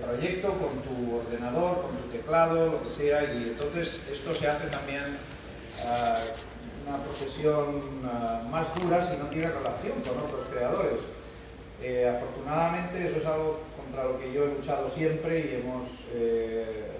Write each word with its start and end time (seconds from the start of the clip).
proyecto 0.00 0.48
con 0.48 0.70
tu 0.82 1.16
ordenador, 1.18 1.82
con 1.82 1.96
tu 1.96 2.08
teclado, 2.08 2.66
lo 2.66 2.82
que 2.82 2.90
sea, 2.90 3.24
y 3.34 3.54
entonces 3.54 3.98
esto 4.12 4.34
se 4.34 4.48
hace 4.48 4.66
también 4.68 5.04
uh, 5.84 6.88
una 6.88 6.98
profesión 7.04 7.82
uh, 8.02 8.48
más 8.48 8.66
dura 8.76 9.04
si 9.04 9.16
no 9.16 9.26
tiene 9.26 9.48
relación 9.48 10.00
con 10.06 10.18
otros 10.24 10.44
creadores. 10.52 10.98
Eh, 11.82 12.06
afortunadamente 12.06 13.08
eso 13.08 13.16
es 13.16 13.26
algo 13.26 13.60
contra 13.74 14.04
lo 14.04 14.20
que 14.20 14.30
yo 14.32 14.44
he 14.44 14.48
luchado 14.48 14.90
siempre 14.90 15.40
y 15.40 15.62
hemos, 15.62 15.88
eh, 16.12 16.92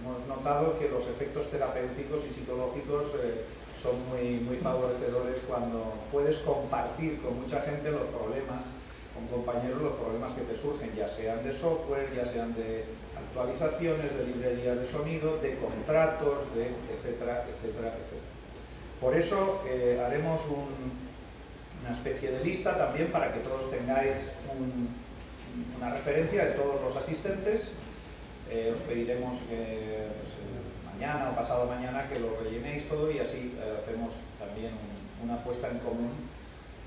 hemos 0.00 0.26
notado 0.26 0.78
que 0.78 0.88
los 0.88 1.04
efectos 1.04 1.50
terapéuticos 1.50 2.24
y 2.24 2.32
psicológicos 2.32 3.12
eh, 3.20 3.44
son 3.82 3.92
muy, 4.08 4.40
muy 4.40 4.56
favorecedores 4.56 5.36
cuando 5.46 5.92
puedes 6.10 6.38
compartir 6.38 7.20
con 7.20 7.42
mucha 7.42 7.60
gente 7.60 7.90
los 7.90 8.06
problemas 8.08 8.64
con 9.16 9.40
compañeros 9.40 9.80
los 9.80 9.94
problemas 9.94 10.36
que 10.36 10.42
te 10.42 10.56
surgen, 10.60 10.92
ya 10.94 11.08
sean 11.08 11.42
de 11.42 11.52
software, 11.52 12.12
ya 12.14 12.26
sean 12.26 12.54
de 12.54 12.84
actualizaciones, 13.16 14.12
de 14.16 14.26
librerías 14.26 14.78
de 14.78 14.86
sonido, 14.86 15.38
de 15.38 15.56
contratos, 15.56 16.54
de 16.54 16.68
etcétera, 16.92 17.44
etcétera, 17.48 17.96
etcétera. 17.96 18.36
Por 19.00 19.16
eso 19.16 19.62
eh, 19.68 20.00
haremos 20.04 20.40
un, 20.46 20.92
una 21.80 21.96
especie 21.96 22.30
de 22.30 22.44
lista 22.44 22.76
también 22.76 23.08
para 23.08 23.32
que 23.32 23.40
todos 23.40 23.70
tengáis 23.70 24.16
un, 24.52 24.88
una 25.76 25.92
referencia 25.92 26.44
de 26.44 26.52
todos 26.52 26.80
los 26.82 26.96
asistentes. 26.96 27.62
Eh, 28.50 28.72
os 28.74 28.80
pediremos 28.82 29.36
pues, 29.48 30.32
mañana 30.86 31.30
o 31.32 31.36
pasado 31.36 31.66
mañana 31.66 32.08
que 32.08 32.20
lo 32.20 32.36
rellenéis 32.40 32.88
todo 32.88 33.10
y 33.10 33.18
así 33.18 33.52
eh, 33.58 33.76
hacemos 33.76 34.12
también 34.38 34.72
un, 34.72 35.28
una 35.28 35.42
puesta 35.42 35.68
en 35.68 35.78
común 35.80 36.12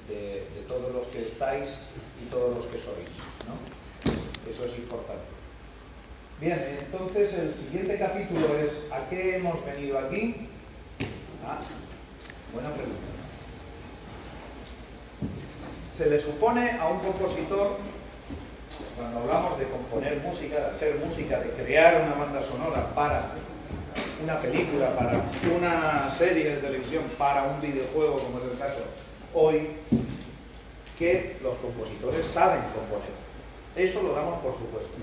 de, 0.09 0.43
todos 0.67 0.93
los 0.93 1.07
que 1.07 1.23
estáis 1.23 1.87
y 2.21 2.29
todos 2.29 2.55
los 2.55 2.65
que 2.65 2.77
sois. 2.77 3.09
¿no? 3.47 4.49
Eso 4.49 4.65
es 4.65 4.77
importante. 4.77 5.23
Bien, 6.39 6.77
entonces 6.79 7.33
el 7.33 7.53
siguiente 7.53 7.97
capítulo 7.97 8.57
es 8.57 8.91
¿a 8.91 9.09
qué 9.09 9.37
hemos 9.37 9.65
venido 9.65 9.99
aquí? 9.99 10.47
Ah, 11.45 11.59
buena 12.53 12.69
pregunta. 12.69 12.97
Se 15.95 16.09
le 16.09 16.19
supone 16.19 16.71
a 16.71 16.87
un 16.87 16.99
compositor, 16.99 17.77
cuando 18.95 19.19
hablamos 19.19 19.59
de 19.59 19.65
componer 19.65 20.21
música, 20.21 20.55
de 20.55 20.65
hacer 20.67 20.95
música, 21.03 21.39
de 21.39 21.49
crear 21.51 22.03
una 22.03 22.15
banda 22.15 22.41
sonora 22.41 22.93
para 22.95 23.31
una 24.23 24.39
película, 24.39 24.95
para 24.95 25.21
una 25.57 26.09
serie 26.11 26.55
de 26.55 26.57
televisión, 26.57 27.03
para 27.17 27.43
un 27.43 27.59
videojuego, 27.59 28.17
como 28.17 28.37
es 28.37 28.45
el 28.51 28.57
caso 28.57 28.83
hoy 29.33 29.69
que 30.97 31.37
los 31.41 31.57
compositores 31.57 32.25
saben 32.25 32.61
componer. 32.73 33.15
Eso 33.75 34.03
lo 34.03 34.13
damos 34.13 34.39
por 34.39 34.53
supuesto. 34.53 34.93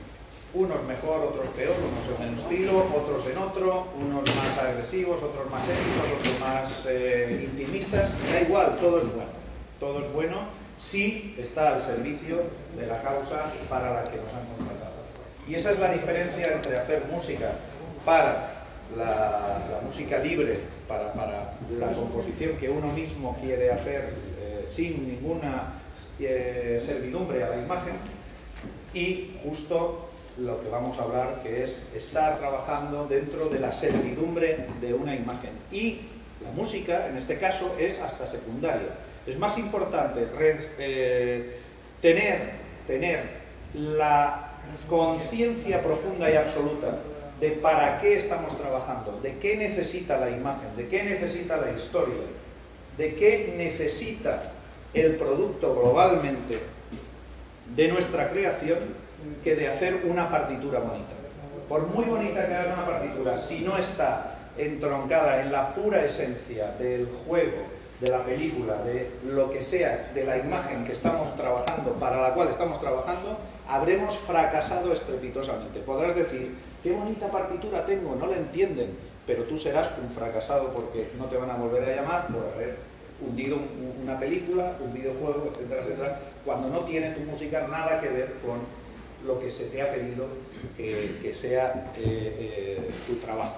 Unos 0.55 0.83
mejor, 0.85 1.21
otros 1.23 1.49
peor, 1.49 1.75
unos 1.77 2.21
en 2.21 2.29
un 2.29 2.39
estilo, 2.39 2.87
otros 2.95 3.27
en 3.27 3.39
otro, 3.39 3.89
unos 3.99 4.23
más 4.37 4.59
agresivos, 4.59 5.23
otros 5.23 5.51
más 5.51 5.63
épicos, 5.65 6.19
otros 6.19 6.41
más 6.41 6.87
eh, 6.89 7.49
intimistas. 7.51 8.11
Da 8.31 8.41
igual, 8.41 8.79
todo 8.79 8.99
es 8.99 9.05
bueno. 9.07 9.31
Todo 9.81 10.01
es 10.01 10.13
bueno 10.13 10.37
si 10.79 11.35
está 11.39 11.75
al 11.75 11.81
servicio 11.81 12.43
de 12.79 12.87
la 12.87 13.03
causa 13.03 13.51
para 13.69 13.95
la 13.95 14.05
que 14.05 14.17
nos 14.17 14.33
han 14.33 14.47
contratado. 14.57 14.97
Y 15.49 15.55
esa 15.55 15.71
es 15.73 15.79
la 15.79 15.93
diferencia 15.93 16.53
entre 16.53 16.77
hacer 16.77 17.05
música 17.11 17.53
para 18.05 18.56
la, 18.95 19.81
música 19.85 20.19
libre, 20.19 20.61
para, 20.89 21.13
para, 21.13 21.55
la 21.79 21.93
composición 21.93 22.57
que 22.57 22.69
uno 22.69 22.89
mismo 22.89 23.37
quiere 23.41 23.71
hacer 23.71 24.13
eh, 24.41 24.67
sin 24.69 25.09
ninguna 25.09 25.75
eh, 26.19 26.83
servidumbre 26.85 27.43
a 27.45 27.51
la 27.51 27.57
imagen, 27.57 27.95
y 28.95 29.37
justo 29.43 30.09
lo 30.39 30.61
que 30.61 30.69
vamos 30.69 30.99
a 30.99 31.03
hablar, 31.03 31.41
que 31.43 31.63
es 31.63 31.79
estar 31.95 32.39
trabajando 32.39 33.07
dentro 33.07 33.49
de 33.49 33.59
la 33.59 33.73
servidumbre 33.73 34.67
de 34.81 34.95
una 34.95 35.15
imagen. 35.15 35.51
Y 35.73 36.01
la 36.43 36.51
música, 36.55 37.09
en 37.09 37.17
este 37.17 37.39
caso, 37.39 37.75
es 37.79 38.01
hasta 38.01 38.27
secundaria. 38.27 38.89
Es 39.27 39.39
más 39.39 39.59
importante 39.59 40.27
eh, 40.79 41.59
tener, 42.03 42.51
tener 42.87 43.23
la 43.75 44.51
conciencia 44.89 45.83
profunda 45.83 46.31
y 46.31 46.37
absoluta 46.37 46.99
de 47.41 47.51
para 47.51 48.01
qué 48.01 48.17
estamos 48.17 48.57
trabajando, 48.57 49.19
de 49.23 49.37
qué 49.39 49.57
necesita 49.57 50.19
la 50.19 50.31
imagen, 50.31 50.75
de 50.77 50.89
qué 50.89 51.03
necesita 51.03 51.57
la 51.59 51.71
historia, 51.71 52.15
de 52.97 53.15
qué 53.15 53.55
necesita 53.57 54.53
el 54.95 55.17
producto 55.17 55.75
globalmente 55.75 56.61
de 57.75 57.89
nuestra 57.89 58.31
creación 58.31 58.79
que 59.45 59.55
de 59.55 59.69
hacer 59.69 60.03
una 60.05 60.31
partitura 60.31 60.79
bonita. 60.81 61.13
Por 61.69 61.87
muy 61.89 62.05
bonita 62.05 62.47
que 62.47 62.55
haga 62.55 62.75
una 62.75 62.87
partitura, 62.87 63.37
si 63.37 63.61
no 63.61 63.77
está 63.77 64.39
entroncada 64.57 65.43
en 65.43 65.53
la 65.53 65.75
pura 65.75 66.05
esencia 66.05 66.73
del 66.79 67.09
juego, 67.27 67.77
de 68.01 68.11
la 68.11 68.23
película, 68.25 68.77
de 68.83 69.11
lo 69.25 69.51
que 69.51 69.63
sea, 69.63 70.11
de 70.15 70.25
la 70.25 70.39
imagen 70.39 70.85
que 70.85 70.93
estamos 70.93 71.35
trabajando, 71.37 71.93
para 71.93 72.21
la 72.21 72.35
cual 72.35 72.49
estamos 72.49 72.81
trabajando, 72.81 73.39
habremos 73.69 74.17
fracasado 74.19 74.93
estrepitosamente. 74.93 75.81
Podrás 75.81 76.15
decir, 76.15 76.55
qué 76.87 76.93
bonita 76.93 77.29
partitura 77.33 77.85
tengo, 77.85 78.15
no 78.15 78.29
la 78.29 78.37
entienden, 78.37 78.91
pero 79.27 79.43
tú 79.43 79.59
serás 79.59 79.91
un 80.01 80.09
fracasado 80.09 80.73
porque 80.73 81.09
no 81.19 81.25
te 81.25 81.37
van 81.37 81.51
a 81.51 81.57
volver 81.57 81.83
a 81.83 81.97
llamar 81.97 82.29
por 82.29 82.45
haber 82.55 82.77
hundido 83.21 83.59
una 84.01 84.17
película, 84.21 84.77
un 84.81 84.95
videojuego, 84.95 85.51
etcétera, 85.51 85.83
etcétera, 85.83 86.21
cuando 86.45 86.69
no 86.69 86.85
tiene 86.85 87.11
tu 87.11 87.23
música 87.23 87.67
nada 87.67 88.01
que 88.01 88.09
ver 88.09 88.35
con 88.35 88.61
lo 89.27 89.41
que 89.41 89.51
se 89.51 89.65
te 89.65 89.83
ha 89.83 89.91
pedido 89.91 90.29
que, 90.77 91.35
sea 91.35 91.91
eh, 91.97 92.37
eh, 92.39 92.91
tu 93.09 93.17
trabajo. 93.17 93.57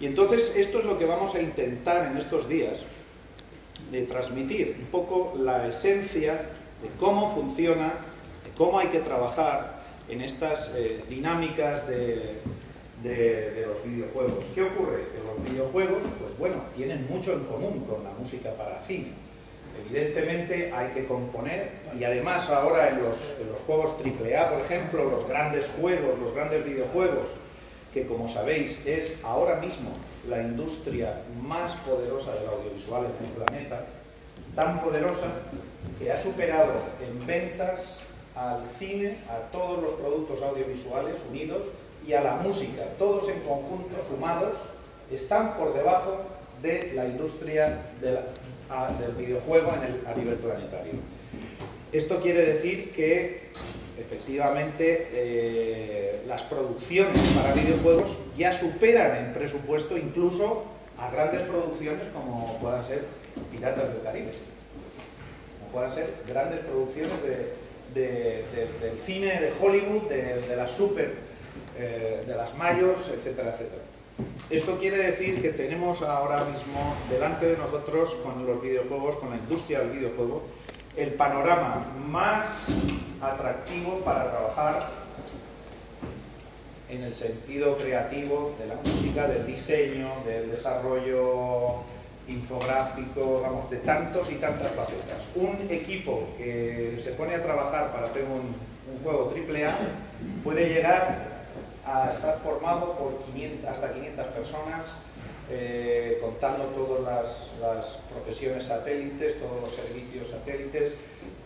Y 0.00 0.06
entonces 0.06 0.56
esto 0.56 0.78
es 0.78 0.86
lo 0.86 0.98
que 0.98 1.04
vamos 1.04 1.34
a 1.34 1.42
intentar 1.42 2.10
en 2.10 2.16
estos 2.16 2.48
días, 2.48 2.80
de 3.90 4.06
transmitir 4.06 4.76
un 4.80 4.86
poco 4.86 5.34
la 5.38 5.66
esencia 5.66 6.36
de 6.36 6.88
cómo 6.98 7.34
funciona, 7.34 7.92
de 8.44 8.50
cómo 8.56 8.78
hay 8.78 8.86
que 8.86 9.00
trabajar 9.00 9.79
en 10.08 10.22
estas 10.22 10.72
eh, 10.74 11.02
dinámicas 11.08 11.86
de, 11.86 12.40
los 13.66 13.84
videojuegos. 13.84 14.44
¿Qué 14.54 14.62
ocurre? 14.62 15.04
Que 15.12 15.22
los 15.24 15.50
videojuegos, 15.50 16.02
pues 16.18 16.36
bueno, 16.38 16.56
tienen 16.76 17.06
mucho 17.08 17.32
en 17.32 17.44
común 17.44 17.86
con 17.88 18.04
la 18.04 18.10
música 18.10 18.50
para 18.54 18.80
cine. 18.82 19.12
Evidentemente 19.86 20.72
hay 20.72 20.88
que 20.90 21.06
componer 21.06 21.70
y 21.98 22.04
además 22.04 22.50
ahora 22.50 22.90
en 22.90 23.02
los, 23.02 23.32
en 23.40 23.50
los 23.50 23.62
juegos 23.62 23.92
AAA, 24.04 24.50
por 24.50 24.60
ejemplo, 24.60 25.10
los 25.10 25.26
grandes 25.26 25.70
juegos, 25.80 26.18
los 26.18 26.34
grandes 26.34 26.64
videojuegos, 26.64 27.28
que 27.94 28.06
como 28.06 28.28
sabéis 28.28 28.84
es 28.86 29.22
ahora 29.24 29.56
mismo 29.56 29.90
la 30.28 30.42
industria 30.42 31.22
más 31.42 31.74
poderosa 31.76 32.34
del 32.34 32.48
audiovisual 32.48 33.06
en 33.06 33.26
el 33.26 33.32
planeta, 33.32 33.86
tan 34.54 34.80
poderosa 34.80 35.28
que 35.98 36.12
ha 36.12 36.16
superado 36.16 36.72
en 37.06 37.26
ventas 37.26 37.99
al 38.34 38.64
cine, 38.78 39.16
a 39.28 39.50
todos 39.52 39.82
los 39.82 39.92
productos 39.92 40.42
audiovisuales 40.42 41.16
unidos 41.30 41.62
y 42.06 42.12
a 42.12 42.22
la 42.22 42.34
música, 42.36 42.84
todos 42.98 43.28
en 43.28 43.40
conjunto, 43.40 43.96
sumados, 44.08 44.54
están 45.10 45.56
por 45.56 45.74
debajo 45.74 46.22
de 46.62 46.92
la 46.94 47.06
industria 47.06 47.78
del 48.00 49.14
videojuego 49.16 49.72
en 49.74 49.82
el, 49.82 50.06
a 50.06 50.14
nivel 50.14 50.36
planetario. 50.36 50.92
Esto 51.92 52.20
quiere 52.20 52.54
decir 52.54 52.92
que 52.92 53.50
efectivamente 53.98 55.08
eh, 55.12 56.22
las 56.26 56.42
producciones 56.42 57.18
para 57.30 57.52
videojuegos 57.52 58.16
ya 58.36 58.52
superan 58.52 59.26
en 59.26 59.32
presupuesto 59.32 59.96
incluso 59.98 60.64
a 60.98 61.10
grandes 61.10 61.42
producciones 61.42 62.08
como 62.12 62.58
puedan 62.60 62.84
ser 62.84 63.04
Piratas 63.50 63.92
del 63.92 64.02
Caribe, 64.02 64.32
como 65.58 65.72
puedan 65.72 65.90
ser 65.90 66.14
grandes 66.28 66.60
producciones 66.60 67.22
de, 67.22 67.59
de, 67.94 68.44
de, 68.54 68.68
del 68.80 68.98
cine 68.98 69.40
de 69.40 69.52
Hollywood, 69.60 70.08
de, 70.08 70.56
las 70.56 70.70
super, 70.70 71.14
eh, 71.78 72.24
de 72.26 72.34
las 72.34 72.54
mayors, 72.56 73.08
etcétera, 73.08 73.50
etcétera. 73.50 73.82
Esto 74.50 74.78
quiere 74.78 74.98
decir 74.98 75.40
que 75.40 75.50
tenemos 75.50 76.02
ahora 76.02 76.44
mismo 76.44 76.94
delante 77.10 77.46
de 77.46 77.56
nosotros 77.56 78.14
con 78.16 78.46
los 78.46 78.60
videojuegos, 78.60 79.16
con 79.16 79.30
la 79.30 79.36
industria 79.36 79.80
del 79.80 79.90
videojuego, 79.90 80.42
el 80.96 81.12
panorama 81.12 81.86
más 82.08 82.66
atractivo 83.20 84.00
para 84.04 84.30
trabajar 84.30 84.90
en 86.88 87.04
el 87.04 87.12
sentido 87.12 87.78
creativo 87.78 88.54
de 88.58 88.66
la 88.66 88.74
música, 88.74 89.28
del 89.28 89.46
diseño, 89.46 90.08
del 90.26 90.50
desarrollo 90.50 91.84
infográfico, 92.30 93.40
vamos, 93.42 93.70
de 93.70 93.78
tantos 93.78 94.30
y 94.30 94.36
tantas 94.36 94.72
facetas. 94.72 95.26
Un 95.34 95.68
equipo 95.70 96.28
que 96.38 97.00
se 97.02 97.12
pone 97.12 97.34
a 97.34 97.42
trabajar 97.42 97.92
para 97.92 98.06
hacer 98.06 98.24
un, 98.24 98.70
juego 99.04 99.32
AAA 99.32 99.72
puede 100.42 100.68
llegar 100.68 101.28
a 101.86 102.10
estar 102.10 102.40
formado 102.40 102.98
por 102.98 103.18
500, 103.32 103.70
hasta 103.70 103.92
500 103.92 104.26
personas, 104.26 104.94
eh, 105.48 106.18
contando 106.20 106.64
todas 106.66 107.02
las, 107.02 107.60
las, 107.60 107.98
profesiones 108.12 108.64
satélites, 108.64 109.38
todos 109.38 109.62
los 109.62 109.72
servicios 109.72 110.28
satélites, 110.28 110.92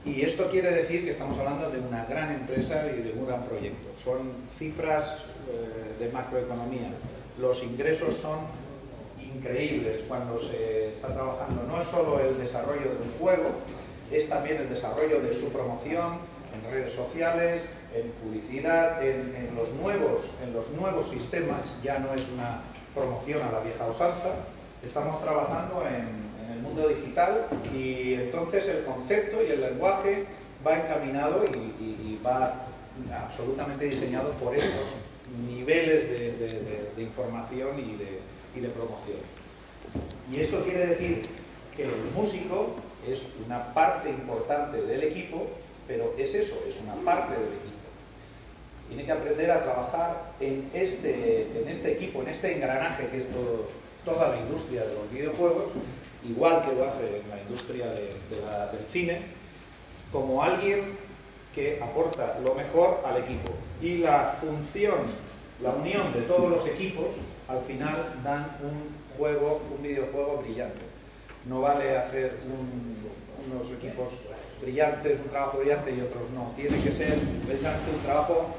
Y 0.07 0.21
esto 0.21 0.51
quiere 0.51 0.71
decir 0.71 1.05
que 1.05 1.11
estamos 1.11 1.39
hablando 1.39 1.71
de 1.71 1.81
una 1.81 2.05
gran 2.05 2.31
empresa 2.31 2.87
y 2.87 3.01
de 3.01 3.13
un 3.13 3.27
gran 3.27 3.45
proyecto. 3.45 3.89
Son 4.03 4.33
cifras 4.59 5.33
eh, 5.49 6.05
de 6.05 6.13
macroeconomía. 6.13 6.91
Los 7.39 7.63
ingresos 7.63 8.15
son 8.17 8.41
increíbles 9.35 10.05
cuando 10.09 10.39
se 10.39 10.93
está 10.93 11.09
trabajando. 11.09 11.63
No 11.69 11.81
es 11.81 11.89
solo 11.89 12.21
el 12.21 12.39
desarrollo 12.39 12.83
del 12.83 13.11
juego, 13.19 13.51
es 14.11 14.29
también 14.29 14.59
el 14.59 14.69
desarrollo 14.69 15.21
de 15.21 15.33
su 15.33 15.51
promoción 15.51 16.19
en 16.55 16.71
redes 16.71 16.93
sociales, 16.93 17.65
en 17.95 18.11
publicidad, 18.13 19.05
en, 19.05 19.55
los, 19.57 19.71
nuevos, 19.73 20.31
en 20.45 20.53
los 20.53 20.71
nuevos 20.71 21.09
sistemas. 21.09 21.77
Ya 21.83 21.99
no 21.99 22.15
es 22.15 22.29
una 22.31 22.63
promoción 22.95 23.43
a 23.43 23.53
la 23.53 23.61
vieja 23.61 23.87
usanza. 23.87 24.31
Estamos 24.85 25.23
trabajando 25.23 25.83
en, 25.87 26.25
el 26.53 26.61
mundo 26.61 26.89
digital 26.89 27.47
y 27.75 28.15
entonces 28.15 28.69
el 28.69 28.85
concepto 28.85 29.43
y 29.43 29.51
el 29.51 29.61
lenguaje 29.61 30.25
va 30.65 30.79
encaminado 30.79 31.45
y, 31.81 32.21
va 32.25 32.55
absolutamente 33.27 33.87
diseñado 33.87 34.31
por 34.33 34.55
estos 34.55 34.95
niveles 35.47 36.09
de, 36.09 37.03
información 37.03 37.79
y 37.79 37.97
de, 37.97 38.21
y 38.55 38.61
de 38.61 38.69
promoción. 38.69 39.19
Y 40.33 40.41
eso 40.41 40.63
quiere 40.65 40.87
decir 40.87 41.27
que 41.77 41.85
el 41.85 41.91
músico 42.15 42.75
es 43.09 43.29
una 43.45 43.75
parte 43.75 44.11
importante 44.11 44.81
del 44.83 45.03
equipo, 45.03 45.47
pero 45.87 46.15
es 46.17 46.35
eso, 46.35 46.55
es 46.69 46.77
una 46.81 46.95
parte 47.05 47.35
del 47.35 47.49
equipo. 47.49 47.75
Tiene 48.89 49.05
que 49.05 49.13
aprender 49.13 49.51
a 49.51 49.63
trabajar 49.63 50.33
en 50.41 50.71
este, 50.73 51.49
en 51.61 51.69
este 51.69 51.93
equipo, 51.93 52.23
en 52.23 52.29
este 52.29 52.55
engranaje 52.55 53.09
que 53.09 53.19
es 53.19 53.29
toda 54.05 54.29
la 54.29 54.37
industria 54.39 54.85
de 54.85 54.95
los 54.95 55.11
videojuegos, 55.11 55.71
igual 56.25 56.65
que 56.65 56.75
lo 56.75 56.85
hace 56.85 57.21
en 57.21 57.29
la 57.29 57.41
industria 57.43 57.87
del 57.87 58.87
cine, 58.87 59.21
como 60.13 60.43
alguien 60.43 60.97
que 61.55 61.81
aporta 61.83 62.39
lo 62.45 62.55
mejor 62.55 63.01
al 63.05 63.19
equipo. 63.19 63.51
Y 63.81 63.99
la 63.99 64.37
función, 64.41 64.99
la 65.63 65.71
unión 65.71 66.13
de 66.13 66.23
todos 66.23 66.51
los 66.51 66.67
equipos, 66.67 67.07
al 67.49 67.61
final 67.61 68.15
dan 68.23 68.47
un 68.63 69.17
juego, 69.17 69.61
un 69.77 69.83
videojuego 69.83 70.43
brillante. 70.45 70.81
No 71.47 71.61
vale 71.61 71.97
hacer 71.97 72.37
unos 73.47 73.71
equipos 73.71 74.13
brillantes, 74.63 75.19
un 75.21 75.29
trabajo 75.29 75.59
brillante 75.59 75.95
y 75.95 76.01
otros 76.01 76.31
no. 76.31 76.53
Tiene 76.57 76.83
que 76.83 76.91
ser 76.91 77.15
precisamente 77.47 77.91
un 77.91 78.03
trabajo 78.03 78.55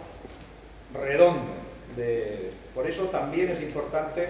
redondo. 0.93 1.53
por 2.73 2.87
eso 2.87 3.05
también 3.05 3.49
es 3.49 3.61
importante 3.61 4.27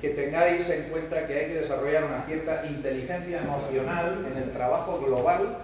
que 0.00 0.10
tengáis 0.10 0.68
en 0.68 0.90
cuenta 0.90 1.26
que 1.26 1.38
hay 1.38 1.46
que 1.46 1.54
desarrollar 1.54 2.04
una 2.04 2.22
cierta 2.22 2.66
inteligencia 2.66 3.40
emocional 3.40 4.26
en 4.30 4.42
el 4.42 4.52
trabajo 4.52 5.00
global 5.00 5.56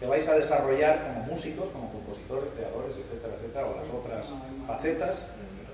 que 0.00 0.06
vais 0.06 0.26
a 0.26 0.34
desarrollar 0.34 1.04
como 1.04 1.26
músicos, 1.26 1.68
como 1.74 1.92
compositores, 1.92 2.50
creadores, 2.56 2.96
etcétera, 2.96 3.34
etcétera, 3.36 3.66
o 3.66 3.76
las 3.76 3.90
otras 3.92 4.30
facetas, 4.66 5.26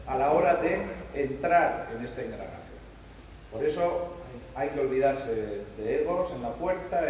a 0.06 0.16
la 0.16 0.32
hora 0.32 0.56
de 0.56 0.80
entrar 1.14 1.88
en 1.96 2.04
este 2.04 2.24
engranaje. 2.24 2.50
Por 3.52 3.64
eso 3.64 4.08
hay 4.54 4.68
que 4.70 4.80
olvidarse 4.80 5.64
de 5.78 6.02
egos 6.02 6.32
en 6.34 6.42
la 6.42 6.50
puerta 6.50 7.02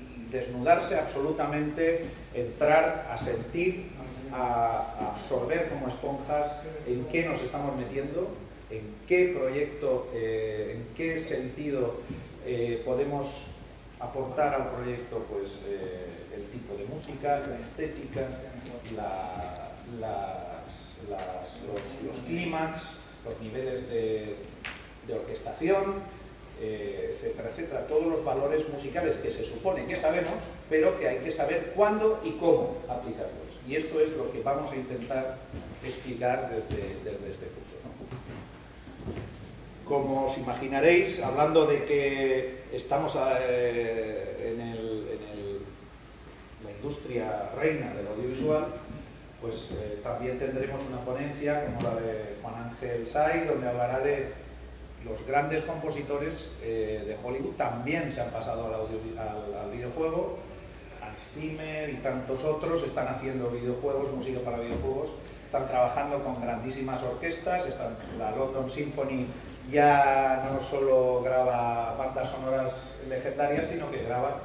y 0.00 0.30
desnudarse 0.30 0.98
absolutamente, 0.98 2.06
entrar 2.34 3.08
a 3.10 3.16
sentir, 3.16 3.90
a 4.32 5.10
absorber 5.12 5.68
como 5.68 5.88
esponjas 5.88 6.52
en 6.86 7.04
qué 7.06 7.26
nos 7.26 7.42
estamos 7.42 7.76
metiendo, 7.76 8.30
en 8.70 8.94
qué 9.06 9.34
proyecto, 9.36 10.08
eh, 10.14 10.76
en 10.76 10.94
qué 10.94 11.18
sentido 11.18 11.94
eh, 12.46 12.82
podemos 12.84 13.48
aportar 14.00 14.54
al 14.54 14.68
proyecto 14.70 15.18
pues, 15.30 15.58
eh, 15.66 16.06
el 16.34 16.44
tipo 16.46 16.74
de 16.76 16.84
música, 16.86 17.40
la 17.48 17.58
estética, 17.58 18.26
los, 21.12 22.02
los 22.06 22.24
clímax, 22.26 22.80
los 23.24 23.40
niveles 23.40 23.88
de, 23.88 24.36
orquestación, 25.12 25.96
eh, 26.60 27.14
etcétera, 27.14 27.50
etcétera, 27.50 27.86
todos 27.86 28.06
los 28.06 28.24
valores 28.24 28.68
musicales 28.68 29.16
que 29.16 29.30
se 29.30 29.44
supone 29.44 29.84
que 29.86 29.96
sabemos, 29.96 30.34
pero 30.70 30.98
que 30.98 31.08
hay 31.08 31.18
que 31.18 31.32
saber 31.32 31.72
cuándo 31.76 32.20
y 32.24 32.30
cómo 32.32 32.76
aplicarlos. 32.88 33.52
Y 33.68 33.76
esto 33.76 34.00
es 34.00 34.10
lo 34.16 34.32
que 34.32 34.40
vamos 34.42 34.70
a 34.72 34.76
intentar 34.76 35.36
explicar 35.84 36.50
desde, 36.50 36.94
desde 37.04 37.30
este 37.30 37.46
curso. 37.46 37.76
Como 39.84 40.26
os 40.26 40.38
imaginaréis, 40.38 41.22
hablando 41.22 41.66
de 41.66 41.84
que 41.84 42.62
estamos 42.72 43.16
eh, 43.40 44.56
en, 44.58 44.82
la 46.64 46.70
industria 46.70 47.50
reina 47.56 47.92
del 47.94 48.06
audiovisual, 48.06 48.66
pues 49.42 49.70
eh, 49.72 50.00
también 50.02 50.38
tendremos 50.38 50.80
una 50.88 51.00
ponencia 51.00 51.66
como 51.66 51.82
la 51.82 51.96
de 51.96 52.36
Juan 52.40 52.54
Ángel 52.70 53.06
Say, 53.06 53.44
donde 53.46 53.68
hablará 53.68 53.98
de 53.98 54.28
los 55.04 55.26
grandes 55.26 55.62
compositores 55.62 56.52
eh, 56.62 57.02
de 57.04 57.16
Hollywood. 57.22 57.56
También 57.56 58.10
se 58.12 58.20
han 58.20 58.30
pasado 58.30 58.66
al, 58.66 59.70
videojuego. 59.72 60.38
Hans 61.02 61.18
Zimmer 61.34 61.90
y 61.90 61.96
tantos 61.96 62.44
otros 62.44 62.84
están 62.84 63.08
haciendo 63.08 63.50
videojuegos, 63.50 64.12
música 64.12 64.38
para 64.40 64.60
videojuegos, 64.60 65.08
están 65.44 65.66
trabajando 65.66 66.22
con 66.22 66.40
grandísimas 66.40 67.02
orquestas, 67.02 67.66
están, 67.66 67.96
la 68.18 68.30
London 68.30 68.70
Symphony 68.70 69.26
ya 69.70 70.48
no 70.52 70.60
solo 70.60 71.22
graba 71.22 71.94
bandas 71.98 72.28
sonoras 72.28 72.96
legendarias, 73.08 73.68
sino 73.68 73.90
que 73.90 74.02
graba 74.04 74.38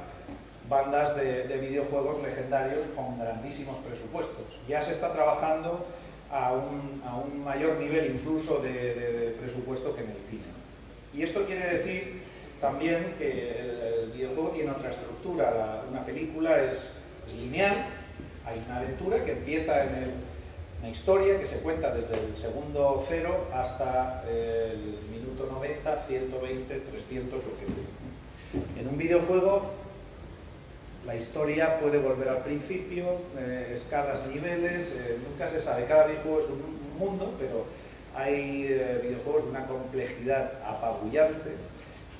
bandas 0.68 1.16
de, 1.16 1.58
videojuegos 1.58 2.22
legendarios 2.22 2.84
con 2.94 3.18
grandísimos 3.18 3.76
presupuestos. 3.78 4.60
Ya 4.68 4.82
se 4.82 4.92
está 4.92 5.12
trabajando 5.12 5.84
a 6.30 6.52
un, 6.52 7.44
mayor 7.44 7.76
nivel 7.78 8.14
incluso 8.16 8.58
de, 8.58 9.34
presupuesto 9.40 9.94
que 9.94 10.02
en 10.02 10.10
el 10.10 10.16
cine. 10.28 10.42
Y 11.14 11.22
esto 11.22 11.44
quiere 11.46 11.78
decir 11.78 12.22
también 12.60 13.14
que 13.18 13.58
el, 13.58 14.12
videojuego 14.12 14.50
tiene 14.50 14.70
otra 14.72 14.90
estructura. 14.90 15.82
una 15.90 16.04
película 16.04 16.60
es, 16.60 16.76
lineal, 17.32 17.86
hay 18.44 18.60
una 18.66 18.78
aventura 18.78 19.24
que 19.24 19.32
empieza 19.32 19.84
en 19.84 20.14
una 20.80 20.88
historia 20.88 21.38
que 21.38 21.46
se 21.46 21.58
cuenta 21.58 21.94
desde 21.94 22.14
el 22.26 22.34
segundo 22.34 23.04
cero 23.08 23.46
hasta 23.52 24.24
el 24.28 24.98
minuto 25.10 25.48
90, 25.52 25.98
120, 25.98 26.80
300, 26.80 27.44
lo 27.44 27.50
que 27.58 28.80
En 28.80 28.88
un 28.88 28.98
videojuego 28.98 29.77
la 31.08 31.16
historia 31.16 31.80
puede 31.80 31.96
volver 31.98 32.28
al 32.28 32.42
principio, 32.42 33.06
eh, 33.38 33.72
escalas, 33.74 34.26
niveles, 34.26 34.92
eh, 34.92 35.18
nunca 35.26 35.48
se 35.48 35.58
sabe, 35.58 35.86
cada 35.86 36.06
videojuego 36.06 36.40
es 36.40 36.46
un 36.50 36.98
mundo, 36.98 37.34
pero 37.38 37.64
hay 38.14 38.66
eh, 38.68 39.00
videojuegos 39.02 39.44
de 39.44 39.50
una 39.50 39.66
complejidad 39.66 40.52
apabullante 40.62 41.52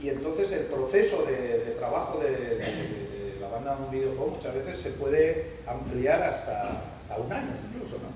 y 0.00 0.08
entonces 0.08 0.52
el 0.52 0.64
proceso 0.64 1.24
de, 1.24 1.76
trabajo 1.78 2.18
de, 2.20 3.36
la 3.38 3.48
banda 3.48 3.76
de 3.76 3.82
un 3.82 3.90
videojuego 3.90 4.36
muchas 4.36 4.54
veces 4.54 4.78
se 4.78 4.90
puede 4.92 5.58
ampliar 5.66 6.22
hasta, 6.22 6.80
hasta 6.96 7.18
un 7.18 7.30
año 7.30 7.52
incluso, 7.70 7.96
¿no? 7.96 8.08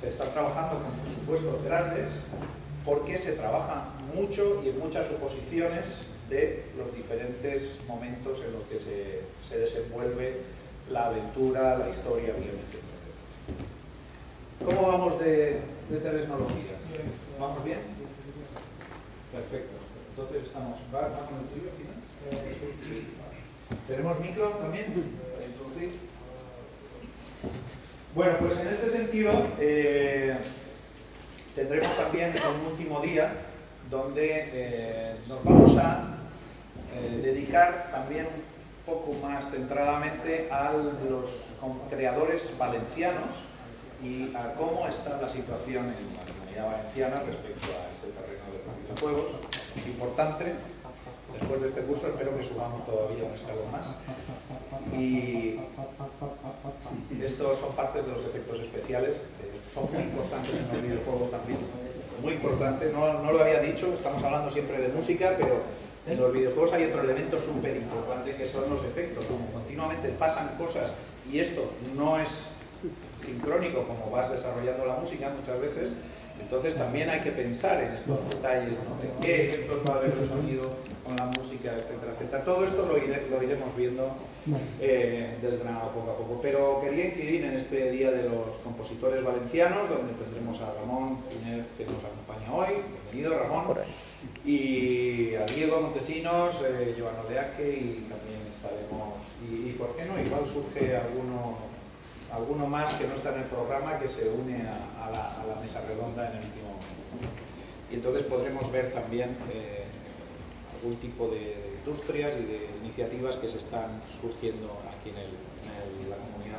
Se 0.00 0.06
está 0.06 0.24
trabajando 0.26 0.78
con 0.84 0.92
presupuestos 1.00 1.64
grandes 1.64 2.06
porque 2.84 3.18
se 3.18 3.32
trabaja 3.32 3.86
mucho 4.14 4.62
y 4.64 4.68
en 4.68 4.78
muchas 4.78 5.08
suposiciones 5.08 5.84
de 6.28 6.64
los 6.76 6.94
diferentes 6.94 7.78
momentos 7.86 8.42
en 8.44 8.52
los 8.52 8.62
que 8.64 8.78
se, 8.78 9.56
desenvuelve 9.56 10.38
la 10.90 11.06
aventura, 11.06 11.78
la 11.78 11.90
historia, 11.90 12.30
etc. 12.30 12.82
¿Cómo 14.64 14.88
vamos 14.88 15.18
de, 15.20 15.60
de 15.90 15.98
tecnología? 15.98 16.78
¿Vamos 17.38 17.64
bien? 17.64 17.78
Perfecto. 19.32 19.76
Entonces 20.10 20.44
estamos... 20.44 20.78
¿Va, 20.94 21.08
con 21.26 21.38
el 21.40 21.46
tuyo 21.48 21.70
al 21.70 21.76
final? 21.76 22.02
¿Tenemos 23.88 24.20
micro 24.20 24.48
también? 24.50 24.86
Introducir. 25.48 25.92
Bueno, 28.14 28.34
pues 28.40 28.60
en 28.60 28.68
este 28.68 28.90
sentido 28.90 29.32
eh, 29.58 30.36
tendremos 31.54 31.96
también 31.96 32.34
un 32.60 32.72
último 32.72 33.00
día 33.00 33.32
donde 33.90 34.50
eh, 34.52 35.16
nos 35.28 35.42
vamos 35.42 35.76
a 35.78 36.11
eh, 36.94 37.20
dedicar 37.22 37.88
también 37.90 38.26
un 38.26 38.94
poco 38.94 39.12
más 39.26 39.50
centradamente 39.50 40.48
a 40.50 40.72
los 40.72 41.26
creadores 41.88 42.52
valencianos 42.58 43.30
y 44.02 44.34
a 44.34 44.54
cómo 44.54 44.86
está 44.88 45.20
la 45.20 45.28
situación 45.28 45.84
en 45.84 46.16
la 46.16 46.24
comunidad 46.26 46.66
valenciana 46.66 47.16
respecto 47.24 47.68
a 47.70 47.90
este 47.92 48.08
terreno 48.10 48.44
de 48.50 48.58
los 48.66 48.74
videojuegos. 48.82 49.32
Es 49.76 49.86
importante, 49.86 50.52
después 51.38 51.60
de 51.62 51.68
este 51.68 51.82
curso 51.82 52.08
espero 52.08 52.36
que 52.36 52.42
subamos 52.42 52.84
todavía 52.84 53.24
un 53.24 53.32
escalón 53.32 53.70
más. 53.70 53.94
Y 54.92 55.60
estos 57.22 57.58
son 57.58 57.72
parte 57.74 58.02
de 58.02 58.08
los 58.08 58.24
efectos 58.24 58.58
especiales, 58.58 59.20
que 59.38 59.72
son 59.72 59.90
muy 59.92 60.02
importantes 60.02 60.54
en 60.54 60.68
los 60.68 60.82
videojuegos 60.82 61.30
también. 61.30 61.58
Muy 62.20 62.34
importante, 62.34 62.92
no, 62.92 63.22
no 63.22 63.32
lo 63.32 63.40
había 63.40 63.60
dicho, 63.60 63.94
estamos 63.94 64.22
hablando 64.22 64.50
siempre 64.50 64.78
de 64.78 64.88
música, 64.88 65.34
pero 65.38 65.60
En 66.06 66.20
los 66.20 66.32
videojuegos 66.32 66.72
hay 66.72 66.84
otro 66.84 67.02
elemento 67.02 67.38
súper 67.38 67.76
importante 67.76 68.34
que 68.34 68.48
son 68.48 68.68
los 68.68 68.84
efectos. 68.84 69.24
Como 69.26 69.46
continuamente 69.52 70.08
pasan 70.08 70.56
cosas 70.58 70.90
y 71.30 71.38
esto 71.38 71.70
no 71.96 72.18
es 72.18 72.56
sincrónico 73.24 73.84
como 73.84 74.10
vas 74.10 74.30
desarrollando 74.30 74.84
la 74.84 74.96
música 74.96 75.32
muchas 75.38 75.60
veces, 75.60 75.90
entonces 76.40 76.74
también 76.74 77.08
hay 77.08 77.20
que 77.20 77.30
pensar 77.30 77.80
en 77.84 77.92
estos 77.92 78.28
detalles, 78.28 78.76
¿no? 78.82 78.96
de 79.00 79.24
qué 79.24 79.48
efectos 79.48 79.78
va 79.88 79.94
a 79.94 79.98
haber 79.98 80.12
de 80.14 80.26
sonido 80.26 80.72
con 81.04 81.14
la 81.16 81.26
música, 81.26 81.72
etcétera, 81.76 82.12
etcétera. 82.12 82.44
Todo 82.44 82.64
esto 82.64 82.84
lo, 82.84 82.98
iremos 83.42 83.76
viendo 83.76 84.16
eh, 84.80 85.38
desgranado 85.40 85.90
poco 85.92 86.10
a 86.10 86.16
poco. 86.16 86.40
Pero 86.42 86.80
quería 86.80 87.06
incidir 87.06 87.44
en 87.44 87.54
este 87.54 87.92
Día 87.92 88.10
de 88.10 88.28
los 88.28 88.54
Compositores 88.64 89.22
Valencianos, 89.22 89.88
donde 89.88 90.14
tendremos 90.14 90.60
a 90.60 90.74
Ramón 90.74 91.18
que 91.78 91.84
nos 91.84 92.02
acompaña 92.02 92.52
hoy. 92.52 92.82
Bienvenido, 93.12 93.38
Ramón. 93.38 93.76
Y 94.44 95.34
a 95.36 95.46
Diego 95.46 95.80
Montesinos, 95.80 96.60
eh, 96.62 96.94
Oleaque 97.26 97.68
y 97.68 98.06
también 98.08 98.40
estaremos... 98.54 99.20
Y, 99.42 99.72
por 99.72 99.96
qué 99.96 100.04
no, 100.04 100.20
igual 100.20 100.46
surge 100.46 100.96
alguno 100.96 101.72
alguno 102.32 102.66
más 102.66 102.94
que 102.94 103.06
no 103.06 103.14
está 103.14 103.34
en 103.34 103.42
el 103.42 103.46
programa 103.46 103.98
que 103.98 104.08
se 104.08 104.26
une 104.28 104.62
a, 104.66 105.10
la, 105.10 105.60
mesa 105.60 105.82
redonda 105.86 106.30
en 106.30 106.38
el 106.38 106.44
último 106.44 106.68
momento. 107.12 107.42
Y 107.90 107.94
entonces 107.96 108.22
podremos 108.22 108.72
ver 108.72 108.90
también 108.92 109.36
eh, 109.52 109.84
algún 110.74 110.96
tipo 110.96 111.28
de, 111.28 111.72
industrias 111.84 112.32
y 112.38 112.44
de 112.44 112.68
iniciativas 112.82 113.36
que 113.36 113.48
se 113.48 113.58
están 113.58 114.00
surgiendo 114.20 114.78
aquí 114.88 115.10
en, 115.10 115.52
la 116.08 116.16
comunidad 116.16 116.58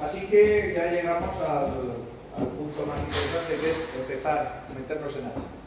Así 0.00 0.26
que 0.26 0.74
ya 0.76 0.90
llegamos 0.90 1.36
al, 1.42 2.08
punto 2.36 2.86
más 2.86 3.00
importante 3.02 3.56
que 3.60 3.70
es 3.70 3.84
empezar 3.98 4.64
a 4.68 4.74
meternos 4.74 5.16
en 5.16 5.24
algo. 5.24 5.57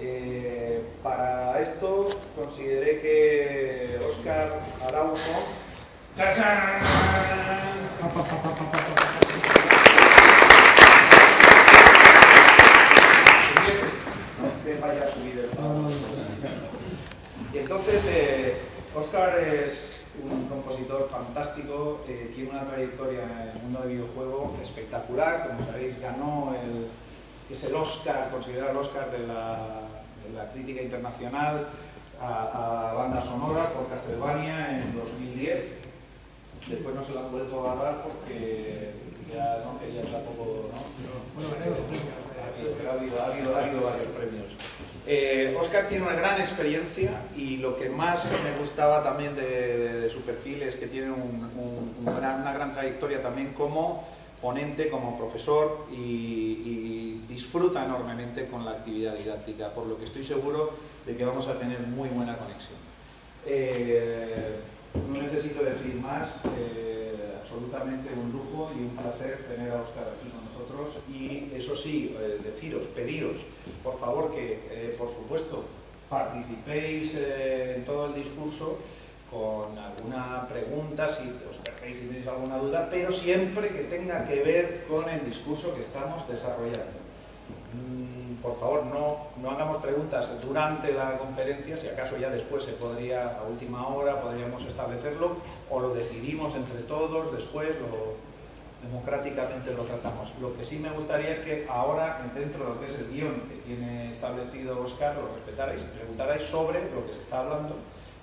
Eh, 0.00 0.82
para 1.02 1.60
esto 1.60 2.08
consideré 2.36 3.00
que 3.00 3.98
Oscar 4.04 4.60
Araujo 4.86 5.18
el 6.16 6.24
Y 17.52 17.58
entonces, 17.58 18.04
eh, 18.08 18.56
Oscar 18.94 19.38
es 19.38 20.04
un 20.22 20.48
compositor 20.48 21.08
fantástico, 21.08 22.04
eh, 22.08 22.32
tiene 22.34 22.50
una 22.50 22.64
trayectoria 22.66 23.22
en 23.22 23.48
el 23.48 23.62
mundo 23.62 23.80
del 23.80 23.90
videojuego 23.90 24.56
espectacular, 24.62 25.48
como 25.48 25.66
sabéis 25.66 26.00
ganó 26.00 26.54
el, 26.62 26.88
es 27.50 27.64
el 27.64 27.74
Oscar, 27.74 28.30
considerado 28.30 28.70
el 28.70 28.76
Oscar 28.76 29.10
de 29.10 29.26
la, 29.26 29.58
de 30.26 30.36
la 30.36 30.50
crítica 30.52 30.82
internacional 30.82 31.66
a, 32.20 32.90
a, 32.90 32.94
banda 32.94 33.20
sonora 33.20 33.70
por 33.70 33.88
Castlevania 33.88 34.80
en 34.80 34.94
2010 34.96 35.84
Después 36.68 36.94
no 36.94 37.04
se 37.04 37.12
la 37.12 37.20
han 37.20 37.30
vuelto 37.30 37.68
a 37.68 37.74
dar 37.74 38.02
porque 38.02 38.92
ya 39.30 39.62
no 39.64 39.78
quería 39.78 40.00
tampoco, 40.02 40.70
¿no? 40.72 40.80
Bueno, 41.34 41.48
pero 42.78 42.90
ha 42.90 42.94
habido, 42.94 43.20
ha 43.20 43.26
habido, 43.26 43.56
ha 43.56 43.62
habido 43.62 43.84
varios 43.84 44.08
premios. 44.16 44.46
Eh, 45.06 45.54
Oscar 45.60 45.88
tiene 45.88 46.06
una 46.06 46.14
gran 46.14 46.40
experiencia 46.40 47.10
y 47.36 47.58
lo 47.58 47.76
que 47.76 47.90
más 47.90 48.30
me 48.42 48.58
gustaba 48.58 49.02
también 49.02 49.36
de, 49.36 50.08
su 50.10 50.22
perfil 50.22 50.62
es 50.62 50.76
que 50.76 50.86
tiene 50.86 51.12
una 51.12 52.52
gran 52.52 52.72
trayectoria 52.72 53.20
también 53.20 53.52
como 53.52 54.08
ponente, 54.44 54.90
como 54.90 55.16
profesor 55.16 55.86
y, 55.90 57.22
disfruta 57.26 57.84
enormemente 57.84 58.46
con 58.46 58.64
la 58.64 58.72
actividad 58.72 59.14
didáctica, 59.16 59.70
por 59.70 59.86
lo 59.86 59.98
que 59.98 60.04
estoy 60.04 60.22
seguro 60.22 60.70
de 61.04 61.16
que 61.16 61.24
vamos 61.24 61.48
a 61.48 61.58
tener 61.58 61.80
muy 61.80 62.08
buena 62.10 62.36
conexión. 62.36 62.78
Eh, 63.44 64.54
no 65.12 65.20
necesito 65.20 65.64
decir 65.64 65.96
más, 65.96 66.28
eh, 66.56 67.34
absolutamente 67.42 68.10
un 68.14 68.30
lujo 68.30 68.70
y 68.78 68.82
un 68.82 68.90
placer 68.90 69.38
tener 69.48 69.72
a 69.72 69.82
Oscar 69.82 70.14
aquí 70.14 70.30
con 70.30 70.44
nosotros 70.46 71.02
y 71.08 71.50
eso 71.56 71.74
sí, 71.74 72.14
eh, 72.16 72.38
deciros, 72.44 72.86
pediros, 72.86 73.38
por 73.82 73.98
favor 73.98 74.32
que, 74.32 74.94
por 74.96 75.08
supuesto, 75.08 75.64
participéis 76.08 77.16
en 77.16 77.84
todo 77.84 78.06
el 78.06 78.14
discurso 78.14 78.78
con 79.34 79.76
alguna 79.76 80.46
pregunta, 80.46 81.08
si 81.08 81.26
os 81.50 81.58
perdéis 81.58 81.98
si 81.98 82.06
tenéis 82.06 82.26
alguna 82.30 82.56
duda, 82.58 82.86
pero 82.88 83.10
siempre 83.10 83.68
que 83.68 83.90
tenga 83.90 84.24
que 84.28 84.38
ver 84.46 84.86
con 84.86 85.10
el 85.10 85.26
discurso 85.26 85.74
que 85.74 85.82
estamos 85.82 86.22
desarrollando. 86.28 87.02
Mm, 87.74 88.38
por 88.40 88.54
favor, 88.60 88.86
no, 88.86 89.34
no 89.42 89.50
hagamos 89.50 89.82
preguntas 89.82 90.30
durante 90.40 90.92
la 90.92 91.18
conferencia, 91.18 91.76
si 91.76 91.88
acaso 91.88 92.16
ya 92.16 92.30
después 92.30 92.62
se 92.62 92.72
podría, 92.72 93.36
a 93.36 93.42
última 93.42 93.88
hora, 93.88 94.22
podríamos 94.22 94.62
establecerlo, 94.64 95.36
o 95.68 95.80
lo 95.80 95.92
decidimos 95.94 96.54
entre 96.54 96.78
todos, 96.86 97.32
después 97.32 97.70
lo, 97.82 98.14
democráticamente 98.86 99.74
lo 99.74 99.82
tratamos. 99.82 100.32
Lo 100.40 100.56
que 100.56 100.64
sí 100.64 100.78
me 100.78 100.90
gustaría 100.90 101.32
es 101.32 101.40
que 101.40 101.66
ahora, 101.68 102.22
dentro 102.36 102.62
de 102.62 102.70
lo 102.70 102.80
que 102.80 102.86
es 102.86 102.98
el 103.00 103.10
guion 103.10 103.34
que 103.50 103.56
tiene 103.66 104.12
establecido 104.12 104.80
Oscar, 104.80 105.16
lo 105.16 105.34
respetarais 105.34 105.82
y 105.82 105.98
preguntarais 105.98 106.42
sobre 106.44 106.78
lo 106.94 107.04
que 107.06 107.14
se 107.14 107.18
está 107.18 107.40
hablando 107.40 107.74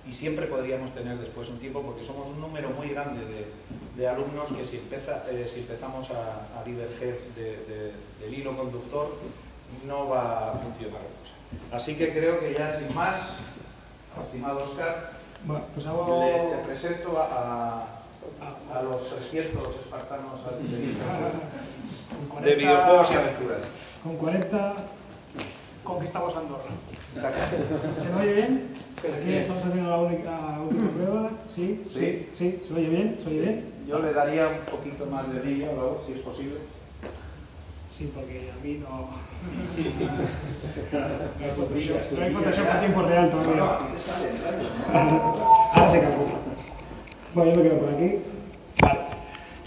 y 0.08 0.14
siempre 0.14 0.48
podríamos 0.48 0.94
tener 0.94 1.18
después 1.18 1.50
un 1.50 1.60
tiempo 1.60 1.82
porque 1.82 2.04
somos 2.04 2.30
un 2.30 2.42
número 2.42 2.70
muy 2.70 2.90
grande 2.90 3.22
de, 3.96 4.08
alumnos 4.08 4.48
que 4.48 4.66
si, 4.66 4.78
eh, 4.78 5.48
si 5.48 5.60
empezamos 5.60 6.10
a, 6.10 6.64
diverger 6.66 7.20
del 7.36 8.34
hilo 8.34 8.58
conductor 8.58 9.16
no 9.86 10.10
va 10.10 10.54
a 10.54 10.58
funcionar 10.58 11.02
la 11.02 11.08
cosa. 11.20 11.76
Así 11.76 11.96
que 11.96 12.12
creo 12.12 12.40
que 12.40 12.54
ya 12.54 12.78
sin 12.78 12.94
más, 12.96 13.38
estimado 14.22 14.64
Oscar, 14.64 15.12
bueno, 15.46 15.66
pues 15.74 15.86
le, 15.86 16.64
presento 16.66 17.20
a, 17.20 17.86
a, 18.74 18.82
los 18.82 19.10
300 19.10 19.76
espartanos 19.76 20.40
de, 22.42 22.50
de 22.50 22.56
videojuegos 22.56 23.12
y 23.12 23.16
aventuras. 23.16 23.62
Con 24.04 24.18
40 24.18 24.74
conquistamos 25.84 26.36
Andorra. 26.36 26.72
¿Se 27.16 28.10
me 28.10 28.22
oye 28.22 28.34
bien? 28.34 28.68
Aquí 28.98 29.34
estamos 29.34 29.64
haciendo 29.66 29.90
la 29.90 29.98
única, 29.98 30.60
última 30.62 30.90
prueba. 30.92 31.30
¿Sí? 31.48 31.82
¿Sí? 31.88 32.28
¿Sí? 32.32 32.60
¿Se 32.66 32.74
oye 32.74 32.90
bien? 32.90 33.18
¿Se 33.22 33.28
oye 33.30 33.40
bien? 33.42 33.66
Yo 33.88 34.00
le 34.00 34.14
daría 34.14 34.48
un 34.48 34.60
poquito 34.72 35.06
más 35.08 35.30
de 35.32 35.40
brillo, 35.40 36.02
si 36.06 36.14
es 36.14 36.20
posible. 36.20 36.60
Sí, 37.90 38.12
porque 38.16 38.50
a 38.52 38.56
mí 38.64 38.80
no... 38.80 39.10
no 42.18 42.24
hay 42.24 42.32
Photoshop 42.32 42.68
a 42.70 42.80
tiempo 42.80 43.02
real 43.02 43.30
todavía. 43.30 43.64
Ahora 45.74 45.92
se 45.92 46.00
calcula. 46.00 46.32
Bueno, 47.34 47.52
yo 47.52 47.58
me 47.58 47.64
quedo 47.64 47.80
por 47.80 47.90
aquí. 47.94 48.16
Vale. 48.82 49.00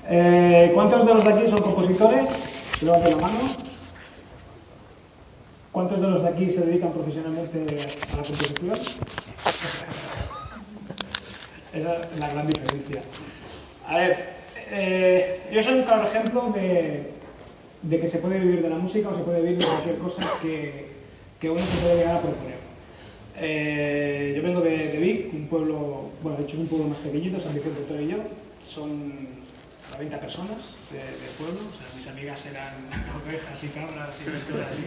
Eh, 0.08 0.70
¿Cuántos 0.74 1.06
de 1.06 1.14
los 1.14 1.24
de 1.24 1.32
aquí 1.32 1.48
son 1.48 1.60
compositores? 1.60 2.30
Levanten 2.82 3.10
la 3.10 3.16
mano. 3.18 3.38
¿Cuántos 5.74 6.00
de 6.00 6.08
los 6.08 6.22
de 6.22 6.28
aquí 6.28 6.48
se 6.48 6.64
dedican 6.64 6.92
profesionalmente 6.92 7.66
a 8.12 8.16
la 8.16 8.22
composición? 8.22 8.78
Esa 11.72 12.00
es 12.00 12.20
la 12.20 12.28
gran 12.28 12.46
diferencia. 12.46 13.02
A 13.84 13.96
ver, 13.98 14.34
eh, 14.70 15.50
yo 15.52 15.60
soy 15.60 15.80
un 15.80 15.82
claro 15.82 16.06
ejemplo 16.06 16.52
de, 16.54 17.10
de 17.82 18.00
que 18.00 18.06
se 18.06 18.18
puede 18.18 18.38
vivir 18.38 18.62
de 18.62 18.70
la 18.70 18.76
música 18.76 19.08
o 19.08 19.16
se 19.16 19.24
puede 19.24 19.40
vivir 19.40 19.58
de 19.58 19.66
cualquier 19.66 19.98
cosa 19.98 20.22
que, 20.40 20.92
uno 21.42 21.58
se 21.58 21.78
puede 21.78 21.96
llegar 21.96 22.18
a 22.18 22.22
proponer. 22.22 22.58
Eh, 23.36 24.32
yo 24.36 24.42
vengo 24.44 24.60
de, 24.60 24.96
Vic, 24.96 25.34
un 25.34 25.48
pueblo, 25.48 26.10
bueno, 26.22 26.38
de 26.38 26.44
hecho 26.44 26.54
es 26.54 26.60
un 26.60 26.68
pueblo 26.68 26.86
más 26.86 26.98
pequeñito, 26.98 27.40
San 27.40 27.52
Vicente 27.52 27.92
de 27.92 28.06
yo, 28.06 28.18
son 28.64 29.26
20 29.98 30.16
personas 30.18 30.58
del 30.92 31.02
de 31.02 31.28
pueblo, 31.36 31.62
mis 31.96 32.06
amigas 32.06 32.46
eran 32.46 32.74
ovejas 33.26 33.64
y 33.64 33.66
cabras 33.66 34.14
y 34.22 34.52
cosas 34.52 34.70
así. 34.70 34.84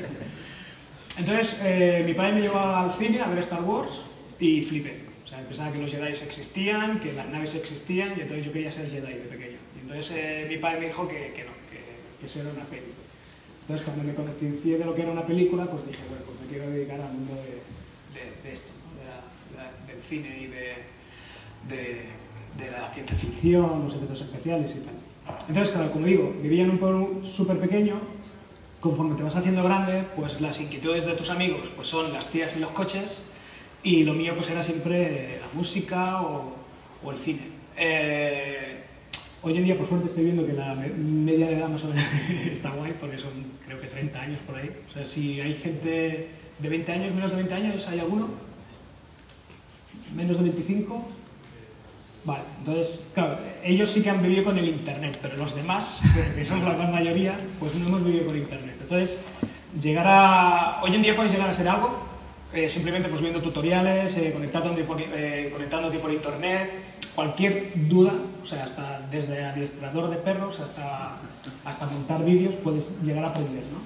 Entonces, 1.17 1.59
eh, 1.63 2.03
mi 2.05 2.13
padre 2.13 2.33
me 2.33 2.41
llevó 2.41 2.59
al 2.59 2.91
cine 2.91 3.21
a 3.21 3.27
ver 3.27 3.39
Star 3.39 3.63
Wars 3.63 4.01
y 4.39 4.62
flipé. 4.62 4.95
O 5.25 5.27
sea, 5.27 5.39
pensaba 5.39 5.71
que 5.71 5.79
los 5.79 5.91
Jedi 5.91 6.07
existían, 6.07 7.00
que 7.00 7.13
las 7.13 7.27
naves 7.27 7.55
existían 7.55 8.13
y 8.17 8.21
entonces 8.21 8.45
yo 8.45 8.53
quería 8.53 8.71
ser 8.71 8.89
Jedi 8.89 9.13
de 9.13 9.27
pequeño. 9.29 9.57
Y 9.75 9.79
entonces 9.81 10.12
eh, 10.15 10.45
mi 10.50 10.57
padre 10.57 10.81
me 10.81 10.88
dijo 10.88 11.07
que, 11.07 11.33
que 11.33 11.43
no, 11.43 11.51
que 12.19 12.25
eso 12.25 12.39
era 12.39 12.50
una 12.50 12.65
película. 12.65 12.97
Entonces, 13.67 13.86
cuando 13.86 14.03
me 14.05 14.15
conciencié 14.15 14.77
de 14.77 14.86
lo 14.86 14.95
que 14.95 15.01
era 15.01 15.12
una 15.12 15.25
película, 15.25 15.65
pues 15.65 15.86
dije, 15.86 16.00
bueno, 16.07 16.24
pues 16.25 16.39
me 16.39 16.47
quiero 16.47 16.69
dedicar 16.71 17.01
al 17.01 17.12
mundo 17.12 17.33
de, 17.36 17.59
esto, 18.50 18.69
del 19.88 20.01
cine 20.01 20.38
y 20.39 20.47
de, 20.47 20.77
la 22.71 22.88
ciencia 22.88 23.17
ficción, 23.17 23.83
los 23.83 23.93
efectos 23.93 24.21
especiales 24.21 24.74
y 24.74 24.79
tal. 24.79 24.93
Entonces, 25.50 25.74
claro, 25.74 25.91
como 25.91 26.05
digo, 26.05 26.33
vivía 26.41 26.63
en 26.63 26.69
un 26.69 26.77
pueblo 26.77 27.19
súper 27.24 27.59
pequeño, 27.59 28.00
conforme 28.89 29.15
te 29.15 29.24
vas 29.24 29.36
haciendo 29.36 29.63
grande, 29.63 30.03
pues 30.15 30.39
las 30.41 30.60
inquietudes 30.60 31.06
de 31.06 31.13
tus 31.13 31.29
amigos 31.29 31.70
pues 31.75 31.88
son 31.88 32.13
las 32.13 32.27
tías 32.27 32.56
y 32.56 32.60
los 32.60 32.72
coches, 32.72 33.20
y 33.84 34.03
lo 34.03 34.13
mío 34.13 34.34
pues 34.36 34.50
era 34.50 34.63
siempre 34.63 35.39
la 35.39 35.48
música 35.53 36.22
o, 36.22 36.56
el 37.10 37.15
cine. 37.15 37.41
Eh, 37.77 38.74
Hoy 39.44 39.56
en 39.56 39.63
día, 39.63 39.77
por 39.77 39.88
suerte, 39.88 40.08
estoy 40.08 40.25
viendo 40.25 40.46
que 40.46 40.51
la 40.51 40.74
media 40.75 41.48
de 41.48 41.58
edad 41.58 41.70
más 41.70 41.84
o 41.84 41.88
menos 41.88 42.03
está 42.51 42.72
guay, 42.72 42.96
porque 43.00 43.17
son 43.17 43.32
creo 43.63 43.79
que 43.79 43.88
30 43.88 44.20
años 44.20 44.39
por 44.46 44.56
ahí. 44.56 44.70
O 44.89 44.91
sea, 44.91 45.06
si 45.06 45.39
hay 45.39 45.53
gente 45.53 46.27
de 46.58 46.70
20 46.70 46.91
años, 46.91 47.13
menos 47.13 47.29
de 47.29 47.38
20 47.38 47.53
años, 47.53 47.88
¿hay 47.88 48.00
alguno? 48.00 48.27
menos 50.15 50.38
de 50.38 50.44
25. 50.44 51.08
Vale, 52.25 52.44
entonces, 52.60 53.08
claro, 53.13 53.39
ellos 53.63 53.89
sí 53.89 54.01
que 54.01 54.10
han 54.10 54.22
vivido 54.22 54.44
con 54.44 54.58
el 54.58 54.67
Internet, 54.67 55.20
pero 55.22 55.38
los 55.38 55.56
demás, 55.56 56.01
que 56.36 56.44
somos 56.44 56.65
la 56.65 56.74
gran 56.74 56.91
mayoría, 56.91 57.38
pues 57.60 57.75
no 57.75 57.88
hemos 57.88 58.03
vivido 58.03 58.25
con 58.25 58.38
Internet. 58.38 58.75
Entonces, 58.89 59.20
llegar 59.82 60.06
a... 60.08 60.79
Hoy 60.82 60.96
en 60.96 61.01
día 61.01 61.13
puedes 61.13 61.29
llegar 61.29 61.50
a 61.50 61.53
ser 61.53 61.67
algo, 61.67 61.89
eh, 62.53 62.70
simplemente 62.70 63.10
pues 63.10 63.20
viendo 63.20 63.41
tutoriales, 63.41 64.15
eh, 64.15 64.32
conectándote, 64.32 64.84
por, 64.84 64.98
eh, 65.01 65.50
conectándote 65.51 66.00
por 66.00 66.10
Internet, 66.10 66.72
cualquier 67.13 67.74
duda, 67.89 68.13
o 68.41 68.46
sea, 68.46 68.63
hasta 68.63 69.01
desde 69.12 69.44
administrador 69.44 70.10
de 70.10 70.15
perros 70.15 70.62
hasta, 70.62 71.17
hasta 71.65 71.86
montar 71.88 72.24
vídeos, 72.24 72.56
puedes 72.56 72.88
llegar 73.03 73.25
a 73.25 73.27
aprender, 73.27 73.63
¿no? 73.63 73.79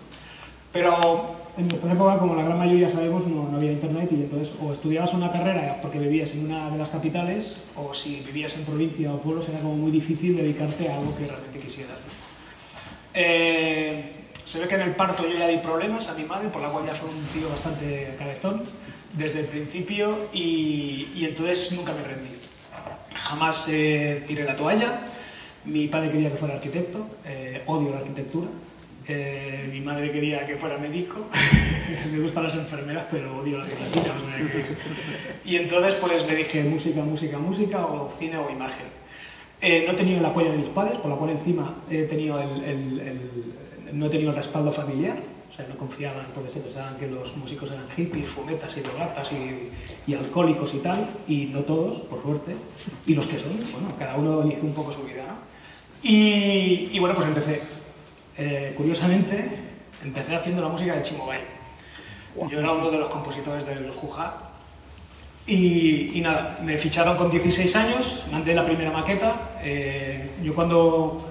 Pero 0.72 1.36
en 1.58 1.68
nuestra 1.68 1.92
época, 1.92 2.20
como 2.20 2.36
la 2.36 2.44
gran 2.44 2.60
mayoría 2.60 2.88
sabemos, 2.88 3.26
no, 3.26 3.50
no, 3.50 3.58
había 3.58 3.72
internet 3.72 4.08
y 4.12 4.16
entonces 4.16 4.54
o 4.62 4.72
estudiabas 4.72 5.16
una 5.16 5.32
carrera 5.32 5.80
porque 5.82 5.98
vivías 5.98 6.32
en 6.34 6.46
una 6.46 6.70
de 6.70 6.78
las 6.78 6.90
capitales 6.90 7.58
o 7.76 7.92
si 7.92 8.22
vivías 8.24 8.56
en 8.56 8.66
provincia 8.66 9.12
o 9.12 9.18
pueblos 9.18 9.50
era 9.50 9.60
como 9.62 9.76
muy 9.78 9.92
difícil 9.92 10.38
dedicarte 10.38 10.90
a 10.90 10.98
algo 10.98 11.18
que 11.18 11.26
realmente 11.26 11.60
quisieras. 11.60 11.98
Eh, 13.14 14.21
se 14.46 14.60
ve 14.60 14.68
que 14.68 14.76
en 14.76 14.82
el 14.82 14.96
parto 14.96 15.28
yo 15.28 15.38
ya 15.38 15.48
di 15.48 15.58
problemas 15.58 16.08
a 16.08 16.14
mi 16.14 16.24
madre, 16.24 16.50
por 16.50 16.62
la 16.62 16.70
cual 16.70 16.86
ya 16.86 16.94
fue 16.94 17.10
un 17.10 17.24
tío 17.28 17.50
bastante 17.50 18.16
cabezón 18.18 18.64
desde 19.14 19.42
el 19.42 19.46
principio 19.46 20.30
y, 20.34 21.10
y 21.16 21.26
entonces 21.26 21.72
nunca 21.74 21.94
me 21.94 22.04
rendí. 22.04 22.30
Jamás 23.14 23.68
eh, 23.70 24.24
tiré 24.28 24.44
la 24.44 24.56
toalla. 24.56 25.02
Mi 25.66 25.88
padre 25.88 26.12
quería 26.12 26.32
que 26.32 26.38
fuera 26.38 26.56
arquitecto, 26.56 27.08
eh, 27.26 27.62
odio 27.68 27.92
la 27.92 28.00
arquitectura. 28.00 28.48
Eh, 29.08 29.68
mi 29.72 29.82
madre 29.82 30.12
quería 30.12 30.46
que 30.46 30.56
fuera 30.56 30.78
médico. 30.78 31.28
me 32.12 32.20
gustan 32.20 32.44
las 32.44 32.56
enfermeras, 32.56 33.06
pero 33.12 33.38
odio 33.40 33.58
la 33.58 33.66
arquitectura. 33.66 34.14
y 35.46 35.56
entonces 35.58 35.96
pues 35.96 36.26
le 36.28 36.36
dije 36.36 36.64
música, 36.64 37.02
música, 37.02 37.38
música, 37.38 37.86
o 37.86 38.12
cine 38.18 38.38
o 38.38 38.50
imagen. 38.50 38.88
Eh, 39.62 39.84
no 39.86 39.94
he 39.94 39.96
tenido 39.96 40.20
el 40.20 40.26
apoyo 40.26 40.52
de 40.52 40.58
mis 40.58 40.70
padres, 40.70 40.98
por 40.98 41.10
lo 41.10 41.20
cual 41.20 41.32
encima 41.32 41.76
he 41.90 42.04
tenido 42.04 42.40
el, 42.42 42.64
el, 42.64 43.00
el, 43.00 43.20
no 43.94 44.06
he 44.06 44.10
tenido 44.10 44.30
el 44.32 44.36
respaldo 44.36 44.72
familiar. 44.72 45.18
O 45.50 45.54
sea, 45.54 45.66
no 45.68 45.76
confiaban 45.76 46.28
porque 46.34 46.50
se 46.50 46.62
pensaban 46.62 46.96
que 46.96 47.08
los 47.08 47.36
músicos 47.36 47.70
eran 47.72 47.90
hippies, 47.90 48.30
fumetas 48.30 48.78
y 48.78 48.80
drogatas 48.80 49.32
y, 49.34 49.70
y, 50.10 50.16
alcohólicos 50.16 50.74
y 50.74 50.78
tal, 50.78 51.10
y 51.28 51.46
no 51.48 51.60
todos, 51.60 52.00
por 52.02 52.22
suerte. 52.22 52.56
Y 53.06 53.16
los 53.16 53.28
que 53.28 53.38
son, 53.38 53.52
bueno, 53.74 53.90
cada 54.00 54.16
uno 54.16 54.44
elige 54.44 54.62
un 54.62 54.74
poco 54.74 54.94
su 54.94 55.04
vida, 55.04 55.24
¿no? 55.28 55.36
Y, 56.04 56.90
y 56.94 57.00
bueno, 57.00 57.16
pues 57.16 57.28
empecé. 57.28 57.62
Eh, 58.38 58.74
curiosamente, 58.78 59.46
empecé 60.04 60.36
haciendo 60.36 60.62
la 60.62 60.70
música 60.70 60.96
de 60.96 61.04
Chimo 61.04 61.28
Bay. 61.28 61.42
Yo 62.50 62.60
era 62.60 62.72
uno 62.72 62.90
de 62.90 62.98
los 62.98 63.10
compositores 63.10 63.66
del 63.66 63.92
Juja. 63.92 64.38
Y, 65.46 66.18
y, 66.18 66.22
nada, 66.22 66.60
me 66.64 66.78
ficharon 66.78 67.18
con 67.18 67.30
16 67.30 67.76
años, 67.76 68.24
mandé 68.32 68.54
la 68.54 68.64
primera 68.64 68.92
maqueta. 68.92 69.58
Eh, 69.62 70.30
yo 70.42 70.56
cuando 70.56 71.31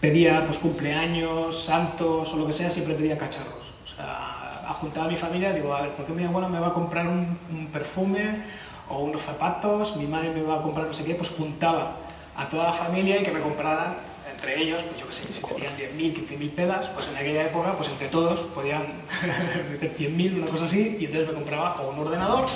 pedía 0.00 0.44
pues 0.46 0.58
cumpleaños, 0.58 1.64
santos 1.64 2.32
o 2.32 2.36
lo 2.36 2.46
que 2.46 2.52
sea, 2.52 2.70
siempre 2.70 2.94
pedía 2.94 3.18
cacharros. 3.18 3.72
O 3.84 3.86
sea, 3.86 4.72
juntaba 4.80 5.06
a 5.06 5.08
mi 5.08 5.16
familia 5.16 5.52
digo, 5.52 5.74
a 5.74 5.82
ver, 5.82 5.90
¿por 5.92 6.06
qué 6.06 6.12
mi 6.12 6.24
abuela 6.24 6.48
me 6.48 6.58
va 6.58 6.68
a 6.68 6.72
comprar 6.72 7.06
un, 7.06 7.38
un, 7.50 7.66
perfume 7.66 8.42
o 8.88 9.00
unos 9.00 9.22
zapatos? 9.22 9.96
Mi 9.96 10.06
madre 10.06 10.30
me 10.30 10.42
va 10.42 10.56
a 10.56 10.62
comprar 10.62 10.86
no 10.86 10.92
sé 10.92 11.04
qué, 11.04 11.14
pues 11.14 11.30
juntaba 11.30 11.96
a 12.36 12.48
toda 12.48 12.64
la 12.64 12.72
familia 12.72 13.20
y 13.20 13.22
que 13.22 13.30
me 13.30 13.40
compraran 13.40 14.10
entre 14.30 14.58
ellos, 14.62 14.82
pues 14.84 15.00
yo 15.00 15.06
qué 15.06 15.12
sé, 15.12 15.34
si 15.34 15.42
metían 15.42 15.76
10.000, 15.76 16.38
15.000 16.38 16.50
pedas, 16.52 16.88
pues 16.88 17.08
en 17.08 17.16
aquella 17.16 17.44
época, 17.44 17.74
pues 17.76 17.88
entre 17.88 18.08
todos 18.08 18.40
podían 18.40 18.84
meter 19.70 19.94
100.000, 19.94 20.38
una 20.38 20.46
cosa 20.46 20.64
así, 20.64 20.96
y 20.98 21.04
entonces 21.04 21.28
me 21.28 21.34
compraba 21.34 21.74
o 21.74 21.90
un 21.90 21.98
ordenador, 21.98 22.46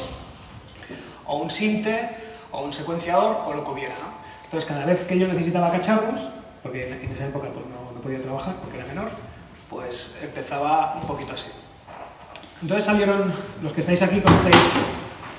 o 1.27 1.37
un 1.39 1.51
sinte, 1.51 2.09
o 2.53 2.63
un 2.63 2.73
secuenciador, 2.73 3.43
o 3.45 3.53
lo 3.53 3.65
que 3.65 3.71
hubiera, 3.71 3.95
¿no? 3.97 4.15
Entonces 4.45 4.67
cada 4.67 4.87
vez 4.87 5.05
que 5.05 5.19
yo 5.19 5.27
necesitaba 5.27 5.71
cacharros, 5.71 6.21
porque 6.65 6.89
en 6.89 7.13
esa 7.13 7.27
época 7.27 7.49
pues 7.53 7.67
no, 7.67 8.01
podía 8.01 8.21
trabajar 8.23 8.57
porque 8.57 8.79
era 8.79 8.87
menor, 8.87 9.11
pues 9.69 10.19
empezaba 10.23 10.99
un 11.01 11.07
poquito 11.07 11.35
así. 11.35 11.51
Entonces 12.63 12.87
salieron, 12.87 13.31
los 13.63 13.73
que 13.75 13.83
estáis 13.83 14.01
aquí 14.01 14.21
conocéis 14.21 14.57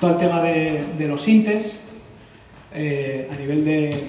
todo 0.00 0.12
el 0.12 0.16
tema 0.18 0.40
de, 0.40 1.06
los 1.08 1.20
sintes, 1.20 1.80
eh, 2.72 3.28
a 3.30 3.34
nivel 3.34 3.64
de... 3.64 4.08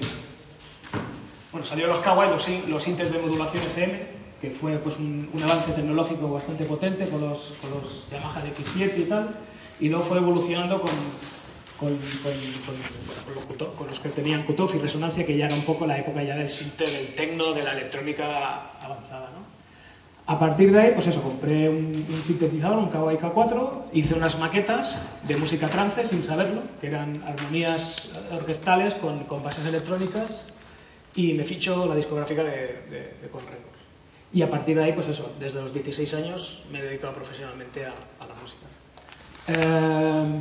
Bueno, 1.50 1.66
salió 1.66 1.88
los 1.88 1.98
Kawai, 1.98 2.30
los, 2.30 2.48
los 2.68 2.82
sintes 2.82 3.12
de 3.12 3.18
modulación 3.18 3.64
FM, 3.64 4.00
que 4.40 4.50
fue 4.50 4.76
pues, 4.76 4.96
un, 4.96 5.28
avance 5.42 5.72
tecnológico 5.72 6.30
bastante 6.30 6.64
potente 6.66 7.08
con 7.08 7.20
los, 7.20 7.54
con 7.60 7.70
los 7.70 8.04
Yamaha 8.12 8.44
X7 8.44 8.96
y 8.96 9.04
tal, 9.04 9.34
y 9.80 9.88
luego 9.88 10.04
fue 10.04 10.18
evolucionando 10.18 10.80
con, 10.80 10.90
con, 11.78 11.96
con, 11.96 12.32
con, 12.66 13.34
los, 13.34 13.44
con, 13.74 13.86
los, 13.86 14.00
que 14.00 14.08
tenían 14.08 14.42
cutoff 14.42 14.74
y 14.74 14.78
resonancia, 14.78 15.24
que 15.24 15.36
ya 15.36 15.46
era 15.46 15.54
un 15.54 15.64
poco 15.64 15.86
la 15.86 15.98
época 15.98 16.22
ya 16.22 16.36
del 16.36 16.48
sinte, 16.48 16.84
del 16.84 17.14
tecno, 17.14 17.52
de 17.52 17.62
la 17.62 17.72
electrónica 17.72 18.72
avanzada. 18.80 19.30
¿no? 19.30 19.46
A 20.26 20.38
partir 20.38 20.72
de 20.72 20.80
ahí, 20.80 20.90
pues 20.92 21.06
eso, 21.06 21.22
compré 21.22 21.68
un, 21.68 22.04
un 22.08 22.22
sintetizador, 22.26 22.78
un 22.78 22.88
Kawai 22.90 23.16
K4, 23.16 23.84
hice 23.92 24.14
unas 24.14 24.38
maquetas 24.38 24.98
de 25.26 25.36
música 25.36 25.70
trance 25.70 26.06
sin 26.06 26.22
saberlo, 26.22 26.62
que 26.80 26.88
eran 26.88 27.22
armonías 27.24 28.10
orquestales 28.32 28.94
con, 28.94 29.42
bases 29.42 29.64
electrónicas, 29.64 30.28
y 31.14 31.32
me 31.32 31.44
ficho 31.44 31.86
la 31.86 31.94
discográfica 31.94 32.44
de, 32.44 32.82
de, 32.90 33.14
de 33.22 33.28
Con 33.32 33.40
Records. 33.40 33.78
Y 34.32 34.42
a 34.42 34.50
partir 34.50 34.76
de 34.76 34.84
ahí, 34.84 34.92
pues 34.92 35.08
eso, 35.08 35.32
desde 35.40 35.62
los 35.62 35.72
16 35.72 36.12
años 36.14 36.62
me 36.70 36.80
he 36.80 36.82
dedicado 36.82 37.14
profesionalmente 37.14 37.86
a, 37.86 37.94
a 38.20 38.26
la 38.26 38.34
música. 38.34 38.66
Eh, 39.48 40.40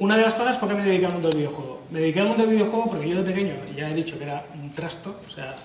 una 0.00 0.16
de 0.16 0.22
las 0.22 0.34
cosas, 0.34 0.56
¿por 0.56 0.68
qué 0.68 0.76
me 0.76 0.84
dediqué 0.84 1.06
al 1.06 1.12
mundo 1.12 1.28
del 1.28 1.38
videojuego? 1.38 1.80
Me 1.90 2.00
dediqué 2.00 2.20
al 2.20 2.28
mundo 2.28 2.44
del 2.44 2.52
videojuego 2.52 2.90
porque 2.90 3.08
yo 3.08 3.16
de 3.16 3.32
pequeño 3.32 3.54
ya 3.76 3.90
he 3.90 3.94
dicho 3.94 4.16
que 4.16 4.24
era 4.24 4.46
un 4.54 4.70
trasto, 4.72 5.16
o 5.26 5.30
sea, 5.30 5.56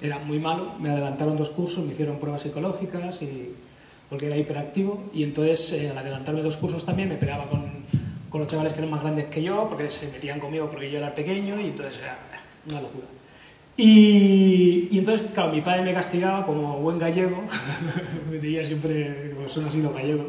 era 0.00 0.18
muy 0.18 0.38
malo, 0.38 0.74
me 0.80 0.90
adelantaron 0.90 1.36
dos 1.36 1.50
cursos, 1.50 1.84
me 1.84 1.92
hicieron 1.92 2.18
pruebas 2.18 2.42
psicológicas 2.42 3.22
y 3.22 3.54
porque 4.08 4.26
era 4.26 4.36
hiperactivo 4.36 5.04
y 5.12 5.22
entonces 5.22 5.72
eh, 5.72 5.90
al 5.90 5.98
adelantarme 5.98 6.42
dos 6.42 6.56
cursos 6.56 6.84
también 6.84 7.08
me 7.08 7.16
peleaba 7.16 7.48
con, 7.48 7.64
con, 8.30 8.40
los 8.40 8.48
chavales 8.48 8.72
que 8.72 8.80
eran 8.80 8.90
más 8.90 9.02
grandes 9.02 9.26
que 9.26 9.42
yo 9.42 9.68
porque 9.68 9.88
se 9.88 10.08
metían 10.08 10.38
conmigo 10.40 10.68
porque 10.68 10.90
yo 10.90 10.98
era 10.98 11.14
pequeño 11.14 11.60
y 11.60 11.66
entonces 11.66 12.00
era 12.00 12.18
una 12.68 12.80
locura. 12.80 13.06
Y, 13.76 14.88
y 14.90 14.98
entonces, 14.98 15.26
claro, 15.34 15.52
mi 15.52 15.60
padre 15.60 15.82
me 15.82 15.92
castigaba 15.92 16.46
como 16.46 16.78
buen 16.78 16.98
gallego, 16.98 17.42
me 18.30 18.36
decía 18.36 18.64
siempre, 18.64 19.32
como 19.34 19.48
son 19.48 19.66
así 19.66 19.82
los 19.82 19.92
gallegos, 19.92 20.26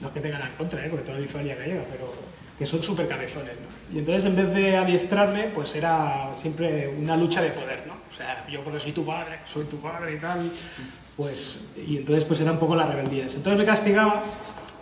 no 0.00 0.08
es 0.08 0.14
que 0.14 0.20
tengan 0.20 0.42
en 0.42 0.56
contra, 0.56 0.84
¿eh? 0.84 0.88
porque 0.88 1.04
toda 1.04 1.18
mi 1.18 1.26
familia 1.26 1.56
gallega, 1.56 1.84
pero 1.90 2.12
que 2.64 2.70
son 2.70 2.82
súper 2.82 3.06
cabezones, 3.06 3.52
¿no? 3.60 3.94
Y 3.94 3.98
entonces 3.98 4.24
en 4.24 4.36
vez 4.36 4.54
de 4.54 4.74
adiestrarme, 4.74 5.50
pues 5.54 5.74
era 5.74 6.30
siempre 6.34 6.88
una 6.88 7.14
lucha 7.14 7.42
de 7.42 7.50
poder, 7.50 7.84
¿no? 7.86 7.92
O 8.10 8.14
sea, 8.16 8.46
yo 8.50 8.64
porque 8.64 8.80
soy 8.80 8.92
tu 8.92 9.04
padre, 9.04 9.40
soy 9.44 9.66
tu 9.66 9.78
padre 9.80 10.14
y 10.14 10.18
tal, 10.18 10.50
pues... 11.14 11.72
Y 11.86 11.98
entonces 11.98 12.24
pues 12.24 12.40
era 12.40 12.52
un 12.52 12.58
poco 12.58 12.74
las 12.74 12.88
rebeldías. 12.88 13.34
Entonces 13.34 13.58
me 13.58 13.66
castigaba, 13.66 14.22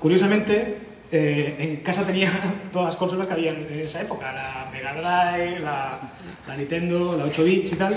curiosamente, 0.00 0.78
eh, 1.10 1.56
en 1.58 1.76
casa 1.78 2.04
tenía 2.04 2.30
todas 2.72 2.86
las 2.86 2.96
consolas 2.96 3.26
que 3.26 3.32
había 3.32 3.50
en 3.50 3.80
esa 3.80 4.00
época, 4.00 4.32
la 4.32 4.70
Mega 4.70 4.92
Drive, 4.92 5.58
la, 5.58 5.98
la 6.46 6.56
Nintendo, 6.56 7.16
la 7.16 7.24
8 7.24 7.42
bits 7.42 7.72
y 7.72 7.74
tal. 7.74 7.96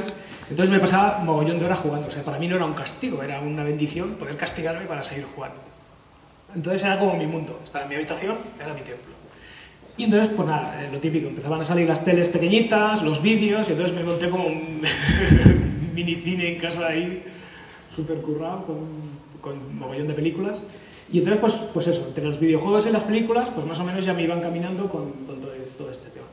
Entonces 0.50 0.74
me 0.74 0.80
pasaba 0.80 1.20
mogollón 1.20 1.60
de 1.60 1.66
horas 1.66 1.78
jugando. 1.78 2.08
O 2.08 2.12
sea, 2.12 2.24
para 2.24 2.40
mí 2.40 2.48
no 2.48 2.56
era 2.56 2.66
un 2.66 2.74
castigo, 2.74 3.22
era 3.22 3.40
una 3.40 3.64
bendición 3.64 4.16
poder 4.16 4.36
castigarme 4.36 4.86
para 4.86 5.04
seguir 5.04 5.26
jugando. 5.26 5.58
Entonces 6.56 6.82
era 6.82 6.98
como 6.98 7.16
mi 7.16 7.28
mundo. 7.28 7.62
Estaba 7.64 7.84
en 7.84 7.90
mi 7.90 7.96
habitación, 7.98 8.38
era 8.60 8.74
mi 8.74 8.82
templo. 8.82 9.14
Y 9.98 10.04
entonces, 10.04 10.30
pues 10.36 10.48
nada, 10.48 10.88
lo 10.92 11.00
típico, 11.00 11.30
empezaban 11.30 11.62
a 11.62 11.66
salir 11.66 11.88
las 11.88 12.04
teles 12.04 12.28
pequeñitas, 12.28 13.02
los 13.02 13.22
vídeos, 13.22 13.70
y 13.70 13.72
entonces 13.72 13.96
me 13.96 14.04
monté 14.04 14.30
como 14.30 14.46
un 14.46 14.82
mini 15.94 16.16
cine 16.16 16.50
en 16.50 16.60
casa 16.60 16.88
ahí, 16.88 17.24
súper 17.96 18.18
currado, 18.18 18.66
con, 18.66 18.78
con 19.40 19.78
mogollón 19.78 20.08
de 20.08 20.14
películas. 20.14 20.58
Y 21.12 21.20
entonces, 21.20 21.40
pues, 21.40 21.54
pues 21.74 21.88
eso, 21.88 22.06
entre 22.08 22.26
los 22.26 22.40
videojuegos 22.40 22.86
y 22.88 22.90
las 22.90 23.04
películas, 23.04 23.50
pues 23.52 23.66
más 23.66 23.80
o 23.80 23.84
menos 23.86 24.04
ya 24.04 24.14
me 24.14 24.24
iban 24.24 24.42
caminando 24.42 24.90
con, 24.90 25.12
con 25.26 25.40
todo, 25.40 25.52
todo, 25.78 25.92
este 25.92 26.10
tema. 26.10 26.26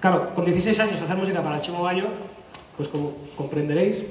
Claro, 0.00 0.34
con 0.34 0.44
16 0.44 0.78
años 0.80 1.00
hacer 1.00 1.16
música 1.16 1.42
para 1.42 1.62
Chimo 1.62 1.82
Bayo, 1.82 2.08
pues 2.76 2.88
como 2.88 3.16
comprenderéis, 3.36 4.04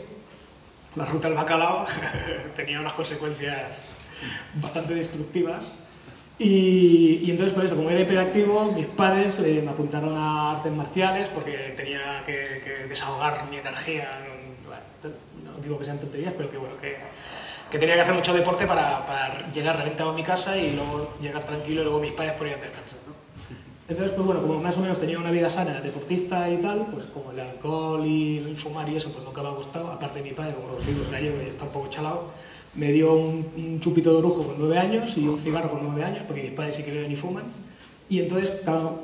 la 0.95 1.05
ruta 1.05 1.27
del 1.27 1.37
bacalao 1.37 1.85
tenía 2.55 2.81
unas 2.81 2.93
consecuencias 2.93 3.73
bastante 4.55 4.95
destructivas. 4.95 5.61
Y, 6.39 7.21
y, 7.23 7.31
entonces, 7.31 7.53
por 7.53 7.65
eso, 7.65 7.75
como 7.75 7.89
era 7.89 7.99
hiperactivo, 7.99 8.71
mis 8.71 8.85
padres 8.85 9.39
eh, 9.39 9.59
me 9.63 9.71
apuntaron 9.71 10.15
a 10.15 10.51
artes 10.57 10.71
marciales 10.71 11.29
porque 11.29 11.73
tenía 11.75 12.23
que, 12.25 12.61
que 12.63 12.87
desahogar 12.87 13.49
mi 13.49 13.57
energía. 13.57 14.07
Bueno, 14.63 15.15
no 15.43 15.59
digo 15.63 15.79
que 15.79 15.85
sean 15.85 15.97
tonterías, 15.97 16.33
pero 16.37 16.51
que 16.51 16.57
bueno, 16.57 16.75
que, 16.79 16.97
que 17.71 17.79
tenía 17.79 17.95
que 17.95 18.01
hacer 18.01 18.13
mucho 18.13 18.33
deporte 18.33 18.67
para, 18.67 19.03
para, 19.07 19.51
llegar 19.51 19.77
reventado 19.77 20.11
a 20.11 20.13
mi 20.13 20.21
casa 20.21 20.55
y 20.55 20.73
luego 20.73 21.15
llegar 21.19 21.43
tranquilo 21.43 21.81
y 21.81 21.83
luego 21.85 21.99
mis 21.99 22.11
padres 22.11 22.33
podían 22.33 22.59
descansar. 22.59 22.99
¿no? 23.07 23.15
Entonces, 23.89 24.13
pues 24.15 24.27
bueno, 24.27 24.41
como 24.41 24.59
más 24.61 24.77
o 24.77 24.81
menos 24.81 24.99
tenía 24.99 25.17
una 25.17 25.31
vida 25.31 25.49
sana, 25.49 25.81
deportista 25.81 26.47
y 26.51 26.57
tal, 26.57 26.85
pues 26.91 27.05
como 27.05 27.31
el 27.31 27.39
alcohol 27.39 28.05
y 28.05 28.37
el 28.37 28.57
fumar 28.57 28.87
y 28.89 28.97
eso, 28.97 29.09
pues 29.11 29.25
nunca 29.25 29.41
me 29.41 29.47
ha 29.47 29.51
gustado. 29.51 29.87
Aparte 29.87 30.21
mi 30.21 30.31
padre, 30.31 30.53
como 30.53 30.75
los 30.75 30.85
digo, 30.85 31.03
gallego 31.09 31.41
y 31.41 31.47
está 31.47 31.63
un 31.63 31.71
poco 31.71 31.87
chalado 31.87 32.25
me 32.77 32.91
dio 32.91 33.13
un, 33.13 33.79
chupito 33.81 34.11
de 34.11 34.17
orujo 34.17 34.43
con 34.43 34.55
nueve 34.57 34.77
años 34.77 35.17
y 35.17 35.27
un 35.27 35.39
cigarro 35.39 35.71
con 35.71 35.83
nueve 35.83 36.03
años, 36.03 36.23
porque 36.25 36.43
mis 36.43 36.51
padres 36.51 36.75
sí 36.75 36.83
que 36.83 36.91
beben 36.91 37.11
y 37.11 37.15
fuman. 37.15 37.43
Y 38.09 38.21
entonces, 38.21 38.51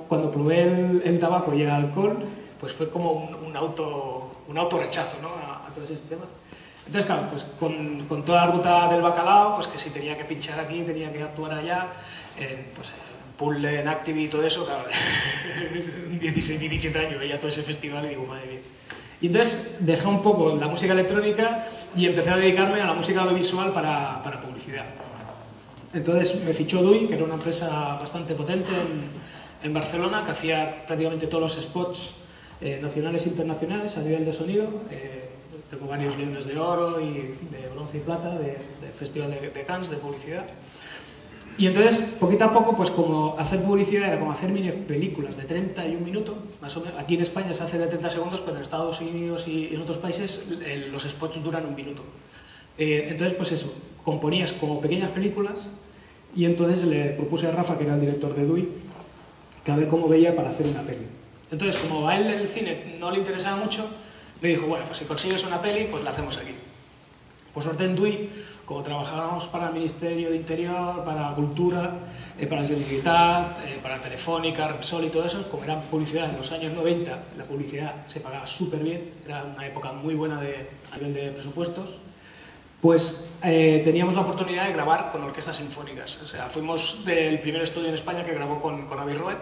cuando 0.07 0.31
probé 0.31 0.61
el, 1.03 1.19
tabaco 1.19 1.53
y 1.53 1.63
el 1.63 1.69
alcohol, 1.69 2.19
pues 2.59 2.71
fue 2.71 2.89
como 2.89 3.11
un, 3.11 3.35
un 3.35 3.57
auto, 3.57 4.31
un 4.47 4.57
auto 4.57 4.79
rechazo 4.79 5.17
¿no? 5.21 5.27
a, 5.27 5.67
a 5.67 5.73
todo 5.73 5.83
ese 5.83 5.97
sistema. 5.97 6.23
Entonces, 6.85 7.05
claro, 7.05 7.29
pues 7.29 7.45
con, 7.59 8.23
toda 8.25 8.45
la 8.45 8.51
ruta 8.51 8.87
del 8.89 9.01
bacalao, 9.01 9.55
pues 9.55 9.67
que 9.67 9.77
si 9.77 9.89
tenía 9.89 10.17
que 10.17 10.25
pinchar 10.25 10.59
aquí, 10.59 10.83
tenía 10.83 11.11
que 11.11 11.21
actuar 11.21 11.53
allá, 11.53 11.87
eh, 12.37 12.65
pues 12.75 12.91
puzzle 13.37 13.79
en 13.79 13.87
Activi 13.87 14.25
y 14.25 14.27
todo 14.27 14.45
eso, 14.45 14.65
claro, 14.65 14.83
16, 16.19 16.59
17 16.59 16.99
años 16.99 17.19
veía 17.19 17.39
todo 17.39 17.47
ese 17.49 17.63
festival 17.63 18.05
y 18.05 18.09
digo, 18.09 18.25
madre 18.25 18.47
mía. 18.47 18.59
Y 19.23 19.27
entonces 19.27 19.77
dejé 19.79 20.05
un 20.09 20.21
poco 20.21 20.53
la 20.53 20.67
música 20.67 20.91
electrónica 20.91 21.65
y 21.95 22.07
empecé 22.07 22.31
a 22.31 22.35
dedicarme 22.35 22.81
a 22.81 22.87
la 22.87 22.93
música 22.93 23.21
audiovisual 23.21 23.71
para, 23.71 24.21
para 24.21 24.41
publicidad. 24.41 24.83
Entonces 25.93 26.43
me 26.43 26.53
fichó 26.53 26.83
DUI, 26.83 27.07
que 27.07 27.13
era 27.13 27.23
una 27.23 27.35
empresa 27.35 27.69
bastante 28.01 28.35
potente 28.35 28.69
en, 28.71 29.65
en 29.65 29.73
Barcelona, 29.73 30.23
que 30.25 30.31
hacía 30.31 30.83
prácticamente 30.85 31.27
todos 31.27 31.55
los 31.55 31.63
spots 31.63 32.11
eh, 32.59 32.79
nacionales 32.81 33.25
e 33.25 33.29
internacionales 33.29 33.95
a 33.95 34.01
nivel 34.01 34.25
de 34.25 34.33
sonido. 34.33 34.67
Eh, 34.91 35.29
tengo 35.69 35.87
varios 35.87 36.17
leones 36.17 36.45
de 36.45 36.59
oro 36.59 36.99
y 36.99 37.37
de 37.49 37.69
bronce 37.73 37.99
y 37.99 38.01
plata 38.01 38.37
de, 38.37 38.57
Festival 38.93 39.31
de, 39.31 39.51
de 39.51 39.63
Cannes 39.63 39.89
de 39.89 39.95
publicidad. 39.95 40.43
Y 41.57 41.67
entonces, 41.67 42.01
poquito 42.19 42.45
a 42.45 42.51
poco, 42.51 42.75
pues 42.75 42.89
como 42.89 43.35
hacer 43.37 43.61
publicidad 43.61 44.07
era 44.07 44.19
como 44.19 44.31
hacer 44.31 44.49
mini 44.49 44.71
películas 44.71 45.37
de 45.37 45.43
31 45.43 46.03
minutos, 46.03 46.35
más 46.61 46.75
o 46.77 46.81
menos. 46.81 46.99
Aquí 46.99 47.15
en 47.15 47.21
España 47.21 47.53
se 47.53 47.61
hace 47.61 47.77
de 47.77 47.87
30 47.87 48.09
segundos, 48.09 48.41
pero 48.41 48.55
en 48.55 48.63
Estados 48.63 48.99
Unidos 49.01 49.47
y 49.47 49.69
en 49.71 49.81
otros 49.81 49.99
países 49.99 50.45
eh, 50.65 50.89
los 50.91 51.03
spots 51.03 51.43
duran 51.43 51.65
un 51.65 51.75
minuto. 51.75 52.01
Eh, 52.77 53.07
entonces, 53.09 53.37
pues 53.37 53.51
eso, 53.51 53.71
componías 54.03 54.51
como 54.53 54.81
pequeñas 54.81 55.11
películas 55.11 55.69
y 56.35 56.45
entonces 56.45 56.83
le 56.85 57.09
propuse 57.11 57.47
a 57.47 57.51
Rafa, 57.51 57.77
que 57.77 57.83
era 57.83 57.93
el 57.93 58.01
director 58.01 58.33
de 58.33 58.45
DUI, 58.45 58.69
que 59.63 59.71
a 59.71 59.75
ver 59.75 59.87
cómo 59.87 60.07
veía 60.07 60.35
para 60.35 60.49
hacer 60.49 60.65
una 60.65 60.81
peli. 60.81 61.05
Entonces, 61.51 61.79
como 61.81 62.07
a 62.07 62.17
él 62.17 62.25
el 62.27 62.47
cine 62.47 62.95
no 62.99 63.11
le 63.11 63.19
interesaba 63.19 63.57
mucho, 63.57 63.87
me 64.41 64.49
dijo, 64.49 64.65
bueno, 64.65 64.85
pues 64.85 64.97
si 64.97 65.05
consigues 65.05 65.45
una 65.45 65.61
peli, 65.61 65.87
pues 65.89 66.03
la 66.03 66.09
hacemos 66.09 66.35
aquí. 66.37 66.53
Por 67.53 67.61
suerte 67.61 67.85
en 67.85 67.95
DUI 67.95 68.29
como 68.65 68.81
trabajábamos 68.81 69.47
para 69.47 69.67
el 69.67 69.73
Ministerio 69.73 70.29
de 70.29 70.37
Interior, 70.37 71.03
para 71.03 71.33
Cultura, 71.35 71.95
eh, 72.39 72.47
para 72.47 72.63
Generalitat, 72.63 73.59
eh, 73.65 73.79
para 73.81 73.99
Telefónica, 73.99 74.67
Repsol 74.67 75.05
y 75.05 75.09
todo 75.09 75.25
eso, 75.25 75.49
como 75.49 75.63
era 75.63 75.81
publicidad 75.81 76.29
en 76.29 76.37
los 76.37 76.51
años 76.51 76.71
90, 76.73 77.23
la 77.37 77.43
publicidad 77.43 78.07
se 78.07 78.21
pagaba 78.21 78.47
súper 78.47 78.79
bien, 78.79 79.11
era 79.25 79.43
una 79.43 79.67
época 79.67 79.91
muy 79.91 80.15
buena 80.15 80.39
de, 80.39 80.69
a 80.91 80.97
nivel 80.97 81.13
de 81.13 81.31
presupuestos, 81.31 81.97
pues 82.81 83.25
eh, 83.43 83.81
teníamos 83.83 84.15
la 84.15 84.21
oportunidad 84.21 84.67
de 84.67 84.73
grabar 84.73 85.11
con 85.11 85.23
orquestas 85.23 85.57
sinfónicas. 85.57 86.21
O 86.21 86.27
sea, 86.27 86.47
fuimos 86.49 87.03
del 87.05 87.39
primer 87.39 87.61
estudio 87.61 87.89
en 87.89 87.93
España 87.93 88.23
que 88.23 88.33
grabó 88.33 88.61
con, 88.61 88.87
con 88.87 88.99
Abbey 88.99 89.15
Road, 89.15 89.37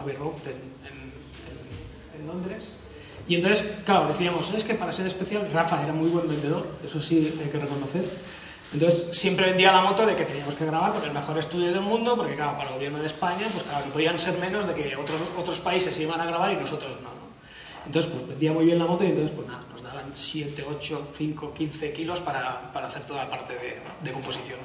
Abbey 0.00 0.16
Road 0.16 0.32
en 2.18 2.26
Londres, 2.26 2.77
y 3.28 3.34
entonces, 3.34 3.76
claro, 3.84 4.08
decíamos, 4.08 4.52
es 4.54 4.64
que 4.64 4.74
para 4.74 4.90
ser 4.90 5.06
especial, 5.06 5.48
Rafa 5.52 5.82
era 5.82 5.92
muy 5.92 6.08
buen 6.08 6.26
vendedor, 6.26 6.66
eso 6.84 6.98
sí 6.98 7.34
hay 7.38 7.50
que 7.50 7.58
reconocer. 7.58 8.04
Entonces, 8.72 9.08
siempre 9.16 9.46
vendía 9.46 9.70
la 9.70 9.82
moto 9.82 10.06
de 10.06 10.16
que 10.16 10.24
teníamos 10.24 10.54
que 10.54 10.64
grabar 10.64 10.92
con 10.92 11.04
el 11.04 11.12
mejor 11.12 11.36
estudio 11.36 11.70
del 11.70 11.82
mundo, 11.82 12.16
porque 12.16 12.34
claro, 12.36 12.56
para 12.56 12.70
el 12.70 12.76
gobierno 12.76 12.98
de 12.98 13.06
España, 13.06 13.46
pues 13.52 13.64
claro, 13.64 13.86
no 13.86 13.92
podían 13.92 14.18
ser 14.18 14.38
menos 14.38 14.66
de 14.66 14.72
que 14.72 14.96
otros, 14.96 15.22
otros 15.38 15.58
países 15.60 15.98
iban 16.00 16.20
a 16.20 16.24
grabar 16.24 16.52
y 16.52 16.56
nosotros 16.56 16.96
no, 16.96 17.08
¿no? 17.08 17.28
Entonces, 17.84 18.10
pues 18.10 18.28
vendía 18.28 18.52
muy 18.52 18.64
bien 18.64 18.78
la 18.78 18.86
moto 18.86 19.04
y 19.04 19.08
entonces, 19.08 19.34
pues 19.34 19.46
nada, 19.46 19.62
nos 19.72 19.82
daban 19.82 20.10
7, 20.12 20.64
8, 20.68 21.08
5, 21.12 21.54
15 21.54 21.92
kilos 21.92 22.20
para, 22.20 22.72
para 22.72 22.86
hacer 22.86 23.02
toda 23.02 23.24
la 23.24 23.30
parte 23.30 23.54
de, 23.54 23.78
de 24.02 24.12
composición. 24.12 24.58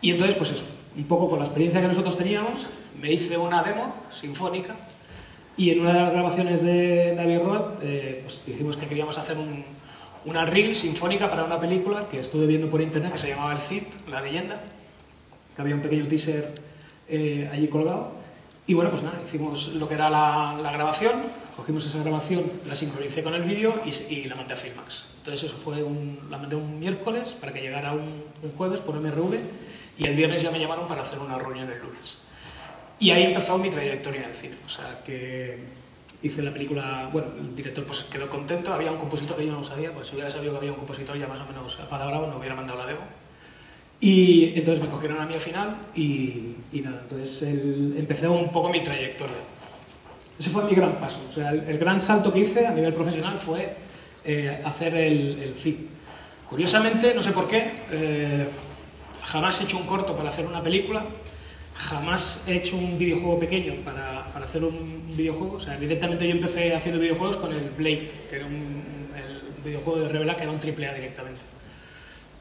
Y 0.00 0.10
entonces, 0.10 0.34
pues 0.34 0.52
eso, 0.52 0.64
un 0.96 1.04
poco 1.04 1.28
con 1.28 1.40
la 1.40 1.44
experiencia 1.44 1.80
que 1.80 1.88
nosotros 1.88 2.16
teníamos, 2.16 2.66
me 3.00 3.12
hice 3.12 3.36
una 3.36 3.62
demo 3.62 3.94
sinfónica 4.10 4.74
y 5.58 5.70
en 5.70 5.80
una 5.80 5.92
de 5.92 6.00
las 6.00 6.12
grabaciones 6.12 6.62
de 6.62 7.16
David 7.16 7.40
Road, 7.40 7.82
eh, 7.82 8.20
pues 8.22 8.42
dijimos 8.46 8.76
que 8.76 8.86
queríamos 8.86 9.18
hacer 9.18 9.36
un, 9.36 9.64
una 10.24 10.44
reel 10.44 10.76
sinfónica 10.76 11.28
para 11.28 11.42
una 11.42 11.58
película 11.58 12.06
que 12.08 12.20
estuve 12.20 12.46
viendo 12.46 12.70
por 12.70 12.80
internet 12.80 13.10
que 13.10 13.18
se 13.18 13.28
llamaba 13.28 13.52
El 13.52 13.58
Cid, 13.58 13.82
la 14.08 14.20
leyenda, 14.20 14.62
que 15.56 15.60
había 15.60 15.74
un 15.74 15.82
pequeño 15.82 16.06
teaser 16.06 16.54
eh, 17.08 17.50
allí 17.52 17.66
colgado. 17.66 18.12
Y 18.68 18.74
bueno, 18.74 18.90
pues 18.90 19.02
nada, 19.02 19.20
hicimos 19.24 19.74
lo 19.74 19.88
que 19.88 19.94
era 19.94 20.08
la, 20.08 20.56
la 20.62 20.70
grabación, 20.70 21.22
cogimos 21.56 21.84
esa 21.84 21.98
grabación, 21.98 22.52
la 22.68 22.76
sincronicé 22.76 23.24
con 23.24 23.34
el 23.34 23.42
vídeo 23.42 23.82
y, 23.84 24.14
y, 24.14 24.24
la 24.26 24.36
mandé 24.36 24.54
a 24.54 24.56
Filmax. 24.56 25.06
Entonces 25.18 25.50
eso 25.50 25.56
fue 25.56 25.82
un, 25.82 26.20
la 26.30 26.38
mandé 26.38 26.54
un 26.54 26.78
miércoles 26.78 27.30
para 27.40 27.52
que 27.52 27.62
llegara 27.62 27.94
un, 27.94 28.22
un 28.42 28.52
jueves 28.56 28.78
por 28.78 28.94
MRV 29.00 29.38
y 29.98 30.04
el 30.04 30.14
viernes 30.14 30.40
ya 30.40 30.52
me 30.52 30.60
llamaron 30.60 30.86
para 30.86 31.02
hacer 31.02 31.18
una 31.18 31.36
reunión 31.36 31.68
el 31.68 31.80
lunes. 31.80 32.18
Y 33.00 33.10
ahí 33.10 33.22
empezó 33.24 33.58
mi 33.58 33.70
trayectoria 33.70 34.22
en 34.22 34.28
el 34.28 34.34
cine. 34.34 34.56
O 34.66 34.68
sea, 34.68 35.00
que 35.04 35.58
hice 36.22 36.42
la 36.42 36.52
película, 36.52 37.08
bueno, 37.12 37.28
el 37.38 37.54
director 37.54 37.84
pues 37.84 38.04
quedó 38.04 38.28
contento, 38.28 38.72
había 38.72 38.90
un 38.90 38.98
compositor 38.98 39.36
que 39.36 39.46
yo 39.46 39.52
no 39.52 39.62
sabía, 39.62 39.92
pues 39.92 40.08
si 40.08 40.14
hubiera 40.14 40.30
sabido 40.30 40.52
que 40.52 40.58
había 40.58 40.72
un 40.72 40.78
compositor 40.78 41.16
ya 41.16 41.28
más 41.28 41.40
o 41.40 41.46
menos 41.46 41.78
apalabrado, 41.78 42.26
no 42.26 42.38
hubiera 42.38 42.56
mandado 42.56 42.78
la 42.78 42.86
demo. 42.86 43.00
Y 44.00 44.52
entonces 44.56 44.82
me 44.82 44.88
cogieron 44.90 45.20
a 45.20 45.26
mí 45.26 45.34
al 45.34 45.40
final 45.40 45.76
y, 45.94 46.54
nada, 46.82 47.00
entonces 47.02 47.42
el, 47.42 47.94
empecé 47.98 48.28
un 48.28 48.50
poco 48.50 48.70
mi 48.70 48.82
trayectoria. 48.82 49.36
Ese 50.38 50.50
fue 50.50 50.64
mi 50.64 50.74
gran 50.74 50.92
paso, 50.94 51.18
o 51.28 51.32
sea, 51.32 51.50
el, 51.50 51.78
gran 51.78 52.00
salto 52.00 52.32
que 52.32 52.40
hice 52.40 52.66
a 52.66 52.70
nivel 52.70 52.94
profesional 52.94 53.38
fue 53.40 53.74
eh, 54.24 54.60
hacer 54.64 54.94
el, 54.94 55.42
el. 55.42 55.88
Curiosamente, 56.48 57.12
no 57.12 57.22
sé 57.22 57.32
por 57.32 57.48
qué, 57.48 57.72
eh, 57.90 58.48
jamás 59.24 59.60
he 59.60 59.64
hecho 59.64 59.76
un 59.76 59.86
corto 59.86 60.14
para 60.14 60.28
hacer 60.28 60.46
una 60.46 60.62
película, 60.62 61.04
jamás 61.78 62.42
he 62.46 62.56
hecho 62.56 62.76
un 62.76 62.98
videojuego 62.98 63.38
pequeño 63.38 63.74
para, 63.84 64.26
para, 64.32 64.44
hacer 64.44 64.64
un 64.64 65.04
videojuego. 65.16 65.54
O 65.56 65.60
sea, 65.60 65.76
directamente 65.78 66.26
yo 66.26 66.32
empecé 66.32 66.74
haciendo 66.74 67.00
videojuegos 67.00 67.36
con 67.36 67.52
el 67.52 67.70
Blade, 67.70 68.10
que 68.28 68.36
era 68.36 68.46
un, 68.46 69.08
el 69.16 69.64
videojuego 69.64 70.00
de 70.00 70.08
Revela, 70.08 70.36
que 70.36 70.42
era 70.42 70.52
un 70.52 70.58
triple 70.58 70.88
A 70.88 70.94
directamente. 70.94 71.40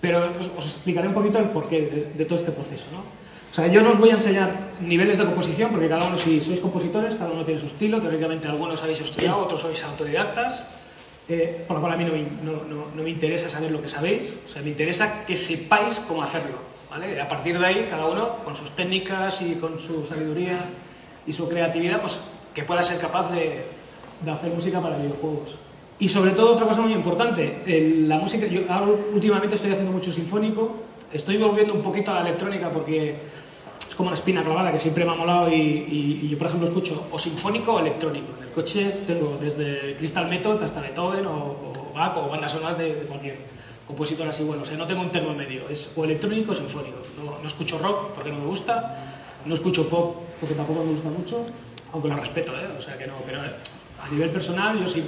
Pero 0.02 0.26
os, 0.40 0.52
os, 0.58 0.66
explicaré 0.66 1.08
un 1.08 1.14
poquito 1.14 1.38
el 1.38 1.50
porqué 1.50 1.82
de, 1.82 2.12
de, 2.16 2.26
todo 2.26 2.36
este 2.36 2.52
proceso. 2.52 2.86
¿no? 2.92 3.00
O 3.00 3.56
sea, 3.56 3.68
yo 3.68 3.82
no 3.82 3.92
os 3.92 4.00
voy 4.00 4.10
a 4.10 4.14
enseñar 4.14 4.52
niveles 4.82 5.18
de 5.18 5.26
composición, 5.26 5.72
porque 5.72 5.88
cada 5.88 6.06
uno, 6.06 6.18
si 6.18 6.42
sois 6.42 6.60
compositores, 6.60 7.16
cada 7.16 7.32
uno 7.32 7.46
tiene 7.46 7.60
su 7.60 7.68
estilo. 7.68 8.02
Teóricamente, 8.02 8.48
algunos 8.48 8.82
habéis 8.82 9.02
estudiado, 9.02 9.38
otros 9.38 9.62
sois 9.62 9.84
autodidactas. 9.84 10.66
Eh, 11.30 11.66
por 11.68 11.76
lo 11.76 11.82
cual 11.82 11.94
a 11.94 11.98
mí 11.98 12.06
no 12.06 12.14
me, 12.14 12.22
no, 12.42 12.64
no, 12.64 12.86
no 12.96 13.04
me 13.04 13.10
interesa 13.10 13.50
saber 13.50 13.70
lo 13.70 13.82
que 13.82 13.90
sabéis, 13.90 14.34
o 14.48 14.50
sea, 14.50 14.62
me 14.62 14.70
interesa 14.70 15.26
que 15.26 15.36
sepáis 15.36 16.00
cómo 16.08 16.24
hacerlo. 16.24 16.56
¿Vale? 16.98 17.22
A 17.22 17.28
partir 17.28 17.60
de 17.60 17.66
ahí, 17.66 17.88
cada 17.90 18.06
uno, 18.06 18.38
con 18.44 18.56
sus 18.56 18.72
técnicas 18.72 19.42
y 19.42 19.56
con 19.56 19.80
su 19.80 20.06
sabiduría 20.06 20.66
y 21.26 21.34
su 21.34 21.48
creatividad, 21.48 22.02
pues 22.02 22.20
que 22.54 22.64
pueda 22.64 22.82
ser 22.82 23.00
capaz 23.00 23.32
de, 23.32 23.66
de 24.22 24.32
hacer 24.32 24.52
música 24.52 24.82
para 24.82 24.98
videojuegos. 24.98 25.56
Y 26.00 26.08
sobre 26.10 26.32
todo, 26.32 26.54
otra 26.54 26.68
cosa 26.68 26.82
muy 26.82 26.94
importante, 26.94 27.62
el, 27.66 28.08
la 28.10 28.18
música, 28.18 28.48
yo 28.48 28.62
ahora 28.70 28.92
últimamente 29.14 29.56
estoy 29.56 29.72
haciendo 29.72 29.92
mucho 29.92 30.12
sinfónico, 30.12 30.76
estoy 31.12 31.38
volviendo 31.38 31.74
un 31.74 31.82
poquito 31.82 32.12
a 32.12 32.16
la 32.16 32.22
electrónica 32.22 32.70
porque 32.70 33.16
es 33.88 33.96
como 33.96 34.10
una 34.10 34.16
espina 34.16 34.44
clavada 34.44 34.72
que 34.72 34.80
siempre 34.80 35.06
me 35.06 35.12
ha 35.12 35.16
molado 35.16 35.52
y, 35.52 35.56
y, 35.56 36.20
y 36.24 36.30
yo, 36.30 36.38
por 36.38 36.48
ejemplo, 36.48 36.68
escucho 36.68 37.08
o 37.12 37.20
sinfónico 37.20 37.74
o 37.74 37.80
electrónico. 37.80 38.28
En 38.38 38.44
el 38.46 38.52
coche 38.52 38.98
tengo 39.06 39.38
desde 39.40 39.96
Crystal 39.98 40.28
Method 40.28 40.62
hasta 40.64 40.82
Beethoven 40.82 41.26
o, 41.26 41.34
o 41.34 41.94
Bach 41.94 42.16
o 42.18 42.30
bandas 42.30 42.52
sonoras 42.52 42.78
de, 42.78 42.94
de 42.94 43.02
cualquier 43.02 43.38
compositor 43.88 44.28
así 44.28 44.44
bueno. 44.44 44.64
O 44.64 44.66
sea, 44.66 44.78
no 44.78 44.86
tengo 44.86 45.02
un 45.02 45.12
termo 45.12 45.34
medio, 45.34 45.68
es 45.70 45.92
o 45.96 46.04
electrónico 46.04 46.52
o 46.52 46.56
sinfónico. 46.56 46.98
No, 47.18 47.40
no, 47.40 47.48
escucho 47.48 47.80
rock 47.80 48.14
porque 48.14 48.32
no 48.32 48.40
me 48.40 48.46
gusta, 48.46 48.96
no 49.46 49.54
escucho 49.54 49.90
pop 49.90 50.18
porque 50.40 50.56
tampoco 50.56 50.84
me 50.84 50.92
gusta 50.92 51.10
mucho, 51.10 51.46
aunque 51.94 52.10
lo 52.10 52.18
respeto, 52.18 52.52
¿eh? 52.54 52.68
O 52.78 52.82
sea, 52.82 52.98
que 52.98 53.08
no, 53.08 53.14
pero 53.26 53.40
a 53.40 54.10
nivel 54.12 54.30
personal, 54.30 54.80
yo 54.80 54.88
sí, 54.88 55.04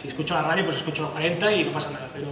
si 0.00 0.08
escucho 0.08 0.34
la 0.34 0.42
radio, 0.42 0.64
pues 0.64 0.76
escucho 0.76 1.02
los 1.02 1.10
40 1.12 1.52
y 1.52 1.64
no 1.64 1.72
pasa 1.72 1.90
nada, 1.90 2.08
pero 2.12 2.26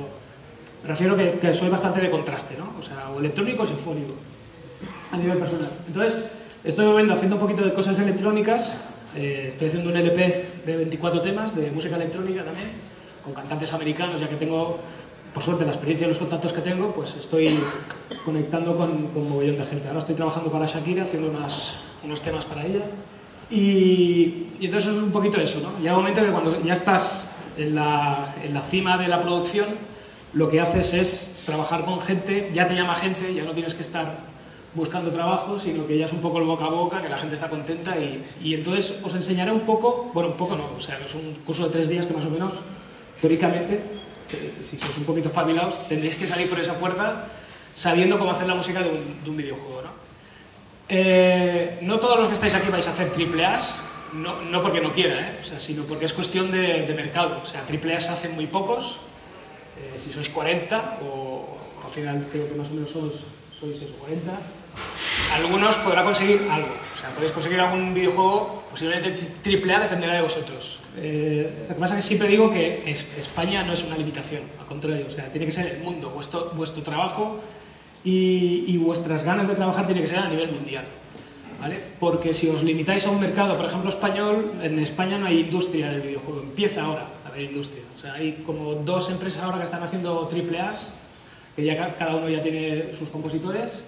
me 0.82 0.88
refiero 0.88 1.16
que, 1.16 1.38
que 1.38 1.52
soy 1.52 1.68
bastante 1.68 2.00
de 2.00 2.10
contraste, 2.10 2.56
¿no? 2.56 2.72
O 2.78 2.82
sea, 2.82 3.10
o 3.10 3.18
electrónico 3.18 3.64
o 3.64 3.66
sinfónico, 3.66 4.14
a 5.12 5.16
nivel 5.16 5.38
personal. 5.38 5.70
Entonces, 5.86 6.24
estoy 6.64 6.86
volviendo 6.86 7.12
haciendo 7.12 7.36
un 7.36 7.42
poquito 7.42 7.62
de 7.62 7.72
cosas 7.72 7.98
electrónicas, 7.98 8.76
eh, 9.16 9.46
estoy 9.48 9.68
haciendo 9.68 9.90
un 9.90 9.96
LP 9.96 10.46
de 10.64 10.76
24 10.76 11.20
temas 11.20 11.56
de 11.56 11.70
música 11.70 11.96
electrónica 11.96 12.44
también, 12.44 12.70
con 13.24 13.34
cantantes 13.34 13.72
americanos, 13.72 14.20
ya 14.20 14.28
que 14.28 14.36
tengo 14.36 14.78
por 15.34 15.42
suerte, 15.42 15.64
la 15.64 15.70
experiencia 15.70 16.06
y 16.06 16.08
los 16.08 16.18
contactos 16.18 16.52
que 16.52 16.60
tengo, 16.60 16.92
pues 16.92 17.14
estoy 17.16 17.58
conectando 18.24 18.76
con, 18.76 19.08
con 19.08 19.22
un 19.22 19.28
mogollón 19.28 19.58
de 19.58 19.66
gente. 19.66 19.88
Ahora 19.88 20.00
estoy 20.00 20.14
trabajando 20.14 20.50
para 20.50 20.66
Shakira, 20.66 21.04
haciendo 21.04 21.30
unas, 21.30 21.78
unos 22.04 22.20
temas 22.20 22.44
para 22.44 22.64
ella. 22.64 22.82
Y, 23.50 24.46
y, 24.60 24.66
entonces 24.66 24.94
es 24.94 25.02
un 25.02 25.12
poquito 25.12 25.40
eso, 25.40 25.60
¿no? 25.60 25.78
Llega 25.78 25.92
un 25.92 26.00
momento 26.00 26.22
que 26.22 26.30
cuando 26.30 26.62
ya 26.62 26.72
estás 26.72 27.24
en 27.56 27.74
la, 27.74 28.34
en 28.42 28.52
la 28.52 28.60
cima 28.60 28.98
de 28.98 29.08
la 29.08 29.20
producción, 29.20 29.66
lo 30.34 30.48
que 30.48 30.60
haces 30.60 30.92
es 30.92 31.42
trabajar 31.46 31.84
con 31.84 32.00
gente, 32.00 32.50
ya 32.54 32.68
te 32.68 32.74
llama 32.74 32.94
gente, 32.94 33.32
ya 33.34 33.44
no 33.44 33.52
tienes 33.52 33.74
que 33.74 33.82
estar 33.82 34.18
buscando 34.74 35.10
trabajo, 35.10 35.58
sino 35.58 35.86
que 35.86 35.96
ya 35.96 36.06
es 36.06 36.12
un 36.12 36.20
poco 36.20 36.38
el 36.38 36.44
boca 36.44 36.66
a 36.66 36.70
boca, 36.70 37.00
que 37.00 37.08
la 37.08 37.16
gente 37.16 37.34
está 37.34 37.48
contenta 37.48 37.96
y, 37.98 38.22
y 38.42 38.54
entonces 38.54 38.98
os 39.02 39.14
enseñaré 39.14 39.50
un 39.50 39.60
poco, 39.60 40.10
bueno, 40.12 40.30
un 40.30 40.36
poco 40.36 40.56
no, 40.56 40.64
o 40.76 40.80
sea, 40.80 40.98
es 41.04 41.14
un 41.14 41.34
curso 41.46 41.64
de 41.64 41.70
tres 41.70 41.88
días 41.88 42.04
que 42.04 42.12
más 42.12 42.26
o 42.26 42.30
menos, 42.30 42.52
teóricamente, 43.20 43.97
si 44.28 44.76
sois 44.76 44.96
un 44.98 45.04
poquito 45.04 45.28
espabilados, 45.28 45.86
tendréis 45.88 46.16
que 46.16 46.26
salir 46.26 46.48
por 46.48 46.60
esa 46.60 46.74
puerta 46.74 47.28
sabiendo 47.74 48.18
cómo 48.18 48.32
hacer 48.32 48.46
la 48.46 48.54
música 48.54 48.82
de 48.82 48.90
un, 48.90 49.24
de 49.24 49.30
un 49.30 49.36
videojuego, 49.36 49.82
¿no? 49.82 49.98
Eh, 50.88 51.78
no 51.82 52.00
todos 52.00 52.18
los 52.18 52.28
que 52.28 52.34
estáis 52.34 52.54
aquí 52.54 52.70
vais 52.70 52.86
a 52.88 52.90
hacer 52.90 53.12
triple 53.12 53.44
A, 53.44 53.60
no, 54.14 54.40
no, 54.42 54.60
porque 54.62 54.80
no 54.80 54.92
quiera, 54.92 55.20
¿eh? 55.20 55.38
sino 55.58 55.84
porque 55.84 56.06
es 56.06 56.14
cuestión 56.14 56.50
de, 56.50 56.92
mercado. 56.96 57.40
O 57.42 57.46
sea, 57.46 57.62
triple 57.66 57.94
A 57.94 58.00
se 58.00 58.08
hacen 58.08 58.34
muy 58.34 58.46
pocos, 58.46 58.98
eh, 59.76 60.00
si 60.00 60.10
sois 60.10 60.28
40, 60.30 61.00
o 61.04 61.58
al 61.84 61.90
final 61.90 62.26
creo 62.32 62.48
que 62.48 62.54
más 62.54 62.68
o 62.68 62.70
menos 62.72 62.90
sois, 62.90 63.20
sois 63.60 63.76
eso, 63.76 63.94
40, 64.00 64.32
algunos 65.34 65.76
podrá 65.78 66.02
conseguir 66.02 66.46
algo. 66.50 66.68
O 66.68 66.98
sea, 67.00 67.10
podéis 67.10 67.32
conseguir 67.32 67.60
algún 67.60 67.94
videojuego, 67.94 68.64
posiblemente 68.70 69.10
triple 69.42 69.74
A, 69.74 69.80
dependerá 69.80 70.14
de 70.14 70.22
vosotros. 70.22 70.80
Eh, 70.96 71.66
lo 71.68 71.74
que 71.74 71.80
pasa 71.80 71.96
es 71.96 72.02
que 72.02 72.08
siempre 72.08 72.28
digo 72.28 72.50
que 72.50 72.82
España 72.90 73.62
no 73.62 73.72
es 73.72 73.84
una 73.84 73.96
limitación, 73.96 74.42
al 74.58 74.66
contrario, 74.66 75.06
o 75.06 75.10
sea, 75.10 75.30
tiene 75.30 75.46
que 75.46 75.52
ser 75.52 75.66
el 75.66 75.78
mundo, 75.80 76.10
vuestro, 76.10 76.50
vuestro 76.54 76.82
trabajo 76.82 77.38
y, 78.04 78.64
y 78.66 78.78
vuestras 78.78 79.24
ganas 79.24 79.48
de 79.48 79.54
trabajar 79.54 79.86
tiene 79.86 80.00
que 80.00 80.08
ser 80.08 80.18
a 80.18 80.28
nivel 80.28 80.50
mundial. 80.50 80.84
¿Vale? 81.60 81.80
Porque 81.98 82.34
si 82.34 82.48
os 82.48 82.62
limitáis 82.62 83.04
a 83.06 83.10
un 83.10 83.18
mercado, 83.18 83.56
por 83.56 83.66
ejemplo, 83.66 83.88
español, 83.88 84.52
en 84.62 84.78
España 84.78 85.18
no 85.18 85.26
hay 85.26 85.40
industria 85.40 85.90
del 85.90 86.02
videojuego, 86.02 86.40
empieza 86.42 86.84
ahora 86.84 87.08
a 87.24 87.28
haber 87.28 87.42
industria. 87.42 87.82
O 87.96 88.00
sea, 88.00 88.12
hay 88.12 88.44
como 88.46 88.74
dos 88.74 89.10
empresas 89.10 89.42
ahora 89.42 89.58
que 89.58 89.64
están 89.64 89.82
haciendo 89.82 90.24
triple 90.28 90.60
A, 90.60 90.72
que 91.56 91.64
ya 91.64 91.96
cada 91.96 92.14
uno 92.14 92.28
ya 92.28 92.40
tiene 92.44 92.92
sus 92.96 93.08
compositores, 93.08 93.82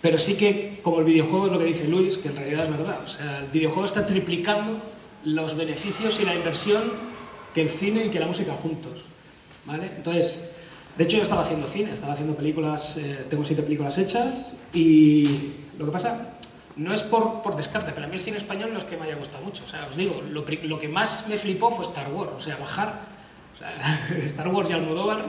pero 0.00 0.18
sí 0.18 0.34
que, 0.34 0.80
como 0.82 1.00
el 1.00 1.04
videojuego 1.04 1.46
es 1.46 1.52
lo 1.52 1.58
que 1.58 1.64
dice 1.64 1.88
Luis, 1.88 2.18
que 2.18 2.28
en 2.28 2.36
realidad 2.36 2.64
es 2.64 2.70
verdad, 2.70 2.98
o 3.02 3.06
sea, 3.06 3.38
el 3.38 3.46
videojuego 3.46 3.84
está 3.84 4.06
triplicando 4.06 4.80
los 5.24 5.56
beneficios 5.56 6.20
y 6.20 6.24
la 6.24 6.34
inversión 6.34 6.92
que 7.54 7.62
el 7.62 7.68
cine 7.68 8.06
y 8.06 8.08
que 8.10 8.20
la 8.20 8.26
música 8.26 8.54
juntos. 8.54 9.00
¿Vale? 9.64 9.90
Entonces, 9.96 10.40
de 10.96 11.04
hecho 11.04 11.16
yo 11.16 11.22
estaba 11.22 11.42
haciendo 11.42 11.66
cine, 11.66 11.92
estaba 11.92 12.12
haciendo 12.12 12.34
películas, 12.34 12.96
eh, 12.96 13.26
tengo 13.28 13.44
siete 13.44 13.62
películas 13.62 13.98
hechas 13.98 14.32
y 14.72 15.24
lo 15.78 15.84
que 15.84 15.92
pasa 15.92 16.38
no 16.76 16.94
es 16.94 17.02
por, 17.02 17.42
por, 17.42 17.56
descarte, 17.56 17.90
pero 17.92 18.06
a 18.06 18.08
mí 18.08 18.14
el 18.14 18.20
cine 18.20 18.36
español 18.36 18.72
no 18.72 18.78
es 18.78 18.84
que 18.84 18.96
me 18.96 19.04
haya 19.04 19.16
gustado 19.16 19.44
mucho. 19.44 19.64
O 19.64 19.66
sea, 19.66 19.84
os 19.86 19.96
digo, 19.96 20.22
lo, 20.30 20.44
lo 20.62 20.78
que 20.78 20.88
más 20.88 21.26
me 21.28 21.36
flipó 21.36 21.70
fue 21.70 21.84
Star 21.84 22.10
Wars. 22.12 22.30
O 22.36 22.40
sea, 22.40 22.56
bajar 22.56 23.00
o 23.54 23.58
sea, 23.58 24.16
Star 24.24 24.48
Wars 24.48 24.70
y 24.70 24.72
Almodóvar, 24.72 25.26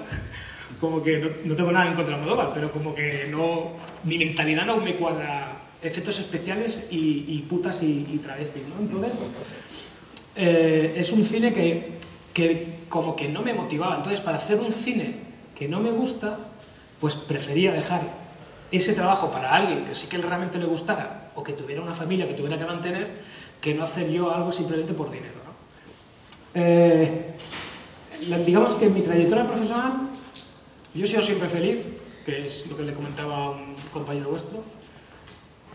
como 0.79 1.03
que 1.03 1.17
no, 1.19 1.29
no, 1.45 1.55
tengo 1.55 1.71
nada 1.71 1.87
en 1.87 1.95
contra 1.95 2.15
de 2.15 2.21
Almodóvar, 2.21 2.51
pero 2.53 2.71
como 2.71 2.95
que 2.95 3.27
no, 3.29 3.73
mi 4.03 4.17
mentalidad 4.17 4.65
no 4.65 4.77
me 4.77 4.95
cuadra 4.95 5.57
efectos 5.81 6.19
especiales 6.19 6.87
y, 6.91 7.25
y 7.27 7.45
putas 7.49 7.81
y, 7.81 8.07
y, 8.11 8.19
travestis, 8.23 8.63
¿no? 8.67 8.81
Entonces, 8.81 9.13
eh, 10.35 10.95
es 10.97 11.11
un 11.11 11.23
cine 11.23 11.53
que, 11.53 11.93
que 12.33 12.79
como 12.89 13.15
que 13.15 13.27
no 13.27 13.41
me 13.41 13.53
motivaba. 13.53 13.95
Entonces, 13.97 14.21
para 14.21 14.37
hacer 14.37 14.59
un 14.59 14.71
cine 14.71 15.15
que 15.55 15.67
no 15.67 15.79
me 15.79 15.91
gusta, 15.91 16.37
pues 16.99 17.15
prefería 17.15 17.71
dejar 17.71 18.01
ese 18.71 18.93
trabajo 18.93 19.31
para 19.31 19.55
alguien 19.55 19.85
que 19.85 19.93
sí 19.93 20.07
que 20.07 20.17
realmente 20.17 20.57
le 20.57 20.65
gustara 20.65 21.31
o 21.35 21.43
que 21.43 21.53
tuviera 21.53 21.81
una 21.81 21.93
familia 21.93 22.27
que 22.27 22.33
tuviera 22.33 22.57
que 22.57 22.65
mantener, 22.65 23.07
que 23.61 23.73
no 23.73 23.83
hacer 23.83 24.09
yo 24.09 24.33
algo 24.33 24.51
simplemente 24.51 24.93
por 24.93 25.09
dinero. 25.09 25.33
¿no? 25.45 26.61
Eh, 26.61 27.35
digamos 28.45 28.75
que 28.75 28.89
mi 28.89 29.01
trayectoria 29.01 29.45
profesional 29.45 30.08
yo 30.93 31.05
he 31.05 31.07
sido 31.07 31.21
siempre 31.21 31.49
feliz, 31.49 31.79
que 32.25 32.45
es 32.45 32.65
lo 32.67 32.77
que 32.77 32.83
le 32.83 32.93
comentaba 32.93 33.35
a 33.35 33.49
un 33.51 33.75
compañero 33.91 34.29
vuestro. 34.29 34.63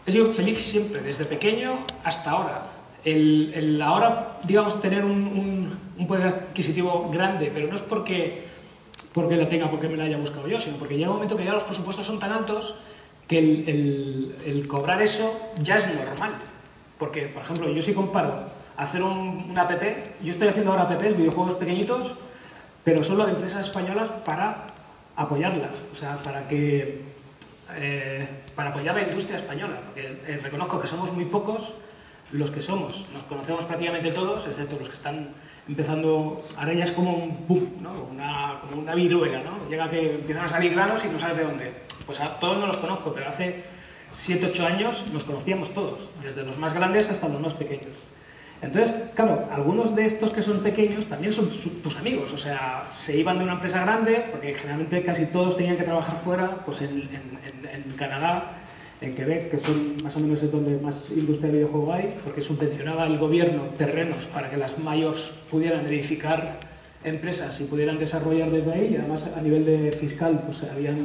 He 0.07 0.13
sido 0.13 0.27
feliz 0.27 0.59
siempre, 0.59 1.01
desde 1.01 1.25
pequeño 1.25 1.79
hasta 2.05 2.31
ahora. 2.31 2.71
El, 3.05 3.53
el 3.55 3.83
ahora, 3.83 4.39
digamos, 4.45 4.81
tener 4.81 5.05
un, 5.05 5.13
un, 5.13 5.79
un 5.99 6.07
poder 6.07 6.27
adquisitivo 6.27 7.11
grande, 7.13 7.51
pero 7.53 7.69
no 7.69 7.75
es 7.75 7.83
porque 7.83 8.45
porque 9.13 9.37
la 9.37 9.49
tenga, 9.49 9.71
porque 9.71 9.89
me 9.89 9.97
la 9.97 10.05
haya 10.05 10.17
buscado 10.19 10.49
yo, 10.49 10.59
sino 10.59 10.77
porque 10.77 10.97
llega 10.97 11.09
un 11.09 11.17
momento 11.17 11.37
que 11.37 11.45
ya 11.45 11.53
los 11.53 11.63
presupuestos 11.63 12.05
son 12.05 12.19
tan 12.19 12.33
altos 12.33 12.75
que 13.29 13.39
el, 13.39 13.69
el, 13.69 14.37
el 14.45 14.67
cobrar 14.67 15.01
eso 15.01 15.33
ya 15.63 15.77
es 15.77 15.87
normal. 15.95 16.35
Porque, 16.99 17.29
por 17.29 17.45
ejemplo, 17.45 17.71
yo 17.71 17.81
si 17.81 17.93
comparo 17.95 18.35
hacer 18.77 19.03
un, 19.03 19.47
una 19.51 19.63
app, 19.63 19.83
yo 20.21 20.31
estoy 20.33 20.49
haciendo 20.49 20.73
ahora 20.73 20.83
apps, 20.83 21.17
videojuegos 21.17 21.55
pequeñitos, 21.55 22.15
pero 22.83 23.05
solo 23.05 23.25
de 23.25 23.33
empresas 23.33 23.69
españolas 23.69 24.09
para 24.25 24.65
apoyarlas, 25.17 25.71
o 25.93 25.97
sea, 25.97 26.17
para 26.19 26.49
que 26.49 27.03
eh, 27.77 28.29
para 28.55 28.71
apoyar 28.71 28.95
la 28.95 29.03
industria 29.03 29.39
española, 29.39 29.81
porque 29.85 30.19
eh, 30.27 30.41
reconozco 30.43 30.81
que 30.81 30.87
somos 30.87 31.13
muy 31.13 31.25
pocos 31.25 31.75
los 32.31 32.51
que 32.51 32.61
somos, 32.61 33.07
nos 33.13 33.23
conocemos 33.25 33.65
prácticamente 33.65 34.11
todos, 34.11 34.47
excepto 34.47 34.77
los 34.79 34.89
que 34.89 34.95
están 34.95 35.29
empezando, 35.69 36.43
ahora 36.57 36.73
ya 36.73 36.85
es 36.85 36.93
como 36.93 37.15
un 37.15 37.47
boom, 37.47 37.79
¿no? 37.81 37.91
una, 38.11 38.61
como 38.61 38.83
una 38.83 38.95
viruela, 38.95 39.43
¿no? 39.43 39.69
llega 39.69 39.89
que 39.89 40.17
empiezan 40.17 40.45
a 40.45 40.49
salir 40.49 40.75
granos 40.75 41.05
y 41.05 41.09
no 41.09 41.19
sabes 41.19 41.37
de 41.37 41.45
dónde. 41.45 41.73
Pues 42.07 42.21
a 42.21 42.39
todos 42.39 42.59
no 42.59 42.67
los 42.67 42.77
conozco, 42.77 43.13
pero 43.15 43.29
hace 43.29 43.65
7, 44.13 44.51
8 44.51 44.67
años 44.67 45.05
nos 45.13 45.25
conocíamos 45.25 45.73
todos, 45.73 46.09
desde 46.23 46.45
los 46.45 46.59
más 46.59 46.75
grandes 46.75 47.09
hasta 47.09 47.29
los 47.29 47.41
más 47.41 47.55
pequeños. 47.55 47.97
Entonces, 48.65 48.95
claro, 49.15 49.47
algunos 49.53 49.95
de 49.95 50.07
estos 50.07 50.33
que 50.33 50.41
son 50.41 50.61
pequeños 50.61 51.07
también 51.07 51.33
son 51.33 51.51
tus 51.51 51.97
amigos, 51.97 52.33
o 52.33 52.39
sea, 52.39 52.85
se 52.89 53.17
iban 53.17 53.39
de 53.39 53.45
una 53.45 53.55
empresa 53.55 53.83
grande, 53.83 54.25
porque 54.31 54.55
generalmente 54.55 55.03
casi 55.03 55.27
todos 55.27 55.57
tenían 55.57 55.77
que 55.77 55.83
trabajar 55.83 56.19
fuera, 56.25 56.51
pues 56.65 56.81
en, 56.81 56.91
en, 56.91 57.69
en, 57.73 57.97
Canadá, 57.97 58.53
en 59.01 59.15
Quebec, 59.15 59.51
que 59.51 59.61
son 59.61 59.97
más 60.03 60.17
o 60.17 60.21
menos 60.21 60.43
es 60.43 60.51
donde 60.51 60.79
más 60.79 61.11
industria 61.11 61.51
de 61.51 61.59
videojuego 61.59 61.93
hay, 61.93 62.15
porque 62.25 62.41
subvencionaba 62.41 63.07
el 63.07 63.19
gobierno 63.19 63.65
terrenos 63.77 64.25
para 64.27 64.49
que 64.49 64.57
las 64.57 64.79
mayores 64.79 65.31
pudieran 65.51 65.85
edificar 65.87 66.59
empresas 67.05 67.61
y 67.61 67.65
pudieran 67.65 67.99
desarrollar 67.99 68.51
desde 68.51 68.73
ahí, 68.73 68.91
y 68.93 68.97
además 68.97 69.29
a 69.37 69.41
nivel 69.43 69.67
de 69.67 69.93
fiscal 69.93 70.43
pues 70.47 70.63
habían 70.71 70.97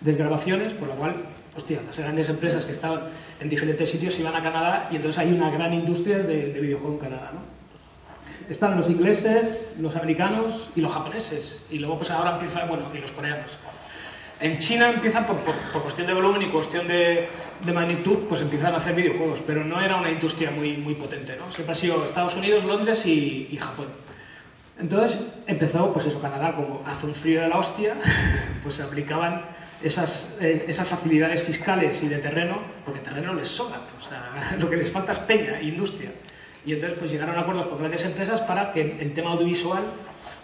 desgrabaciones, 0.00 0.72
por 0.72 0.88
lo 0.88 0.94
cual, 0.94 1.14
hostia, 1.56 1.80
las 1.86 1.98
grandes 1.98 2.28
empresas 2.28 2.64
que 2.64 2.72
estaban 2.72 3.04
en 3.40 3.48
diferentes 3.48 3.88
sitios 3.88 4.18
iban 4.18 4.34
a 4.34 4.42
Canadá 4.42 4.88
y 4.90 4.96
entonces 4.96 5.18
hay 5.18 5.32
una 5.32 5.50
gran 5.50 5.72
industria 5.72 6.18
de, 6.18 6.52
de 6.52 6.60
videojuego 6.60 6.94
en 6.94 7.00
Canadá, 7.00 7.30
¿no? 7.32 7.54
Están 8.48 8.76
los 8.76 8.90
ingleses, 8.90 9.74
los 9.80 9.96
americanos 9.96 10.68
y 10.76 10.82
los 10.82 10.92
japoneses, 10.92 11.64
y 11.70 11.78
luego 11.78 11.96
pues 11.96 12.10
ahora 12.10 12.32
empieza, 12.32 12.66
bueno, 12.66 12.84
y 12.94 12.98
los 12.98 13.10
coreanos. 13.12 13.52
En 14.40 14.58
China 14.58 14.90
empiezan 14.90 15.26
por, 15.26 15.36
por, 15.38 15.54
por, 15.72 15.82
cuestión 15.82 16.06
de 16.06 16.12
volumen 16.12 16.42
y 16.42 16.46
cuestión 16.46 16.86
de, 16.86 17.28
de, 17.64 17.72
magnitud, 17.72 18.18
pues 18.28 18.42
empiezan 18.42 18.74
a 18.74 18.76
hacer 18.76 18.94
videojuegos, 18.94 19.40
pero 19.46 19.64
no 19.64 19.80
era 19.80 19.96
una 19.96 20.10
industria 20.10 20.50
muy, 20.50 20.76
muy 20.76 20.94
potente, 20.94 21.36
¿no? 21.38 21.50
Siempre 21.50 21.72
ha 21.72 21.76
sido 21.76 22.04
Estados 22.04 22.36
Unidos, 22.36 22.64
Londres 22.64 23.06
y, 23.06 23.48
y 23.50 23.56
Japón. 23.56 23.86
Entonces 24.78 25.18
empezó, 25.46 25.92
pues 25.92 26.04
eso, 26.06 26.20
Canadá, 26.20 26.52
como 26.52 26.82
hace 26.86 27.06
un 27.06 27.14
frío 27.14 27.40
de 27.40 27.48
la 27.48 27.58
hostia, 27.58 27.94
pues 28.62 28.74
se 28.74 28.82
aplicaban 28.82 29.40
esas, 29.84 30.38
esas 30.40 30.88
facilidades 30.88 31.42
fiscales 31.42 32.02
y 32.02 32.08
de 32.08 32.18
terreno, 32.18 32.58
porque 32.84 33.00
terreno 33.00 33.34
les 33.34 33.48
sobra, 33.48 33.78
o 33.98 34.02
sea, 34.02 34.56
lo 34.58 34.70
que 34.70 34.76
les 34.76 34.90
falta 34.90 35.12
es 35.12 35.18
peña, 35.20 35.60
industria. 35.60 36.10
Y 36.66 36.72
entonces 36.72 36.98
pues 36.98 37.10
llegaron 37.10 37.36
a 37.36 37.40
acuerdos 37.40 37.66
con 37.66 37.78
grandes 37.78 38.04
empresas 38.04 38.40
para 38.40 38.72
que 38.72 38.96
el 38.98 39.12
tema 39.12 39.32
audiovisual, 39.32 39.82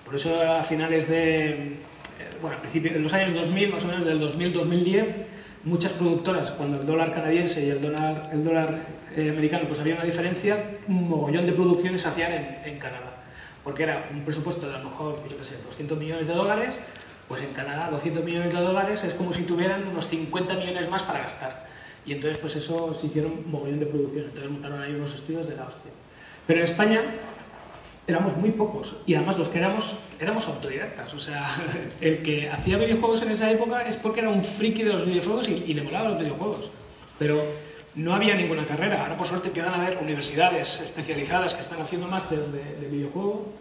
por 0.04 0.14
eso 0.14 0.42
a 0.42 0.62
finales 0.62 1.08
de, 1.08 1.78
bueno, 2.42 2.58
a 2.58 2.60
principios, 2.60 2.94
en 2.94 3.02
los 3.02 3.12
años 3.14 3.32
2000, 3.32 3.72
más 3.72 3.84
o 3.84 3.86
menos 3.86 4.04
del 4.04 4.20
2000-2010, 4.20 5.06
muchas 5.64 5.92
productoras, 5.94 6.50
cuando 6.50 6.80
el 6.80 6.86
dólar 6.86 7.12
canadiense 7.14 7.64
y 7.64 7.70
el 7.70 7.80
dólar, 7.80 8.30
el 8.32 8.44
dólar 8.44 8.78
eh, 9.16 9.30
americano, 9.30 9.64
pues 9.66 9.80
había 9.80 9.94
una 9.94 10.04
diferencia, 10.04 10.78
un 10.88 11.08
mogollón 11.08 11.46
de 11.46 11.52
producciones 11.52 12.04
hacían 12.06 12.32
en, 12.32 12.58
en, 12.64 12.78
Canadá. 12.78 13.16
Porque 13.64 13.82
era 13.82 14.08
un 14.12 14.20
presupuesto 14.22 14.68
de 14.68 14.74
a 14.74 14.78
lo 14.78 14.90
mejor, 14.90 15.22
yo 15.28 15.36
qué 15.36 15.44
sé, 15.44 15.56
200 15.66 15.98
millones 15.98 16.26
de 16.26 16.34
dólares, 16.34 16.78
pues 17.30 17.42
en 17.42 17.52
Canadá 17.52 17.88
200 17.92 18.24
millones 18.24 18.52
de 18.52 18.58
dólares 18.58 19.04
es 19.04 19.14
como 19.14 19.32
si 19.32 19.42
tuvieran 19.42 19.86
unos 19.86 20.08
50 20.08 20.52
millones 20.54 20.90
más 20.90 21.04
para 21.04 21.20
gastar. 21.20 21.64
Y 22.04 22.10
entonces 22.10 22.40
pues 22.40 22.56
eso 22.56 22.92
se 22.92 23.06
hicieron 23.06 23.30
un 23.30 23.52
mogollón 23.52 23.78
de 23.78 23.86
producciones, 23.86 24.30
entonces 24.30 24.50
montaron 24.50 24.82
ahí 24.82 24.92
unos 24.92 25.14
estudios 25.14 25.48
de 25.48 25.54
la 25.54 25.62
hostia. 25.62 25.92
Pero 26.48 26.58
en 26.58 26.64
España 26.64 27.02
éramos 28.08 28.36
muy 28.36 28.50
pocos 28.50 28.96
y 29.06 29.14
además 29.14 29.38
los 29.38 29.48
que 29.48 29.58
éramos 29.58 29.94
éramos 30.18 30.48
autodidactas, 30.48 31.14
o 31.14 31.20
sea, 31.20 31.46
el 32.00 32.20
que 32.20 32.50
hacía 32.50 32.76
videojuegos 32.78 33.22
en 33.22 33.30
esa 33.30 33.48
época 33.48 33.82
es 33.86 33.94
porque 33.94 34.20
era 34.20 34.28
un 34.28 34.42
friki 34.42 34.82
de 34.82 34.92
los 34.92 35.06
videojuegos 35.06 35.48
y, 35.48 35.52
y 35.68 35.74
le 35.74 35.82
molaban 35.82 36.08
los 36.10 36.18
videojuegos, 36.18 36.68
pero 37.16 37.40
no 37.94 38.12
había 38.12 38.34
ninguna 38.34 38.66
carrera. 38.66 39.02
Ahora 39.02 39.16
por 39.16 39.28
suerte 39.28 39.46
empiezan 39.46 39.74
a 39.74 39.76
haber 39.76 39.98
universidades 39.98 40.80
especializadas 40.80 41.54
que 41.54 41.60
están 41.60 41.80
haciendo 41.80 42.08
máster 42.08 42.40
de, 42.40 42.74
de 42.80 42.88
videojuego 42.88 43.59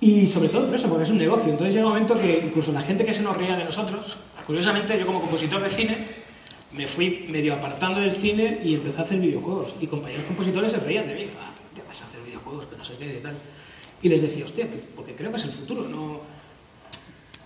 y 0.00 0.26
sobre 0.26 0.48
todo 0.48 0.66
por 0.66 0.74
eso, 0.74 0.88
porque 0.88 1.04
es 1.04 1.10
un 1.10 1.18
negocio. 1.18 1.50
Entonces 1.50 1.74
llega 1.74 1.86
un 1.86 1.92
momento 1.92 2.18
que 2.18 2.42
incluso 2.44 2.72
la 2.72 2.80
gente 2.82 3.04
que 3.04 3.12
se 3.12 3.22
nos 3.22 3.36
reía 3.36 3.56
de 3.56 3.64
nosotros, 3.64 4.16
curiosamente 4.46 4.98
yo 4.98 5.06
como 5.06 5.20
compositor 5.20 5.62
de 5.62 5.70
cine, 5.70 5.98
me 6.72 6.86
fui 6.86 7.26
medio 7.28 7.54
apartando 7.54 8.00
del 8.00 8.12
cine 8.12 8.60
y 8.62 8.74
empecé 8.74 9.00
a 9.00 9.02
hacer 9.02 9.18
videojuegos. 9.18 9.74
Y 9.80 9.86
compañeros 9.86 10.24
compositores 10.24 10.72
se 10.72 10.78
reían 10.78 11.08
de 11.08 11.14
mí. 11.14 11.24
Ah, 11.40 11.50
¿qué 11.74 11.82
vas 11.82 12.00
a 12.02 12.04
hacer 12.06 12.20
videojuegos? 12.22 12.66
Que 12.66 12.76
no 12.76 12.84
sé 12.84 12.94
qué 12.96 13.16
y 13.18 13.22
tal. 13.22 13.34
Y 14.00 14.08
les 14.08 14.22
decía, 14.22 14.44
hostia, 14.44 14.68
porque 14.94 15.14
creo 15.14 15.30
que 15.30 15.38
es 15.38 15.44
el 15.44 15.50
futuro, 15.50 15.88
no... 15.88 16.20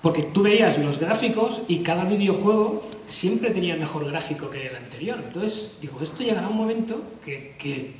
Porque 0.02 0.24
tú 0.24 0.42
veías 0.42 0.78
los 0.78 0.98
gráficos 0.98 1.62
y 1.68 1.78
cada 1.78 2.04
videojuego 2.04 2.82
siempre 3.06 3.50
tenía 3.50 3.76
mejor 3.76 4.04
gráfico 4.04 4.50
que 4.50 4.66
el 4.66 4.74
anterior. 4.74 5.20
Entonces, 5.24 5.72
digo, 5.80 6.00
esto 6.02 6.24
llegará 6.24 6.48
un 6.48 6.56
momento 6.56 7.00
que, 7.24 7.54
que, 7.56 7.94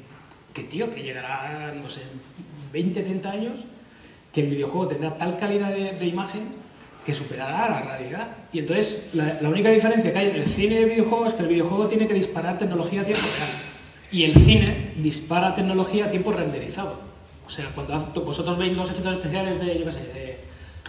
que 0.53 0.65
tío, 0.65 0.93
que 0.93 1.03
llegará, 1.03 1.73
no 1.81 1.88
sé, 1.88 2.01
20, 2.73 3.03
30 3.03 3.31
años, 3.31 3.59
que 4.33 4.40
el 4.40 4.49
videojuego 4.49 4.88
tendrá 4.88 5.16
tal 5.16 5.38
calidad 5.38 5.71
de, 5.71 6.07
imagen 6.07 6.49
que 7.05 7.12
superará 7.12 7.68
la 7.68 7.83
realidad. 7.83 8.29
Y 8.53 8.61
entonces, 8.61 9.11
la, 9.12 9.49
única 9.49 9.71
diferencia 9.71 10.12
que 10.12 10.18
hay 10.18 10.29
en 10.29 10.37
el 10.37 10.47
cine 10.47 10.75
y 10.75 10.79
el 10.79 10.90
videojuego 10.90 11.27
es 11.27 11.35
que 11.35 11.42
el 11.42 11.49
videojuego 11.49 11.87
tiene 11.87 12.07
que 12.07 12.14
disparar 12.14 12.59
tecnología 12.59 13.03
a 13.03 13.05
tiempo 13.05 13.23
real. 13.37 13.51
Y 14.11 14.25
el 14.25 14.35
cine 14.37 14.92
dispara 14.97 15.55
tecnología 15.55 16.07
a 16.07 16.11
tiempo 16.11 16.33
renderizado. 16.33 17.01
O 17.47 17.51
sea, 17.51 17.71
cuando 17.75 18.25
vosotros 18.25 18.57
veis 18.57 18.75
los 18.75 18.88
efectos 18.88 19.14
especiales 19.16 19.61
de, 19.61 19.79
yo 19.79 19.85
qué 19.85 19.92
sé, 19.92 20.01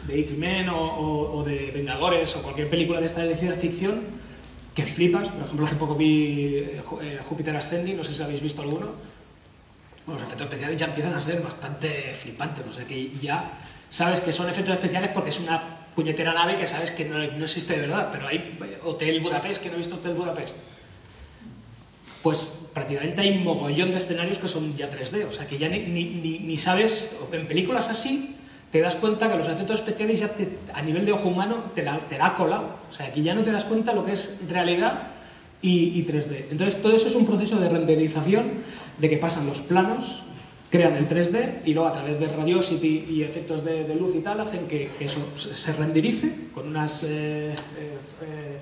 de, 0.08 0.20
X-Men 0.22 0.68
o, 0.70 1.44
de 1.46 1.72
Vengadores 1.72 2.36
o 2.36 2.42
cualquier 2.42 2.70
película 2.70 3.00
de 3.00 3.06
esta 3.06 3.22
de 3.22 3.36
ciencia 3.36 3.60
ficción, 3.60 4.02
que 4.76 4.86
flipas. 4.86 5.30
Por 5.30 5.44
ejemplo, 5.44 5.66
hace 5.66 5.76
poco 5.76 5.96
vi 5.96 6.58
eh, 6.58 6.82
eh, 7.02 7.20
Júpiter 7.24 7.56
Ascending, 7.56 7.98
no 7.98 8.04
sé 8.04 8.14
si 8.14 8.22
habéis 8.22 8.42
visto 8.42 8.62
alguno. 8.62 8.88
Bueno, 10.06 10.20
los 10.20 10.24
efectos 10.28 10.46
especiales 10.48 10.80
ya 10.80 10.86
empiezan 10.88 11.14
a 11.14 11.22
ser 11.22 11.42
bastante 11.42 12.14
flipantes. 12.14 12.66
O 12.70 12.74
sea, 12.74 12.84
que 12.86 13.12
ya 13.22 13.52
sabes 13.90 14.20
que 14.20 14.32
son 14.34 14.50
efectos 14.50 14.74
especiales 14.76 15.12
porque 15.14 15.30
es 15.30 15.40
una 15.40 15.62
puñetera 15.96 16.34
nave 16.34 16.56
que 16.56 16.68
sabes 16.68 16.92
que 16.92 17.06
no, 17.06 17.18
no 17.18 17.44
existe 17.44 17.74
de 17.74 17.82
verdad. 17.88 18.10
Pero 18.12 18.28
hay 18.28 18.58
Hotel 18.84 19.20
Budapest, 19.22 19.62
que 19.62 19.70
no 19.70 19.76
he 19.76 19.78
visto 19.78 19.96
Hotel 19.96 20.14
Budapest 20.14 20.56
pues 22.22 22.54
prácticamente 22.74 23.20
hay 23.20 23.32
un 23.32 23.44
mogollón 23.44 23.92
de 23.92 23.98
escenarios 23.98 24.38
que 24.40 24.48
son 24.48 24.78
ya 24.78 24.90
3D, 24.90 25.26
o 25.28 25.32
sea 25.34 25.46
que 25.46 25.58
ya 25.58 25.68
ni, 25.68 25.80
ni- 25.80 26.40
ni- 26.40 26.58
sabes, 26.58 27.10
en 27.34 27.46
películas 27.48 27.90
así, 27.90 28.38
te 28.72 28.80
das 28.80 28.96
cuenta 28.96 29.30
que 29.30 29.36
los 29.38 29.48
efectos 29.50 29.82
especiales 29.82 30.20
ya 30.20 30.30
te- 30.30 30.48
a 30.74 30.82
nivel 30.82 31.06
de 31.06 31.12
ojo 31.12 31.28
humano 31.28 31.58
te 31.76 31.84
la, 31.84 32.00
te 32.00 32.18
la 32.18 32.28
ha 32.28 32.36
colado, 32.36 32.78
o 32.90 32.94
sea 32.94 33.08
aquí 33.08 33.24
ya 33.24 33.34
no 33.34 33.44
te 33.44 33.52
das 33.52 33.66
cuenta 33.66 33.92
lo 33.92 34.06
que 34.06 34.14
es 34.14 34.40
realidad 34.48 35.08
y, 35.62 36.00
y 36.00 36.06
3D. 36.06 36.46
Entonces 36.52 36.82
todo 36.82 36.96
eso 36.96 37.10
es 37.10 37.16
un 37.16 37.26
proceso 37.26 37.60
de 37.60 37.68
renderización, 37.68 38.54
de 38.98 39.10
que 39.10 39.18
pasan 39.18 39.46
los 39.48 39.62
planos, 39.62 40.24
crean 40.70 40.96
el 40.96 41.08
3D 41.08 41.62
y 41.66 41.74
luego 41.76 41.90
a 41.90 41.94
través 41.94 42.20
de 42.20 42.28
radiosity 42.28 43.06
y 43.08 43.22
efectos 43.22 43.64
de, 43.64 43.94
luz 43.96 44.16
y 44.16 44.20
tal 44.20 44.40
hacen 44.40 44.68
que, 44.68 44.90
eso 45.00 45.20
se 45.38 45.72
renderice 45.74 46.50
con 46.54 46.68
unas, 46.68 47.04
eh, 47.04 47.08
eh, 47.08 47.54
eh, 48.22 48.60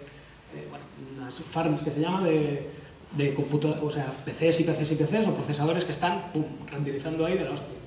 eh, 0.55 1.17
unas 1.17 1.39
farms 1.39 1.81
que 1.81 1.91
se 1.91 2.01
llama 2.01 2.23
de, 2.23 2.67
de 3.15 3.45
o 3.81 3.91
sea, 3.91 4.11
PCs 4.25 4.59
y 4.59 4.63
PCs 4.63 4.91
y 4.91 4.95
PCs 4.95 5.27
o 5.27 5.33
procesadores 5.33 5.85
que 5.85 5.91
están 5.91 6.23
renderizando 6.69 7.25
ahí 7.25 7.37
de 7.37 7.45
la 7.45 7.51
hostia. 7.51 7.77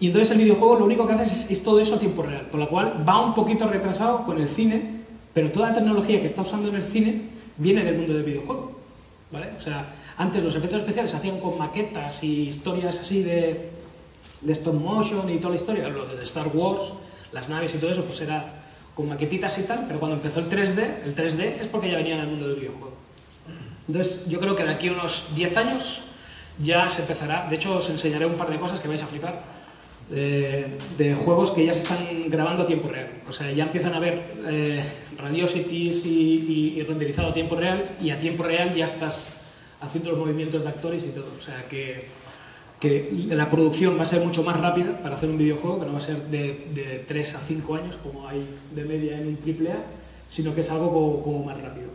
Y 0.00 0.08
entonces 0.08 0.32
el 0.32 0.38
videojuego 0.38 0.80
lo 0.80 0.84
único 0.84 1.06
que 1.06 1.12
hace 1.12 1.32
es, 1.32 1.50
es 1.50 1.62
todo 1.62 1.78
eso 1.78 1.94
a 1.94 2.00
tiempo 2.00 2.22
real, 2.22 2.48
por 2.50 2.58
lo 2.58 2.68
cual 2.68 3.04
va 3.08 3.24
un 3.24 3.32
poquito 3.32 3.68
retrasado 3.68 4.24
con 4.24 4.40
el 4.40 4.48
cine, 4.48 5.04
pero 5.32 5.52
toda 5.52 5.68
la 5.68 5.76
tecnología 5.76 6.20
que 6.20 6.26
está 6.26 6.42
usando 6.42 6.68
en 6.68 6.74
el 6.74 6.82
cine 6.82 7.22
viene 7.58 7.84
del 7.84 7.96
mundo 7.96 8.14
del 8.14 8.24
videojuego. 8.24 8.74
¿vale? 9.30 9.50
O 9.56 9.60
sea, 9.60 9.86
antes 10.16 10.42
los 10.42 10.54
efectos 10.54 10.80
especiales 10.80 11.10
se 11.10 11.16
hacían 11.16 11.38
con 11.40 11.58
maquetas 11.58 12.22
y 12.22 12.48
historias 12.48 12.98
así 13.00 13.22
de, 13.22 13.70
de 14.40 14.52
stop 14.52 14.74
motion 14.74 15.28
y 15.30 15.36
toda 15.38 15.50
la 15.54 15.60
historia, 15.60 15.88
lo 15.88 16.06
de 16.06 16.22
Star 16.22 16.48
Wars, 16.54 16.92
las 17.32 17.48
naves 17.48 17.74
y 17.74 17.78
todo 17.78 17.90
eso, 17.90 18.04
pues 18.04 18.20
era 18.20 18.62
con 18.94 19.08
maquetitas 19.08 19.58
y 19.58 19.62
tal, 19.64 19.84
pero 19.88 19.98
cuando 19.98 20.16
empezó 20.16 20.38
el 20.40 20.48
3D, 20.48 20.78
el 21.04 21.16
3D 21.16 21.60
es 21.62 21.66
porque 21.66 21.90
ya 21.90 21.96
venía 21.96 22.16
del 22.16 22.28
mundo 22.28 22.46
del 22.48 22.56
videojuego. 22.56 22.94
Entonces, 23.88 24.20
yo 24.28 24.38
creo 24.40 24.54
que 24.54 24.62
de 24.64 24.70
aquí 24.72 24.88
a 24.88 24.92
unos 24.92 25.24
10 25.34 25.56
años 25.56 26.02
ya 26.58 26.88
se 26.88 27.02
empezará. 27.02 27.46
De 27.50 27.56
hecho, 27.56 27.76
os 27.76 27.90
enseñaré 27.90 28.24
un 28.24 28.34
par 28.36 28.48
de 28.50 28.56
cosas 28.58 28.80
que 28.80 28.88
vais 28.88 29.02
a 29.02 29.06
flipar. 29.06 29.42
eh, 30.12 30.78
de 30.98 31.14
juegos 31.14 31.50
que 31.50 31.64
ya 31.64 31.72
se 31.72 31.80
están 31.80 32.28
grabando 32.28 32.62
a 32.64 32.66
tiempo 32.66 32.88
real. 32.88 33.08
O 33.26 33.32
sea, 33.32 33.50
ya 33.50 33.64
empiezan 33.64 33.94
a 33.94 33.98
ver 33.98 34.22
eh, 34.46 34.82
radiosities 35.16 36.04
y, 36.04 36.10
y- 36.10 36.74
y 36.78 36.82
renderizado 36.82 37.28
a 37.28 37.32
tiempo 37.34 37.56
real, 37.56 37.84
y 38.02 38.10
a 38.10 38.18
tiempo 38.20 38.42
real 38.42 38.74
ya 38.74 38.84
estás 38.84 39.28
haciendo 39.84 40.10
los 40.10 40.18
movimientos 40.18 40.62
de 40.62 40.68
actores 40.68 41.02
y 41.04 41.08
todo. 41.08 41.26
O 41.38 41.42
sea, 41.42 41.62
que, 41.68 42.06
que 42.80 43.10
la 43.30 43.48
producción 43.50 43.96
va 43.98 44.02
a 44.02 44.06
ser 44.06 44.20
mucho 44.24 44.42
más 44.42 44.58
rápida 44.60 44.98
para 45.02 45.14
hacer 45.16 45.28
un 45.30 45.38
videojuego, 45.38 45.80
que 45.80 45.86
no 45.86 45.92
va 45.92 45.98
a 45.98 46.02
ser 46.02 46.16
de, 46.24 46.66
de 46.74 47.04
3 47.06 47.34
a 47.36 47.40
5 47.40 47.74
años, 47.76 47.96
como 48.02 48.28
hay 48.28 48.44
de 48.74 48.84
media 48.84 49.18
en 49.18 49.28
un 49.28 49.38
AAA, 49.44 49.76
sino 50.30 50.54
que 50.54 50.60
es 50.62 50.70
algo 50.70 51.22
como- 51.22 51.44
más 51.44 51.60
rápido. 51.60 51.88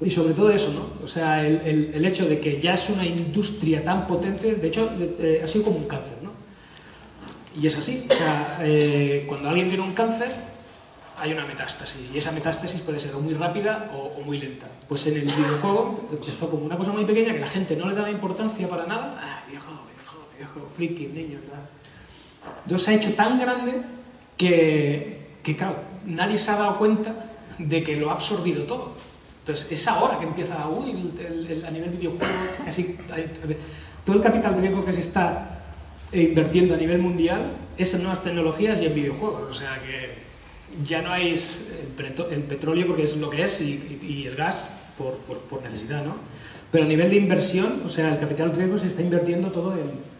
Y 0.00 0.10
sobre 0.10 0.34
todo 0.34 0.50
eso, 0.50 0.72
¿no? 0.72 1.04
O 1.04 1.06
sea, 1.06 1.46
el, 1.46 1.60
el- 1.64 1.90
el 1.94 2.04
hecho 2.04 2.26
de 2.26 2.40
que 2.40 2.60
ya 2.60 2.74
es 2.74 2.90
una 2.90 3.06
industria 3.06 3.84
tan 3.84 4.06
potente, 4.08 4.54
de 4.56 4.66
hecho, 4.68 4.90
eh, 5.20 5.40
ha 5.44 5.46
sido 5.46 5.64
como 5.64 5.76
un 5.78 5.84
cáncer, 5.84 6.16
¿no? 6.22 6.32
Y 7.60 7.66
es 7.66 7.76
así. 7.76 8.06
O 8.10 8.14
sea, 8.14 8.58
eh, 8.62 9.24
cuando 9.28 9.48
alguien 9.50 9.68
tiene 9.68 9.84
un 9.84 9.92
cáncer, 9.92 10.32
hay 11.22 11.32
una 11.32 11.46
metástasis. 11.46 12.10
Y 12.12 12.18
esa 12.18 12.32
metástasis 12.32 12.80
puede 12.80 12.98
ser 12.98 13.14
o 13.14 13.20
muy 13.20 13.34
rápida 13.34 13.90
o, 13.94 14.18
o 14.18 14.22
muy 14.22 14.38
lenta. 14.38 14.66
Pues 14.88 15.06
en 15.06 15.14
el 15.14 15.22
videojuego 15.24 16.08
empezó 16.12 16.50
como 16.50 16.64
una 16.64 16.76
cosa 16.76 16.90
muy 16.92 17.04
pequeña 17.04 17.32
que 17.32 17.38
la 17.40 17.46
gente 17.48 17.76
no 17.76 17.88
le 17.88 17.94
daba 17.94 18.10
importancia 18.10 18.68
para 18.68 18.86
nada. 18.86 19.16
Ah, 19.22 19.42
viejo, 19.48 19.70
viejo, 19.96 20.16
viejo, 20.36 20.68
friki, 20.74 21.06
niño, 21.06 21.38
¿verdad? 21.40 21.62
Entonces 22.64 22.84
se 22.84 22.90
ha 22.90 22.94
hecho 22.94 23.14
tan 23.14 23.38
grande 23.38 23.82
que, 24.36 25.36
que, 25.42 25.56
claro, 25.56 25.76
nadie 26.04 26.38
se 26.38 26.50
ha 26.50 26.56
dado 26.56 26.76
cuenta 26.78 27.14
de 27.58 27.82
que 27.82 27.96
lo 27.96 28.10
ha 28.10 28.14
absorbido 28.14 28.64
todo. 28.64 28.92
Entonces 29.40 29.70
es 29.70 29.86
ahora 29.88 30.18
que 30.18 30.26
empieza, 30.26 30.68
uy, 30.68 30.90
el- 30.90 31.26
el- 31.26 31.50
el- 31.52 31.64
a 31.64 31.70
nivel 31.70 31.90
videojuego, 31.90 32.24
casi, 32.64 32.96
todo 34.04 34.16
el 34.16 34.22
capital 34.22 34.60
riesgo 34.60 34.84
que 34.84 34.92
se 34.92 35.00
está 35.00 35.60
eh, 36.12 36.22
invirtiendo 36.22 36.74
a 36.74 36.76
nivel 36.76 36.98
mundial 36.98 37.52
es 37.78 37.94
en 37.94 38.02
nuevas 38.02 38.22
tecnologías 38.22 38.80
y 38.80 38.86
en 38.86 38.94
videojuegos. 38.94 39.42
O 39.50 39.52
sea 39.52 39.80
que 39.82 40.21
ya 40.84 41.02
no 41.02 41.12
hay 41.12 41.32
s- 41.32 41.60
el, 42.30 42.42
petróleo 42.42 42.86
porque 42.86 43.02
es 43.02 43.16
lo 43.16 43.30
que 43.30 43.44
es 43.44 43.60
y, 43.60 44.24
el 44.26 44.34
gas 44.36 44.68
por, 44.98 45.62
necesidad, 45.62 46.04
¿no? 46.04 46.16
Pero 46.70 46.84
a 46.84 46.88
nivel 46.88 47.10
de 47.10 47.16
inversión, 47.16 47.82
o 47.84 47.88
sea, 47.88 48.12
el 48.12 48.18
capital 48.18 48.54
riesgo 48.54 48.78
se 48.78 48.86
está 48.86 49.02
invirtiendo 49.02 49.50
todo 49.50 49.74
en, 49.74 50.12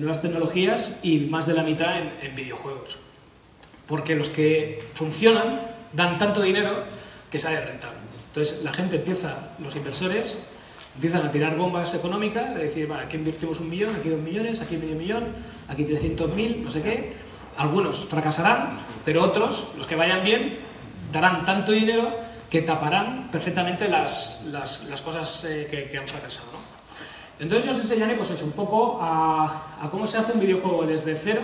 nuevas 0.00 0.22
tecnologías 0.22 1.00
y 1.02 1.18
más 1.20 1.46
de 1.46 1.54
la 1.54 1.64
mitad 1.64 1.98
en, 1.98 2.10
en 2.22 2.36
videojuegos. 2.36 2.98
Porque 3.88 4.14
los 4.14 4.28
que 4.30 4.82
funcionan 4.94 5.60
dan 5.92 6.16
tanto 6.18 6.40
dinero 6.40 6.84
que 7.30 7.38
sale 7.38 7.60
rentable. 7.60 7.98
Entonces 8.28 8.62
la 8.62 8.72
gente 8.72 8.96
empieza, 8.96 9.50
los 9.58 9.74
inversores, 9.74 10.38
empiezan 10.94 11.26
a 11.26 11.32
tirar 11.32 11.56
bombas 11.56 11.94
económicas, 11.94 12.54
de 12.54 12.64
decir, 12.64 12.86
vale, 12.86 13.04
aquí 13.04 13.16
invertimos 13.16 13.58
un 13.60 13.68
millón, 13.68 13.94
aquí 13.96 14.08
dos 14.08 14.20
millones, 14.20 14.60
aquí 14.60 14.76
medio 14.76 14.94
millón, 14.94 15.24
aquí 15.68 15.84
300.000, 15.84 16.56
no 16.62 16.70
sé 16.70 16.82
qué. 16.82 17.12
Algunos 17.60 18.06
fracasarán, 18.06 18.78
pero 19.04 19.22
otros, 19.22 19.66
los 19.76 19.86
que 19.86 19.94
vayan 19.94 20.24
bien, 20.24 20.58
darán 21.12 21.44
tanto 21.44 21.72
dinero 21.72 22.08
que 22.48 22.62
taparán 22.62 23.28
perfectamente 23.30 23.86
las, 23.86 24.42
las- 24.46 24.84
las 24.84 25.02
cosas 25.02 25.44
eh, 25.44 25.68
que, 25.70 25.84
que 25.90 25.98
han 25.98 26.08
fracasado. 26.08 26.46
¿no? 26.52 26.58
Entonces 27.38 27.66
yo 27.66 27.72
os 27.72 27.78
enseñaré 27.84 28.14
pues 28.14 28.30
eso, 28.30 28.46
un 28.46 28.52
poco 28.52 28.98
a, 29.02 29.76
a 29.82 29.90
cómo 29.90 30.06
se 30.06 30.16
hace 30.16 30.32
un 30.32 30.40
videojuego 30.40 30.84
desde 30.86 31.14
cero, 31.16 31.42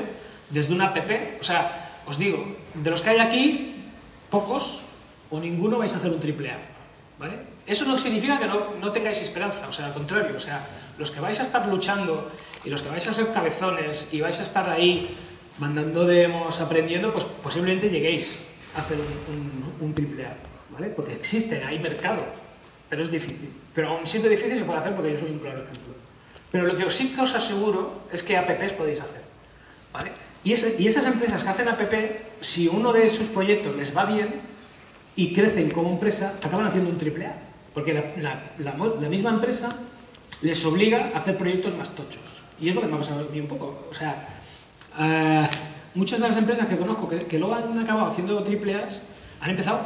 desde 0.49 0.73
una 0.73 0.87
app. 0.87 0.97
O 1.39 1.45
sea, 1.45 1.91
os 2.07 2.17
digo, 2.17 2.57
de 2.73 2.91
los 2.91 3.03
que 3.03 3.11
hay 3.11 3.19
aquí, 3.19 3.75
pocos 4.31 4.83
o 5.31 5.39
ninguno 5.39 5.77
vais 5.79 5.93
a 5.93 5.99
hacer 5.99 6.11
un 6.11 6.21
triple 6.21 6.51
A. 6.51 6.57
¿vale? 7.19 7.41
Eso 7.67 7.85
no 7.85 7.99
significa 7.99 8.39
que 8.39 8.47
no, 8.47 8.73
no 8.81 8.91
tengáis 8.91 9.21
esperanza, 9.21 9.69
o 9.69 9.73
sea, 9.73 9.87
al 9.87 9.93
contrario, 9.93 10.35
o 10.35 10.41
sea, 10.41 10.65
los 10.97 11.11
que 11.11 11.21
vais 11.21 11.39
a 11.41 11.43
estar 11.43 11.67
luchando 11.69 12.31
y 12.65 12.71
los 12.71 12.81
que 12.81 12.89
vais 12.89 13.07
a 13.07 13.13
ser 13.13 13.33
cabezones 13.33 14.09
y 14.13 14.21
vais 14.23 14.39
a 14.41 14.43
estar 14.45 14.71
ahí 14.71 15.15
mandando 15.59 16.05
demos, 16.07 16.61
aprendiendo, 16.61 17.13
pues 17.13 17.25
posiblemente 17.25 17.89
lleguéis 17.89 18.43
a 18.75 18.81
hacer 18.81 18.99
un, 18.99 19.07
un, 19.35 19.89
un 19.89 19.95
triple 19.95 20.27
A, 20.27 20.37
¿vale? 20.71 20.89
Porque 20.89 21.13
existen, 21.15 21.63
hay 21.65 21.79
mercado, 21.79 22.25
pero 22.91 23.03
es 23.03 23.11
difícil. 23.11 23.51
Pero 23.75 23.89
aún 23.89 24.07
siendo 24.07 24.29
difícil 24.29 24.59
se 24.59 24.65
puede 24.65 24.79
hacer 24.79 24.95
porque 24.95 25.13
yo 25.13 25.19
soy 25.21 25.31
un 25.31 25.39
claro 25.39 25.63
ejemplo. 25.63 25.95
Pero 26.51 26.65
lo 26.67 26.77
que 26.77 26.91
sí 26.91 27.13
que 27.15 27.21
os 27.21 27.35
aseguro 27.35 28.03
es 28.13 28.23
que 28.23 28.37
apps 28.37 28.73
podéis 28.73 29.01
hacer, 29.01 29.23
¿vale? 29.93 30.13
Y, 30.45 30.53
ese- 30.53 30.77
y 30.79 30.87
esas 30.87 31.05
empresas 31.07 31.43
que 31.43 31.49
hacen 31.51 31.69
app, 31.69 31.81
si 32.41 32.69
uno 32.69 32.93
de 32.93 33.11
sus 33.11 33.27
proyectos 33.29 33.75
les 33.77 33.97
va 33.97 34.05
bien 34.05 34.29
y 35.17 35.33
crecen 35.35 35.71
como 35.71 35.91
empresa, 35.91 36.35
acaban 36.43 36.67
haciendo 36.67 36.91
un 36.91 36.99
triple 36.99 37.27
A. 37.27 37.35
Porque 37.75 37.93
la, 37.93 38.03
la- 38.19 38.43
la 38.59 38.75
la 39.01 39.09
misma 39.09 39.31
empresa 39.31 39.69
les 40.43 40.65
obliga 40.65 41.11
a 41.15 41.19
hacer 41.19 41.37
proyectos 41.37 41.75
más 41.77 41.91
tochos. 41.91 42.21
Y 42.61 42.69
es 42.69 42.75
lo 42.75 42.81
que 42.83 42.87
me 42.87 42.95
ha 42.97 42.99
pasado 43.01 43.27
a 43.29 43.33
mí 43.33 43.41
un 43.41 43.49
poco. 43.49 43.87
O 43.91 43.95
sea, 43.95 44.29
eh, 44.99 45.49
muchas 45.95 46.21
de 46.21 46.29
las 46.29 46.37
empresas 46.37 46.69
que 46.69 46.77
conozco 46.77 47.09
que, 47.09 47.19
que 47.19 47.39
luego 47.39 47.55
han 47.55 47.79
acabado 47.79 48.07
haciendo 48.07 48.43
triple 48.43 48.75
A's 48.75 49.01
han 49.41 49.51
empezado 49.51 49.81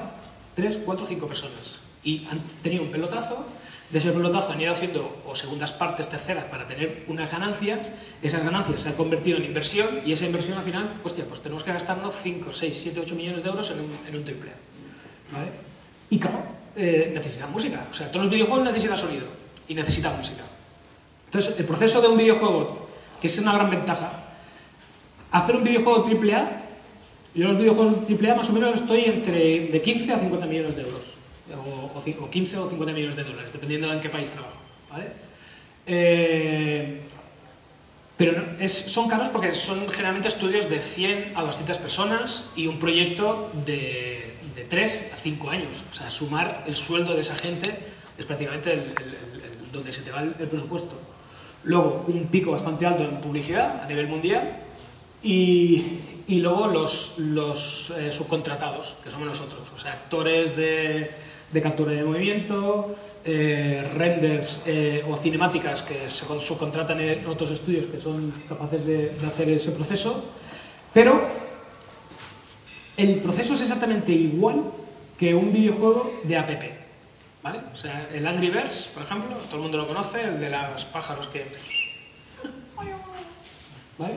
tres, 0.55 0.79
cuatro, 0.85 1.07
cinco 1.07 1.27
personas. 1.27 1.81
Y 2.03 2.27
han 2.31 2.41
tenido 2.63 2.83
un 2.83 2.91
pelotazo, 2.91 3.45
de 3.91 3.99
ese 3.99 4.13
pelotazo 4.13 4.53
han 4.53 4.61
ido 4.61 4.73
haciendo 4.73 5.23
o 5.27 5.35
segundas 5.35 5.73
partes, 5.73 6.09
terceras, 6.09 6.45
para 6.45 6.67
tener 6.67 7.05
unas 7.09 7.31
ganancias, 7.31 7.81
esas 8.23 8.45
ganancias 8.45 8.81
se 8.81 8.89
han 8.89 8.95
convertido 8.95 9.39
en 9.39 9.45
inversión 9.45 10.01
y 10.07 10.13
esa 10.13 10.27
inversión 10.27 10.57
al 10.57 10.65
final, 10.65 10.95
hostia, 11.03 11.25
pues 11.25 11.41
tenemos 11.41 11.65
que 11.65 11.73
gastarnos 11.73 12.15
5, 12.15 12.53
6, 12.53 12.79
7, 12.83 13.01
8 13.01 13.15
millones 13.17 13.43
de 13.43 13.49
euros 13.49 13.71
en 13.71 13.81
un, 13.81 14.17
en 14.17 14.25
triple 14.25 14.51
A. 14.51 14.55
Y 16.09 16.19
claro, 16.19 16.43
eh, 16.77 17.11
necesitan 17.13 17.51
música. 17.51 17.87
O 17.91 17.95
sea, 17.95 18.11
todos 18.11 18.27
los 18.27 18.33
videojuegos 18.33 18.65
necesitan 18.65 18.97
sonido 18.97 19.27
y 19.69 19.75
necesitan 19.75 20.17
música. 20.17 20.43
Entonces, 21.27 21.59
el 21.59 21.67
proceso 21.67 22.01
de 22.01 22.09
un 22.09 22.17
videojuego, 22.17 22.89
que 23.21 23.27
es 23.27 23.39
una 23.39 23.53
gran 23.53 23.71
ventaja, 23.71 24.30
hacer 25.31 25.57
un 25.57 25.65
videojuego 25.65 26.05
AAA, 26.05 26.63
yo 27.35 27.47
los 27.47 27.59
videojuegos 27.59 27.95
AAA 28.09 28.35
más 28.35 28.49
o 28.49 28.53
menos 28.53 28.75
estoy 28.75 29.05
entre 29.05 29.69
de 29.69 29.83
15 29.83 30.13
a 30.13 30.19
50 30.19 30.47
millones 30.47 30.77
de 30.77 30.83
euros, 30.83 31.05
o, 31.55 31.99
o 31.99 32.25
o 32.25 32.31
15 32.31 32.59
o 32.59 32.69
50 32.69 32.93
millones 32.93 33.17
de 33.17 33.25
dólares, 33.25 33.53
dependiendo 33.53 33.89
de 33.89 33.95
en 33.95 34.01
qué 34.01 34.09
país 34.09 34.31
trabajo. 34.31 34.59
¿vale? 34.91 35.09
Eh, 35.87 37.01
Pero 38.17 38.45
son 38.69 39.09
caros 39.09 39.29
porque 39.29 39.51
son 39.53 39.89
generalmente 39.89 40.29
estudios 40.29 40.69
de 40.69 40.81
100 40.81 41.33
a 41.37 41.43
200 41.43 41.79
personas 41.79 42.45
y 42.57 42.67
un 42.67 42.79
proyecto 42.79 43.51
de, 43.65 44.35
de 44.55 44.65
3 44.69 45.11
a 45.15 45.17
5 45.17 45.51
años. 45.51 45.85
O 45.91 45.95
sea, 45.95 46.11
sumar 46.11 46.65
el 46.67 46.77
sueldo 46.77 47.15
de 47.15 47.21
esa 47.21 47.37
gente 47.39 47.71
es 48.19 48.27
prácticamente 48.27 48.93
donde 49.73 49.93
se 49.93 50.03
te 50.03 50.11
va 50.11 50.21
el 50.21 50.49
presupuesto. 50.49 50.99
Luego, 51.65 52.05
un 52.09 52.27
pico 52.27 52.51
bastante 52.53 52.87
alto 52.87 53.05
en 53.05 53.21
publicidad 53.21 53.83
a 53.83 53.87
nivel 53.87 54.09
mundial 54.09 54.57
y, 55.23 55.85
y 56.27 56.39
luego 56.41 56.67
los, 56.69 57.19
los 57.19 57.91
eh, 57.91 58.11
subcontratados, 58.11 58.97
que 59.05 59.11
somos 59.11 59.27
nosotros, 59.27 59.71
o 59.75 59.79
sea, 59.79 59.93
actores 59.93 60.57
de, 60.57 61.11
de 61.53 61.63
captura 61.63 61.93
de 61.93 62.05
movimiento, 62.05 62.95
eh, 63.25 63.87
renders 63.95 64.63
eh, 64.67 65.05
o 65.09 65.15
cinemáticas 65.17 65.83
que 65.83 66.09
se 66.09 66.25
con- 66.27 66.41
subcontratan 66.41 67.01
en 67.01 67.27
otros 67.27 67.51
estudios 67.51 67.87
que 67.87 68.01
son 68.01 68.33
capaces 68.49 68.85
de, 68.87 69.11
de 69.11 69.27
hacer 69.27 69.49
ese 69.51 69.73
proceso, 69.73 70.25
pero 70.95 71.21
el 72.97 73.17
proceso 73.17 73.55
es 73.55 73.61
exactamente 73.61 74.13
igual 74.13 74.65
que 75.19 75.35
un 75.35 75.53
videojuego 75.53 76.21
de 76.25 76.37
app. 76.37 76.51
¿Vale? 77.43 77.61
O 77.73 77.77
sea, 77.77 78.09
el 78.13 78.27
Angry 78.27 78.51
Birds, 78.51 78.91
por 78.93 79.03
ejemplo, 79.03 79.35
todo 79.47 79.57
el 79.57 79.63
mundo 79.63 79.79
lo 79.79 79.89
conoce, 79.89 80.23
el 80.23 80.41
de 80.41 80.51
los 80.51 80.85
pájaros 80.85 81.27
que 81.29 81.47
¿Vale? 83.99 84.15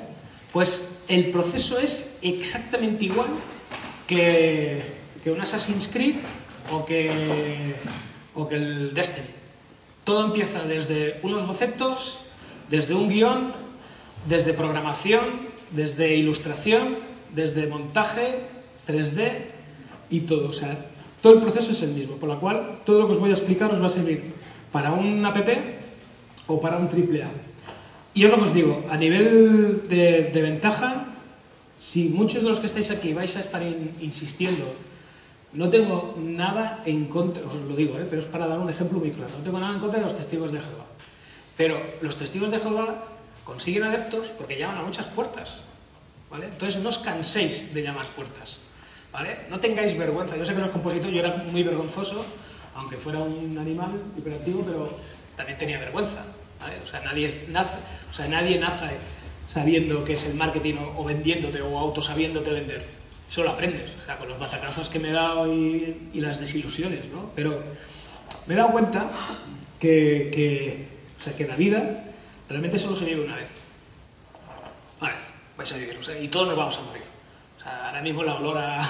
Pues 0.54 1.00
el 1.08 1.32
proceso 1.32 1.80
es 1.80 2.18
exactamente 2.22 3.06
igual 3.06 3.28
que, 4.08 4.82
que 5.24 5.32
un 5.32 5.42
Assassin's 5.42 5.90
Creed 5.92 6.18
o 6.72 6.86
que, 6.86 7.74
o 8.36 8.48
que 8.48 8.56
el 8.56 8.94
Destiny. 8.94 9.28
Todo 10.04 10.26
empieza 10.26 10.64
desde 10.64 11.20
unos 11.24 11.46
bocetos, 11.48 12.20
desde 12.70 12.94
un 12.94 13.10
guion, 13.10 13.52
desde 14.30 14.54
programación, 14.54 15.24
desde 15.72 16.16
ilustración, 16.16 16.98
desde 17.34 17.66
montaje, 17.66 18.42
3D 18.88 19.32
y 20.12 20.22
todo. 20.22 20.50
O 20.50 20.54
sea, 20.54 20.78
todo 21.24 21.34
el 21.34 21.40
proceso 21.40 21.72
es 21.72 21.82
el 21.82 21.92
mismo, 21.92 22.18
por 22.18 22.30
lo 22.30 22.40
cual 22.40 22.82
todo 22.86 23.00
lo 23.00 23.08
que 23.08 23.14
os 23.14 23.20
voy 23.20 23.32
a 23.32 23.34
explicar 23.34 23.72
os 23.72 23.82
va 23.82 23.88
a 23.88 23.90
servir 23.90 24.34
para 24.72 24.92
un 24.92 25.26
app 25.26 25.38
o 26.46 26.62
para 26.62 26.78
un 26.78 26.90
triple 26.90 27.24
A. 27.24 27.53
Y 28.14 28.26
es 28.26 28.32
lo 28.32 28.38
os 28.42 28.54
digo, 28.54 28.86
a 28.90 28.98
nivel 28.98 29.84
de, 29.90 30.42
ventaja, 30.42 31.06
si 31.80 32.10
muchos 32.10 32.44
de 32.44 32.50
los 32.50 32.60
que 32.60 32.68
estáis 32.68 32.92
aquí 32.92 33.14
vais 33.14 33.36
a 33.36 33.40
estar 33.40 33.62
in- 33.64 33.96
insistiendo, 34.02 34.66
no 35.54 35.70
tengo 35.70 36.16
nada 36.22 36.82
en 36.86 37.06
contra, 37.06 37.44
os 37.46 37.56
lo 37.56 37.76
digo, 37.76 37.98
¿eh? 37.98 38.06
pero 38.10 38.22
es 38.22 38.28
para 38.28 38.48
dar 38.48 38.60
un 38.60 38.70
ejemplo 38.70 39.00
muy 39.00 39.12
claro, 39.12 39.32
no 39.38 39.44
tengo 39.44 39.60
nada 39.60 39.74
en 39.74 39.80
contra 39.80 40.00
de 40.00 40.06
los 40.06 40.16
testigos 40.16 40.52
de 40.52 40.60
Jehová. 40.60 40.86
Pero 41.58 41.82
los 42.02 42.16
testigos 42.16 42.50
de 42.52 42.60
Jehová 42.60 43.04
consiguen 43.44 43.84
adeptos 43.84 44.30
porque 44.30 44.58
llaman 44.58 44.78
a 44.78 44.82
muchas 44.84 45.06
puertas. 45.08 45.62
¿vale? 46.30 46.48
Entonces 46.48 46.82
no 46.82 46.90
os 46.90 46.98
canséis 46.98 47.74
de 47.74 47.82
llamar 47.84 48.08
puertas. 48.16 48.58
¿vale? 49.12 49.42
No 49.50 49.60
tengáis 49.60 49.96
vergüenza. 49.98 50.36
Yo 50.38 50.46
sé 50.46 50.54
que 50.54 50.60
no 50.60 50.66
es 50.66 50.72
compositor, 50.72 51.12
yo 51.12 51.20
era 51.20 51.44
muy 51.52 51.62
vergonzoso, 51.62 52.26
aunque 52.76 52.98
fuera 52.98 53.20
un 53.20 53.56
animal 53.60 53.92
hiperactivo, 54.18 54.64
pero 54.66 54.98
también 55.38 55.58
tenía 55.60 55.78
vergüenza. 55.80 56.26
O, 56.84 56.88
sea, 56.88 57.02
nadie 57.02 57.46
nace, 57.50 57.78
o 58.10 58.14
sea, 58.14 58.28
nadie 58.28 58.60
nace 58.60 58.98
sabiendo 59.52 60.04
qué 60.04 60.14
es 60.14 60.26
el 60.26 60.36
marketing 60.36 60.76
o, 60.76 61.02
o 61.02 61.04
vendiéndote 61.04 61.62
o 61.62 61.78
autosabiéndote 61.78 62.52
vender. 62.52 63.04
Eso 63.34 63.44
lo 63.44 63.50
aprendes, 63.50 63.90
o 64.00 64.06
sea, 64.06 64.18
con 64.20 64.30
los 64.30 64.38
batacazos 64.38 64.90
que 64.90 65.00
me 65.00 65.10
he 65.10 65.12
dado 65.12 65.52
y, 65.52 65.98
las 66.14 66.40
desilusiones, 66.40 67.08
¿no? 67.08 67.32
Pero 67.36 67.64
me 68.46 68.54
he 68.54 68.58
dado 68.58 68.70
cuenta 68.70 69.10
que, 69.80 70.88
o 71.20 71.24
sea, 71.24 71.36
que 71.36 71.48
la 71.48 71.56
vida 71.56 72.04
realmente 72.48 72.78
solo 72.78 72.96
se 72.96 73.06
vive 73.06 73.24
una 73.24 73.36
vez. 73.36 73.48
A 75.00 75.06
ver, 75.06 75.16
vais 75.58 75.74
a 75.74 75.78
vivir, 75.78 75.98
o 75.98 76.04
sea, 76.04 76.20
y 76.20 76.28
todos 76.28 76.48
nos 76.48 76.56
vamos 76.56 76.78
a 76.78 76.82
morir. 76.82 77.02
O 77.58 77.64
sea, 77.64 77.88
ahora 77.88 78.02
mismo 78.04 78.22
la 78.22 78.36
olor 78.36 78.60
a, 78.60 78.88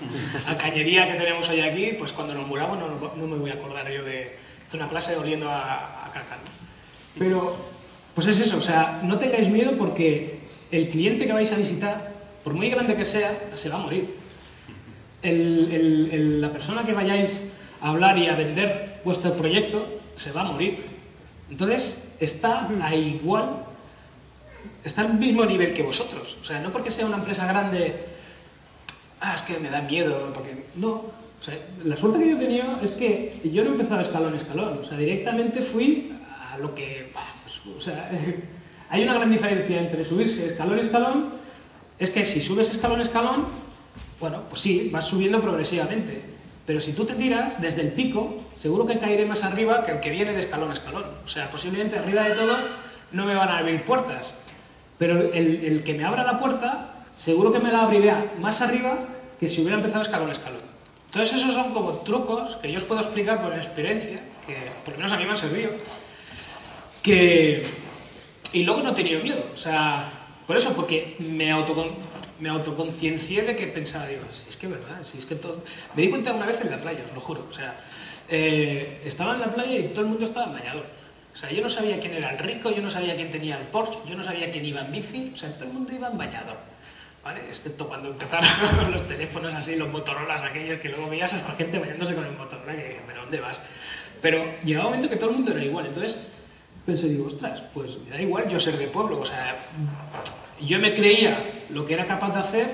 cañería 0.60 1.10
que 1.10 1.18
tenemos 1.18 1.48
hoy 1.48 1.60
aquí, 1.60 1.96
pues 1.98 2.12
cuando 2.12 2.34
nos 2.34 2.46
muramos 2.46 2.78
no, 2.78 3.26
me 3.26 3.36
voy 3.36 3.50
a 3.50 3.54
acordar 3.54 3.90
yo 3.90 4.04
de 4.04 4.36
hacer 4.64 4.78
una 4.78 4.88
clase 4.88 5.16
oliendo 5.16 5.50
a, 5.50 6.06
a 6.06 6.12
caca. 6.12 6.38
Pero, 7.18 7.54
pues 8.14 8.26
es 8.26 8.38
eso, 8.40 8.56
o 8.56 8.60
sea, 8.60 9.00
no 9.02 9.16
tengáis 9.16 9.48
miedo 9.48 9.72
porque 9.78 10.40
el 10.70 10.88
cliente 10.88 11.26
que 11.26 11.32
vais 11.32 11.52
a 11.52 11.56
visitar, 11.56 12.12
por 12.44 12.54
muy 12.54 12.70
grande 12.70 12.94
que 12.96 13.04
sea, 13.04 13.50
se 13.54 13.68
va 13.68 13.76
a 13.76 13.78
morir. 13.78 14.14
El- 15.22 15.68
el- 15.72 16.10
el- 16.12 16.40
la 16.40 16.50
persona 16.52 16.84
que 16.84 16.92
vayáis 16.94 17.42
a 17.80 17.90
hablar 17.90 18.18
y 18.18 18.28
a 18.28 18.34
vender 18.34 19.00
vuestro 19.04 19.32
proyecto 19.34 19.86
se 20.16 20.32
va 20.32 20.42
a 20.42 20.44
morir. 20.52 20.84
Entonces, 21.50 21.98
está 22.18 22.68
a 22.82 22.94
igual, 22.94 23.64
está 24.84 25.02
al 25.02 25.14
mismo 25.14 25.44
nivel 25.44 25.74
que 25.74 25.82
vosotros. 25.82 26.38
O 26.40 26.44
sea, 26.44 26.60
no 26.60 26.70
porque 26.72 26.90
sea 26.90 27.06
una 27.06 27.18
empresa 27.18 27.46
grande, 27.46 27.94
ah, 29.20 29.34
es 29.34 29.42
que 29.42 29.58
me 29.58 29.68
da 29.68 29.82
miedo, 29.82 30.30
porque 30.34 30.64
no. 30.76 30.90
O 30.90 31.44
sea, 31.44 31.58
la 31.84 31.96
suerte 31.96 32.20
que 32.20 32.30
yo 32.30 32.36
he 32.36 32.40
tenido 32.40 32.64
es 32.82 32.92
que 32.92 33.40
yo 33.44 33.62
no 33.64 33.70
he 33.70 33.72
empezado 33.72 34.00
escalón 34.00 34.34
a 34.34 34.36
escalón. 34.36 34.78
O 34.80 34.84
sea, 34.84 34.96
directamente 34.96 35.60
fui 35.60 36.12
lo 36.58 36.74
que, 36.74 37.12
pues, 37.12 37.76
o 37.76 37.80
sea, 37.80 38.10
hay 38.90 39.02
una 39.02 39.14
gran 39.14 39.30
diferencia 39.30 39.80
entre 39.80 40.04
subirse 40.04 40.46
escalón 40.46 40.78
escalón, 40.78 41.34
es 41.98 42.10
que 42.10 42.24
si 42.24 42.40
subes 42.40 42.70
escalón 42.70 43.00
escalón, 43.00 43.46
bueno, 44.18 44.42
pues 44.48 44.60
sí, 44.60 44.88
vas 44.92 45.06
subiendo 45.06 45.40
progresivamente. 45.40 46.22
Pero 46.66 46.80
si 46.80 46.92
tú 46.92 47.04
te 47.04 47.14
tiras 47.14 47.60
desde 47.60 47.82
el 47.82 47.92
pico, 47.92 48.36
seguro 48.60 48.86
que 48.86 48.98
caeré 48.98 49.26
más 49.26 49.42
arriba 49.42 49.82
que 49.82 49.92
el 49.92 50.00
que 50.00 50.10
viene 50.10 50.32
de 50.32 50.40
escalón 50.40 50.70
a 50.70 50.74
escalón. 50.74 51.04
O 51.24 51.28
sea, 51.28 51.50
posiblemente 51.50 51.98
arriba 51.98 52.22
de 52.22 52.34
todo 52.34 52.56
no 53.10 53.26
me 53.26 53.34
van 53.34 53.48
a 53.48 53.58
abrir 53.58 53.84
puertas. 53.84 54.34
Pero 54.98 55.32
el, 55.32 55.64
el 55.64 55.82
que 55.82 55.94
me 55.94 56.04
abra 56.04 56.22
la 56.22 56.38
puerta, 56.38 57.04
seguro 57.16 57.52
que 57.52 57.58
me 57.58 57.72
la 57.72 57.82
abrirá 57.82 58.32
más 58.40 58.60
arriba 58.60 58.98
que 59.40 59.48
si 59.48 59.60
hubiera 59.60 59.76
empezado 59.76 60.02
escalón 60.02 60.28
a 60.28 60.32
escalón. 60.32 60.60
Entonces 61.06 61.36
esos 61.36 61.54
son 61.54 61.74
como 61.74 61.90
trucos 61.98 62.56
que 62.56 62.70
yo 62.70 62.78
os 62.78 62.84
puedo 62.84 63.00
explicar 63.00 63.42
por 63.42 63.52
experiencia, 63.52 64.20
que 64.46 64.56
por 64.84 64.94
lo 64.94 64.98
menos 64.98 65.12
a 65.12 65.16
mí 65.16 65.24
me 65.24 65.32
han 65.32 65.36
servido, 65.36 65.70
que... 67.02 67.64
Y 68.52 68.64
luego 68.64 68.82
no 68.82 68.90
he 68.90 68.94
tenido 68.94 69.22
miedo, 69.22 69.42
o 69.54 69.56
sea, 69.56 70.10
por 70.46 70.56
eso, 70.56 70.72
porque 70.74 71.16
me, 71.18 71.50
autocon... 71.50 71.90
me 72.40 72.48
autoconciencié 72.48 73.42
de 73.42 73.56
que 73.56 73.66
pensaba, 73.66 74.06
digo, 74.06 74.22
si 74.30 74.48
es 74.48 74.56
que 74.56 74.66
es 74.66 74.72
verdad, 74.72 75.02
si 75.04 75.18
es 75.18 75.26
que 75.26 75.34
todo... 75.34 75.62
Me 75.94 76.02
di 76.02 76.10
cuenta 76.10 76.32
una 76.32 76.46
vez 76.46 76.60
en 76.60 76.70
la 76.70 76.76
playa, 76.76 77.00
os 77.08 77.14
lo 77.14 77.20
juro, 77.20 77.46
o 77.48 77.52
sea, 77.52 77.76
eh, 78.28 79.00
estaba 79.04 79.34
en 79.34 79.40
la 79.40 79.52
playa 79.52 79.78
y 79.78 79.88
todo 79.88 80.02
el 80.02 80.06
mundo 80.06 80.24
estaba 80.24 80.46
en 80.46 80.52
bañador. 80.52 80.86
O 81.32 81.36
sea, 81.36 81.50
yo 81.50 81.62
no 81.62 81.70
sabía 81.70 81.98
quién 81.98 82.14
era 82.14 82.30
el 82.30 82.38
rico, 82.38 82.70
yo 82.70 82.82
no 82.82 82.90
sabía 82.90 83.16
quién 83.16 83.30
tenía 83.30 83.58
el 83.58 83.64
Porsche, 83.64 83.98
yo 84.06 84.14
no 84.14 84.22
sabía 84.22 84.50
quién 84.50 84.64
iba 84.66 84.82
en 84.82 84.92
bici, 84.92 85.32
o 85.34 85.36
sea, 85.36 85.52
todo 85.54 85.64
el 85.64 85.72
mundo 85.72 85.92
iba 85.92 86.08
en 86.08 86.18
bañador. 86.18 86.58
¿Vale? 87.24 87.40
Excepto 87.48 87.86
cuando 87.86 88.08
empezaron 88.08 88.48
los 88.92 89.06
teléfonos 89.06 89.54
así, 89.54 89.76
los 89.76 89.88
Motorolas 89.88 90.42
aquellos 90.42 90.80
que 90.80 90.88
luego 90.88 91.08
veías 91.08 91.32
hasta 91.32 91.52
gente 91.54 91.78
bañándose 91.78 92.14
con 92.14 92.26
el 92.26 92.32
Motorola 92.32 92.74
que 92.74 93.00
pero 93.06 93.22
¿dónde 93.22 93.40
vas? 93.40 93.60
Pero 94.20 94.44
llegaba 94.64 94.86
un 94.86 94.92
momento 94.92 95.08
que 95.08 95.16
todo 95.16 95.30
el 95.30 95.36
mundo 95.36 95.52
era 95.52 95.64
igual, 95.64 95.86
entonces 95.86 96.18
pensé, 96.84 97.08
digo, 97.08 97.26
ostras, 97.26 97.62
pues 97.74 97.96
me 98.04 98.10
da 98.10 98.20
igual 98.20 98.48
yo 98.48 98.58
ser 98.58 98.76
de 98.76 98.88
pueblo, 98.88 99.20
o 99.20 99.24
sea, 99.24 99.56
yo 100.60 100.78
me 100.78 100.94
creía 100.94 101.38
lo 101.70 101.84
que 101.84 101.94
era 101.94 102.06
capaz 102.06 102.34
de 102.34 102.40
hacer, 102.40 102.70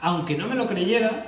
aunque 0.00 0.36
no 0.36 0.46
me 0.46 0.54
lo 0.54 0.66
creyera, 0.66 1.26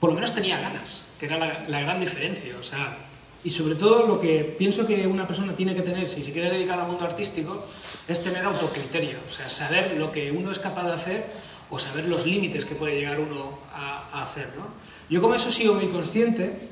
por 0.00 0.10
lo 0.10 0.14
menos 0.14 0.34
tenía 0.34 0.60
ganas, 0.60 1.02
que 1.18 1.26
era 1.26 1.38
la, 1.38 1.64
la 1.68 1.80
gran 1.80 2.00
diferencia, 2.00 2.54
o 2.58 2.62
sea, 2.62 2.96
y 3.44 3.50
sobre 3.50 3.76
todo 3.76 4.06
lo 4.06 4.20
que 4.20 4.44
pienso 4.58 4.86
que 4.86 5.06
una 5.06 5.26
persona 5.26 5.54
tiene 5.54 5.74
que 5.74 5.82
tener, 5.82 6.08
si 6.08 6.22
se 6.22 6.32
quiere 6.32 6.50
dedicar 6.50 6.80
al 6.80 6.88
mundo 6.88 7.04
artístico, 7.04 7.64
es 8.08 8.22
tener 8.22 8.44
autocriterio, 8.44 9.18
o 9.28 9.32
sea, 9.32 9.48
saber 9.48 9.96
lo 9.98 10.12
que 10.12 10.30
uno 10.30 10.50
es 10.50 10.58
capaz 10.58 10.84
de 10.84 10.92
hacer 10.92 11.24
o 11.70 11.78
saber 11.78 12.06
los 12.06 12.26
límites 12.26 12.64
que 12.64 12.74
puede 12.74 13.00
llegar 13.00 13.18
uno 13.20 13.58
a, 13.74 14.08
a 14.12 14.22
hacer, 14.22 14.48
¿no? 14.56 14.66
Yo 15.08 15.20
como 15.20 15.34
eso 15.34 15.50
sigo 15.50 15.74
muy 15.74 15.86
consciente, 15.86 16.68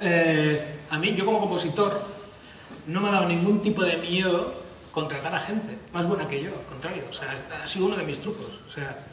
eh, 0.00 0.60
a 0.90 0.98
mí, 0.98 1.14
yo 1.14 1.24
como 1.24 1.40
compositor, 1.40 2.04
no 2.86 3.00
me 3.00 3.08
ha 3.08 3.12
dado 3.12 3.28
ningún 3.28 3.62
tipo 3.62 3.82
de 3.82 3.96
miedo 3.96 4.54
contratar 4.92 5.34
a 5.34 5.40
gente 5.40 5.78
más 5.92 6.06
buena 6.06 6.28
que 6.28 6.42
yo, 6.42 6.50
al 6.50 6.66
contrario, 6.66 7.04
o 7.08 7.12
sea, 7.12 7.34
ha 7.62 7.66
sido 7.66 7.86
uno 7.86 7.96
de 7.96 8.04
mis 8.04 8.20
trucos, 8.20 8.60
o 8.66 8.70
sea, 8.70 9.06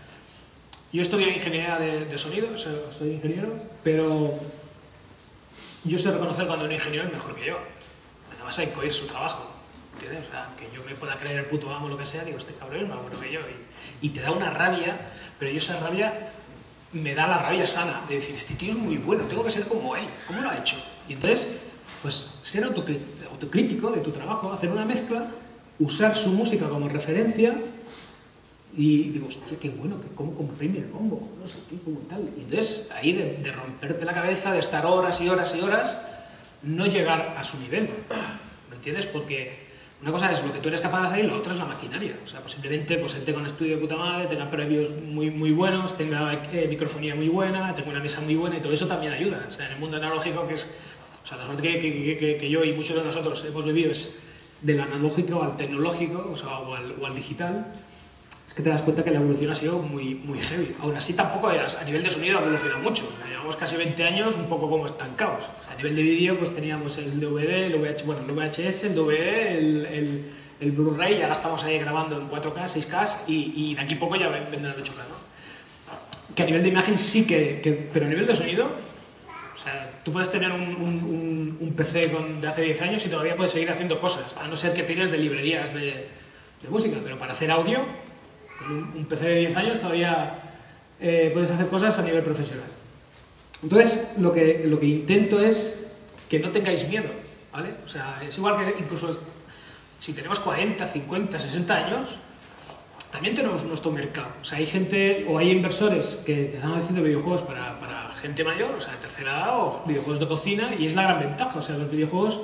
yo 0.92 1.04
estudié 1.04 1.30
ingeniería 1.36 1.78
de, 1.78 2.18
sonido, 2.18 2.58
soy, 2.58 3.12
ingeniero, 3.12 3.54
pero 3.84 4.40
yo 5.84 6.00
sé 6.00 6.12
reconocer 6.12 6.48
cuando 6.48 6.66
un 6.66 6.72
ingeniero 6.72 7.06
es 7.06 7.14
mejor 7.14 7.36
que 7.36 7.46
yo. 7.46 7.60
Más 8.44 8.58
hay 8.58 8.68
que 8.68 8.80
oír 8.80 8.92
su 8.92 9.06
trabajo. 9.06 9.48
¿Entiendes? 9.94 10.28
O 10.28 10.32
sea, 10.32 10.50
que 10.58 10.76
yo 10.76 10.84
me 10.86 10.96
pueda 10.96 11.16
creer 11.18 11.38
el 11.38 11.46
puto 11.46 11.72
amo 11.72 11.90
lo 11.90 11.98
que 11.98 12.08
sea, 12.08 12.24
digo, 12.24 12.40
este 12.40 12.54
cabrón 12.54 12.82
es 12.82 12.90
más 12.90 13.00
bueno 13.04 13.20
que 13.20 13.32
yo. 13.32 13.42
Y, 14.02 14.08
y 14.08 14.10
te 14.10 14.22
da 14.22 14.32
una 14.32 14.50
rabia, 14.50 14.98
pero 15.38 15.52
yo 15.52 15.60
esa 15.60 15.80
rabia 15.80 16.32
me 16.94 17.14
da 17.14 17.28
la 17.28 17.38
rabia 17.38 17.68
sana, 17.68 18.04
de 18.10 18.16
decir, 18.16 18.36
este 18.36 18.56
tío 18.56 18.72
es 18.72 18.78
muy 18.78 18.98
bueno, 18.98 19.26
tengo 19.26 19.44
que 19.44 19.52
ser 19.52 19.68
como 19.68 19.96
él. 19.96 20.08
¿Cómo 20.26 20.42
lo 20.42 20.50
ha 20.50 20.58
hecho? 20.58 20.78
Y 21.08 21.14
entonces, 21.14 21.48
pues 22.02 22.28
ser 22.42 22.66
autocri- 23.40 23.44
autocrítico 23.44 23.92
de 23.92 24.02
tu 24.02 24.12
trabajo, 24.12 24.52
hacer 24.52 24.70
una 24.70 24.86
mezcla, 24.86 25.28
usar 25.80 26.16
su 26.16 26.30
música 26.30 26.68
como 26.68 26.88
referencia 26.90 27.56
y 28.76 29.04
digo, 29.10 29.28
hostia, 29.28 29.58
qué 29.60 29.70
bueno, 29.70 30.00
que 30.00 30.08
cómo 30.16 30.34
comprime 30.36 30.80
el 30.80 30.86
bombo, 30.86 31.28
no 31.42 31.48
sé 31.48 31.58
qué, 31.70 31.78
como 31.84 32.00
tal. 32.02 32.22
Y 32.38 32.42
entonces, 32.42 32.88
ahí 32.96 33.14
de, 33.14 33.38
de 33.38 33.52
romperte 33.52 34.06
la 34.06 34.14
cabeza, 34.14 34.52
de 34.54 34.60
estar 34.60 34.86
horas 34.86 35.20
y 35.22 35.30
horas 35.30 35.56
y 35.58 35.62
horas, 35.62 35.98
no 36.64 36.86
llegar 36.86 37.36
a 37.38 37.44
su 37.44 37.58
nivel. 37.60 37.90
¿Me 38.70 38.76
entiendes? 38.76 39.06
Porque 39.08 39.68
Una 40.02 40.12
cosa 40.12 40.32
es 40.32 40.42
lo 40.44 40.54
que 40.54 40.60
tú 40.60 40.70
eres 40.70 40.80
capaz 40.80 41.02
de 41.02 41.08
hacer 41.08 41.26
y 41.26 41.28
la 41.28 41.34
otra 41.36 41.52
es 41.52 41.60
la 41.60 41.66
maquinaria. 41.66 42.16
O 42.24 42.28
sea, 42.28 42.40
simplemente 42.48 42.96
pues 42.98 43.16
él 43.16 43.26
tenga 43.26 43.40
un 43.40 43.46
estudio 43.48 43.76
de 43.76 43.82
puta 43.82 43.98
madre, 43.98 44.28
tenga 44.28 44.50
previos 44.50 44.90
muy, 45.04 45.30
muy 45.30 45.52
buenos, 45.52 45.98
tenga 45.98 46.42
eh, 46.54 46.68
microfonía 46.70 47.16
muy 47.16 47.28
buena, 47.28 47.76
tenga 47.76 47.90
una 47.90 48.00
mesa 48.00 48.22
muy 48.22 48.36
buena 48.36 48.56
y 48.58 48.62
todo 48.62 48.72
eso 48.72 48.88
también 48.88 49.12
ayuda. 49.12 49.46
O 49.50 49.52
sea, 49.52 49.66
en 49.66 49.74
el 49.74 49.80
mundo 49.80 49.98
analógico, 49.98 50.48
que 50.48 50.54
es. 50.54 50.68
O 51.30 51.32
sea, 51.32 51.38
la 51.38 51.46
suerte 51.46 51.62
que, 51.62 51.80
que, 51.80 52.18
que, 52.18 52.38
que 52.38 52.50
yo 52.50 52.64
y 52.64 52.74
muchos 52.74 52.96
de 52.96 53.04
nosotros 53.04 53.46
hemos 53.46 53.64
vivido 53.64 53.92
es 53.92 54.10
del 54.64 54.82
analógico 54.82 55.44
al 55.44 55.58
tecnológico, 55.58 56.28
o 56.34 56.36
sea, 56.36 56.58
o 56.58 56.74
al, 56.74 56.96
o 57.00 57.06
al 57.06 57.14
digital 57.14 57.68
es 58.48 58.56
que 58.56 58.64
te 58.64 58.70
das 58.70 58.82
cuenta 58.82 59.04
que 59.04 59.12
la 59.12 59.20
evolución 59.20 59.52
ha 59.52 59.54
sido 59.54 59.78
muy, 59.78 60.16
muy 60.16 60.40
heavy. 60.40 60.76
Aún 60.82 60.96
así, 60.96 61.14
tampoco 61.14 61.50
a 61.50 61.84
nivel 61.86 62.02
de 62.02 62.10
sonido 62.10 62.40
ha 62.40 62.42
evolucionado 62.42 62.82
mucho. 62.82 63.08
Llevamos 63.30 63.56
casi 63.56 63.76
20 63.76 64.04
años 64.04 64.38
un 64.38 64.50
poco 64.50 64.68
como 64.68 64.88
estancados. 64.88 65.44
O 65.44 65.64
sea, 65.66 65.74
a 65.74 65.76
nivel 65.76 65.96
de 65.96 66.02
vídeo, 66.02 66.40
pues 66.40 66.56
teníamos 66.56 66.98
el 66.98 67.20
DVD, 67.20 67.66
el, 67.66 67.76
VH, 67.76 68.06
bueno, 68.06 68.22
el 68.28 68.34
VHS, 68.34 68.86
el 68.86 68.96
DVD, 68.96 69.56
el, 69.56 69.86
el, 69.86 70.32
el 70.62 70.72
Blu-ray, 70.72 71.20
y 71.20 71.22
ahora 71.22 71.34
estamos 71.34 71.64
ahí 71.64 71.78
grabando 71.78 72.20
en 72.20 72.28
4K, 72.28 72.64
6K, 72.64 73.18
y, 73.28 73.54
y 73.56 73.76
de 73.76 73.82
aquí 73.82 73.94
a 73.94 74.00
poco 74.00 74.16
ya 74.16 74.30
vendrán 74.30 74.76
8K, 74.76 74.96
¿no? 74.96 75.30
Que 76.34 76.42
a 76.42 76.46
nivel 76.48 76.64
de 76.64 76.70
imagen 76.70 76.98
sí 76.98 77.28
que 77.28 77.90
pero 77.94 78.08
a 78.08 78.10
nivel 78.10 78.26
de 78.26 78.36
sonido, 78.36 78.72
o 79.60 79.62
sea, 79.62 79.92
tú 80.06 80.14
puedes 80.14 80.32
tener 80.32 80.52
un, 80.52 81.58
un, 81.60 81.74
PC 81.76 82.12
de 82.42 82.48
hace 82.48 82.62
10 82.62 82.82
años 82.82 83.06
y 83.06 83.10
todavía 83.10 83.36
puedes 83.36 83.52
seguir 83.52 83.70
haciendo 83.70 84.00
cosas, 84.00 84.36
a 84.38 84.48
no 84.48 84.56
ser 84.56 84.74
que 84.74 84.84
tires 84.84 85.12
de 85.12 85.18
librerías 85.18 85.74
de, 85.74 86.08
música, 86.70 86.98
pero 87.04 87.18
para 87.18 87.34
hacer 87.34 87.52
audio 87.52 87.80
con 88.58 88.72
un, 88.72 89.06
PC 89.06 89.28
de 89.28 89.40
10 89.40 89.56
años 89.58 89.80
todavía 89.80 90.40
eh, 91.00 91.30
puedes 91.34 91.52
hacer 91.52 91.68
cosas 91.68 91.98
a 92.00 92.02
nivel 92.02 92.24
profesional. 92.24 92.68
Entonces, 93.62 94.12
lo 94.18 94.32
que, 94.32 94.64
lo 94.66 94.80
que 94.80 94.86
intento 94.86 95.42
es 95.42 95.88
que 96.30 96.40
no 96.40 96.52
tengáis 96.52 96.88
miedo, 96.88 97.10
¿vale? 97.52 97.70
O 97.86 97.88
sea, 97.88 98.22
es 98.26 98.38
igual 98.38 98.56
que 98.58 98.82
incluso 98.82 99.20
si 100.00 100.14
tenemos 100.14 100.40
40, 100.40 100.88
50, 100.88 101.40
60 101.40 101.76
años, 101.76 102.20
también 103.12 103.36
tenemos 103.36 103.64
nuestro 103.66 103.92
mercado. 103.92 104.30
O 104.42 104.46
sea, 104.46 104.60
hay 104.60 104.66
gente 104.66 105.26
o 105.28 105.38
hay 105.38 105.52
inversores 105.52 106.20
que, 106.26 106.54
están 106.54 106.74
haciendo 106.74 107.04
videojuegos 107.04 107.42
para, 107.42 107.80
gente 108.20 108.44
mayor, 108.44 108.76
o 108.76 108.82
sea, 108.82 108.94
de 108.94 109.00
tercera 109.00 109.32
edad, 109.32 109.60
o 109.60 109.84
videojuegos 109.86 110.20
de 110.20 110.28
cocina, 110.28 110.76
y 110.78 110.86
es 110.86 110.96
la 110.96 111.04
gran 111.04 111.20
ventaja. 111.20 111.58
O 111.58 111.62
sea, 111.62 111.78
los 111.78 111.90
videojuegos 111.90 112.40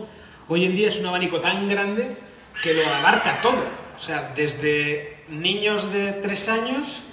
hoy 0.48 0.66
en 0.66 0.76
día 0.76 0.88
es 0.88 1.00
un 1.00 1.06
abanico 1.06 1.40
tan 1.40 1.68
grande 1.70 2.18
que 2.64 2.74
lo 2.74 2.88
abarca 2.96 3.42
todo. 3.42 3.64
O 3.96 4.00
sea, 4.00 4.34
desde 4.36 5.24
niños 5.30 5.92
de 5.92 6.14
3 6.14 6.50
años 6.50 7.04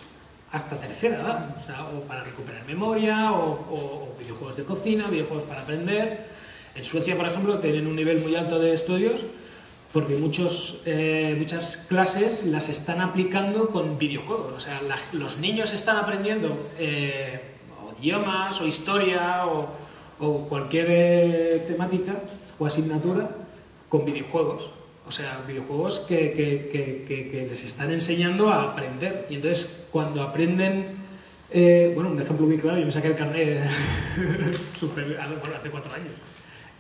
hasta 0.51 0.79
tercera 0.79 1.17
edad, 1.17 1.57
o, 1.57 1.67
sea, 1.67 1.85
o 1.85 2.01
para 2.03 2.25
recuperar 2.25 2.65
memoria, 2.67 3.33
o, 3.33 3.53
o, 3.53 4.15
o, 4.15 4.17
videojuegos 4.19 4.57
de 4.57 4.65
cocina, 4.65 5.07
videojuegos 5.09 5.45
para 5.45 5.63
aprender. 5.63 6.27
En 6.75 6.85
Suecia, 6.85 7.17
por 7.17 7.27
ejemplo, 7.27 7.59
tienen 7.59 7.87
un 7.87 7.97
nivel 7.97 8.21
muy 8.21 8.35
alto 8.37 8.59
de 8.59 8.75
estudios 8.75 9.21
porque 9.93 10.15
muchos, 10.15 10.81
eh, 10.87 11.37
muchas 11.39 11.77
clases 11.77 12.45
las 12.45 12.69
están 12.69 13.01
aplicando 13.01 13.69
con 13.69 13.99
videojuegos. 13.99 14.55
O 14.55 14.61
sea, 14.61 14.81
la, 14.83 14.97
los 15.13 15.37
niños 15.37 15.73
están 15.73 15.97
aprendiendo 15.97 16.71
eh, 16.79 17.52
idiomas, 18.03 18.61
o 18.61 18.67
historia, 18.67 19.47
o, 19.47 19.79
cualquier 20.49 20.87
eh, 20.89 21.65
temática 21.67 22.15
o 22.59 22.67
asignatura 22.67 23.31
con 23.89 24.05
videojuegos. 24.05 24.71
O 25.07 25.11
sea, 25.11 25.43
videojuegos 25.47 25.99
que, 26.01 27.47
les 27.51 27.65
están 27.65 27.91
enseñando 27.93 28.51
a 28.51 28.71
aprender. 28.71 29.27
Y 29.31 29.37
entonces, 29.37 29.69
cuando 29.91 30.23
aprenden, 30.23 30.95
eh, 31.51 31.91
bueno, 31.95 32.11
un 32.11 32.21
ejemplo 32.21 32.47
muy 32.47 32.57
claro, 32.59 32.79
yo 32.79 32.87
me 32.87 32.93
saqué 32.93 33.09
el 33.09 33.17
carnet 33.17 33.67
super, 34.79 35.19
hace 35.21 35.71
cuatro 35.71 35.93
años. 35.93 36.15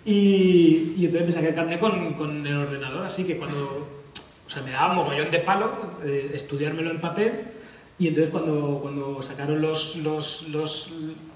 Y, 0.05 0.95
y, 0.97 1.07
entonces 1.07 1.29
me 1.29 1.33
saqué 1.33 1.49
el 1.49 1.55
carnet 1.55 1.81
con, 1.81 2.47
el 2.47 2.57
ordenador, 2.57 3.05
así 3.05 3.25
que 3.25 3.37
cuando, 3.37 3.89
o 4.47 4.51
sea, 4.51 4.63
me 4.63 4.71
daba 4.71 4.95
mogollón 4.95 5.31
de 5.31 5.39
palo 5.41 5.73
eh, 6.05 6.31
estudiármelo 6.35 6.91
en 6.91 7.01
papel. 7.01 7.33
Y 7.99 8.09
entonces 8.09 8.31
cuando, 8.31 8.79
cuando 8.83 9.23
sacaron 9.23 9.61
los, 9.61 9.97
los, 9.97 10.49
los, 10.49 10.91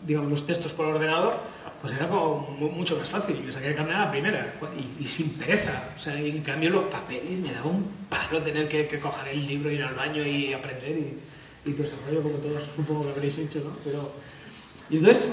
digamos, 0.04 0.30
los 0.30 0.46
textos 0.46 0.72
por 0.72 0.86
ordenador, 0.86 1.34
pues 1.80 1.92
era 1.92 2.08
como 2.08 2.48
mucho 2.58 2.96
más 2.96 3.08
fácil. 3.08 3.40
Me 3.44 3.52
saqué 3.52 3.68
el 3.68 3.76
carnet 3.76 3.94
a 3.94 4.04
la 4.06 4.10
primera 4.10 4.54
y, 4.76 5.02
y, 5.02 5.06
sin 5.06 5.30
pereza. 5.34 5.90
O 5.96 6.00
sea, 6.00 6.18
en 6.18 6.42
cambio 6.42 6.70
los 6.70 6.84
papeles 6.84 7.38
me 7.38 7.52
daba 7.52 7.66
un 7.70 7.86
palo 8.08 8.42
tener 8.42 8.68
que, 8.68 8.86
que 8.88 8.98
coger 8.98 9.28
el 9.28 9.46
libro, 9.46 9.70
ir 9.70 9.82
al 9.82 9.94
baño 9.94 10.26
y 10.26 10.52
aprender 10.52 10.98
y, 10.98 11.70
y 11.70 11.72
todo 11.72 11.86
ese 11.86 11.96
rollo, 12.06 12.22
como 12.22 12.36
todos 12.38 12.62
supongo 12.74 13.04
que 13.04 13.10
habréis 13.10 13.38
hecho, 13.38 13.60
¿no? 13.60 13.76
Pero, 13.84 14.10
y 14.88 14.96
entonces, 14.98 15.30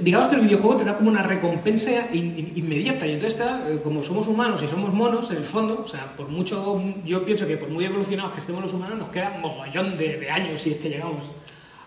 digamos 0.00 0.28
que 0.28 0.36
el 0.36 0.42
videojuego 0.42 0.76
te 0.76 0.84
da 0.84 0.96
como 0.96 1.10
una 1.10 1.22
recompensa 1.22 1.90
in, 2.12 2.38
in, 2.38 2.52
inmediata 2.56 3.06
y 3.06 3.12
entonces 3.12 3.38
está, 3.38 3.62
como 3.82 4.02
somos 4.02 4.26
humanos 4.26 4.62
y 4.62 4.68
somos 4.68 4.92
monos, 4.92 5.30
en 5.30 5.38
el 5.38 5.44
fondo, 5.44 5.82
o 5.84 5.88
sea, 5.88 6.14
por 6.16 6.28
mucho, 6.28 6.82
yo 7.04 7.24
pienso 7.24 7.46
que 7.46 7.56
por 7.56 7.68
muy 7.68 7.84
evolucionados 7.84 8.32
que 8.32 8.40
estemos 8.40 8.62
los 8.62 8.72
humanos, 8.72 8.98
nos 8.98 9.08
queda 9.08 9.32
un 9.36 9.42
mogollón 9.42 9.96
de, 9.96 10.28
años 10.30 10.60
si 10.60 10.72
es 10.72 10.76
que 10.78 10.88
llegamos 10.88 11.24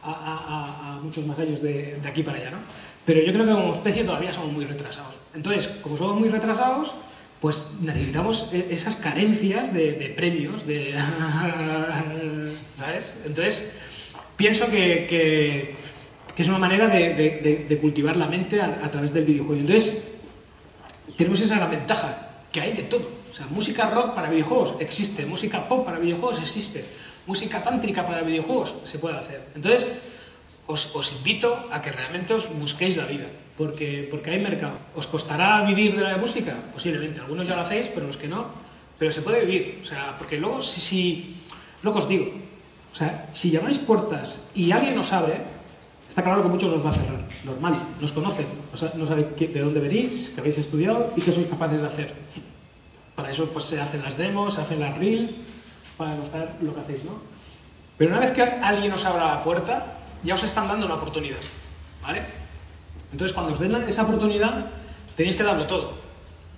a, 0.04 1.00
muchos 1.04 1.26
más 1.26 1.38
años 1.40 1.62
de, 1.62 2.00
aquí 2.06 2.24
para 2.24 2.38
allá, 2.38 2.52
¿no? 2.52 2.58
Pero 3.06 3.22
yo 3.22 3.34
creo 3.34 3.46
que 3.46 3.52
como 3.52 3.74
especie 3.74 4.04
todavía 4.04 4.32
somos 4.32 4.52
muy 4.52 4.66
retrasados. 4.66 5.16
Entonces, 5.34 5.68
como 5.82 5.98
somos 5.98 6.20
muy 6.20 6.30
retrasados, 6.30 6.94
pues 7.40 7.66
necesitamos 7.82 8.48
e, 8.54 8.68
esas 8.70 8.96
carencias 8.96 9.74
de, 9.74 10.14
premios, 10.16 10.68
de... 10.68 10.96
¿sabes? 12.78 13.16
Entonces, 13.26 13.72
pienso 14.38 14.70
que, 14.70 15.76
que 16.36 16.44
es 16.44 16.50
una 16.50 16.58
manera 16.58 16.88
de, 16.88 17.14
de, 17.14 17.66
de 17.68 17.78
cultivar 17.78 18.16
la 18.16 18.28
mente 18.28 18.62
a, 18.62 18.82
a, 18.84 18.92
través 18.92 19.14
del 19.14 19.26
videojuego. 19.26 19.62
Entonces, 19.62 20.02
tenemos 21.18 21.40
esa 21.42 21.56
gran 21.56 21.72
ventaja, 21.72 22.30
que 22.52 22.62
hay 22.62 22.74
de 22.74 22.84
todo. 22.84 23.08
O 23.30 23.34
sea, 23.34 23.48
música 23.48 23.90
rock 23.90 24.14
para 24.14 24.30
videojuegos 24.30 24.76
existe, 24.80 25.26
música 25.26 25.68
pop 25.68 25.86
para 25.86 26.00
videojuegos 26.00 26.40
existe, 26.40 26.84
música 27.26 27.64
tántrica 27.64 28.06
para 28.06 28.24
videojuegos 28.24 28.76
se 28.84 29.00
puede 29.00 29.18
hacer. 29.18 29.42
Entonces, 29.56 29.92
os, 30.68 30.96
os, 30.96 31.12
invito 31.14 31.68
a 31.72 31.82
que 31.82 31.92
realmente 31.92 32.34
os 32.34 32.52
busquéis 32.60 32.98
la 32.98 33.06
vida, 33.06 33.28
porque, 33.58 34.08
porque 34.12 34.32
hay 34.32 34.40
mercado. 34.40 34.76
¿Os 34.96 35.08
costará 35.08 35.64
vivir 35.64 35.96
de 35.96 36.04
la 36.04 36.18
música? 36.18 36.56
Posiblemente, 36.74 37.22
algunos 37.22 37.48
ya 37.48 37.56
lo 37.56 37.62
hacéis, 37.62 37.88
pero 37.88 38.08
los 38.08 38.18
que 38.18 38.28
no, 38.28 38.52
pero 39.00 39.12
se 39.12 39.22
puede 39.22 39.46
vivir, 39.46 39.80
o 39.82 39.86
sea, 39.86 40.16
porque 40.18 40.38
luego, 40.38 40.62
si, 40.62 40.80
si 40.82 41.36
que 41.82 41.90
os 41.90 42.08
digo, 42.08 42.32
o 42.92 42.96
sea, 42.96 43.30
si 43.32 43.50
llamáis 43.50 43.80
puertas 43.80 44.48
y 44.54 44.72
alguien 44.72 44.98
os 45.00 45.12
abre, 45.14 45.42
está 46.12 46.24
claro 46.24 46.44
que 46.44 46.50
muchos 46.50 46.74
os 46.74 46.84
va 46.84 46.90
a 46.90 46.94
cerrar, 46.94 47.24
normal, 47.46 47.88
nos 48.02 48.12
conocen, 48.12 48.46
no 49.00 49.06
saben 49.08 49.32
de 49.40 49.62
dónde 49.62 49.80
venís, 49.80 50.28
que 50.36 50.42
habéis 50.42 50.58
estudiado 50.58 51.14
y 51.16 51.22
qué 51.22 51.32
sois 51.32 51.48
capaces 51.48 51.80
de 51.80 51.88
hacer. 51.88 52.12
Para 53.16 53.32
eso 53.32 53.48
pues 53.48 53.64
se 53.64 53.80
hacen 53.80 54.04
las 54.04 54.18
demos, 54.18 54.56
se 54.56 54.60
hacen 54.60 54.82
las 54.82 54.98
reels, 54.98 55.32
para 55.96 56.12
demostrar 56.12 56.58
lo 56.60 56.76
que 56.76 56.82
hacéis, 56.82 57.06
¿no? 57.06 57.16
Pero 57.98 58.12
una 58.12 58.20
vez 58.20 58.32
que 58.32 58.44
alguien 58.44 58.92
os 58.92 59.06
abra 59.06 59.26
la 59.26 59.42
puerta, 59.42 59.86
ya 60.22 60.36
os 60.36 60.44
están 60.44 60.68
dando 60.68 60.86
una 60.86 60.96
oportunidad, 60.96 61.40
¿vale? 62.02 62.24
Entonces, 63.14 63.32
cuando 63.32 63.54
os 63.54 63.60
den 63.62 63.74
esa 63.88 64.04
oportunidad, 64.04 64.68
tenéis 65.16 65.38
que 65.38 65.44
darlo 65.44 65.66
todo, 65.66 65.94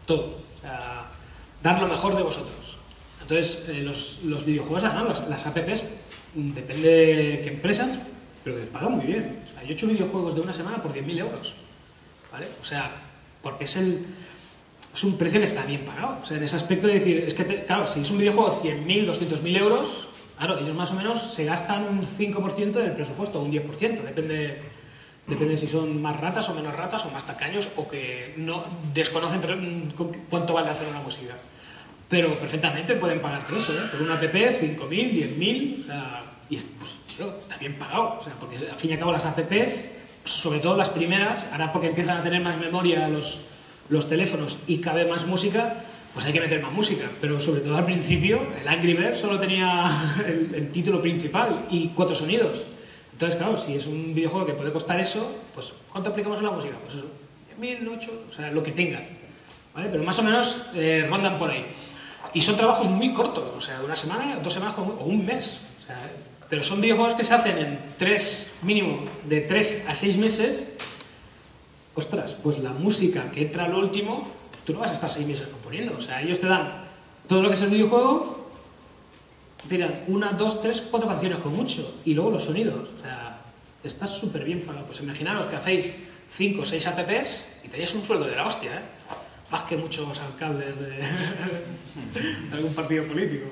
todo, 0.07 0.41
o 0.57 0.61
sea, 0.61 1.11
dar 1.61 1.79
lo 1.79 1.87
mejor 1.87 2.17
de 2.17 2.23
vosotros. 2.23 2.79
Entonces, 3.21 3.69
eh, 3.69 3.83
los, 3.83 4.23
los, 4.23 4.45
videojuegos, 4.45 4.83
ah, 4.83 5.05
las, 5.07 5.29
las, 5.29 5.45
apps, 5.45 5.83
depende 6.33 6.89
de 6.89 7.41
qué 7.43 7.49
empresas, 7.49 7.91
pero 8.43 8.57
que 8.57 8.63
pagan 8.63 8.93
muy 8.93 9.05
bien. 9.05 9.43
O 9.49 9.53
sea, 9.53 9.63
yo 9.63 9.69
he 9.69 9.73
hecho 9.73 9.87
videojuegos 9.87 10.35
de 10.35 10.41
una 10.41 10.53
semana 10.53 10.81
por 10.81 10.93
10.000 10.93 11.19
euros, 11.19 11.53
¿vale? 12.31 12.47
O 12.61 12.65
sea, 12.65 12.91
porque 13.41 13.63
es 13.65 13.75
el... 13.77 14.05
Es 14.93 15.03
un 15.03 15.17
precio 15.17 15.39
que 15.39 15.45
está 15.45 15.65
bien 15.65 15.81
pagado. 15.81 16.19
O 16.21 16.25
sea, 16.25 16.37
en 16.37 16.43
ese 16.43 16.55
aspecto 16.55 16.85
de 16.85 16.93
decir, 16.93 17.17
es 17.25 17.33
que, 17.33 17.43
te, 17.45 17.65
claro, 17.65 17.87
si 17.87 18.01
es 18.01 18.11
un 18.11 18.19
videojuego 18.19 18.49
de 18.51 18.77
100.000, 18.77 19.07
200.000 19.07 19.57
euros, 19.57 20.07
Claro, 20.37 20.59
ellos 20.59 20.75
más 20.75 20.91
o 20.91 20.95
menos 20.95 21.21
se 21.21 21.45
gastan 21.45 21.83
un 21.83 22.01
5% 22.01 22.71
del 22.73 22.91
presupuesto, 22.93 23.39
un 23.39 23.51
10%, 23.51 24.01
depende, 24.01 24.61
depende 25.27 25.57
si 25.57 25.67
son 25.67 26.01
más 26.01 26.19
ratas 26.19 26.49
o 26.49 26.53
menos 26.53 26.75
ratas, 26.75 27.05
o 27.05 27.11
más 27.11 27.25
tacaños, 27.25 27.69
o 27.77 27.87
que 27.87 28.33
no 28.37 28.65
desconocen 28.93 29.41
cuánto 30.29 30.53
vale 30.53 30.69
hacer 30.69 30.87
una 30.87 30.99
música. 31.01 31.37
Pero 32.09 32.33
perfectamente 32.35 32.95
pueden 32.95 33.21
pagar 33.21 33.45
todo 33.45 33.57
eso, 33.57 33.73
¿eh? 33.73 33.87
Por 33.91 34.01
una 34.01 34.15
app, 34.15 34.23
5.000, 34.23 34.77
10.000, 34.89 35.81
o 35.81 35.85
sea, 35.85 36.21
y 36.49 36.57
pues, 36.57 36.95
tío, 37.15 37.33
está 37.41 37.57
bien 37.57 37.77
pagado, 37.77 38.17
o 38.19 38.23
sea, 38.23 38.33
porque 38.39 38.57
al 38.57 38.75
fin 38.75 38.91
y 38.91 38.93
al 38.93 38.99
cabo 38.99 39.11
las 39.11 39.25
apps, 39.25 39.79
sobre 40.25 40.59
todo 40.59 40.77
las 40.77 40.89
primeras, 40.89 41.45
ahora 41.51 41.71
porque 41.71 41.87
empiezan 41.87 42.17
a 42.17 42.23
tener 42.23 42.41
más 42.41 42.57
memoria 42.57 43.07
los, 43.07 43.39
los 43.89 44.07
teléfonos 44.07 44.57
y 44.67 44.77
cabe 44.77 45.05
más 45.05 45.25
música, 45.25 45.75
pues 46.13 46.25
hay 46.25 46.33
que 46.33 46.41
meter 46.41 46.61
más 46.61 46.71
música, 46.71 47.09
pero 47.19 47.39
sobre 47.39 47.61
todo 47.61 47.75
al 47.75 47.85
principio 47.85 48.41
el 48.61 48.67
Angry 48.67 48.93
Birds 48.93 49.19
solo 49.19 49.39
tenía 49.39 49.89
el, 50.27 50.53
el, 50.53 50.71
título 50.71 51.01
principal 51.01 51.65
y 51.69 51.89
cuatro 51.89 52.15
sonidos. 52.15 52.63
Entonces, 53.11 53.37
claro, 53.37 53.57
si 53.57 53.75
es 53.75 53.87
un 53.87 54.13
videojuego 54.13 54.45
que 54.45 54.53
puede 54.53 54.71
costar 54.71 54.99
eso, 54.99 55.35
pues 55.53 55.71
¿cuánto 55.91 56.09
aplicamos 56.09 56.39
en 56.39 56.45
la 56.45 56.51
música? 56.51 56.75
Pues 56.83 56.95
eso, 56.95 57.05
mil, 57.59 57.87
ocho, 57.87 58.23
o 58.29 58.33
sea, 58.33 58.51
lo 58.51 58.63
que 58.63 58.71
tengan. 58.71 59.05
¿Vale? 59.73 59.89
Pero 59.91 60.03
más 60.03 60.17
o 60.19 60.23
menos 60.23 60.67
eh, 60.75 61.05
rondan 61.09 61.37
por 61.37 61.49
ahí. 61.49 61.65
Y 62.33 62.41
son 62.41 62.55
trabajos 62.55 62.89
muy 62.89 63.13
cortos, 63.13 63.51
o 63.55 63.61
sea, 63.61 63.81
una 63.81 63.95
semana, 63.95 64.37
dos 64.37 64.53
semanas 64.53 64.75
o 64.77 65.03
un 65.05 65.25
mes. 65.25 65.57
O 65.79 65.85
sea, 65.85 65.95
pero 66.53 66.61
son 66.61 66.81
videojuegos 66.81 67.15
que 67.15 67.23
se 67.23 67.33
hacen 67.33 67.57
en 67.57 67.79
tres, 67.97 68.51
mínimo, 68.61 69.09
de 69.25 69.41
tres 69.41 69.81
a 69.87 69.95
seis 69.95 70.17
meses. 70.17 70.61
Ostras, 71.95 72.35
pues 72.43 72.59
la 72.59 72.69
música 72.69 73.31
que 73.31 73.41
entra 73.41 73.65
al 73.65 73.73
último 73.73 74.29
tú 74.63 74.71
no 74.71 74.77
vas 74.77 74.91
a 74.91 74.93
estar 74.93 75.09
seis 75.09 75.25
meses 75.25 75.47
componiendo. 75.47 75.97
O 75.97 75.99
sea, 75.99 76.21
ellos 76.21 76.39
te 76.39 76.45
dan 76.45 76.85
todo 77.27 77.41
lo 77.41 77.49
que 77.49 77.55
es 77.55 77.61
el 77.63 77.71
videojuego, 77.71 78.51
tiran 79.67 80.03
una, 80.05 80.33
dos, 80.33 80.61
tres, 80.61 80.79
cuatro 80.81 81.09
canciones 81.09 81.39
con 81.39 81.55
mucho. 81.55 81.91
Y 82.05 82.13
luego 82.13 82.29
los 82.29 82.43
sonidos. 82.43 82.87
O 82.99 83.01
sea, 83.01 83.41
está 83.83 84.05
súper 84.05 84.43
bien 84.43 84.61
pagado. 84.61 84.85
Pues 84.85 84.99
imaginaros 84.99 85.47
que 85.47 85.55
hacéis 85.55 85.91
5 86.29 86.61
o 86.61 86.65
6 86.65 86.85
apps 86.85 87.41
y 87.63 87.67
tenéis 87.67 87.95
un 87.95 88.05
sueldo 88.05 88.27
de 88.27 88.35
la 88.35 88.45
hostia, 88.45 88.75
¿eh? 88.75 88.81
Más 89.49 89.63
que 89.63 89.75
muchos 89.75 90.19
alcaldes 90.19 90.79
de, 90.79 90.91
de 90.91 91.03
algún 92.53 92.75
partido 92.75 93.05
político. 93.07 93.47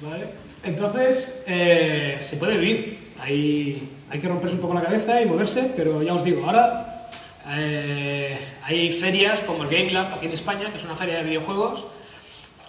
¿Vale? 0.00 0.47
Entonces, 0.64 1.42
eh, 1.46 2.18
se 2.20 2.36
puede 2.36 2.56
vivir. 2.56 2.98
Hay, 3.18 3.88
hay 4.10 4.20
que 4.20 4.28
romperse 4.28 4.56
un 4.56 4.62
poco 4.62 4.74
la 4.74 4.82
cabeza 4.82 5.20
y 5.20 5.26
moverse, 5.26 5.72
pero 5.76 6.02
ya 6.02 6.14
os 6.14 6.24
digo, 6.24 6.44
ahora 6.44 7.10
eh, 7.50 8.36
hay 8.62 8.92
ferias 8.92 9.40
como 9.40 9.64
el 9.64 9.70
Game 9.70 9.90
Lab 9.90 10.14
aquí 10.14 10.26
en 10.26 10.32
España, 10.32 10.70
que 10.70 10.76
es 10.76 10.84
una 10.84 10.96
feria 10.96 11.16
de 11.18 11.24
videojuegos, 11.24 11.86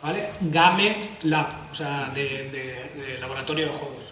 ¿vale? 0.02 0.30
Game 0.42 0.96
Lab, 1.24 1.48
o 1.72 1.76
sea, 1.76 2.12
de, 2.14 3.18
laboratorio 3.20 3.66
de 3.66 3.72
juegos. 3.72 4.04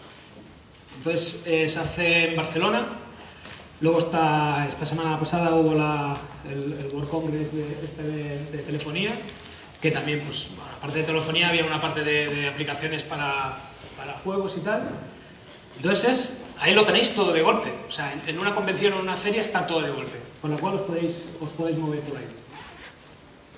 Entonces, 0.98 1.44
eh, 1.46 1.68
se 1.68 1.80
hace 1.80 2.30
en 2.30 2.36
Barcelona. 2.36 2.86
Luego 3.80 4.00
está, 4.00 4.66
esta 4.68 4.86
semana 4.86 5.20
pasada 5.20 5.54
hubo 5.54 5.76
la, 5.76 6.18
el, 6.50 6.90
World 6.94 7.10
Congress 7.10 7.50
este 7.84 8.04
de, 8.04 8.40
de 8.52 8.58
telefonía, 8.60 9.12
que 9.82 9.92
también, 9.92 10.22
pues, 10.22 10.48
bueno, 10.56 10.72
aparte 10.78 11.00
de 11.00 11.04
telefonía, 11.06 11.50
había 11.50 11.66
una 11.66 11.80
parte 11.82 12.04
de, 12.04 12.28
de 12.34 12.48
aplicaciones 12.48 13.04
para, 13.04 13.56
para 13.98 14.14
juegos 14.20 14.56
y 14.58 14.62
tal. 14.62 14.90
Entonces, 15.78 16.04
es- 16.10 16.34
ahí 16.60 16.74
lo 16.74 16.84
tenéis 16.86 17.14
todo 17.14 17.32
de 17.32 17.42
golpe. 17.42 17.72
O 17.88 17.92
sea, 17.92 18.12
en, 18.14 18.22
en 18.28 18.40
una 18.40 18.56
convención 18.56 18.94
o 18.94 18.96
en 18.98 19.02
una 19.04 19.16
feria 19.18 19.42
está 19.42 19.68
todo 19.68 19.82
de 19.82 19.92
golpe. 19.92 20.18
Con 20.42 20.52
lo 20.52 20.58
cual 20.60 20.76
os 20.76 20.82
podéis, 20.82 21.26
os 21.40 21.50
podéis 21.50 21.78
mover 21.78 22.00
por 22.02 22.18
ahí. 22.18 22.26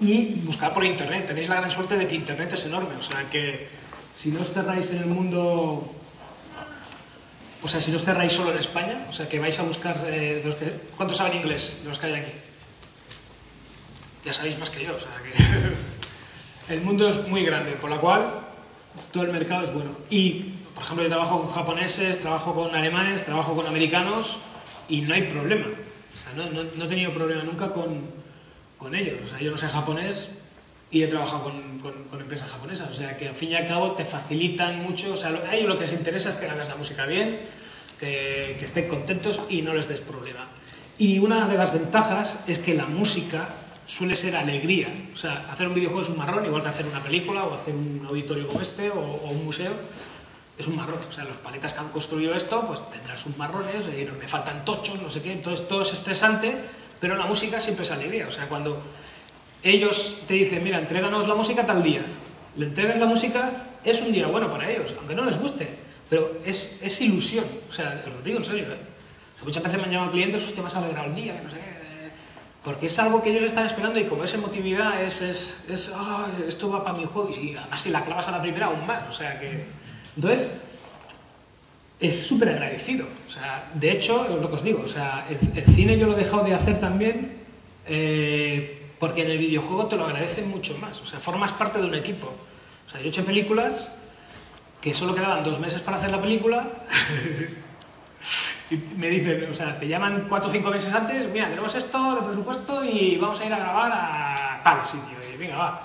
Y 0.01 0.25
buscar 0.45 0.73
por 0.73 0.83
internet. 0.85 1.27
Tenéis 1.27 1.49
la 1.49 1.55
gran 1.55 1.69
suerte 1.71 1.97
de 1.97 2.07
que 2.07 2.15
internet 2.15 2.51
es 2.53 2.65
enorme. 2.65 2.95
O 2.97 3.01
sea, 3.01 3.29
que 3.29 3.67
si 4.15 4.29
no 4.31 4.41
os 4.41 4.51
cerráis 4.51 4.91
en 4.91 4.97
el 4.99 5.05
mundo 5.05 5.95
o 7.61 7.67
sea, 7.67 7.81
si 7.81 7.91
no 7.91 7.97
os 7.97 8.05
cerráis 8.05 8.31
solo 8.31 8.53
en 8.53 8.57
España, 8.57 9.05
o 9.09 9.11
sea, 9.13 9.27
que 9.27 9.37
vais 9.37 9.59
a 9.59 9.63
buscar... 9.63 9.97
eh, 10.07 10.39
de 10.39 10.43
los 10.47 10.55
que- 10.55 10.71
¿Cuántos 10.95 11.17
saben 11.17 11.35
inglés 11.37 11.75
de 11.83 11.89
los 11.89 11.99
que 11.99 12.05
hay 12.07 12.13
aquí? 12.13 12.31
Ya 14.23 14.31
sabéis 14.31 14.57
más 14.57 14.69
que 14.69 14.85
yo, 14.85 14.95
o 14.95 14.99
sea, 14.99 15.09
que... 15.23 15.33
el 16.69 16.81
mundo 16.81 17.09
es 17.09 17.27
muy 17.27 17.43
grande, 17.43 17.71
por 17.73 17.89
lo 17.89 17.99
cual 17.99 18.29
todo 19.11 19.23
el 19.23 19.31
mercado 19.31 19.63
es 19.63 19.73
bueno. 19.73 19.91
Y, 20.09 20.53
por 20.75 20.83
ejemplo, 20.83 21.03
yo 21.03 21.09
trabajo 21.09 21.41
con 21.41 21.51
japoneses, 21.51 22.19
trabajo 22.19 22.53
con 22.53 22.75
alemanes, 22.75 23.23
trabajo 23.25 23.55
con 23.55 23.65
americanos 23.67 24.39
y 24.87 25.01
no 25.01 25.13
hay 25.13 25.23
problema. 25.23 25.65
O 25.67 26.17
sea, 26.17 26.33
no, 26.35 26.49
no- 26.51 26.69
no 26.75 26.85
he 26.85 26.87
tenido 26.87 27.11
problema 27.13 27.43
nunca 27.43 27.71
con, 27.71 28.01
con 28.77 28.95
ellos. 28.95 29.15
O 29.23 29.27
sea, 29.27 29.39
yo 29.39 29.51
no 29.51 29.57
sé 29.57 29.67
japonés 29.67 30.29
y 30.91 31.03
he 31.03 31.07
trabajado 31.07 31.43
con, 31.43 31.79
con- 31.79 32.21
empresas 32.21 32.49
japonesas. 32.51 32.89
O 32.89 32.93
sea, 32.93 33.17
que 33.17 33.27
al 33.27 33.35
fin 33.35 33.51
y 33.51 33.55
al 33.55 33.67
cabo 33.67 33.91
te 33.93 34.05
facilitan 34.05 34.81
mucho. 34.83 35.13
O 35.13 35.15
sea, 35.17 35.29
a 35.29 35.55
ellos 35.55 35.69
lo 35.69 35.75
que 35.75 35.81
les 35.85 35.93
interesa 35.93 36.29
es 36.29 36.35
que 36.35 36.47
hagas 36.47 36.67
la 36.67 36.75
música 36.75 37.05
bien, 37.05 37.39
que, 37.99 38.55
que 38.59 38.65
estén 38.65 38.87
contentos 38.87 39.39
y 39.49 39.61
no 39.61 39.73
les 39.73 39.87
des 39.87 40.01
problema. 40.01 40.47
Y 40.97 41.19
una 41.19 41.47
de 41.47 41.57
las 41.57 41.71
ventajas 41.73 42.35
es 42.47 42.59
que 42.59 42.73
la 42.73 42.85
música 42.85 43.49
suele 43.89 44.15
ser 44.15 44.35
alegría. 44.35 44.87
O 45.13 45.17
sea, 45.17 45.47
hacer 45.51 45.67
un 45.67 45.73
videojuego 45.73 46.03
es 46.03 46.09
un 46.09 46.17
marrón, 46.17 46.45
igual 46.45 46.61
que 46.61 46.69
hacer 46.69 46.85
una 46.85 47.01
película 47.01 47.43
o 47.45 47.55
hacer 47.55 47.73
un 47.73 48.05
auditorio 48.07 48.47
como 48.47 48.61
este 48.61 48.91
o, 48.91 48.99
un 48.99 49.43
museo. 49.43 49.71
Es 50.57 50.67
un 50.67 50.75
marrón. 50.75 50.99
O 51.07 51.11
sea, 51.11 51.23
los 51.23 51.37
paletas 51.37 51.73
que 51.73 51.79
han 51.79 51.89
construido 51.89 52.35
esto, 52.35 52.67
pues 52.67 52.87
tendrán 52.91 53.17
sus 53.17 53.35
marrones, 53.37 53.87
y 53.87 54.05
me 54.19 54.27
faltan 54.27 54.63
tochos, 54.63 55.01
no 55.01 55.09
sé 55.09 55.23
qué. 55.23 55.31
Entonces 55.31 55.67
todo 55.67 55.81
es 55.81 55.91
estresante, 55.91 56.55
pero 56.99 57.15
la 57.17 57.25
música 57.25 57.59
siempre 57.59 57.83
es 57.83 57.91
alegría. 57.91 58.27
O 58.27 58.31
sea, 58.31 58.47
cuando 58.47 58.79
ellos 59.63 60.19
te 60.27 60.35
dicen, 60.35 60.63
mira, 60.63 60.77
entréganos 60.77 61.27
la 61.27 61.33
música 61.33 61.65
tal 61.65 61.81
día. 61.81 62.05
Le 62.57 62.67
entregas 62.67 62.97
la 62.97 63.07
música, 63.07 63.69
es 63.83 64.01
un 64.01 64.11
día 64.11 64.27
bueno 64.27 64.51
para 64.51 64.69
ellos, 64.69 64.93
aunque 64.99 65.15
no 65.15 65.25
les 65.25 65.39
guste, 65.39 65.67
pero 66.09 66.41
es, 66.45 66.77
es 66.81 67.01
ilusión. 67.01 67.45
O 67.67 67.73
sea, 67.73 68.03
te 68.03 68.11
lo 68.11 68.21
digo 68.21 68.37
en 68.37 68.45
serio, 68.45 68.65
¿eh? 68.65 68.77
Muchas 69.43 69.63
veces 69.63 69.79
me 69.79 69.85
han 69.85 69.91
llamado 69.91 70.11
clientes, 70.11 70.45
hostia, 70.45 70.61
me 70.61 70.67
has 70.67 70.75
alegrado 70.75 71.07
el 71.09 71.15
día, 71.15 71.37
que 71.37 71.43
no 71.43 71.49
sé 71.49 71.55
qué. 71.55 71.68
Porque 72.63 72.87
es 72.87 72.99
algo 72.99 73.21
que 73.21 73.29
ellos 73.31 73.43
están 73.43 73.65
esperando 73.65 73.99
y 73.99 74.05
como 74.05 74.23
es 74.25 74.33
emotividad, 74.33 75.01
es, 75.01 75.21
es, 75.21 75.57
es 75.69 75.91
"Ah, 75.95 76.27
esto 76.47 76.69
va 76.69 76.83
para 76.83 76.97
mi 76.97 77.05
juego. 77.05 77.29
Y 77.29 77.55
además 77.55 77.81
si 77.81 77.89
la 77.89 78.03
clavas 78.03 78.27
a 78.27 78.31
la 78.31 78.41
primera, 78.41 78.67
aún 78.67 78.85
más. 78.85 79.07
O 79.09 79.13
sea 79.13 79.39
que... 79.39 79.65
Entonces, 80.15 80.49
es 81.99 82.27
súper 82.27 82.49
agradecido. 82.49 83.05
O 83.27 83.29
sea, 83.29 83.69
de 83.73 83.91
hecho, 83.91 84.25
es 84.25 84.41
lo 84.41 84.49
que 84.49 84.55
os 84.55 84.63
digo, 84.63 84.81
o 84.83 84.87
sea, 84.87 85.25
el, 85.29 85.37
el 85.57 85.65
cine 85.65 85.97
yo 85.97 86.07
lo 86.07 86.13
he 86.13 86.23
dejado 86.23 86.43
de 86.43 86.53
hacer 86.53 86.79
también 86.79 87.37
eh, 87.85 88.87
porque 88.99 89.23
en 89.23 89.31
el 89.31 89.37
videojuego 89.37 89.87
te 89.87 89.95
lo 89.95 90.05
agradecen 90.05 90.49
mucho 90.49 90.77
más. 90.77 90.99
O 91.01 91.05
sea, 91.05 91.19
formas 91.19 91.51
parte 91.53 91.79
de 91.79 91.85
un 91.87 91.95
equipo. 91.95 92.27
O 92.27 92.89
sea, 92.89 92.99
yo 92.99 93.05
he 93.05 93.09
hecho 93.09 93.23
películas 93.23 93.89
que 94.81 94.93
solo 94.93 95.15
quedaban 95.15 95.43
dos 95.43 95.59
meses 95.59 95.81
para 95.81 95.97
hacer 95.97 96.11
la 96.11 96.21
película 96.21 96.67
y 98.69 98.77
me 98.97 99.07
dicen, 99.09 99.47
o 99.49 99.53
sea, 99.53 99.77
te 99.79 99.87
llaman 99.87 100.25
cuatro 100.29 100.49
o 100.49 100.51
cinco 100.51 100.69
meses 100.69 100.93
antes, 100.93 101.27
mira, 101.31 101.49
tenemos 101.49 101.73
esto, 101.73 102.17
el 102.19 102.25
presupuesto 102.25 102.83
y 102.85 103.17
vamos 103.17 103.39
a 103.39 103.45
ir 103.45 103.53
a 103.53 103.57
grabar 103.59 103.91
a 103.93 104.61
tal 104.63 104.83
sitio. 104.85 105.17
Y 105.33 105.37
venga, 105.37 105.57
va. 105.57 105.81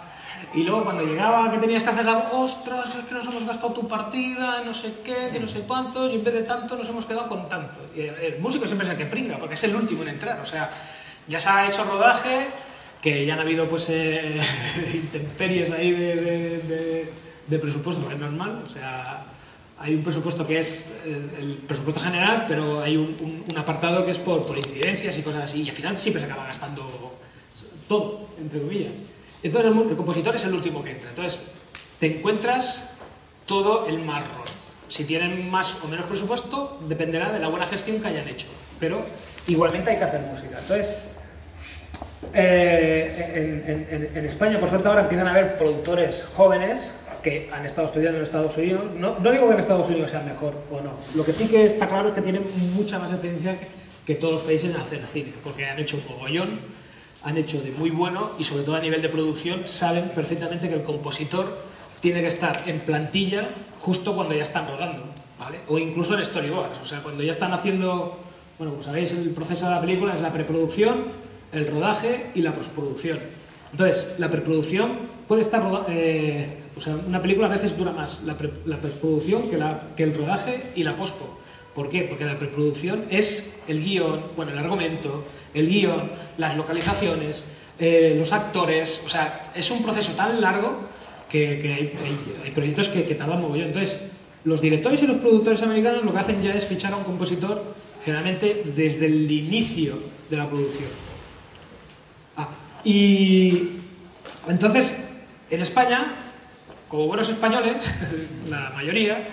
Y 0.53 0.63
luego 0.63 0.85
cuando 0.85 1.03
llegaba 1.05 1.51
que 1.51 1.59
tenías 1.59 1.83
que 1.83 1.91
hacer 1.91 2.09
algo, 2.09 2.41
ostras, 2.43 2.95
es 2.95 3.05
que 3.07 3.15
nos 3.15 3.27
hemos 3.27 3.45
gastado 3.45 3.73
tu 3.73 3.89
partida, 3.89 4.63
no 4.65 4.73
sé 4.75 4.93
qué, 5.05 5.31
que 5.33 5.41
no 5.41 5.49
sé 5.49 5.61
cuántos, 5.61 6.13
y 6.13 6.17
en 6.17 6.25
vez 6.25 6.35
de 6.35 6.43
tanto 6.43 6.77
nos 6.77 6.89
hemos 6.89 7.07
quedado 7.07 7.29
con 7.29 7.49
tanto. 7.49 7.79
Y 7.97 8.03
el, 8.03 8.39
músico 8.41 8.67
siempre 8.67 8.87
es 8.87 8.93
el 8.93 8.99
que 8.99 9.07
pringa, 9.07 9.39
porque 9.39 9.55
es 9.55 9.65
el 9.65 9.75
último 9.75 10.03
en 10.03 10.09
entrar. 10.11 10.39
O 10.41 10.45
sea, 10.45 10.71
ya 11.27 11.41
se 11.41 11.49
ha 11.49 11.67
hecho 11.67 11.83
rodaje, 11.85 12.49
que 13.01 13.25
ya 13.27 13.35
han 13.35 13.41
habido 13.41 13.67
pues 13.69 13.87
eh, 13.89 14.39
intemperies 14.95 15.71
ahí 15.73 15.91
de, 15.91 16.17
de- 16.17 16.59
de- 16.59 17.13
de 17.47 17.59
presupuesto, 17.59 18.07
que 18.07 18.15
es 18.15 18.21
normal. 18.21 18.63
O 18.67 18.71
sea, 18.71 19.25
hay 19.79 19.95
un 19.95 20.03
presupuesto 20.03 20.47
que 20.47 20.59
es 20.59 20.87
eh, 21.05 21.21
el 21.41 21.55
presupuesto 21.67 22.01
general, 22.01 22.45
pero 22.49 22.81
hay 22.83 22.97
un, 22.97 23.17
un- 23.21 23.45
un 23.51 23.59
apartado 23.59 24.05
que 24.05 24.13
es 24.13 24.19
por, 24.19 24.47
por 24.47 24.57
incidencias 24.57 25.17
y 25.19 25.23
cosas 25.23 25.45
así, 25.45 25.63
y 25.63 25.69
al 25.71 25.75
final 25.77 25.99
siempre 25.99 26.21
se 26.23 26.27
acaba 26.31 26.47
gastando 26.47 26.83
todo, 27.89 28.29
entre 28.41 28.61
comillas. 28.61 28.93
Entonces 29.43 29.71
el, 29.73 29.91
el 29.91 29.97
compositor 29.97 30.35
es 30.37 30.45
el 30.45 30.55
último 30.55 30.83
que 30.83 30.93
entra. 30.93 31.11
Entonces 31.11 31.43
te 32.01 32.07
encuentras 32.19 32.91
todo 33.47 33.87
el 33.89 33.99
marrón. 33.99 34.45
Si 34.89 35.05
tienen 35.05 35.51
más 35.51 35.77
o 35.83 35.89
menos 35.89 36.07
presupuesto, 36.07 36.79
dependerá 36.89 37.31
de 37.33 37.41
la 37.41 37.49
buena 37.49 37.67
gestión 37.67 38.01
que 38.01 38.09
hayan 38.09 38.29
hecho. 38.29 38.47
Pero 38.79 39.05
igualmente 39.47 39.91
hay 39.91 39.99
que 39.99 40.05
hacer 40.05 40.21
música. 40.21 40.59
Entonces, 40.61 40.89
eh, 42.33 43.63
en- 43.67 43.87
en- 43.91 44.17
en 44.17 44.25
España, 44.25 44.59
por 44.59 44.69
suerte, 44.69 44.89
ahora 44.89 45.03
empiezan 45.03 45.29
a 45.29 45.31
haber 45.33 45.59
productores 45.59 46.25
jóvenes 46.35 46.79
que 47.25 47.51
han 47.51 47.65
estado 47.65 47.89
estudiando 47.89 48.19
en 48.19 48.23
Estados 48.23 48.57
Unidos. 48.57 48.83
No, 48.97 49.19
no 49.19 49.33
digo 49.33 49.49
que 49.49 49.55
en 49.55 49.61
Estados 49.61 49.89
Unidos 49.89 50.11
sea 50.11 50.21
mejor 50.21 50.55
o 50.71 50.81
no. 50.81 50.93
Lo 51.17 51.25
que 51.25 51.33
sí 51.33 51.47
que 51.47 51.65
está 51.65 51.89
claro 51.89 52.09
es 52.09 52.15
que 52.15 52.21
tienen 52.21 52.45
mucha 52.77 52.99
más 52.99 53.11
experiencia 53.11 53.59
que, 54.07 54.15
todos 54.15 54.35
los 54.35 54.43
países 54.43 54.69
en 54.69 54.77
hacer 54.77 55.05
cine, 55.07 55.33
porque 55.43 55.65
han 55.65 55.79
hecho 55.79 55.97
un 55.97 56.03
mogollón, 56.07 56.61
han 57.23 57.39
hecho 57.39 57.63
de 57.63 57.71
muy 57.71 57.89
bueno 57.89 58.33
y 58.39 58.45
sobre 58.45 58.63
todo 58.63 58.77
a 58.77 58.81
nivel 58.81 59.01
de 59.01 59.09
producción 59.09 59.63
saben 59.65 60.11
perfectamente 60.11 60.69
que 60.69 60.75
el 60.75 60.83
compositor 60.83 61.57
tiene 62.03 62.21
que 62.21 62.27
estar 62.27 62.65
en 62.67 62.81
plantilla 62.81 63.49
justo 63.81 64.15
cuando 64.15 64.35
ya 64.35 64.43
están 64.43 64.69
rodando, 64.69 65.05
¿vale? 65.39 65.61
O 65.69 65.79
incluso 65.79 66.15
en 66.15 66.23
storyboards, 66.23 66.79
o 66.83 66.85
sea, 66.85 67.03
cuando 67.03 67.23
ya 67.23 67.31
están 67.31 67.55
haciendo, 67.55 68.19
bueno, 68.59 68.73
como 68.75 68.83
sabéis, 68.83 69.13
el 69.13 69.31
proceso 69.31 69.65
de 69.65 69.71
la 69.71 69.81
película 69.81 70.13
es 70.13 70.21
la 70.21 70.31
preproducción, 70.31 71.05
el 71.53 71.67
rodaje 71.67 72.27
y 72.35 72.43
la 72.43 72.53
postproducción. 72.53 73.19
Entonces, 73.73 74.17
la 74.19 74.31
preproducción 74.31 74.93
puede 75.27 75.41
estar, 75.41 75.63
eh, 75.89 76.59
o 76.77 76.81
sea, 76.81 76.97
una 76.97 77.21
película 77.23 77.47
a 77.47 77.51
veces 77.51 77.77
dura 77.77 77.93
más 77.93 78.23
la, 78.25 78.37
pre- 78.37 78.51
la 78.67 78.79
preproducción 78.79 79.49
que, 79.51 79.57
la- 79.57 79.81
que 79.97 80.03
el 80.03 80.15
rodaje 80.15 80.71
y 80.75 80.83
la 80.85 80.97
pospo. 80.97 81.39
¿Por 81.75 81.89
qué? 81.91 82.03
Porque 82.03 82.25
la 82.25 82.39
preproducción 82.39 83.05
es 83.11 83.53
el 83.67 83.83
guion, 83.83 84.21
bueno, 84.37 84.53
el 84.53 84.59
argumento, 84.59 85.25
el 85.55 85.69
guion, 85.69 86.11
las 86.39 86.57
localizaciones, 86.57 87.45
eh, 87.79 88.15
los 88.17 88.33
actores, 88.33 89.03
o 89.05 89.09
sea, 89.09 89.51
es 89.55 89.71
un 89.71 89.83
proceso 89.83 90.13
tan 90.13 90.41
largo 90.41 90.77
que, 91.29 91.93
hay 92.45 92.51
proyectos 92.53 92.89
que, 92.89 93.05
que 93.05 93.15
tardan 93.17 93.41
mogollón. 93.43 93.69
Entonces, 93.69 93.99
los 94.45 94.61
directores 94.61 95.03
y 95.03 95.07
los 95.09 95.17
productores 95.17 95.63
americanos 95.63 96.05
lo 96.05 96.13
que 96.13 96.19
hacen 96.19 96.41
ya 96.41 96.55
es 96.55 96.65
fichar 96.65 96.93
a 96.93 96.97
un 96.97 97.03
compositor 97.05 97.65
generalmente 98.05 98.63
desde 98.77 99.07
el 99.07 99.29
inicio 99.29 99.99
de 100.31 100.37
la 100.37 100.49
producción. 100.49 100.89
Ah, 102.37 102.49
y 102.85 103.71
entonces, 104.47 104.97
en 105.51 105.61
España, 105.61 106.24
como 106.95 107.09
buenos 107.09 107.29
españoles, 107.29 107.93
la 108.49 108.71
mayoría, 108.71 109.27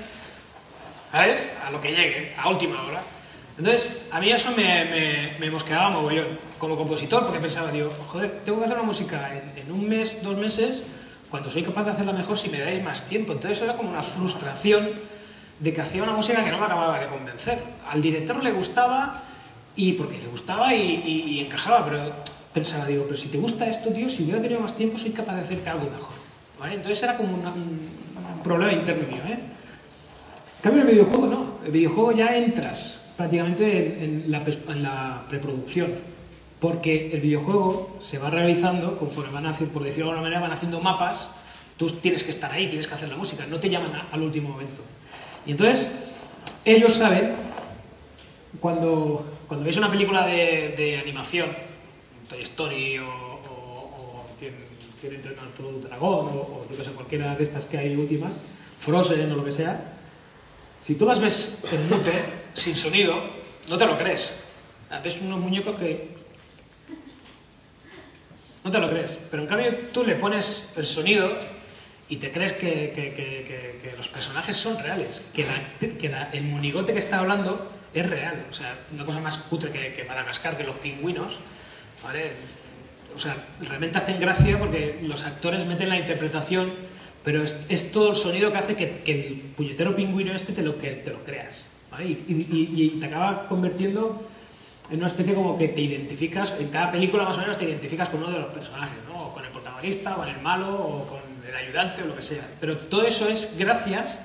¿sabes? 1.11 1.47
A 1.63 1.69
lo 1.69 1.79
que 1.79 1.89
llegue, 1.89 2.33
a 2.35 2.49
última 2.49 2.81
hora. 2.81 3.03
Entonces, 3.55 3.99
a 4.09 4.19
mí 4.19 4.31
eso 4.31 4.49
me, 4.49 5.47
mosqueaba 5.51 5.95
como 6.57 6.75
compositor, 6.75 7.23
porque 7.23 7.39
pensaba, 7.39 7.69
digo, 7.71 7.91
joder, 8.07 8.41
tengo 8.43 8.57
que 8.57 8.65
hacer 8.65 8.77
una 8.77 8.87
música 8.87 9.29
en, 9.55 9.71
un 9.71 9.87
mes, 9.87 10.23
dos 10.23 10.37
meses, 10.37 10.81
cuando 11.29 11.51
soy 11.51 11.61
capaz 11.61 11.83
de 11.83 11.91
hacerla 11.91 12.13
mejor 12.13 12.39
si 12.39 12.49
me 12.49 12.59
dais 12.59 12.81
más 12.81 13.07
tiempo. 13.07 13.33
Entonces 13.33 13.61
era 13.61 13.77
como 13.77 13.91
una 13.91 14.01
frustración 14.01 14.89
de 15.59 15.71
que 15.71 15.81
hacía 15.81 16.01
una 16.01 16.13
música 16.13 16.43
que 16.43 16.49
no 16.49 16.57
me 16.57 16.65
acababa 16.65 16.99
de 16.99 17.05
convencer. 17.09 17.61
Al 17.87 18.01
director 18.01 18.43
le 18.43 18.53
gustaba, 18.53 19.21
y 19.75 19.93
porque 19.93 20.17
le 20.17 20.25
gustaba 20.25 20.73
y- 20.73 21.03
y 21.05 21.39
encajaba, 21.41 21.85
pero 21.85 22.11
pensaba, 22.55 22.87
digo, 22.87 23.03
pero 23.03 23.17
si 23.17 23.27
te 23.27 23.37
gusta 23.37 23.67
esto, 23.67 23.91
tío, 23.93 24.09
si 24.09 24.23
hubiera 24.23 24.41
tenido 24.41 24.61
más 24.61 24.75
tiempo, 24.75 24.97
soy 24.97 25.11
capaz 25.11 25.35
de 25.35 25.41
hacerte 25.41 25.69
algo 25.69 25.85
mejor. 25.85 26.20
¿Vale? 26.61 26.75
Entonces 26.75 27.01
era 27.03 27.17
como 27.17 27.33
una- 27.33 27.51
un, 27.51 27.89
problema 28.43 28.71
interno 28.73 29.07
mío, 29.07 29.21
¿eh? 29.27 29.33
En 29.33 30.61
cambio, 30.63 30.81
en 30.83 30.87
el 30.87 30.93
videojuego 30.93 31.27
no. 31.27 31.45
El 31.65 31.71
videojuego 31.71 32.11
ya 32.13 32.37
entras 32.37 33.01
prácticamente 33.17 34.03
en, 34.03 34.23
en 34.25 34.31
la, 34.31 34.43
en 34.69 34.83
la 34.83 35.25
preproducción. 35.29 35.91
Porque 36.59 37.09
el 37.11 37.21
videojuego 37.21 37.97
se 37.99 38.19
va 38.19 38.29
realizando 38.29 38.97
conforme 38.97 39.31
van 39.31 39.47
haciendo, 39.47 39.73
por 39.73 39.83
decirlo 39.83 40.05
de 40.05 40.11
alguna 40.11 40.29
manera, 40.29 40.41
van 40.41 40.51
haciendo 40.51 40.79
mapas. 40.79 41.29
Tú 41.77 41.87
tienes 41.87 42.23
que 42.23 42.29
estar 42.29 42.51
ahí, 42.51 42.67
tienes 42.67 42.87
que 42.87 42.93
hacer 42.93 43.09
la 43.09 43.15
música, 43.17 43.45
no 43.47 43.59
te 43.59 43.69
llaman 43.69 43.93
a- 43.95 44.07
al 44.11 44.21
último 44.21 44.49
momento. 44.49 44.81
Y 45.47 45.51
entonces, 45.51 45.89
ellos 46.63 46.93
saben, 46.93 47.33
cuando, 48.59 49.25
cuando 49.47 49.63
veis 49.63 49.77
una 49.77 49.89
película 49.89 50.25
de, 50.27 50.73
de 50.77 50.99
animación, 50.99 51.47
Toy 52.29 52.41
Story 52.43 52.99
o 52.99 53.30
quiere 55.01 55.15
entrenar 55.15 55.45
a 55.45 55.57
tu 55.57 55.81
dragón 55.81 56.27
o, 56.29 56.67
yo 56.69 56.83
sé, 56.83 56.91
cualquiera 56.91 57.35
de 57.35 57.43
estas 57.43 57.65
que 57.65 57.77
hay 57.77 57.95
últimas, 57.95 58.31
Frozen 58.79 59.31
o 59.31 59.35
lo 59.35 59.43
que 59.43 59.51
sea, 59.51 59.97
si 60.83 60.95
tú 60.95 61.05
las 61.05 61.19
ves 61.19 61.59
en 61.71 61.89
mute, 61.89 62.13
sin 62.53 62.77
sonido, 62.77 63.15
no 63.67 63.77
te 63.77 63.85
lo 63.85 63.97
crees. 63.97 64.35
Ves 65.03 65.17
unos 65.21 65.39
muñecos 65.39 65.75
que... 65.75 66.09
No 68.63 68.69
te 68.69 68.79
lo 68.79 68.89
crees. 68.89 69.17
Pero 69.29 69.43
en 69.43 69.49
cambio 69.49 69.75
tú 69.91 70.03
le 70.03 70.15
pones 70.15 70.73
el 70.75 70.85
sonido 70.85 71.29
y 72.09 72.17
te 72.17 72.31
crees 72.31 72.53
que, 72.53 73.93
los 73.97 74.09
personajes 74.09 74.57
son 74.57 74.77
reales, 74.77 75.23
que, 75.33 75.45
el 76.33 76.43
monigote 76.43 76.93
que 76.93 76.99
está 76.99 77.19
hablando 77.19 77.71
es 77.93 78.07
real. 78.09 78.45
O 78.49 78.53
sea, 78.53 78.77
una 78.91 79.05
cosa 79.05 79.19
más 79.19 79.37
cutre 79.37 79.71
que 79.71 80.03
Madagascar, 80.03 80.57
que 80.57 80.63
los 80.63 80.75
pingüinos, 80.75 81.39
¿vale? 82.03 82.33
O 83.15 83.19
sea, 83.19 83.35
realmente 83.61 83.97
hacen 83.97 84.19
gracia 84.19 84.57
porque 84.59 84.99
los 85.03 85.23
actores 85.25 85.65
meten 85.65 85.89
la 85.89 85.97
interpretación, 85.99 86.71
pero 87.23 87.43
es, 87.43 87.55
es 87.69 87.91
todo 87.91 88.11
el 88.11 88.15
sonido 88.15 88.51
que 88.51 88.57
hace 88.57 88.75
que, 88.75 88.99
que 89.05 89.11
el 89.27 89.33
puñetero 89.55 89.95
pingüino 89.95 90.33
este 90.33 90.53
te 90.53 90.61
lo, 90.63 90.77
que, 90.77 90.91
te 90.91 91.11
lo 91.11 91.23
creas, 91.23 91.65
¿vale? 91.91 92.05
Y, 92.05 92.11
y- 92.27 92.83
y- 92.83 92.99
te 92.99 93.05
acaba 93.05 93.47
convirtiendo 93.47 94.27
en 94.89 94.97
una 94.97 95.07
especie 95.07 95.33
como 95.33 95.57
que 95.57 95.67
te 95.69 95.81
identificas, 95.81 96.53
en 96.59 96.69
cada 96.69 96.89
película 96.91 97.23
más 97.23 97.37
o 97.37 97.41
menos 97.41 97.57
te 97.57 97.65
identificas 97.65 98.09
con 98.09 98.23
uno 98.23 98.31
de 98.31 98.39
los 98.39 98.47
personajes, 98.49 98.97
¿no? 99.07 99.27
O 99.27 99.33
con 99.33 99.45
el 99.45 99.51
protagonista, 99.51 100.15
o 100.15 100.19
con 100.19 100.29
el 100.29 100.41
malo, 100.41 100.67
o 100.73 101.07
con 101.07 101.19
el 101.47 101.55
ayudante, 101.55 102.03
o 102.03 102.07
lo 102.07 102.15
que 102.15 102.21
sea. 102.23 102.45
Pero 102.59 102.77
todo 102.77 103.03
eso 103.03 103.27
es 103.29 103.55
gracias 103.57 104.19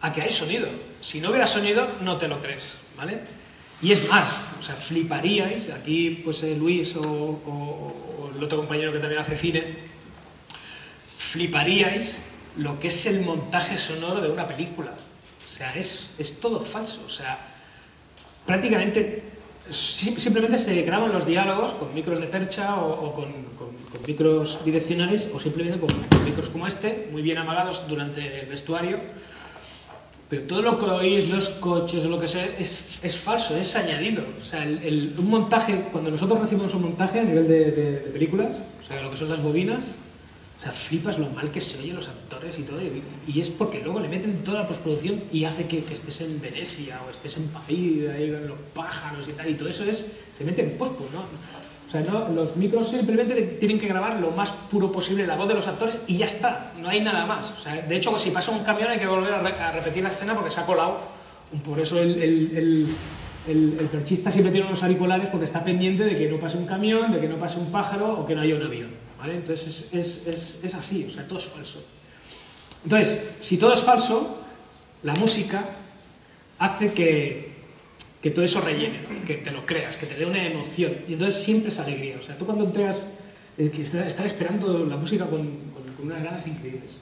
a 0.00 0.10
que 0.12 0.22
hay 0.22 0.30
sonido. 0.30 0.68
Si 1.00 1.20
no 1.20 1.28
hubiera 1.30 1.46
sonido, 1.46 1.86
no 2.00 2.16
te 2.16 2.26
lo 2.28 2.40
crees, 2.40 2.78
¿vale? 2.96 3.18
Y 3.82 3.92
es 3.92 4.08
más, 4.08 4.40
o 4.58 4.62
sea, 4.62 4.74
fliparíais, 4.76 5.68
aquí 5.70 6.22
pues 6.24 6.42
eh, 6.44 6.56
Luis 6.56 6.94
o- 6.96 7.00
o 7.02 7.94
el 8.42 8.46
otro 8.46 8.58
compañero 8.58 8.92
que 8.92 8.98
también 8.98 9.20
hace 9.20 9.36
cine, 9.36 9.62
fliparíais 11.16 12.18
lo 12.56 12.78
que 12.80 12.88
es 12.88 13.06
el 13.06 13.20
montaje 13.22 13.78
sonoro 13.78 14.20
de 14.20 14.30
una 14.30 14.46
película. 14.48 14.90
O 15.48 15.54
sea, 15.56 15.72
es, 15.76 16.10
es 16.18 16.40
todo 16.40 16.60
falso. 16.60 17.02
O 17.06 17.08
sea, 17.08 17.38
prácticamente 18.44 19.22
sim- 19.70 20.18
simplemente 20.18 20.58
se 20.58 20.82
graban 20.82 21.12
los 21.12 21.24
diálogos 21.24 21.72
con 21.74 21.94
micros 21.94 22.20
de 22.20 22.26
percha 22.26 22.76
o, 22.82 23.14
con 23.14 23.32
micros 24.06 24.58
direccionales 24.64 25.28
o 25.32 25.38
simplemente 25.38 25.78
con, 25.78 25.88
con 25.88 26.24
micros 26.24 26.48
como 26.48 26.66
este, 26.66 27.08
muy 27.12 27.22
bien 27.22 27.38
amagados 27.38 27.86
durante 27.88 28.40
el 28.40 28.46
vestuario. 28.48 28.98
Pero 30.32 30.44
todo 30.44 30.62
lo 30.62 30.78
que 30.78 30.86
oís, 30.86 31.28
los 31.28 31.50
coches 31.60 32.04
lo 32.04 32.18
que 32.18 32.26
sea, 32.26 32.46
es, 32.58 32.98
es 33.02 33.16
falso, 33.16 33.54
es 33.54 33.76
añadido. 33.76 34.24
O 34.40 34.42
sea, 34.42 34.64
el- 34.64 35.12
un 35.18 35.28
montaje, 35.28 35.84
cuando 35.92 36.10
nosotros 36.10 36.40
recibimos 36.40 36.72
un 36.72 36.84
montaje 36.84 37.20
a 37.20 37.22
nivel 37.22 37.46
de, 37.46 38.10
películas, 38.14 38.56
o 38.80 38.82
sea, 38.82 39.02
lo 39.02 39.10
que 39.10 39.18
son 39.18 39.28
las 39.28 39.42
bobinas, 39.42 39.84
o 40.58 40.62
sea, 40.62 40.72
flipas 40.72 41.18
lo 41.18 41.28
mal 41.28 41.50
que 41.50 41.60
se 41.60 41.78
oyen 41.78 41.96
los 41.96 42.08
actores 42.08 42.58
y 42.58 42.62
todo. 42.62 42.78
Y, 42.80 43.38
es 43.38 43.50
porque 43.50 43.82
luego 43.84 44.00
le 44.00 44.08
meten 44.08 44.42
toda 44.42 44.60
la 44.60 44.66
postproducción 44.66 45.20
y 45.30 45.44
hace 45.44 45.66
que, 45.66 45.84
que 45.84 45.92
estés 45.92 46.22
en 46.22 46.40
Venecia 46.40 46.98
o 47.06 47.10
estés 47.10 47.36
en 47.36 47.48
París, 47.48 48.08
ahí 48.08 48.30
con 48.32 48.48
los 48.48 48.58
pájaros 48.72 49.28
y 49.28 49.32
tal. 49.32 49.50
Y 49.50 49.54
todo 49.54 49.68
eso 49.68 49.84
es, 49.84 50.06
se 50.38 50.44
mete 50.44 50.62
en 50.62 50.70
pospo, 50.78 51.06
¿no? 51.12 51.24
O 51.92 51.94
sea, 51.94 52.00
no, 52.00 52.26
los 52.30 52.56
micros 52.56 52.88
simplemente 52.88 53.34
tienen 53.60 53.78
que 53.78 53.86
grabar 53.86 54.18
lo 54.18 54.30
más 54.30 54.50
puro 54.70 54.90
posible 54.90 55.26
la 55.26 55.36
voz 55.36 55.46
de 55.48 55.52
los 55.52 55.68
actores 55.68 55.98
y 56.06 56.16
ya 56.16 56.24
está, 56.24 56.72
no 56.80 56.88
hay 56.88 57.00
nada 57.02 57.26
más. 57.26 57.50
O 57.50 57.60
sea, 57.60 57.82
de 57.82 57.96
hecho, 57.96 58.18
si 58.18 58.30
pasa 58.30 58.50
un 58.50 58.64
camión 58.64 58.88
hay 58.88 58.98
que 58.98 59.06
volver 59.06 59.30
a, 59.34 59.40
re- 59.42 59.60
a 59.60 59.72
repetir 59.72 60.02
la 60.02 60.08
escena 60.08 60.34
porque 60.34 60.50
se 60.50 60.60
ha 60.60 60.64
colado. 60.64 61.00
Por 61.62 61.78
eso 61.78 61.98
el, 61.98 62.14
el- 62.22 62.56
el- 62.56 62.96
el- 63.46 63.76
el 63.78 63.86
perchista 63.88 64.30
siempre 64.30 64.50
tiene 64.52 64.66
unos 64.68 64.82
auriculares 64.82 65.28
porque 65.28 65.44
está 65.44 65.62
pendiente 65.62 66.04
de 66.04 66.16
que 66.16 66.30
no 66.30 66.38
pase 66.38 66.56
un 66.56 66.64
camión, 66.64 67.12
de 67.12 67.20
que 67.20 67.28
no 67.28 67.36
pase 67.36 67.58
un 67.58 67.70
pájaro 67.70 68.10
o 68.20 68.24
que 68.26 68.34
no 68.34 68.40
haya 68.40 68.54
un 68.56 68.62
avión. 68.62 68.88
¿vale? 69.18 69.34
Entonces 69.34 69.90
es, 69.92 69.92
es- 69.92 70.26
es- 70.26 70.60
es 70.64 70.74
así, 70.74 71.04
o 71.06 71.10
sea, 71.12 71.28
todo 71.28 71.38
es 71.40 71.44
falso. 71.44 71.84
Entonces, 72.84 73.20
si 73.40 73.58
todo 73.58 73.74
es 73.74 73.82
falso, 73.82 74.38
la 75.02 75.14
música 75.14 75.62
hace 76.58 76.94
que, 76.94 77.51
que 78.22 78.30
todo 78.30 78.44
eso 78.44 78.60
rellene, 78.60 79.00
¿no? 79.02 79.24
que 79.26 79.34
te 79.34 79.50
lo 79.50 79.66
creas, 79.66 79.96
que 79.96 80.06
te 80.06 80.14
dé 80.14 80.24
una 80.24 80.46
emoción. 80.46 80.92
Y 81.08 81.14
entonces 81.14 81.42
siempre 81.42 81.70
es 81.70 81.78
alegría. 81.78 82.16
O 82.18 82.22
sea, 82.22 82.38
tú 82.38 82.46
cuando 82.46 82.64
entregas, 82.64 83.08
es 83.58 83.70
que 83.70 83.82
estar 83.82 84.26
esperando 84.26 84.86
la 84.86 84.96
música 84.96 85.26
con, 85.26 85.38
con- 85.40 85.92
con 85.96 86.06
unas 86.06 86.22
ganas 86.22 86.46
increíbles. 86.46 86.92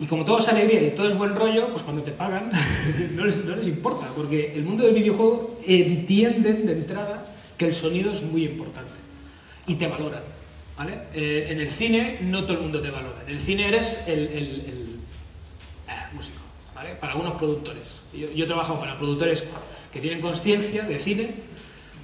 Y 0.00 0.06
como 0.06 0.24
todo 0.24 0.38
es 0.38 0.48
alegría 0.48 0.82
y 0.82 0.90
todo 0.92 1.08
es 1.08 1.16
buen 1.16 1.34
rollo, 1.34 1.68
pues 1.70 1.82
cuando 1.82 2.02
te 2.02 2.10
pagan 2.12 2.50
no, 3.16 3.24
les, 3.24 3.44
no 3.44 3.56
les 3.56 3.66
importa, 3.66 4.08
porque 4.14 4.52
el 4.54 4.62
mundo 4.64 4.84
del 4.84 4.94
videojuego 4.94 5.60
entienden 5.66 6.66
de 6.66 6.72
entrada 6.72 7.26
que 7.56 7.66
el 7.66 7.74
sonido 7.74 8.12
es 8.12 8.22
muy 8.22 8.44
importante 8.44 8.92
y 9.66 9.74
te 9.74 9.86
valoran. 9.86 10.22
¿vale? 10.76 10.94
Eh, 11.14 11.48
en 11.50 11.60
el 11.60 11.68
cine 11.70 12.18
no 12.22 12.42
todo 12.44 12.54
el 12.54 12.60
mundo 12.62 12.80
te 12.80 12.90
valora. 12.90 13.22
En 13.26 13.34
el 13.34 13.40
cine 13.40 13.66
eres 13.68 14.00
el, 14.06 14.18
el- 14.20 14.60
el- 14.60 14.98
eh, 15.88 15.92
músico, 16.14 16.38
¿vale? 16.74 16.90
Para 17.00 17.14
algunos 17.14 17.34
productores. 17.34 17.88
Yo, 18.14 18.30
yo 18.30 18.44
he 18.44 18.46
trabajado 18.46 18.78
para 18.78 18.96
productores 18.96 19.42
que 19.92 20.00
tienen 20.00 20.20
conciencia 20.20 20.84
de 20.84 20.98
cine, 20.98 21.30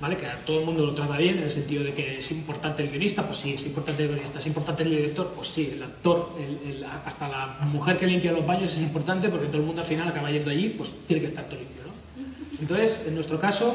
¿vale? 0.01 0.17
Que 0.17 0.27
a 0.27 0.37
todo 0.45 0.61
el 0.61 0.67
mundo 0.67 0.85
lo 0.87 0.95
trata 0.95 1.17
bien, 1.19 1.39
en 1.39 1.45
el 1.45 1.51
sentido 1.51 1.85
de 1.85 1.93
que 1.95 2.19
es 2.19 2.31
importante 2.33 2.83
el 2.83 2.91
guionista, 2.91 3.27
pues 3.27 3.39
sí, 3.39 3.55
es 3.55 3.65
importante 3.65 4.03
el 4.03 4.09
guionista, 4.11 4.39
es 4.39 4.47
importante 4.47 4.83
el 4.83 4.91
director, 4.91 5.33
pues 5.35 5.49
sí, 5.49 5.71
el 5.75 5.83
actor, 5.83 6.33
el- 6.39 6.71
el- 6.77 6.85
hasta 6.85 7.29
la 7.29 7.59
mujer 7.73 7.97
que 7.97 8.07
limpia 8.07 8.33
los 8.33 8.47
baños 8.47 8.73
es 8.73 8.81
importante 8.81 9.29
porque 9.29 9.47
todo 9.47 9.59
el 9.59 9.65
mundo 9.65 9.81
al 9.83 9.87
final 9.87 10.09
acaba 10.09 10.31
yendo 10.31 10.51
allí, 10.51 10.71
pues 10.71 10.93
tiene 11.07 11.21
que 11.21 11.27
estar 11.27 11.45
todo 11.45 11.59
limpio, 11.61 11.83
¿no? 11.87 11.93
Entonces, 12.61 13.03
en 13.07 13.15
nuestro 13.15 13.39
caso, 13.39 13.75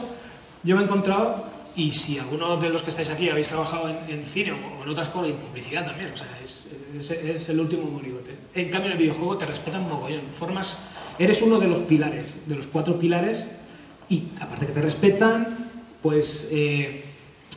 yo 0.63 0.75
me 0.75 0.81
he 0.81 0.85
encontrado, 0.85 1.45
y 1.75 1.91
si 1.91 2.17
alguno 2.17 2.57
de 2.57 2.69
los 2.69 2.81
que 2.83 2.89
estáis 2.89 3.09
aquí 3.09 3.29
habéis 3.29 3.47
trabajado 3.47 3.87
en, 3.89 4.19
en 4.19 4.25
cine 4.25 4.51
o, 4.51 4.83
en 4.83 4.89
otras 4.89 5.09
cosas, 5.09 5.29
y 5.29 5.33
publicidad 5.33 5.85
también, 5.85 6.11
o 6.11 6.17
sea, 6.17 6.27
es, 6.43 6.67
es- 6.97 7.11
es 7.11 7.49
el 7.49 7.59
último 7.59 7.83
monigote. 7.89 8.31
En 8.55 8.69
cambio, 8.69 8.87
en 8.87 8.93
el 8.93 8.97
videojuego 8.97 9.37
te 9.37 9.45
respetan 9.45 9.87
mogollón. 9.87 10.21
Formas, 10.33 10.77
eres 11.19 11.41
uno 11.41 11.59
de 11.59 11.67
los 11.67 11.79
pilares, 11.79 12.25
de 12.47 12.55
los 12.55 12.67
cuatro 12.67 12.97
pilares, 12.99 13.47
y 14.09 14.27
aparte 14.41 14.65
que 14.65 14.73
te 14.73 14.81
respetan, 14.81 15.69
pues 16.01 16.47
eh, 16.51 17.03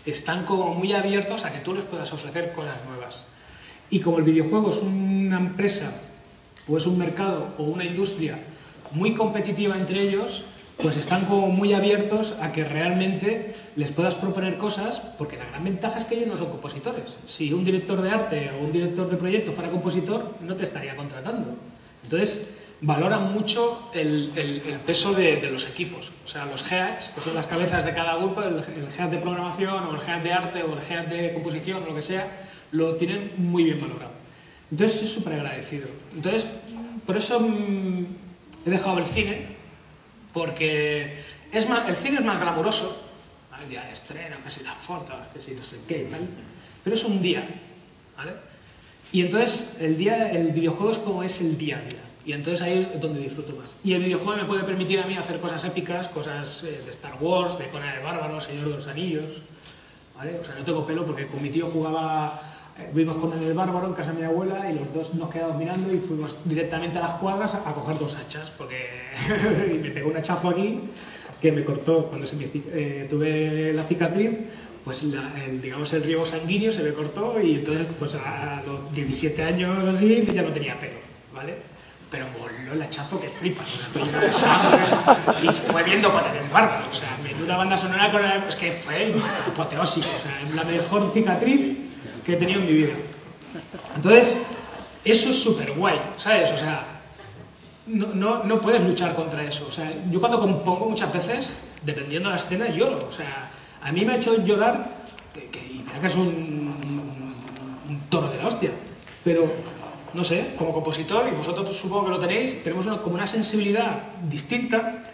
están 0.07 0.45
como 0.45 0.75
muy 0.75 0.93
abiertos 0.93 1.45
a 1.45 1.53
que 1.53 1.61
tú 1.61 1.75
les 1.75 1.85
puedas 1.85 2.13
ofrecer 2.13 2.53
cosas 2.53 2.77
nuevas. 2.89 3.25
Y 3.91 4.01
como 4.01 4.19
el 4.19 4.25
videojuego 4.25 4.71
es 4.71 4.79
una 4.79 5.39
empresa, 5.39 5.93
o 6.69 6.77
es 6.77 6.87
un 6.87 6.99
mercado, 6.99 7.49
o 7.59 7.65
una 7.65 7.85
industria 7.85 8.39
muy 8.93 9.15
competitiva 9.15 9.77
entre 9.77 10.03
ellos, 10.03 10.45
pues 10.79 10.97
están 10.97 11.27
como 11.27 11.49
muy 11.49 11.73
abiertos 11.73 12.35
a 12.41 12.53
que 12.53 12.65
realmente 12.65 13.55
les 13.77 13.91
puedas 13.93 14.15
proponer 14.15 14.59
cosas, 14.59 15.01
porque 15.19 15.37
la 15.37 15.45
gran 15.47 15.65
ventaja 15.65 15.99
es 15.99 16.05
que 16.05 16.17
ellos 16.17 16.29
no 16.29 16.37
son 16.37 16.51
compositores. 16.51 17.17
Si 17.27 17.53
un 17.53 17.65
director 17.65 18.01
de 18.03 18.11
arte 18.11 18.51
o 18.59 18.65
un 18.65 18.73
director 18.73 19.09
de 19.09 19.17
proyecto 19.17 19.53
fuera 19.53 19.71
compositor, 19.71 20.35
no 20.41 20.57
te 20.57 20.65
estaría 20.65 20.97
contratando. 20.97 21.57
Entonces, 22.03 22.49
valoran 22.83 23.33
mucho 23.33 23.91
el, 23.95 24.33
el- 24.37 24.62
el 24.66 24.80
peso 24.80 25.12
de, 25.14 25.37
de 25.41 25.51
los 25.51 25.66
equipos. 25.68 26.12
O 26.24 26.28
sea, 26.28 26.45
los 26.47 26.70
heads, 26.70 27.11
que 27.14 27.20
son 27.20 27.35
las 27.35 27.47
cabezas 27.47 27.85
de 27.85 27.93
cada 27.95 28.16
grupo, 28.16 28.43
el, 28.43 28.57
el 28.59 28.89
head 28.99 29.09
de 29.09 29.18
programación, 29.18 29.85
o 29.87 29.95
el 29.95 30.01
head 30.09 30.20
de 30.20 30.33
arte, 30.33 30.62
o 30.62 30.72
el 30.76 30.83
head 30.93 31.07
de 31.07 31.33
composición, 31.33 31.83
o 31.85 31.87
lo 31.87 31.95
que 31.95 32.03
sea, 32.03 32.30
lo 32.72 32.97
tienen 32.97 33.33
muy 33.37 33.64
bien 33.64 33.80
valorado. 33.80 34.12
Entonces, 34.70 35.03
es 35.03 35.12
súper 35.12 35.35
agradecido. 35.35 35.87
Entonces, 36.14 36.47
por 37.07 37.16
eso 37.16 37.41
mm, 37.41 38.05
he 38.66 38.70
dejado 38.70 38.99
el 38.99 39.07
cine, 39.07 39.47
porque 40.33 41.18
es 41.53 41.68
más, 41.68 41.89
el 41.89 41.97
cine 41.97 42.18
es 42.18 42.24
más 42.24 42.41
glamuroso, 42.41 43.01
el 43.62 43.68
día 43.68 43.85
de 43.85 43.93
estreno, 43.93 44.37
que 44.43 44.51
si 44.51 44.62
las 44.64 44.76
fotos, 44.78 45.14
que 45.33 45.41
si 45.41 45.53
no 45.53 45.62
sé 45.62 45.76
qué 45.87 46.03
y 46.09 46.11
tal, 46.11 46.20
pero 46.83 46.97
es 46.97 47.05
un 47.05 47.22
día, 47.22 47.47
¿vale? 48.16 48.33
Y 49.12 49.20
entonces 49.20 49.76
el, 49.80 49.97
día, 49.97 50.33
el 50.33 50.49
videojuego 50.53 50.91
es 50.91 50.99
como 50.99 51.22
es 51.22 51.41
el 51.41 51.57
día 51.59 51.76
a 51.78 51.83
día, 51.83 52.01
y 52.25 52.33
entonces 52.33 52.62
ahí 52.62 52.89
es 52.95 53.01
donde 53.01 53.20
disfruto 53.20 53.57
más. 53.57 53.75
Y 53.83 53.95
el 53.95 54.03
videojuego 54.03 54.41
me 54.41 54.45
puede 54.45 54.62
permitir 54.62 55.01
a 55.01 55.07
mí 55.07 55.16
hacer 55.16 55.41
cosas 55.41 55.64
épicas, 55.64 56.09
cosas 56.09 56.62
eh, 56.64 56.81
de 56.85 56.91
Star 56.91 57.14
Wars, 57.20 57.59
de 57.59 57.68
Conan 57.68 57.97
el 57.97 58.05
Bárbaro, 58.05 58.41
Señor 58.41 58.66
de 58.66 58.77
los 58.77 58.87
Anillos, 58.87 59.43
¿vale? 60.16 60.39
O 60.41 60.45
sea, 60.45 60.55
no 60.55 60.64
tengo 60.64 60.87
pelo 60.87 61.05
porque 61.05 61.27
con 61.27 61.43
mi 61.43 61.51
tío 61.51 61.66
jugaba, 61.66 62.41
eh, 62.79 62.91
vimos 62.95 63.16
con 63.16 63.33
el 63.33 63.53
bárbaro 63.55 63.89
en 63.89 63.95
casa 63.95 64.12
de 64.12 64.20
mi 64.20 64.25
abuela 64.25 64.70
y 64.70 64.79
los 64.79 64.95
dos 64.95 65.14
nos 65.14 65.31
quedamos 65.31 65.57
mirando 65.57 65.93
y 65.93 65.99
fuimos 65.99 66.37
directamente 66.45 66.99
a 66.99 67.03
las 67.03 67.12
cuadras 67.14 67.55
a, 67.55 67.75
coger 67.75 67.99
dos 67.99 68.14
hachas 68.14 68.51
porque 68.57 68.87
y 69.75 69.79
me 69.79 69.91
pegó 69.91 70.11
un 70.11 70.16
hachazo 70.16 70.49
aquí 70.49 70.81
que 71.41 71.51
me 71.51 71.64
cortó 71.64 72.07
cuando 72.07 72.25
se 72.25 72.37
me 72.37 72.49
eh, 72.55 73.09
tuve 73.11 73.73
la 73.73 73.83
cicatriz, 73.83 74.31
pues 74.85 75.05
digamos 75.61 75.93
el 75.93 76.05
riego 76.05 76.25
sanguíneo 76.25 76.70
se 76.70 76.85
me 76.85 76.93
cortó 76.93 77.41
y 77.41 77.57
entonces 77.57 77.89
pues 77.99 78.14
a, 78.14 78.62
los 78.64 78.95
17 78.95 79.43
años 79.43 79.89
así 79.89 80.25
ya 80.33 80.43
no 80.43 80.53
tenía 80.53 80.79
pelo, 80.79 80.99
¿vale? 81.35 81.72
Pero 82.13 82.27
voló 82.39 82.75
el 82.75 82.83
hachazo 82.83 83.19
que 83.19 83.29
flipa, 83.29 83.65
una 84.01 84.21
de 84.21 84.33
sangre 84.35 84.85
y 85.43 85.49
fue 85.49 85.83
viendo 85.83 86.13
con 86.13 86.23
el 86.31 86.37
embargo, 86.37 86.75
o 86.89 86.93
sea, 86.93 87.17
menuda 87.25 87.57
banda 87.57 87.79
sonora 87.79 88.13
con 88.13 88.23
el, 88.23 88.43
pues 88.43 88.55
que 88.55 88.71
fue 88.73 89.15
apoteósico, 89.49 90.07
o 90.07 90.23
sea, 90.23 90.55
la 90.55 90.63
mejor 90.63 91.11
cicatriz 91.15 91.79
que 92.25 92.35
he 92.35 92.37
tenido 92.37 92.61
en 92.61 92.67
mi 92.67 92.73
vida. 92.73 92.93
Entonces, 93.97 94.37
eso 95.05 95.31
es 95.31 95.43
súper 95.43 95.73
guay, 95.73 95.99
¿sabes? 96.19 96.53
O 96.53 96.57
sea, 96.57 96.85
no, 97.87 98.09
no, 98.09 98.45
no, 98.45 98.59
puedes 98.59 98.83
luchar 98.83 99.15
contra 99.15 99.43
eso. 99.43 99.67
O 99.67 99.73
sea, 99.73 99.91
yo 100.11 100.21
cuando 100.21 100.39
compongo 100.39 100.91
muchas 100.91 101.13
veces, 101.13 101.55
dependiendo 101.83 102.29
de 102.29 102.35
la 102.35 102.41
escena, 102.41 102.69
lloro. 102.69 103.07
O 103.09 103.13
sea, 103.13 103.51
a 103.83 103.91
mí 103.91 104.05
me 104.05 104.13
ha 104.13 104.17
hecho 104.17 104.37
llorar, 104.45 104.91
que, 105.35 105.49
que, 105.49 105.59
y 105.59 105.85
mira 105.85 106.01
que 106.01 106.07
es 106.07 106.15
un, 106.15 106.77
un, 107.89 108.01
toro 108.09 108.29
de 108.29 108.37
la 108.37 108.47
hostia, 108.47 108.71
pero 109.25 109.51
no 110.15 110.25
sé, 110.25 110.55
como 110.59 110.73
compositor, 110.73 111.27
y 111.33 111.37
vosotros 111.37 111.75
supongo 111.77 112.07
que 112.07 112.11
lo 112.11 112.19
tenéis, 112.19 112.63
tenemos 112.63 112.87
una, 112.87 112.99
como 112.99 113.15
una 113.15 113.27
sensibilidad 113.27 114.03
distinta 114.29 115.05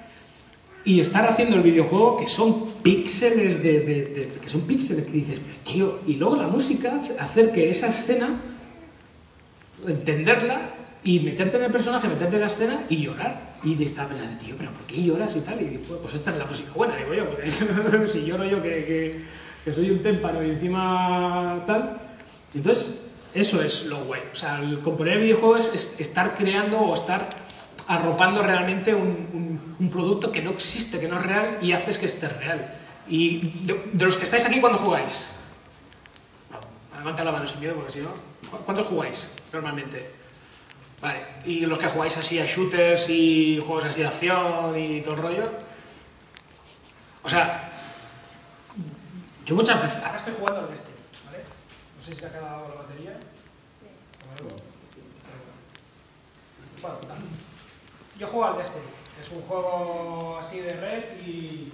y 0.85 1.01
estar 1.01 1.29
haciendo 1.29 1.57
el 1.57 1.63
videojuego 1.63 2.17
que 2.17 2.29
son 2.29 2.73
píxeles 2.83 3.63
de, 3.63 3.81
de, 3.81 4.05
de, 4.05 4.33
que 4.41 4.49
son 4.49 4.63
píxeles 4.63 5.05
que 5.05 5.13
dices, 5.13 5.39
tío, 5.65 6.01
y 6.07 6.15
luego 6.15 6.37
la 6.37 6.49
música, 6.49 7.01
hacer 7.19 7.53
que 7.53 7.71
esa 7.71 7.89
escena, 7.89 8.41
entenderla 9.87 10.71
y 11.05 11.21
meterte 11.21 11.57
en 11.57 11.65
el 11.65 11.71
personaje, 11.71 12.09
meterte 12.09 12.37
en 12.37 12.41
la 12.41 12.47
escena 12.47 12.85
y 12.89 12.97
llorar. 12.97 13.49
Y 13.63 13.75
de 13.75 13.85
estar 13.85 14.07
pensando, 14.07 14.39
tío, 14.39 14.55
pero 14.57 14.71
¿por 14.71 14.83
qué 14.83 15.03
lloras 15.03 15.35
y 15.35 15.41
tal? 15.41 15.61
Y 15.61 15.79
pues, 15.79 16.01
pues 16.01 16.15
esta 16.15 16.31
es 16.31 16.39
la 16.39 16.47
música 16.47 16.71
buena, 16.75 16.97
digo 16.97 17.13
yo, 17.15 17.29
porque 17.29 17.51
si 18.13 18.25
lloro 18.25 18.45
yo 18.45 18.63
que, 18.63 19.25
que, 19.65 19.73
soy 19.73 19.91
un 19.91 19.99
témpano 19.99 20.45
y 20.45 20.51
encima 20.51 21.63
tal. 21.67 22.01
Entonces, 22.55 23.01
eso 23.35 23.63
es 23.63 23.87
lo 23.87 24.05
guay. 24.05 24.23
O 24.33 24.37
sea, 24.37 24.59
el 24.61 24.81
componer 24.81 25.19
videojuegos 25.19 25.71
es, 25.75 25.75
es 25.75 26.01
estar 26.01 26.37
creando 26.37 26.79
o 26.79 26.95
estar 26.95 27.29
arropando 27.89 28.43
realmente 28.43 28.95
un, 28.95 29.59
producto 29.91 30.31
que 30.31 30.43
no 30.43 30.51
existe, 30.51 31.01
que 31.01 31.09
no 31.09 31.19
es 31.19 31.23
real 31.25 31.59
y 31.63 31.73
haces 31.73 31.99
que 31.99 32.07
esté 32.07 32.29
real. 32.29 32.75
Y 33.09 33.65
de, 33.65 34.05
los 34.05 34.17
que 34.17 34.25
estáis 34.25 34.45
aquí, 34.45 34.61
¿cuándo 34.61 34.79
jugáis? 34.79 35.29
Levanta 36.99 37.25
la 37.25 37.33
mano 37.33 37.47
sin 37.47 37.61
miedo, 37.61 37.75
porque 37.75 37.93
si 37.93 38.01
no. 38.01 38.11
¿Cuántos 38.67 38.89
jugáis 38.89 39.29
normalmente? 39.53 40.11
Vale, 41.01 41.21
y 41.47 41.65
los 41.65 41.79
que 41.79 41.87
jugáis 41.87 42.17
así 42.17 42.39
a 42.39 42.45
shooters 42.45 43.09
y 43.09 43.63
juegos 43.65 43.85
así 43.85 44.01
de 44.01 44.07
acción 44.09 44.79
y 44.79 45.01
todo 45.01 45.15
el 45.15 45.21
rollo. 45.21 45.45
O 47.23 47.29
sea, 47.29 47.71
yo 49.47 49.55
muchas 49.55 49.81
veces. 49.81 50.03
Ahora 50.03 50.19
estoy 50.19 50.35
jugando 50.39 50.67
al 50.67 50.75
este, 50.75 50.88
sé 52.09 52.15
si 52.15 52.21
se 52.21 52.27
ha 52.27 52.33
quedado 52.33 52.69
la 52.69 52.75
batería. 52.83 53.19
Sí. 53.81 53.87
Bueno, 56.81 56.99
yo 58.19 58.27
juego 58.27 58.45
al 58.45 58.59
Destiny. 58.59 58.85
Es 59.21 59.31
un 59.31 59.43
juego 59.43 60.39
así 60.41 60.61
de 60.61 60.73
red 60.75 61.21
y, 61.27 61.73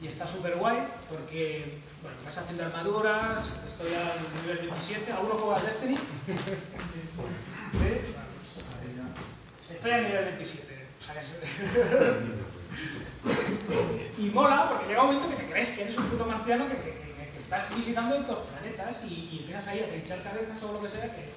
y 0.00 0.06
está 0.06 0.26
súper 0.26 0.56
guay 0.56 0.88
porque, 1.10 1.80
bueno, 2.02 2.16
vas 2.24 2.38
haciendo 2.38 2.64
armaduras, 2.64 3.40
estoy 3.66 3.92
al 3.94 4.18
nivel 4.42 4.58
27, 4.58 5.12
¿alguno 5.12 5.34
juega 5.34 5.56
al 5.56 5.66
Destiny? 5.66 5.96
¿Sí? 7.72 8.00
Estoy 9.74 9.90
al 9.90 10.04
nivel 10.04 10.24
27. 10.24 10.86
O 10.98 11.04
sea, 11.04 11.20
es... 11.20 11.36
y 14.18 14.30
mola 14.30 14.68
porque 14.70 14.86
llega 14.86 15.02
un 15.02 15.14
momento 15.14 15.28
que 15.28 15.36
te 15.44 15.50
crees 15.50 15.68
que 15.70 15.82
eres 15.82 15.98
un 15.98 16.06
puto 16.06 16.24
marciano 16.24 16.68
que, 16.68 16.74
que 16.76 17.07
estás 17.48 17.74
visitando 17.74 18.18
otros 18.18 18.40
planetas 18.52 19.02
y, 19.04 19.32
y, 19.32 19.38
empiezas 19.40 19.68
ahí 19.68 19.80
a 19.80 19.88
trinchar 19.88 20.22
cabezas 20.22 20.62
o 20.62 20.70
lo 20.70 20.82
que 20.82 20.90
sea, 20.90 21.08
que 21.08 21.32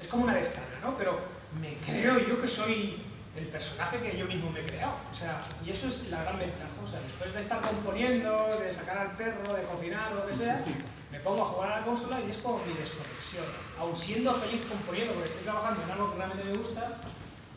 es 0.00 0.06
como 0.06 0.22
una 0.22 0.36
descarga, 0.36 0.78
¿no? 0.80 0.96
Pero 0.96 1.18
me 1.60 1.74
creo 1.84 2.20
yo 2.20 2.40
que 2.40 2.46
soy 2.46 3.02
el 3.36 3.46
personaje 3.48 3.98
que 3.98 4.16
yo 4.16 4.26
mismo 4.26 4.50
me 4.50 4.60
he 4.60 4.66
creado. 4.66 4.94
O 5.10 5.14
sea, 5.14 5.42
y 5.66 5.70
eso 5.70 5.88
es 5.88 6.10
la 6.10 6.22
gran 6.22 6.38
ventaja. 6.38 6.70
O 6.78 6.88
sea, 6.88 7.00
después 7.00 7.34
de 7.34 7.40
estar 7.40 7.60
componiendo, 7.60 8.46
de 8.54 8.72
sacar 8.72 8.98
al 8.98 9.16
perro, 9.16 9.52
de 9.52 9.64
cocinar 9.64 10.12
lo 10.12 10.28
que 10.28 10.34
sea, 10.34 10.62
me 11.10 11.18
pongo 11.18 11.42
a 11.42 11.48
jugar 11.48 11.72
a 11.72 11.80
la 11.80 11.86
consola 11.86 12.20
y 12.20 12.30
es 12.30 12.36
como 12.36 12.62
mi 12.62 12.74
desconexión. 12.74 13.50
Aun 13.80 13.96
siendo 13.96 14.32
feliz 14.34 14.62
componiendo, 14.62 15.12
porque 15.14 15.30
estoy 15.30 15.42
trabajando 15.42 15.82
en 15.82 15.90
algo 15.90 16.12
que 16.12 16.18
realmente 16.18 16.44
me 16.44 16.56
gusta, 16.56 17.02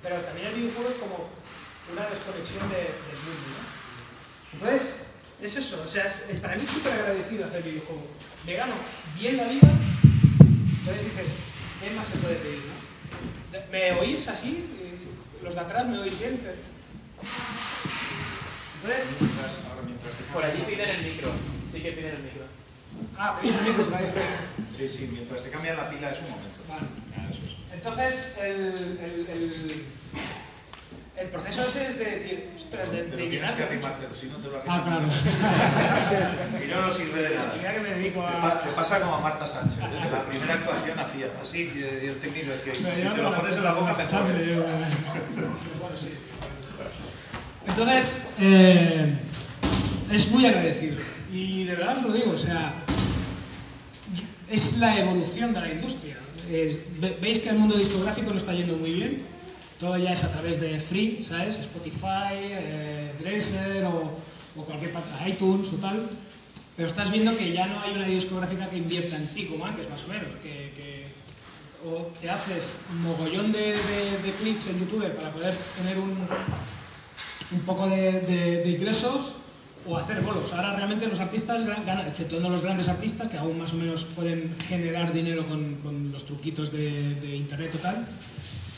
pero 0.01 0.15
también 0.21 0.47
el 0.47 0.55
videojuego 0.55 0.89
es 0.89 0.97
como 0.97 1.29
una 1.93 2.09
desconexión 2.09 2.65
de, 2.65 2.97
del 2.97 3.21
mundo, 3.29 3.45
¿no? 3.45 3.61
Entonces, 4.57 5.10
es 5.41 5.55
eso, 5.55 5.81
o 5.83 5.87
sea, 5.87 6.05
es, 6.05 6.23
es 6.29 6.39
para 6.39 6.55
mí 6.55 6.65
súper 6.65 6.93
agradecido 6.93 7.45
hacer 7.45 7.63
videojuego. 7.63 8.05
Me 8.45 8.53
gano 8.53 8.73
bien 9.19 9.37
la 9.37 9.45
vida, 9.45 9.69
entonces 10.79 11.03
dices, 11.05 11.27
¿qué 11.81 11.89
más 11.91 12.07
se 12.07 12.17
puede 12.17 12.35
pedir, 12.35 12.59
no? 12.59 12.91
¿Me 13.71 13.91
oís 13.99 14.27
así? 14.27 14.65
Los 15.43 15.55
de 15.55 15.61
atrás 15.61 15.87
me 15.87 15.99
oís 15.99 16.17
bien. 16.19 16.39
Entonces, 18.75 19.09
mientras, 19.19 19.59
ahora 19.69 19.81
mientras 19.85 20.15
te 20.15 20.23
por 20.31 20.43
allí 20.43 20.61
piden 20.63 20.89
el 20.89 21.01
micro, 21.03 21.31
sí 21.71 21.81
que 21.81 21.91
piden 21.91 22.15
el 22.15 22.23
micro. 22.23 22.45
Ah, 23.17 23.39
pedís 23.39 23.55
el 23.55 23.63
micro, 23.63 23.89
vale. 23.89 24.11
Sí, 24.77 24.87
sí, 24.89 25.09
mientras 25.11 25.43
te 25.43 25.49
cambian 25.49 25.77
la 25.77 25.89
pila 25.89 26.11
es 26.11 26.19
un 26.19 26.29
momento. 26.29 26.59
Vale. 26.69 26.85
Es. 27.29 27.73
Entonces, 27.73 28.33
el, 28.39 28.99
el, 29.01 29.27
el, 29.29 29.85
el, 31.21 31.27
proceso 31.27 31.63
ese 31.67 31.87
es 31.87 31.99
de 31.99 32.05
decir, 32.05 32.49
ostras, 32.55 32.91
de, 32.91 33.03
de 33.03 33.29
llenar- 33.29 33.55
que 33.55 33.63
arrimarte, 33.63 34.05
si 34.19 34.25
no 34.27 34.37
te 34.37 34.47
lo 34.47 34.57
Ah, 34.67 34.75
arrimas. 34.75 35.15
claro. 35.21 36.31
Si 36.61 36.67
no, 36.67 36.81
no 36.87 36.93
sirve 36.93 37.21
de 37.23 37.35
nada. 37.35 37.53
Mira 37.57 37.73
que 37.73 37.79
me 37.79 37.89
dedico 37.89 38.21
Te 38.21 38.27
a... 38.47 38.61
Te 38.61 38.69
pasa 38.71 38.99
como 38.99 39.15
a 39.15 39.19
Marta 39.21 39.47
Sánchez. 39.47 39.79
Desde 39.79 40.11
la 40.11 40.23
primera 40.25 40.53
actuación 40.55 40.99
hacía 40.99 41.27
así 41.41 41.71
y 41.75 42.05
el 42.07 42.17
técnico 42.19 42.51
decía, 42.51 42.73
si 42.73 43.01
te 43.15 43.21
lo 43.21 43.35
pones 43.35 43.55
en 43.55 43.63
la 43.63 43.73
boca 43.73 43.95
te 43.95 44.03
eh. 44.03 44.55
Bueno, 45.79 45.95
sí. 45.99 46.09
Entonces, 47.67 48.21
eh, 48.39 49.13
es 50.11 50.29
muy 50.31 50.45
agradecido. 50.45 50.97
Y 51.31 51.63
de 51.65 51.75
verdad 51.75 51.97
os 51.97 52.03
lo 52.03 52.13
digo, 52.13 52.31
o 52.31 52.37
sea, 52.37 52.73
es 54.49 54.77
la 54.77 54.97
evolución 54.97 55.53
de 55.53 55.61
la 55.61 55.69
industria. 55.69 56.15
Ve- 56.49 57.17
Veis 57.21 57.39
que 57.39 57.49
el 57.49 57.55
mundo 57.55 57.75
discográfico 57.77 58.31
no 58.31 58.37
está 58.37 58.51
yendo 58.53 58.75
muy 58.75 58.91
bien. 58.91 59.17
Todo 59.81 59.97
ya 59.97 60.13
es 60.13 60.23
a 60.23 60.31
través 60.31 60.61
de 60.61 60.79
free, 60.79 61.23
¿sabes? 61.23 61.57
Spotify, 61.57 62.37
eh, 62.37 63.11
Dresser 63.17 63.83
o, 63.85 64.13
o 64.55 64.63
cualquier 64.63 64.93
iTunes 65.27 65.73
o 65.73 65.77
tal. 65.77 65.97
Pero 66.77 66.87
estás 66.87 67.11
viendo 67.11 67.35
que 67.35 67.51
ya 67.51 67.65
no 67.65 67.81
hay 67.81 67.91
una 67.93 68.05
discográfica 68.05 68.69
que 68.69 68.77
invierta 68.77 69.17
en 69.17 69.27
ti 69.33 69.45
como 69.47 69.65
antes, 69.65 69.89
más 69.89 70.03
o 70.03 70.07
menos. 70.07 70.35
Que, 70.35 70.71
que 70.77 71.05
o 71.83 72.13
te 72.21 72.29
haces 72.29 72.75
mogollón 73.01 73.51
de, 73.51 73.73
de, 74.23 74.33
clics 74.39 74.67
en 74.67 74.79
YouTube 74.79 75.09
para 75.15 75.31
poder 75.31 75.55
tener 75.75 75.97
un, 75.97 76.15
un 77.51 77.59
poco 77.61 77.87
de, 77.89 78.63
ingresos 78.77 79.33
o 79.87 79.97
hacer 79.97 80.21
bolos. 80.21 80.53
Ahora 80.53 80.75
realmente 80.75 81.07
los 81.07 81.19
artistas 81.19 81.65
gan- 81.65 81.83
ganan, 81.83 82.07
exceptuando 82.07 82.49
los 82.49 82.61
grandes 82.61 82.87
artistas 82.87 83.29
que 83.29 83.37
aún 83.39 83.57
más 83.57 83.73
o 83.73 83.77
menos 83.77 84.03
pueden 84.03 84.55
generar 84.69 85.11
dinero 85.11 85.47
con, 85.47 85.77
con 85.77 86.11
los 86.11 86.23
truquitos 86.23 86.71
de 86.71 87.35
internet 87.35 87.73
o 87.73 87.79
tal, 87.79 88.05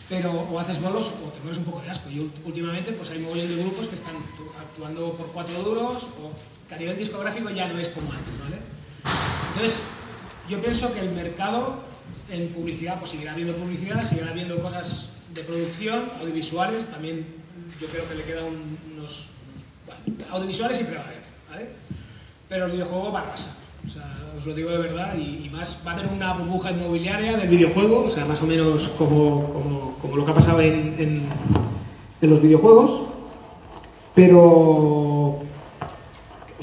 pero 0.10 0.32
o 0.32 0.60
haces 0.60 0.82
bolos 0.82 1.08
o 1.24 1.30
te 1.30 1.39
mueres 1.41 1.58
un 1.58 1.66
poco 1.66 1.82
de 1.82 1.89
asco. 1.89 2.10
Y 2.10 2.20
últimamente 2.45 2.91
pues 2.91 3.10
hay 3.10 3.20
mogollón 3.20 3.47
de 3.47 3.56
grupos 3.64 3.88
que 3.88 3.95
están 3.95 4.14
tu- 4.38 4.49
actuando 4.60 5.14
por 5.14 5.28
cuatro 5.28 5.62
duros 5.64 6.04
o 6.22 6.32
que 6.68 6.76
a 6.76 6.78
nivel 6.78 6.97
discográfico 6.97 7.49
ya 7.49 7.68
no 7.68 7.80
es 7.80 7.88
como 7.89 8.12
antes, 8.12 8.39
¿vale? 8.39 8.58
Entonces, 9.49 9.84
yo 10.49 10.60
pienso 10.62 10.93
que 10.93 10.99
el 10.99 11.12
mercado 11.12 11.76
en 12.30 12.49
publicidad, 12.49 12.97
pues 12.99 13.12
seguirá 13.12 13.34
habiendo 13.34 13.54
publicidad, 13.56 14.01
seguirá 14.01 14.30
habiendo 14.32 14.58
cosas 14.62 15.10
de 15.34 15.41
producción, 15.43 16.10
audiovisuales, 16.20 16.86
también 16.88 17.26
yo 17.80 17.88
creo 17.88 18.08
que 18.08 18.16
le 18.16 18.24
quedan 18.24 18.45
un- 18.45 18.78
unos, 18.95 19.28
bueno, 19.86 20.26
audiovisuales 20.32 20.78
siempre 20.78 20.97
va 20.97 21.06
¿vale? 21.49 21.70
Pero 22.49 22.66
el 22.66 22.72
videojuego 22.72 23.12
va 23.12 23.20
a 23.20 23.24
arrasar, 23.24 23.54
o 23.86 23.89
sea, 23.89 24.04
os 24.38 24.46
lo 24.46 24.54
digo 24.54 24.72
de 24.72 24.78
verdad, 24.78 25.16
y, 25.18 25.50
más 25.50 25.80
va 25.86 25.92
a 25.92 25.94
haber 25.96 26.08
una 26.08 26.34
burbuja 26.34 26.72
inmobiliaria 26.72 27.38
del 27.38 27.48
videojuego, 27.48 28.06
o 28.06 28.10
sea, 28.10 28.26
más 28.26 28.42
o 28.42 28.48
menos 28.48 28.90
como, 28.98 29.54
como, 29.54 29.96
como 30.02 30.18
lo 30.18 30.26
que 30.26 30.32
ha 30.32 30.34
pasado 30.34 30.62
en, 30.62 30.96
en, 30.98 32.30
los 32.30 32.42
videojuegos, 32.42 33.04
pero 34.16 34.40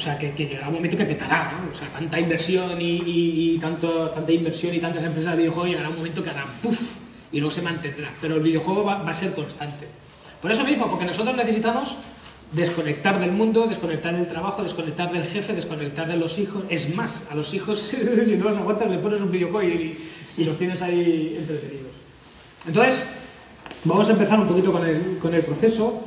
o 0.01 0.03
sea, 0.03 0.17
que, 0.19 0.33
que 0.33 0.47
llegará 0.47 0.69
un 0.69 0.75
momento 0.75 0.97
que 0.97 1.05
petará, 1.05 1.53
¿no? 1.53 1.71
O 1.71 1.75
sea, 1.75 1.89
tanta 1.89 2.19
inversión 2.19 2.81
y, 2.81 3.03
y- 3.05 3.59
tanto, 3.59 4.09
tanta 4.11 4.33
inversión 4.33 4.75
y 4.75 4.79
tantas 4.79 5.03
empresas 5.03 5.33
de 5.33 5.39
videojuegos 5.39 5.69
llegará 5.69 5.91
un 5.91 5.97
momento 5.97 6.23
que 6.23 6.31
harán 6.31 6.49
puff 6.63 6.81
y 7.31 7.39
luego 7.39 7.51
se 7.51 7.61
mantendrá. 7.61 8.11
Pero 8.23 8.37
el 8.37 8.41
videojuego 8.41 8.83
va 8.85 9.03
a 9.03 9.13
ser 9.13 9.35
constante. 9.35 9.87
Por 10.41 10.51
eso 10.51 10.65
mismo, 10.65 10.89
porque 10.89 11.05
nosotros 11.05 11.37
necesitamos 11.37 11.99
desconectar 12.53 13.21
del 13.21 13.33
mundo, 13.33 13.67
desconectar 13.67 14.15
del 14.15 14.27
trabajo, 14.27 14.63
desconectar 14.63 15.13
del 15.13 15.25
jefe, 15.25 15.55
desconectar 15.55 16.09
de 16.09 16.17
los 16.17 16.39
hijos. 16.39 16.65
Es 16.69 16.95
más, 16.95 17.23
a 17.31 17.35
los 17.35 17.55
hijos, 17.55 17.79
si 18.25 18.37
no 18.37 18.45
los 18.45 18.57
aguantas, 18.57 18.91
le 18.91 18.99
pones 18.99 19.21
un 19.21 19.31
videojuego 19.31 19.63
y, 19.69 19.97
y 20.37 20.45
los 20.45 20.57
tienes 20.59 20.83
ahí 20.83 21.37
entretenidos. 21.39 21.93
Entonces, 22.67 23.07
vamos 23.85 24.09
a 24.09 24.13
empezar 24.13 24.39
un 24.39 24.49
poquito 24.49 24.73
con 24.73 24.87
el, 24.87 25.19
con 25.19 25.35
el 25.35 25.43
proceso. 25.43 26.07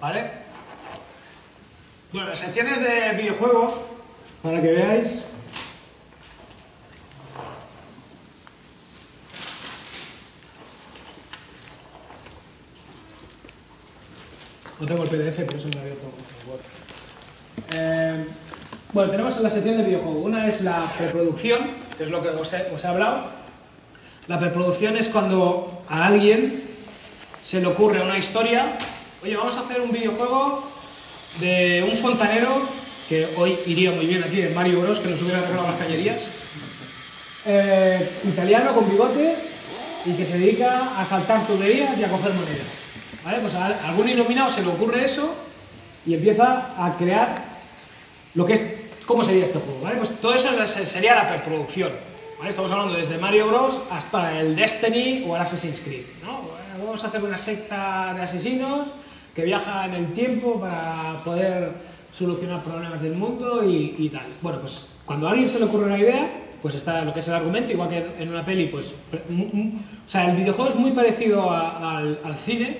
¿Vale? 0.00 0.30
Bueno, 2.12 2.29
secciones 2.40 2.80
de 2.80 3.12
videojuegos, 3.20 3.74
para 4.42 4.62
que 4.62 4.72
veáis. 4.72 5.18
No 14.80 14.86
tengo 14.86 15.02
el 15.02 15.10
PDF, 15.10 15.36
pero 15.36 15.58
eso 15.58 15.68
me 15.68 15.74
lo 15.74 15.80
abierto. 15.82 16.06
Eh, 17.72 18.24
bueno, 18.94 19.10
tenemos 19.10 19.38
la 19.40 19.50
sección 19.50 19.76
de 19.76 19.82
videojuegos. 19.84 20.24
Una 20.24 20.48
es 20.48 20.62
la 20.62 20.90
preproducción, 20.96 21.60
que 21.98 22.04
es 22.04 22.10
lo 22.10 22.22
que 22.22 22.30
os 22.30 22.52
he, 22.54 22.74
os 22.74 22.82
he 22.82 22.86
hablado. 22.86 23.24
La 24.28 24.40
preproducción 24.40 24.96
es 24.96 25.08
cuando 25.08 25.82
a 25.90 26.06
alguien 26.06 26.64
se 27.42 27.60
le 27.60 27.66
ocurre 27.66 28.00
una 28.00 28.16
historia. 28.16 28.78
Oye, 29.22 29.36
vamos 29.36 29.56
a 29.56 29.60
hacer 29.60 29.82
un 29.82 29.92
videojuego 29.92 30.69
de 31.38 31.84
un 31.88 31.96
fontanero 31.96 32.62
que 33.08 33.28
hoy 33.36 33.58
iría 33.66 33.90
muy 33.92 34.06
bien 34.06 34.22
aquí 34.24 34.40
en 34.42 34.54
Mario 34.54 34.80
Bros, 34.80 35.00
que 35.00 35.08
nos 35.08 35.20
hubiera 35.22 35.38
arreglado 35.38 35.68
las 35.68 35.76
cañerías. 35.76 36.30
Eh, 37.46 38.08
italiano 38.28 38.74
con 38.74 38.88
bigote 38.90 39.34
y 40.04 40.12
que 40.12 40.26
se 40.26 40.38
dedica 40.38 40.92
a 41.00 41.04
saltar 41.06 41.46
tuberías 41.46 41.98
y 41.98 42.04
a 42.04 42.08
coger 42.08 42.32
monedas. 42.34 42.66
¿Vale? 43.24 43.38
Pues 43.40 43.54
a 43.54 43.66
algún 43.88 44.08
iluminado 44.08 44.50
se 44.50 44.62
le 44.62 44.68
ocurre 44.68 45.04
eso 45.04 45.34
y 46.06 46.14
empieza 46.14 46.72
a 46.78 46.92
crear 46.96 47.34
lo 48.34 48.46
que 48.46 48.52
es, 48.54 48.62
cómo 49.06 49.24
sería 49.24 49.44
este 49.44 49.58
juego. 49.58 49.80
¿vale? 49.82 49.96
Pues 49.96 50.10
todo 50.20 50.34
eso 50.34 50.50
es- 50.62 50.70
sería 50.88 51.14
la 51.14 51.28
preproducción. 51.28 51.90
¿vale? 52.38 52.50
Estamos 52.50 52.70
hablando 52.70 52.94
desde 52.94 53.18
Mario 53.18 53.48
Bros 53.48 53.80
hasta 53.90 54.38
el 54.38 54.54
Destiny 54.56 55.24
o 55.26 55.36
el 55.36 55.42
Assassin's 55.42 55.80
Creed. 55.80 56.04
¿no? 56.22 56.42
Vamos 56.78 57.02
a 57.04 57.08
hacer 57.08 57.22
una 57.22 57.36
secta 57.38 58.14
de 58.16 58.22
asesinos 58.22 58.88
que 59.34 59.44
viaja 59.44 59.86
en 59.86 59.94
el 59.94 60.12
tiempo 60.12 60.60
para 60.60 61.22
poder 61.24 61.72
solucionar 62.12 62.62
problemas 62.62 63.00
del 63.00 63.14
mundo 63.14 63.62
y, 63.64 64.08
tal. 64.12 64.26
Bueno, 64.42 64.60
pues 64.60 64.86
cuando 65.06 65.28
a 65.28 65.30
alguien 65.30 65.48
se 65.48 65.58
le 65.58 65.66
ocurre 65.66 65.86
una 65.86 65.98
idea, 65.98 66.28
pues 66.60 66.74
está 66.74 67.04
lo 67.04 67.12
que 67.12 67.20
es 67.20 67.28
el 67.28 67.34
argumento, 67.34 67.72
igual 67.72 67.88
que 67.88 68.04
en- 68.18 68.28
una 68.28 68.44
peli, 68.44 68.66
pues... 68.66 68.88
O 68.88 70.10
sea, 70.10 70.30
el 70.30 70.36
videojuego 70.36 70.70
es 70.70 70.76
muy 70.76 70.90
parecido 70.90 71.50
al, 71.50 72.36
cine, 72.36 72.78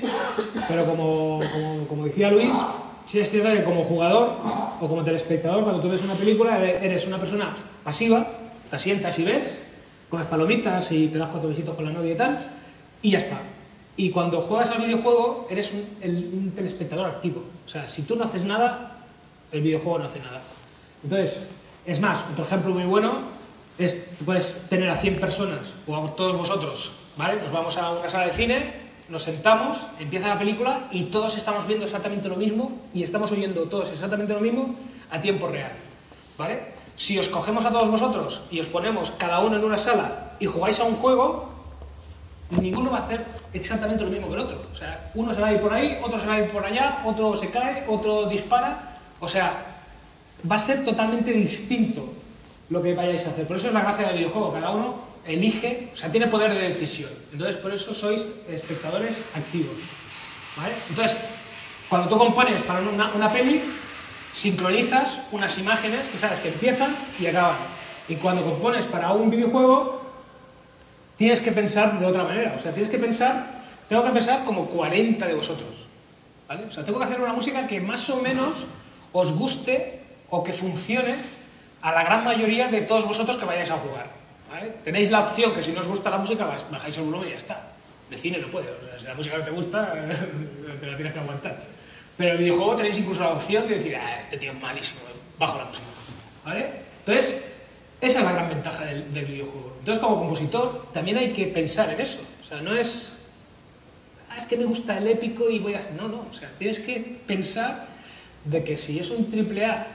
pero 0.68 0.84
como, 0.84 1.40
como, 1.52 1.86
como 1.88 2.04
decía 2.04 2.30
Luis, 2.30 2.54
sí 3.04 3.20
es 3.20 3.30
cierto 3.30 3.50
que 3.52 3.64
como 3.64 3.84
jugador 3.84 4.36
o 4.80 4.88
como 4.88 5.04
telespectador, 5.04 5.62
cuando 5.62 5.80
tú 5.80 5.88
ves 5.88 6.02
una 6.02 6.14
película, 6.14 6.58
eres 6.58 6.82
eres 6.82 7.06
una 7.06 7.18
persona 7.18 7.54
pasiva, 7.84 8.26
te 8.70 8.78
sientas 8.78 9.18
y 9.18 9.24
ves, 9.24 9.58
comes 10.08 10.26
palomitas 10.26 10.90
y 10.92 11.08
te 11.08 11.18
das 11.18 11.28
cuatro 11.30 11.48
besitos 11.48 11.74
con 11.74 11.84
la 11.84 11.92
novia 11.92 12.12
y 12.12 12.16
tal, 12.16 12.38
y 13.02 13.10
ya 13.12 13.18
está. 13.18 13.38
Y 14.00 14.08
cuando 14.08 14.40
juegas 14.40 14.70
al 14.70 14.78
videojuego, 14.78 15.46
eres 15.50 15.72
un, 15.72 15.84
el- 16.00 16.30
un 16.32 16.52
telespectador 16.52 17.04
activo. 17.04 17.42
O 17.66 17.68
sea, 17.68 17.86
si 17.86 18.00
tú 18.00 18.16
no 18.16 18.24
haces 18.24 18.44
nada, 18.44 18.96
el 19.52 19.60
videojuego 19.60 19.98
no 19.98 20.04
hace 20.06 20.20
nada. 20.20 20.40
Entonces, 21.04 21.42
es 21.84 22.00
más, 22.00 22.20
otro 22.32 22.46
ejemplo 22.46 22.72
muy 22.72 22.84
bueno 22.84 23.18
es, 23.76 24.16
tú 24.18 24.24
puedes 24.24 24.66
tener 24.70 24.88
a 24.88 24.96
100 24.96 25.20
personas, 25.20 25.74
o 25.86 25.94
a 25.94 26.16
todos 26.16 26.34
vosotros, 26.34 26.92
¿vale? 27.18 27.42
Nos 27.42 27.52
vamos 27.52 27.76
a 27.76 27.90
una 27.90 28.08
sala 28.08 28.24
de 28.24 28.32
cine, 28.32 28.72
nos 29.10 29.22
sentamos, 29.24 29.84
empieza 29.98 30.28
la 30.28 30.38
película 30.38 30.88
y 30.90 31.02
todos 31.04 31.36
estamos 31.36 31.66
viendo 31.66 31.84
exactamente 31.84 32.26
lo 32.30 32.36
mismo 32.36 32.72
y 32.94 33.02
estamos 33.02 33.30
oyendo 33.32 33.64
todos 33.64 33.90
exactamente 33.90 34.32
lo 34.32 34.40
mismo 34.40 34.76
a 35.10 35.20
tiempo 35.20 35.46
real, 35.46 35.72
¿vale? 36.38 36.58
Si 36.96 37.18
os 37.18 37.28
cogemos 37.28 37.66
a 37.66 37.70
todos 37.70 37.90
vosotros 37.90 38.40
y 38.50 38.60
os 38.60 38.66
ponemos 38.66 39.10
cada 39.18 39.40
uno 39.40 39.56
en 39.56 39.64
una 39.64 39.76
sala 39.76 40.36
y 40.40 40.46
jugáis 40.46 40.80
a 40.80 40.84
un 40.84 40.94
juego, 40.96 41.50
ninguno 42.50 42.90
va 42.90 42.98
a 42.98 43.02
hacer 43.02 43.24
exactamente 43.52 44.04
lo 44.04 44.10
mismo 44.10 44.28
que 44.28 44.34
el 44.34 44.40
otro. 44.40 44.62
O 44.72 44.74
sea, 44.74 45.10
uno 45.14 45.32
se 45.32 45.40
va 45.40 45.48
a 45.48 45.52
ir 45.52 45.60
por 45.60 45.72
ahí, 45.72 45.98
otro 46.02 46.18
se 46.18 46.26
va 46.26 46.34
a 46.34 46.40
ir 46.40 46.50
por 46.50 46.64
allá, 46.64 47.02
otro 47.04 47.36
se 47.36 47.50
cae, 47.50 47.84
otro 47.88 48.26
dispara. 48.26 48.98
O 49.20 49.28
sea, 49.28 49.52
va 50.50 50.56
a 50.56 50.58
ser 50.58 50.84
totalmente 50.84 51.32
distinto 51.32 52.08
lo 52.68 52.82
que 52.82 52.94
vayáis 52.94 53.26
a 53.26 53.30
hacer. 53.30 53.46
Por 53.46 53.56
eso 53.56 53.68
es 53.68 53.74
la 53.74 53.82
gracia 53.82 54.08
del 54.08 54.18
videojuego. 54.18 54.52
Cada 54.52 54.70
uno 54.70 54.94
elige, 55.26 55.90
o 55.92 55.96
sea, 55.96 56.10
tiene 56.10 56.26
poder 56.26 56.54
de 56.54 56.60
decisión. 56.60 57.10
Entonces, 57.32 57.56
por 57.56 57.72
eso 57.72 57.92
sois 57.92 58.22
espectadores 58.48 59.18
activos. 59.34 59.76
¿Vale? 60.56 60.74
Entonces, 60.88 61.18
cuando 61.88 62.08
tú 62.08 62.16
compones 62.16 62.62
para 62.62 62.80
una, 62.80 63.12
una 63.14 63.32
peli, 63.32 63.62
sincronizas 64.32 65.20
unas 65.32 65.58
imágenes 65.58 66.08
que 66.08 66.18
sabes 66.18 66.40
que 66.40 66.48
empiezan 66.48 66.96
y 67.18 67.26
acaban. 67.26 67.56
Y 68.08 68.16
cuando 68.16 68.42
compones 68.42 68.86
para 68.86 69.12
un 69.12 69.30
videojuego, 69.30 69.99
tienes 71.20 71.40
que 71.40 71.52
pensar 71.52 71.98
de 72.00 72.06
otra 72.06 72.24
manera. 72.24 72.54
O 72.56 72.58
sea, 72.58 72.72
tienes 72.72 72.90
que 72.90 72.96
pensar, 72.98 73.44
tengo 73.90 74.02
que 74.04 74.10
pensar 74.10 74.42
como 74.46 74.64
40 74.66 75.26
de 75.26 75.34
vosotros. 75.34 75.86
¿Vale? 76.48 76.64
O 76.64 76.70
sea, 76.72 76.82
tengo 76.82 76.98
que 76.98 77.04
hacer 77.04 77.20
una 77.20 77.34
música 77.34 77.66
que 77.66 77.78
más 77.78 78.08
o 78.08 78.16
menos 78.22 78.64
os 79.12 79.32
guste 79.32 80.00
o 80.30 80.42
que 80.42 80.52
funcione 80.54 81.14
a 81.82 81.92
la 81.92 82.02
gran 82.04 82.24
mayoría 82.24 82.68
de 82.68 82.80
todos 82.82 83.04
vosotros 83.06 83.36
que 83.36 83.44
vayáis 83.44 83.70
a 83.70 83.76
jugar. 83.76 84.06
¿vale? 84.50 84.72
Tenéis 84.82 85.10
la 85.10 85.20
opción 85.20 85.52
que 85.52 85.62
si 85.62 85.72
no 85.72 85.80
os 85.80 85.86
gusta 85.86 86.08
la 86.08 86.16
música, 86.16 86.46
baj- 86.48 86.70
bajáis 86.70 86.96
el 86.96 87.04
volumen 87.04 87.28
y 87.28 87.32
ya 87.32 87.36
está. 87.36 87.60
De 88.08 88.16
cine 88.16 88.38
no 88.38 88.48
puede. 88.48 88.68
O 88.70 88.88
sea, 88.88 88.98
si 88.98 89.04
la 89.04 89.14
música 89.14 89.36
no 89.38 89.44
te 89.44 89.50
gusta, 89.50 89.92
te 90.80 90.86
la 90.86 90.96
tienes 90.96 91.12
que 91.12 91.20
aguantar. 91.20 91.56
Pero 92.16 92.30
en 92.30 92.36
el 92.38 92.42
videojuego 92.44 92.76
tenéis 92.76 92.98
incluso 92.98 93.20
la 93.20 93.30
opción 93.30 93.68
de 93.68 93.74
decir, 93.74 93.94
ah, 93.96 94.20
este 94.20 94.38
tío 94.38 94.52
es 94.52 94.58
malísimo, 94.60 95.00
bajo 95.38 95.58
la 95.58 95.64
música. 95.66 95.86
¿Vale? 96.46 96.66
Entonces, 97.06 97.42
esa 98.00 98.18
es 98.20 98.24
la 98.24 98.32
gran 98.32 98.48
ventaja 98.48 98.84
del, 98.86 99.12
del 99.12 99.26
videojuego. 99.26 99.69
Entonces, 99.80 100.02
como 100.02 100.18
compositor, 100.18 100.86
también 100.92 101.16
hay 101.16 101.32
que 101.32 101.46
pensar 101.46 101.90
en 101.90 102.00
eso. 102.00 102.20
O 102.42 102.46
sea, 102.46 102.60
no 102.60 102.74
es, 102.74 103.14
ah, 104.30 104.36
es 104.36 104.44
que 104.44 104.56
me 104.56 104.64
gusta 104.64 104.98
el 104.98 105.08
épico 105.08 105.48
y 105.50 105.58
voy 105.58 105.74
a. 105.74 105.80
No, 105.98 106.06
no. 106.06 106.26
O 106.30 106.34
sea, 106.34 106.50
tienes 106.58 106.78
que 106.78 107.20
pensar 107.26 107.88
de 108.44 108.62
que 108.62 108.76
si 108.76 108.98
es 108.98 109.10
un 109.10 109.30
triple 109.30 109.64
A, 109.64 109.86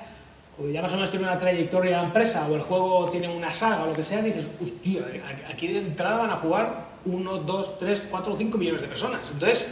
o 0.60 0.68
ya 0.70 0.82
más 0.82 0.92
o 0.92 0.96
menos 0.96 1.12
tiene 1.12 1.26
una 1.26 1.38
trayectoria 1.38 1.98
la 1.98 2.04
empresa, 2.04 2.48
o 2.48 2.56
el 2.56 2.62
juego 2.62 3.10
tiene 3.12 3.28
una 3.28 3.52
saga 3.52 3.84
o 3.84 3.88
lo 3.88 3.94
que 3.94 4.04
sea, 4.04 4.22
dices, 4.22 4.48
hostia, 4.62 5.06
aquí 5.52 5.68
de 5.68 5.80
entrada 5.80 6.18
van 6.18 6.32
a 6.32 6.38
jugar 6.38 6.86
uno, 7.06 7.38
dos, 7.38 7.78
tres, 7.78 8.02
cuatro 8.10 8.34
o 8.34 8.38
cinco 8.38 8.58
millones 8.58 8.82
de 8.82 8.88
personas. 8.88 9.22
Entonces, 9.32 9.68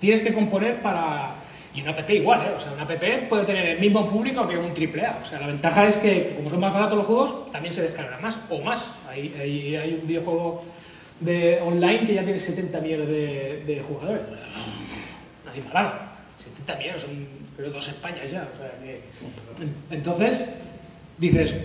tienes 0.00 0.22
que 0.22 0.32
componer 0.32 0.80
para. 0.80 1.34
Y 1.78 1.82
una 1.82 1.92
app 1.92 2.10
igual, 2.10 2.40
¿eh? 2.44 2.54
O 2.56 2.58
sea, 2.58 2.72
una 2.72 2.82
app 2.82 3.28
puede 3.28 3.44
tener 3.44 3.64
el 3.66 3.78
mismo 3.78 4.10
público 4.10 4.48
que 4.48 4.58
un 4.58 4.74
triple 4.74 5.06
A. 5.06 5.20
O 5.22 5.24
sea, 5.24 5.38
la 5.38 5.46
ventaja 5.46 5.86
es 5.86 5.96
que, 5.96 6.34
como 6.34 6.50
son 6.50 6.58
más 6.58 6.74
baratos 6.74 6.98
los 6.98 7.06
juegos, 7.06 7.52
también 7.52 7.72
se 7.72 7.82
descargan 7.82 8.20
más, 8.20 8.36
o 8.50 8.60
más. 8.62 8.84
Hay, 9.08 9.32
hay, 9.38 9.96
un 10.00 10.04
videojuego 10.04 10.64
de 11.20 11.60
online 11.62 12.04
que 12.04 12.14
ya 12.14 12.24
tiene 12.24 12.40
70 12.40 12.80
millones 12.80 13.06
de, 13.06 13.84
jugadores. 13.86 14.22
Nadie 15.46 15.62
parado. 15.62 15.92
70 16.42 16.76
millones, 16.78 17.02
son 17.02 17.28
creo 17.56 17.70
dos 17.70 17.86
Españas 17.86 18.28
ya. 18.28 18.48
Entonces, 19.92 20.48
dices, 21.16 21.56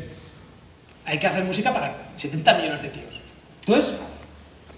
hay 1.05 1.18
que 1.18 1.26
hacer 1.26 1.43
música 1.43 1.74
para 1.74 1.95
70 2.18 2.53
millones 2.59 2.84
de 2.84 2.89
tíos. 2.89 3.20
Entonces, 3.66 3.97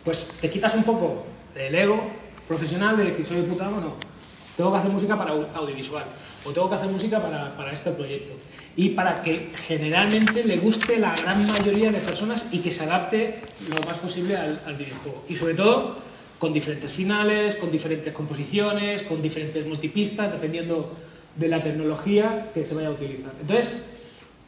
pues 0.05 0.31
te 0.39 0.49
quitas 0.49 0.73
un 0.75 0.83
poco 0.83 1.25
del 1.53 1.75
ego 1.75 2.01
profesional 2.47 2.95
de 2.95 3.03
decir, 3.03 3.25
soy 3.25 3.41
diputado 3.41 3.75
o 3.75 3.81
no. 3.81 4.14
Tengo 4.55 4.71
que 4.71 4.77
hacer 4.77 4.89
música 4.91 5.17
para 5.17 5.33
au- 5.33 5.47
audiovisual. 5.53 6.05
O 6.45 6.51
tengo 6.51 6.69
que 6.69 6.75
hacer 6.75 6.89
música 6.89 7.19
para, 7.21 7.55
para 7.57 7.73
este 7.73 7.91
proyecto. 7.91 8.33
Y 8.77 8.89
para 8.89 9.21
que 9.21 9.49
generalmente 9.67 10.43
le 10.43 10.57
guste 10.57 10.97
la 10.99 11.15
gran 11.15 11.45
mayoría 11.47 11.91
de 11.91 11.99
personas 11.99 12.45
y 12.51 12.59
que 12.59 12.71
se 12.71 12.83
adapte 12.83 13.49
lo 13.69 13.81
más 13.81 13.97
posible 13.97 14.37
al, 14.37 14.61
al 14.65 14.75
videojuego. 14.75 15.25
Y 15.27 15.35
sobre 15.35 15.53
todo, 15.55 15.97
con 16.39 16.53
diferentes 16.53 16.91
finales, 16.91 17.55
con 17.55 17.71
diferentes 17.71 18.13
composiciones, 18.13 19.03
con 19.03 19.21
diferentes 19.21 19.65
multipistas, 19.67 20.31
dependiendo 20.31 20.93
de 21.35 21.47
la 21.49 21.61
tecnología 21.61 22.51
que 22.53 22.63
se 22.63 22.73
vaya 22.75 22.89
a 22.89 22.91
utilizar. 22.91 23.31
Entonces, 23.41 23.77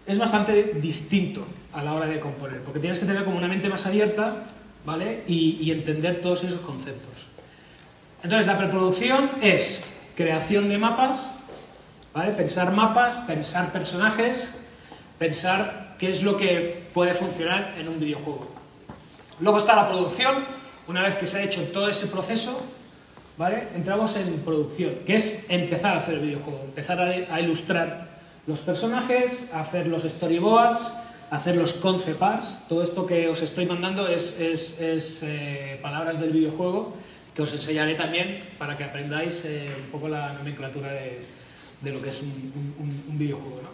es 0.05 0.17
bastante 0.19 0.73
distinto 0.81 1.45
a 1.73 1.83
la 1.83 1.93
hora 1.93 2.07
de 2.07 2.19
componer, 2.19 2.61
porque 2.61 2.79
tienes 2.79 2.97
que 2.99 3.05
tener 3.05 3.25
como 3.25 3.37
una 3.37 3.47
mente 3.49 3.67
más 3.67 3.85
abierta, 3.85 4.47
¿vale? 4.85 5.23
Y 5.27 5.69
entender 5.71 6.21
todos 6.21 6.45
esos 6.45 6.61
conceptos. 6.61 7.27
Entonces, 8.23 8.47
la 8.47 8.57
preproducción 8.57 9.31
es 9.41 9.81
creación 10.17 10.67
de 10.67 10.79
mapas, 10.79 11.31
¿vale? 12.11 12.31
Pensar 12.31 12.73
mapas, 12.73 13.17
pensar 13.27 13.71
personajes, 13.71 14.49
pensar 15.19 15.93
qué 15.99 16.09
es 16.09 16.23
lo 16.23 16.35
que 16.35 16.89
puede 16.91 17.13
funcionar 17.13 17.75
en 17.77 17.87
un 17.87 17.99
videojuego. 17.99 18.47
Luego 19.39 19.59
está 19.59 19.75
la 19.75 19.87
producción, 19.87 20.43
una 20.87 21.03
vez 21.03 21.15
que 21.15 21.27
se 21.27 21.37
ha 21.37 21.43
hecho 21.43 21.61
todo 21.65 21.87
ese 21.87 22.07
proceso, 22.07 22.59
¿vale? 23.37 23.67
Entramos 23.75 24.15
en 24.15 24.39
producción, 24.39 24.95
que 25.05 25.17
es 25.17 25.45
empezar 25.49 25.93
a 25.93 25.99
hacer 25.99 26.15
el 26.15 26.21
videojuego, 26.21 26.61
empezar 26.65 26.99
a, 26.99 27.39
ilustrar 27.39 28.07
los 28.47 28.61
personajes, 28.61 29.51
a 29.53 29.59
hacer 29.59 29.85
los 29.85 30.01
storyboards, 30.01 30.91
a 31.29 31.35
hacer 31.35 31.55
los 31.55 31.73
concept. 31.73 32.23
Todo 32.67 32.81
esto 32.81 33.05
que 33.05 33.27
os 33.27 33.43
estoy 33.43 33.67
mandando 33.67 34.07
es, 34.07 34.35
eh, 34.39 35.79
palabras 35.79 36.19
del 36.19 36.31
videojuego 36.31 36.95
que 37.37 37.43
os 37.45 37.53
enseñaré 37.53 37.93
también 37.93 38.41
para 38.57 38.75
que 38.75 38.83
aprendáis 38.83 39.45
eh, 39.45 39.69
un 39.85 39.91
poco 39.93 40.09
la 40.09 40.33
nomenclatura 40.33 40.89
de, 40.91 41.21
de 41.81 41.91
lo 41.91 42.01
que 42.01 42.09
es 42.09 42.23
un, 42.23 42.33
videojuego. 43.13 43.61
¿no? 43.61 43.69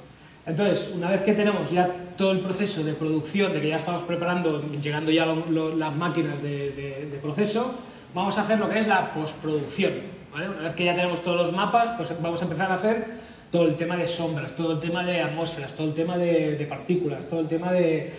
Entonces, 0.46 0.92
una 0.94 1.10
vez 1.10 1.22
que 1.22 1.32
tenemos 1.32 1.72
ya 1.72 1.88
todo 2.18 2.34
el 2.34 2.42
proceso 2.42 2.84
de 2.84 2.92
producción, 2.92 3.54
de 3.54 3.62
que 3.62 3.70
ya 3.70 3.78
estamos 3.78 4.04
preparando, 4.04 4.62
llegando 4.82 5.12
ya 5.12 5.26
las 5.26 5.96
máquinas 5.96 6.44
de, 6.44 6.72
de- 6.72 7.08
de 7.10 7.18
proceso, 7.20 7.74
vamos 8.14 8.38
a 8.38 8.42
hacer 8.42 8.60
lo 8.60 8.68
que 8.70 8.80
es 8.80 8.88
la 8.88 9.14
postproducción. 9.14 9.94
¿vale? 10.34 10.50
Una 10.50 10.60
vez 10.64 10.74
que 10.74 10.84
ya 10.84 10.94
tenemos 10.94 11.24
todos 11.24 11.38
los 11.38 11.54
mapas, 11.54 11.92
pues 11.96 12.10
vamos 12.22 12.42
a 12.42 12.44
empezar 12.44 12.70
a 12.70 12.76
hacer 12.76 13.06
todo 13.50 13.66
el 13.66 13.78
tema 13.78 13.96
de 13.96 14.08
sombras, 14.08 14.58
todo 14.58 14.74
el 14.74 14.80
tema 14.80 15.06
de 15.06 15.22
atmósferas, 15.22 15.72
todo 15.72 15.88
el 15.88 15.94
tema 15.94 16.18
de, 16.18 16.66
partículas, 16.70 17.24
todo 17.30 17.40
el 17.40 17.48
tema 17.48 17.72
de... 17.72 18.12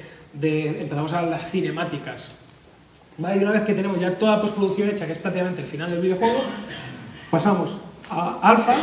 empezamos 0.81 1.13
a 1.13 1.21
las 1.21 1.51
cinemáticas. 1.51 2.35
¿Vale? 3.19 3.37
Y 3.37 3.45
una 3.45 3.53
vez 3.53 3.63
que 3.63 3.75
tenemos 3.75 3.99
ya 4.01 4.13
toda 4.19 4.37
la 4.37 4.43
postproducción 4.43 4.91
hecha, 4.91 5.07
que 5.07 5.13
es 5.13 5.19
prácticamente 5.19 5.61
el 5.61 5.67
final 5.67 5.91
del 5.91 6.01
videojuego, 6.01 6.41
pasamos 7.31 7.77
a 8.11 8.39
alfa, 8.43 8.75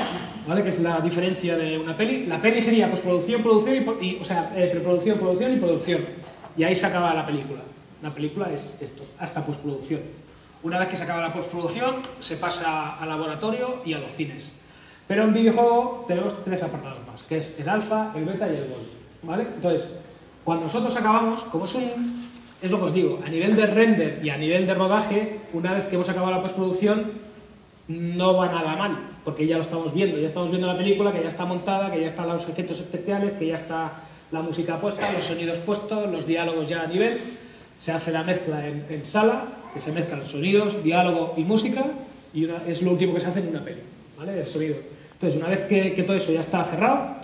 ¿vale? 0.48 0.64
que 0.64 0.70
es 0.70 0.80
la 0.80 1.00
diferencia 1.02 1.58
de 1.58 1.78
una 1.78 1.96
peli. 1.98 2.26
La 2.28 2.42
peli 2.42 2.62
sería 2.62 2.90
postproducción, 2.90 3.42
producción, 3.42 3.76
y, 4.02 4.06
y- 4.06 4.20
o 4.22 4.26
sea, 4.26 4.52
eh, 4.56 4.68
preproducción, 4.72 5.18
producción 5.20 5.54
y 5.54 5.58
producción. 5.58 6.02
Y 6.58 6.64
ahí 6.64 6.76
se 6.76 6.86
acaba 6.86 7.14
la 7.14 7.26
película. 7.26 7.62
La 8.02 8.14
película 8.14 8.50
es 8.52 8.74
esto, 8.80 9.04
hasta 9.20 9.46
postproducción. 9.46 10.02
Una 10.64 10.80
vez 10.80 10.88
que 10.90 10.98
se 10.98 11.04
acaba 11.04 11.22
la 11.22 11.34
postproducción, 11.34 11.96
se 12.20 12.38
pasa 12.38 12.98
al 12.98 13.10
laboratorio 13.10 13.82
y 13.86 13.94
a 13.94 14.00
los 14.00 14.12
cines. 14.12 14.52
Pero 15.08 15.24
en 15.24 15.34
videojuego 15.34 16.06
tenemos 16.08 16.34
tres 16.46 16.64
apartados 16.64 17.00
más, 17.12 17.24
que 17.24 17.38
es 17.38 17.60
el 17.60 17.68
alfa, 17.68 18.12
el 18.16 18.26
beta 18.26 18.48
y 18.48 18.56
el 18.56 18.68
gold. 18.70 18.88
¿Vale? 19.24 19.44
Entonces, 19.56 19.90
cuando 20.44 20.64
nosotros 20.66 20.96
acabamos, 20.96 21.42
como 21.44 21.66
es 21.66 21.76
un... 21.76 22.21
Es 22.62 22.70
lo 22.70 22.78
que 22.78 22.86
os 22.86 22.94
digo, 22.94 23.20
a 23.26 23.30
nivel 23.30 23.56
de 23.56 23.66
render 23.66 24.20
y 24.24 24.30
a 24.30 24.38
nivel 24.38 24.68
de 24.68 24.76
rodaje, 24.76 25.40
una 25.52 25.74
vez 25.74 25.86
que 25.86 25.96
hemos 25.96 26.10
acabado 26.10 26.32
la 26.32 26.42
postproducción, 26.42 27.12
no 27.88 28.36
va 28.36 28.48
nada 28.48 28.76
mal, 28.76 29.00
porque 29.26 29.48
ya 29.48 29.56
lo 29.56 29.64
estamos 29.64 29.94
viendo, 29.96 30.20
ya 30.20 30.28
estamos 30.28 30.52
viendo 30.52 30.68
la 30.68 30.78
película, 30.78 31.12
que 31.12 31.22
ya 31.24 31.28
está 31.28 31.46
montada, 31.46 31.92
que 31.92 32.00
ya 32.00 32.08
están 32.08 32.28
los 32.28 32.48
efectos 32.48 32.80
especiales, 32.80 33.34
que 33.34 33.48
ya 33.48 33.56
está 33.56 33.94
la 34.32 34.42
música 34.44 34.80
puesta, 34.80 35.12
los 35.12 35.26
sonidos 35.26 35.58
puestos, 35.58 36.10
los 36.12 36.28
diálogos 36.28 36.70
ya 36.70 36.84
a 36.84 36.88
nivel, 36.88 37.20
se 37.80 37.92
hace 37.92 38.12
la 38.12 38.24
mezcla 38.24 38.68
en, 38.68 39.06
sala, 39.06 39.46
que 39.74 39.80
se 39.80 39.92
mezclan 39.92 40.24
sonidos, 40.28 40.84
diálogo 40.84 41.34
y 41.38 41.44
música, 41.44 41.84
y 42.32 42.48
es 42.68 42.84
lo 42.84 42.92
último 42.92 43.16
que 43.16 43.22
se 43.22 43.28
hace 43.28 43.40
en 43.40 43.48
una 43.48 43.64
peli, 43.64 43.82
¿vale? 44.20 44.40
El 44.40 44.46
sonido. 44.46 44.76
Entonces, 45.14 45.40
una 45.40 45.50
vez 45.50 45.62
que 45.62 46.04
todo 46.04 46.16
eso 46.16 46.32
ya 46.32 46.42
está 46.42 46.64
cerrado, 46.64 47.16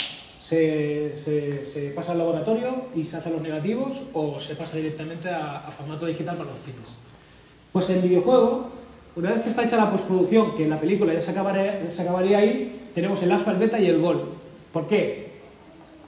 se, 0.48 1.92
pasa 1.94 2.14
al 2.14 2.20
laboratorio 2.20 2.86
y 2.96 3.04
se 3.04 3.18
hacen 3.18 3.34
los 3.34 3.42
negativos 3.42 4.02
o 4.14 4.40
se 4.40 4.56
pasa 4.56 4.78
directamente 4.78 5.30
a, 5.30 5.60
formato 5.78 6.06
digital 6.06 6.38
para 6.38 6.52
los 6.52 6.60
cines. 6.62 6.98
Pues 7.74 7.90
en 7.90 8.02
videojuego, 8.02 8.72
una 9.18 9.32
vez 9.32 9.44
que 9.44 9.50
está 9.50 9.64
hecha 9.64 9.76
la 9.76 9.92
postproducción, 9.92 10.56
que 10.56 10.64
en 10.64 10.70
la 10.70 10.80
película 10.80 11.14
ya 11.14 11.22
se 11.22 11.32
acabaría, 11.32 11.90
se 11.90 12.02
acabaría 12.02 12.38
ahí, 12.38 12.90
tenemos 12.96 13.22
el 13.24 13.32
alfa, 13.32 13.52
el 13.52 13.58
beta 13.58 13.80
y 13.80 13.88
el 13.88 14.00
gol. 14.00 14.30
¿Por 14.72 14.88
qué? 14.88 15.32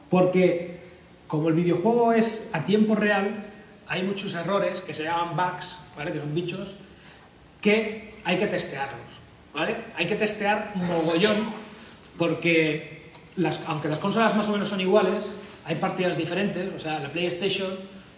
Porque 0.10 0.80
como 1.28 1.50
el 1.50 1.56
videojuego 1.56 2.14
es 2.14 2.48
a 2.54 2.64
tiempo 2.64 2.96
real, 2.96 3.46
hay 3.88 4.04
muchos 4.04 4.34
errores 4.36 4.80
que 4.82 4.94
se 4.94 5.04
llaman 5.04 5.36
bugs, 5.36 5.76
¿vale? 5.98 6.14
que 6.14 6.20
son 6.20 6.34
bichos, 6.34 6.76
que 7.62 8.10
hay 8.24 8.38
que 8.38 8.48
testearlos. 8.48 9.20
¿vale? 9.54 9.76
Hay 9.98 10.08
que 10.08 10.16
testear 10.16 10.72
mogollón 10.76 11.50
porque 12.18 12.99
las- 13.40 13.62
aunque 13.68 13.88
las 13.88 14.00
consolas 14.00 14.36
más 14.36 14.48
o 14.48 14.52
menos 14.52 14.70
son 14.70 14.82
iguales, 14.82 15.26
hay 15.66 15.76
partidas 15.76 16.16
diferentes, 16.18 16.72
o 16.76 16.80
sea, 16.80 17.00
la 17.00 17.10
PlayStation 17.10 17.70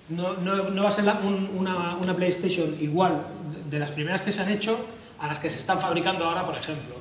no, 0.10 0.34
no- 0.34 0.70
no 0.70 0.84
va 0.84 0.90
a 0.90 0.92
ser 0.92 1.06
la- 1.06 1.20
un- 1.24 1.50
una, 1.58 1.96
una 1.96 2.14
PlayStation 2.16 2.76
igual 2.82 3.14
de, 3.52 3.70
de 3.72 3.80
las 3.80 3.92
primeras 3.92 4.22
que 4.22 4.32
se 4.32 4.42
han 4.42 4.50
hecho 4.50 4.78
a 5.20 5.28
las 5.28 5.40
que 5.40 5.50
se 5.50 5.58
están 5.58 5.80
fabricando 5.80 6.26
ahora, 6.26 6.46
por 6.46 6.58
ejemplo. 6.58 6.96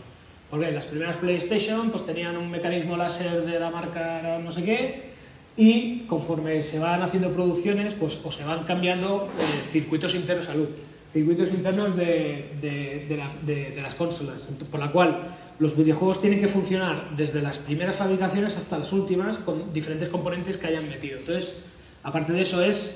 Porque 0.51 0.71
las 0.73 0.85
primeras 0.87 1.17
PlayStation 1.17 1.91
pues 1.91 2.05
tenían 2.05 2.37
un 2.37 2.51
mecanismo 2.51 2.97
láser 2.97 3.43
de 3.47 3.59
la 3.61 3.71
marca 3.71 4.39
no 4.43 4.51
sé 4.51 4.65
qué 4.65 5.11
y 5.57 6.01
conforme 6.09 6.61
se 6.63 6.79
van 6.79 7.03
haciendo 7.03 7.31
producciones 7.33 7.95
pues 7.95 8.19
o 8.25 8.31
se 8.33 8.45
van 8.45 8.65
cambiando 8.65 9.29
eh, 9.39 9.43
circuitos 9.71 10.15
internos 10.15 10.47
salud, 10.47 10.67
circuitos 11.13 11.51
internos 11.51 11.97
de, 11.97 12.53
de- 12.61 13.07
de 13.09 13.17
la- 13.17 13.31
de- 13.43 13.81
las 13.81 13.95
consolas, 13.95 14.49
por 14.71 14.81
la 14.81 14.91
cual 14.91 15.19
los 15.61 15.77
videojuegos 15.77 16.21
tienen 16.21 16.41
que 16.41 16.49
funcionar 16.49 17.11
desde 17.17 17.43
las 17.43 17.59
primeras 17.59 17.97
fabricaciones 17.97 18.57
hasta 18.57 18.79
las 18.79 18.93
últimas 18.93 19.37
con 19.39 19.73
diferentes 19.73 20.09
componentes 20.09 20.57
que 20.57 20.67
hayan 20.69 20.89
metido. 20.89 21.19
Entonces, 21.19 21.55
aparte 22.03 22.33
de 22.33 22.41
eso 22.41 22.63
es 22.63 22.93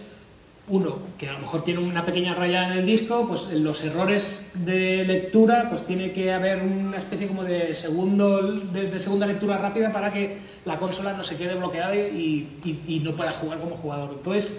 uno, 0.67 0.97
que 1.19 1.29
a 1.29 1.35
lo 1.35 1.41
mejor 1.41 1.63
tiene 1.63 1.81
una 1.81 2.07
pequeña 2.07 2.35
raya 2.35 2.67
en 2.73 2.79
el 2.79 2.87
disco, 2.87 3.29
pues 3.29 3.49
en 3.53 3.63
los 3.63 3.85
errores 3.85 4.51
de 4.55 5.05
lectura, 5.05 5.69
pues 5.69 5.83
tiene 5.83 6.11
que 6.13 6.33
haber 6.33 6.63
una 6.63 6.97
especie 6.97 7.29
como 7.29 7.45
de, 7.45 7.75
segundo, 7.75 8.41
de, 8.41 8.91
de 8.91 8.99
segunda 8.99 9.27
lectura 9.27 9.59
rápida 9.59 9.93
para 9.93 10.11
que 10.11 10.39
la 10.65 10.79
consola 10.79 11.13
no 11.13 11.23
se 11.23 11.37
quede 11.37 11.55
bloqueada 11.57 11.95
y, 11.95 12.49
y- 12.65 12.81
y 12.97 13.01
no 13.01 13.13
pueda 13.13 13.31
jugar 13.33 13.61
como 13.61 13.77
jugador. 13.77 14.13
Entonces, 14.17 14.55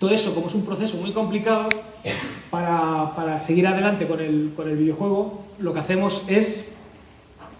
todo 0.00 0.10
eso, 0.10 0.34
como 0.34 0.48
es 0.48 0.54
un 0.54 0.64
proceso 0.64 0.96
muy 0.96 1.12
complicado, 1.12 1.68
para, 2.50 3.14
para 3.14 3.38
seguir 3.38 3.66
adelante 3.68 4.06
con 4.08 4.18
el, 4.20 4.52
con 4.56 4.68
el 4.68 4.76
videojuego, 4.76 5.46
lo 5.60 5.72
que 5.72 5.78
hacemos 5.78 6.24
es 6.26 6.64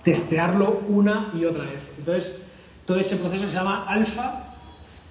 testearlo 0.05 0.83
una 0.89 1.33
y 1.35 1.45
otra 1.45 1.65
vez. 1.65 1.81
Entonces, 1.99 2.39
todo 2.87 3.01
ese 3.01 3.17
proceso 3.17 3.49
se 3.49 3.55
llama 3.55 3.85
alfa 3.89 4.55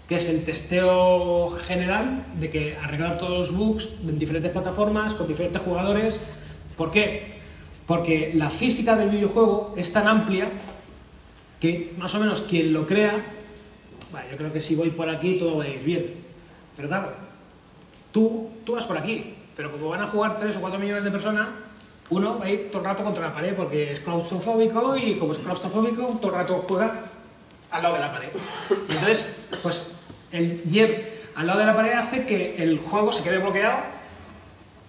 que 0.08 0.16
es 0.16 0.28
el 0.28 0.44
testeo 0.44 1.52
general 1.52 2.26
de 2.40 2.50
que 2.50 2.78
arreglar 2.78 3.18
todos 3.18 3.50
los 3.50 3.58
bugs 3.58 3.90
en 4.06 4.20
diferentes 4.20 4.52
plataformas, 4.52 5.14
con 5.14 5.28
diferentes 5.28 5.62
jugadores. 5.62 6.20
¿Por 6.78 6.92
qué? 6.92 7.38
Porque 7.88 8.32
la 8.36 8.50
física 8.50 8.96
del 8.96 9.10
videojuego 9.10 9.74
es 9.78 9.92
tan 9.94 10.08
amplia 10.08 10.50
que 11.60 11.94
más 11.98 12.14
o 12.16 12.20
menos 12.20 12.42
quien 12.42 12.74
lo 12.74 12.86
crea, 12.86 13.24
bueno, 14.12 14.28
yo 14.30 14.38
creo 14.38 14.52
que 14.52 14.60
si 14.60 14.76
voy 14.76 14.90
por 14.90 15.10
aquí 15.10 15.38
todo 15.40 15.58
va 15.58 15.64
a 15.64 15.70
ir 15.70 15.84
bien. 15.84 16.14
Pero 16.76 16.90
claro, 16.90 17.14
tú, 18.12 18.50
tú 18.66 18.74
vas 18.74 18.86
por 18.86 18.98
aquí, 18.98 19.34
pero 19.56 19.72
como 19.72 19.90
van 19.90 20.02
a 20.02 20.08
jugar 20.08 20.38
3 20.38 20.58
o 20.58 20.62
4 20.62 20.80
millones 20.80 21.06
de 21.06 21.12
personas, 21.12 21.48
uno 22.10 22.38
va 22.40 22.46
a 22.46 22.50
ir 22.50 22.70
todo 22.70 22.80
el 22.82 22.86
rato 22.86 23.04
contra 23.04 23.28
la 23.28 23.34
pared 23.34 23.54
porque 23.56 23.92
es 23.92 24.00
claustrofóbico 24.02 24.96
y 24.98 25.16
como 25.16 25.32
es 25.32 25.40
claustrofóbico, 25.40 26.04
todo 26.22 26.32
el 26.32 26.38
rato 26.38 26.66
juega 26.68 27.02
al 27.72 27.84
lado 27.84 27.96
de 27.96 28.02
la 28.02 28.12
pared. 28.12 28.30
Entonces, 28.90 29.28
pues 29.62 29.92
el 30.32 30.62
hierro 30.64 30.96
al 31.36 31.48
lado 31.48 31.60
de 31.60 31.66
la 31.66 31.76
pared 31.76 31.94
hace 31.94 32.26
que 32.26 32.56
el 32.58 32.78
juego 32.80 33.12
se 33.12 33.24
quede 33.24 33.40
bloqueado 33.40 33.78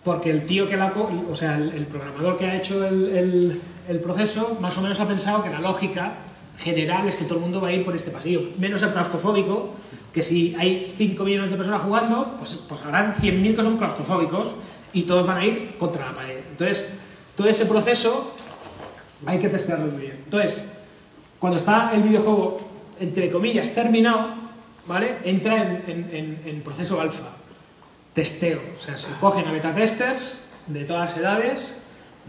porque 0.05 0.29
el 0.31 0.45
tío 0.45 0.67
que 0.69 0.77
la... 0.77 0.93
O 1.31 1.35
sea, 1.35 1.57
el, 1.57 1.87
programador 1.87 2.37
que 2.37 2.45
ha 2.47 2.57
hecho 2.57 2.87
el, 2.87 3.17
el- 3.17 3.61
el 3.89 4.01
proceso 4.01 4.57
más 4.61 4.77
o 4.79 4.81
menos 4.83 4.99
ha 5.01 5.07
pensado 5.09 5.43
que 5.43 5.51
la 5.51 5.61
lógica 5.61 6.15
general 6.59 7.09
es 7.09 7.17
que 7.17 7.25
todo 7.25 7.35
el 7.37 7.41
mundo 7.41 7.61
va 7.61 7.69
a 7.69 7.73
ir 7.73 7.85
por 7.85 7.95
este 7.97 8.11
pasillo. 8.11 8.43
Menos 8.59 8.83
el 8.83 8.93
claustrofóbico, 8.93 9.75
que 10.13 10.23
si 10.23 10.55
hay 10.59 10.89
5 10.91 11.25
millones 11.25 11.51
de 11.51 11.57
personas 11.57 11.83
jugando, 11.83 12.35
pues, 12.39 12.55
pues 12.69 12.81
habrán 12.83 13.13
100.000 13.15 13.57
que 13.57 13.63
son 13.63 13.77
claustrofóbicos 13.79 14.49
y 14.93 15.03
todos 15.03 15.27
van 15.27 15.39
a 15.39 15.45
ir 15.45 15.75
contra 15.79 16.07
la 16.07 16.15
pared. 16.15 16.39
Entonces, 16.51 16.87
todo 17.37 17.49
ese 17.49 17.67
proceso 17.67 18.33
hay 19.27 19.39
que 19.39 19.49
testearlo 19.49 19.87
muy 19.87 20.03
bien. 20.03 20.21
Entonces, 20.25 20.65
cuando 21.39 21.59
está 21.59 21.93
el 21.95 22.03
videojuego, 22.03 22.61
entre 23.01 23.31
comillas, 23.31 23.71
terminado, 23.71 24.35
¿vale? 24.87 25.17
Entra 25.25 25.57
en, 25.87 26.63
proceso 26.65 27.01
alfa, 27.01 27.31
testeo. 28.15 28.61
O 28.79 28.81
sea, 28.83 28.97
se 28.97 29.09
cogen 29.21 29.47
a 29.47 29.53
beta 29.53 29.75
testers 29.75 30.37
de 30.67 30.85
todas 30.85 31.17
edades, 31.17 31.73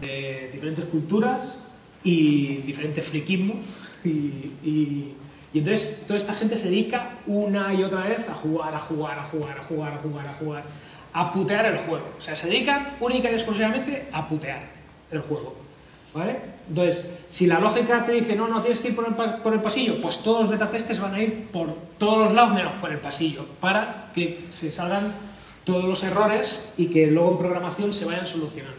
de 0.00 0.50
diferentes 0.52 0.84
culturas 0.86 1.54
y 2.04 2.56
diferentes 2.58 3.04
friquismos. 3.06 3.56
Y, 4.04 4.08
y- 4.62 5.14
y 5.54 5.60
entonces 5.60 5.96
toda 6.06 6.18
esta 6.18 6.34
gente 6.34 6.56
se 6.58 6.68
dedica 6.68 7.12
una 7.26 7.72
y 7.72 7.82
otra 7.82 8.00
vez 8.02 8.28
a 8.28 8.34
jugar, 8.34 8.74
a 8.74 8.78
jugar, 8.80 9.18
a 9.18 9.24
jugar, 9.24 9.58
a 9.58 9.62
jugar, 9.62 9.92
a 9.94 9.96
jugar, 9.98 10.26
a 10.26 10.32
jugar, 10.34 10.62
a 11.14 11.32
putear 11.32 11.64
el 11.66 11.78
juego. 11.78 12.04
O 12.18 12.20
sea, 12.20 12.36
se 12.36 12.48
dedican 12.48 12.96
única 13.00 13.30
y 13.30 13.34
exclusivamente 13.34 14.06
a 14.12 14.28
putear 14.28 14.75
el 15.10 15.20
juego. 15.20 15.54
¿Vale? 16.14 16.36
Entonces, 16.68 17.04
si 17.28 17.46
la 17.46 17.60
lógica 17.60 18.04
te 18.06 18.12
dice, 18.12 18.34
no, 18.36 18.48
no, 18.48 18.60
tienes 18.62 18.78
que 18.78 18.88
ir 18.88 18.96
por 18.96 19.06
el, 19.06 19.14
por 19.42 19.52
el 19.52 19.60
pasillo, 19.60 20.00
pues 20.00 20.18
todos 20.18 20.40
los 20.42 20.50
beta 20.50 20.70
testers 20.70 20.98
van 21.00 21.14
a 21.14 21.22
ir 21.22 21.48
por 21.52 21.74
todos 21.98 22.24
los 22.26 22.34
lados 22.34 22.54
menos 22.54 22.72
por 22.80 22.90
el 22.90 22.98
pasillo, 22.98 23.44
para 23.60 24.10
que 24.14 24.46
se 24.50 24.70
salgan 24.70 25.12
todos 25.64 25.84
los 25.84 26.02
errores 26.04 26.70
y 26.78 26.86
que 26.86 27.08
luego 27.08 27.32
en 27.32 27.38
programación 27.38 27.92
se 27.92 28.04
vayan 28.06 28.26
solucionando. 28.26 28.78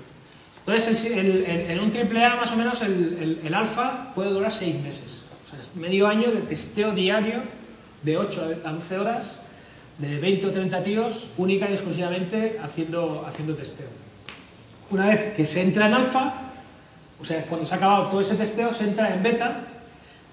Entonces, 0.66 1.06
en 1.06 1.80
un 1.80 1.92
triple 1.92 2.24
A 2.26 2.36
más 2.36 2.52
o 2.52 2.56
menos 2.58 2.82
el- 2.82 3.40
el 3.46 3.54
alfa 3.54 4.12
puede 4.16 4.32
durar 4.32 4.52
seis 4.52 4.76
meses. 4.82 5.22
O 5.46 5.50
sea, 5.52 5.60
es 5.62 5.76
medio 5.76 6.08
año 6.08 6.32
de 6.32 6.42
testeo 6.42 6.92
diario 6.92 7.44
de 8.04 8.18
8 8.18 8.56
a 8.66 8.72
12 8.74 8.98
horas, 8.98 9.38
de 10.00 10.20
20 10.20 10.48
o 10.48 10.52
30 10.52 10.84
tíos, 10.84 11.30
única 11.38 11.70
y 11.70 11.74
exclusivamente 11.74 12.58
haciendo, 12.62 13.24
haciendo 13.28 13.56
testeo. 13.56 13.88
Una 14.90 15.08
vez 15.08 15.34
que 15.36 15.46
se 15.46 15.62
entra 15.62 15.88
en 15.88 15.94
alfa, 15.94 16.34
o 17.20 17.26
sea, 17.26 17.44
cuando 17.44 17.66
se 17.66 17.74
ha 17.74 17.78
acabado 17.78 18.08
todo 18.08 18.22
ese 18.22 18.36
testeo, 18.36 18.74
se 18.74 18.86
entra 18.86 19.14
en 19.14 19.22
beta, 19.22 19.62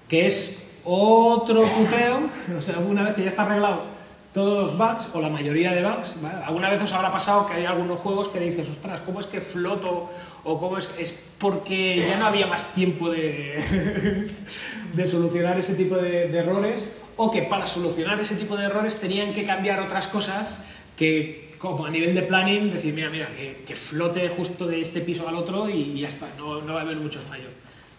que 0.07 0.25
es 0.25 0.57
otro 0.83 1.63
puteo, 1.63 2.29
o 2.57 2.61
sea, 2.61 2.79
una 2.79 3.03
vez 3.03 3.15
que 3.15 3.23
ya 3.23 3.29
está 3.29 3.43
arreglado 3.43 3.95
todos 4.33 4.63
los 4.63 4.77
bugs, 4.77 5.07
o 5.13 5.21
la 5.21 5.29
mayoría 5.29 5.71
de 5.71 5.81
bugs, 5.81 6.13
¿vale? 6.21 6.43
alguna 6.43 6.69
vez 6.69 6.81
os 6.81 6.91
habrá 6.91 7.09
pasado 7.09 7.47
que 7.47 7.53
hay 7.53 7.65
algunos 7.65 8.01
juegos 8.01 8.27
que 8.27 8.41
dices, 8.41 8.67
ostras, 8.67 8.99
¿cómo 8.99 9.21
es 9.21 9.27
que 9.27 9.39
floto? 9.39 10.09
O 10.43 10.59
cómo 10.59 10.77
es, 10.77 10.89
es 10.99 11.17
porque 11.39 12.05
ya 12.05 12.17
no 12.17 12.25
había 12.25 12.45
más 12.45 12.65
tiempo 12.73 13.09
de, 13.09 14.29
de 14.93 15.07
solucionar 15.07 15.57
ese 15.57 15.73
tipo 15.73 15.95
de, 15.95 16.27
de 16.27 16.37
errores, 16.37 16.83
o 17.15 17.31
que 17.31 17.43
para 17.43 17.65
solucionar 17.65 18.19
ese 18.19 18.35
tipo 18.35 18.57
de 18.57 18.65
errores 18.65 18.99
tenían 18.99 19.31
que 19.31 19.45
cambiar 19.45 19.79
otras 19.79 20.07
cosas 20.07 20.53
que, 20.97 21.44
como 21.57 21.85
a 21.85 21.89
nivel 21.89 22.13
de 22.15 22.21
planning, 22.23 22.71
decir, 22.71 22.93
mira, 22.93 23.09
mira, 23.09 23.27
que, 23.29 23.63
que 23.65 23.75
flote 23.75 24.29
justo 24.29 24.65
de 24.67 24.81
este 24.81 25.01
piso 25.01 25.27
al 25.27 25.35
otro 25.35 25.69
y 25.69 25.99
ya 25.99 26.07
está, 26.07 26.27
no, 26.37 26.61
no 26.61 26.73
va 26.73 26.79
a 26.79 26.83
haber 26.83 26.97
muchos 26.97 27.23
fallos. 27.23 27.49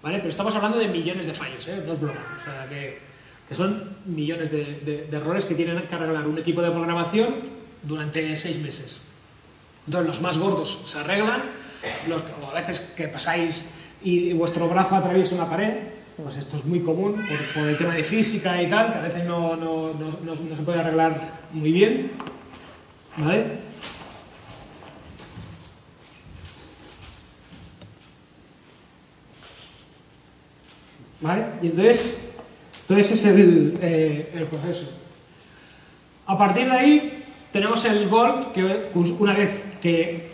¿vale? 0.02 0.18
Pero 0.18 0.28
estamos 0.30 0.54
hablando 0.54 0.78
de 0.78 0.88
millones 0.88 1.26
de 1.26 1.32
fallos, 1.34 1.66
¿eh? 1.68 1.82
No 1.86 1.92
es 1.92 2.00
broma. 2.00 2.20
O 2.40 2.44
sea, 2.44 2.68
que, 2.68 2.98
que 3.48 3.54
son 3.54 3.82
millones 4.06 4.50
de, 4.52 4.64
de- 4.84 5.06
de 5.10 5.16
errores 5.16 5.44
que 5.44 5.54
tienen 5.54 5.80
que 5.82 5.94
arreglar 5.94 6.26
un 6.26 6.38
equipo 6.38 6.62
de 6.62 6.70
programación 6.70 7.34
durante 7.82 8.34
seis 8.36 8.58
meses. 8.60 9.00
Entonces, 9.86 10.06
los 10.08 10.20
más 10.20 10.38
gordos 10.38 10.80
se 10.84 10.98
arreglan, 10.98 11.42
los, 12.08 12.22
o 12.42 12.50
a 12.50 12.54
veces 12.54 12.80
que 12.96 13.08
pasáis 13.08 13.62
y 14.02 14.32
vuestro 14.32 14.68
brazo 14.68 14.96
atraviesa 14.96 15.34
una 15.34 15.48
pared, 15.48 15.74
pues 16.22 16.36
esto 16.36 16.56
es 16.56 16.64
muy 16.64 16.80
común 16.80 17.14
por, 17.28 17.38
por 17.54 17.68
el 17.68 17.76
tema 17.76 17.94
de 17.94 18.02
física 18.02 18.60
y 18.62 18.68
tal, 18.68 18.92
que 18.92 18.98
a 18.98 19.02
veces 19.02 19.24
no, 19.24 19.54
no- 19.56 19.92
no- 19.94 20.18
no- 20.24 20.56
se 20.56 20.62
puede 20.62 20.80
arreglar 20.80 21.20
muy 21.52 21.70
bien. 21.72 22.10
¿Vale? 23.16 23.46
¿Vale? 31.20 31.46
Y 31.62 31.66
entonces, 31.68 32.14
entonces 32.82 33.12
ese 33.12 33.14
es 33.14 33.24
el, 33.24 33.78
eh, 33.80 34.46
proceso. 34.50 34.90
A 36.26 36.36
partir 36.36 36.66
de 36.66 36.76
ahí 36.76 37.24
tenemos 37.52 37.84
el 37.86 38.08
Gold, 38.08 38.52
que 38.52 38.90
una 39.18 39.32
vez 39.32 39.64
que, 39.80 40.28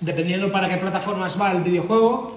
dependiendo 0.00 0.50
para 0.50 0.68
qué 0.68 0.78
plataformas 0.78 1.38
va 1.38 1.52
el 1.52 1.62
videojuego, 1.62 2.35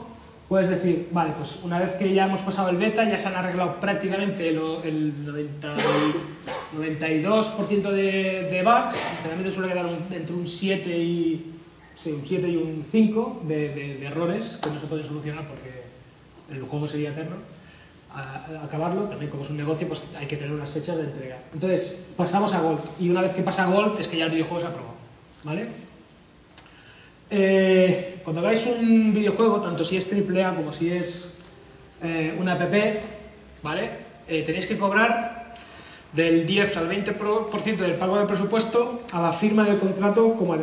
puedes 0.50 0.68
decir, 0.68 1.08
vale, 1.12 1.32
pues 1.38 1.58
una 1.64 1.78
vez 1.80 1.94
que 1.94 2.12
ya 2.14 2.26
hemos 2.26 2.42
pasado 2.42 2.70
el 2.70 2.78
beta, 2.78 3.08
ya 3.08 3.18
se 3.20 3.28
han 3.28 3.36
arreglado 3.36 3.76
prácticamente 3.80 4.50
el 4.50 5.24
90 5.26 5.76
y- 5.76 6.76
92% 6.76 7.92
de, 7.92 8.62
bugs, 8.64 8.96
generalmente 9.22 9.52
suele 9.52 9.70
quedar 9.74 9.86
entre 10.12 10.34
un 10.36 10.46
7 10.48 10.90
y, 10.98 11.54
sí, 11.96 12.12
un 12.12 12.24
7 12.28 12.48
y 12.50 12.56
un 12.58 12.84
5 12.92 13.44
de, 13.48 13.70
de- 13.70 14.06
errores 14.08 14.60
que 14.62 14.70
no 14.72 14.80
se 14.80 14.88
pueden 14.88 15.06
solucionar 15.06 15.46
porque 15.48 15.84
el 16.52 16.64
juego 16.64 16.88
sería 16.88 17.10
eterno. 17.12 17.36
Acabarlo, 18.64 19.04
también 19.04 19.30
como 19.30 19.44
es 19.44 19.52
un 19.52 19.58
negocio, 19.58 19.88
pues 19.88 20.02
hay 20.18 20.26
que 20.26 20.36
tener 20.36 20.52
unas 20.52 20.72
fechas 20.72 20.98
de 20.98 21.04
entrega. 21.04 21.38
Entonces, 21.54 22.02
pasamos 22.18 22.54
a 22.54 22.60
Gold. 22.62 22.80
Y 23.00 23.10
una 23.10 23.22
vez 23.22 23.34
que 23.34 23.44
pasa 23.44 23.68
Gold, 23.68 24.00
es 24.00 24.08
que 24.08 24.18
ya 24.18 24.26
el 24.26 24.32
videojuego 24.32 24.60
se 24.60 24.66
ha 24.66 24.70
aprobado. 24.70 24.96
¿Vale? 25.44 25.68
Eh, 27.32 28.22
cuando 28.24 28.42
hagáis 28.42 28.66
un 28.66 29.14
videojuego, 29.14 29.62
tanto 29.62 29.84
si 29.84 29.98
es 29.98 30.08
AAA 30.08 30.56
como 30.56 30.74
si 30.74 30.92
es 30.92 31.30
eh, 32.02 32.36
una 32.40 32.54
app, 32.54 32.74
¿vale? 33.62 33.90
Eh, 34.28 34.44
tenéis 34.44 34.66
que 34.66 34.78
cobrar 34.78 35.56
del 36.14 36.46
10 36.46 36.78
al 36.78 36.90
20% 36.90 37.78
del 37.78 37.94
pago 37.94 38.18
de 38.18 38.26
presupuesto 38.26 39.02
a 39.12 39.22
la 39.22 39.32
firma 39.32 39.64
del 39.64 39.80
contrato 39.80 40.34
como, 40.34 40.58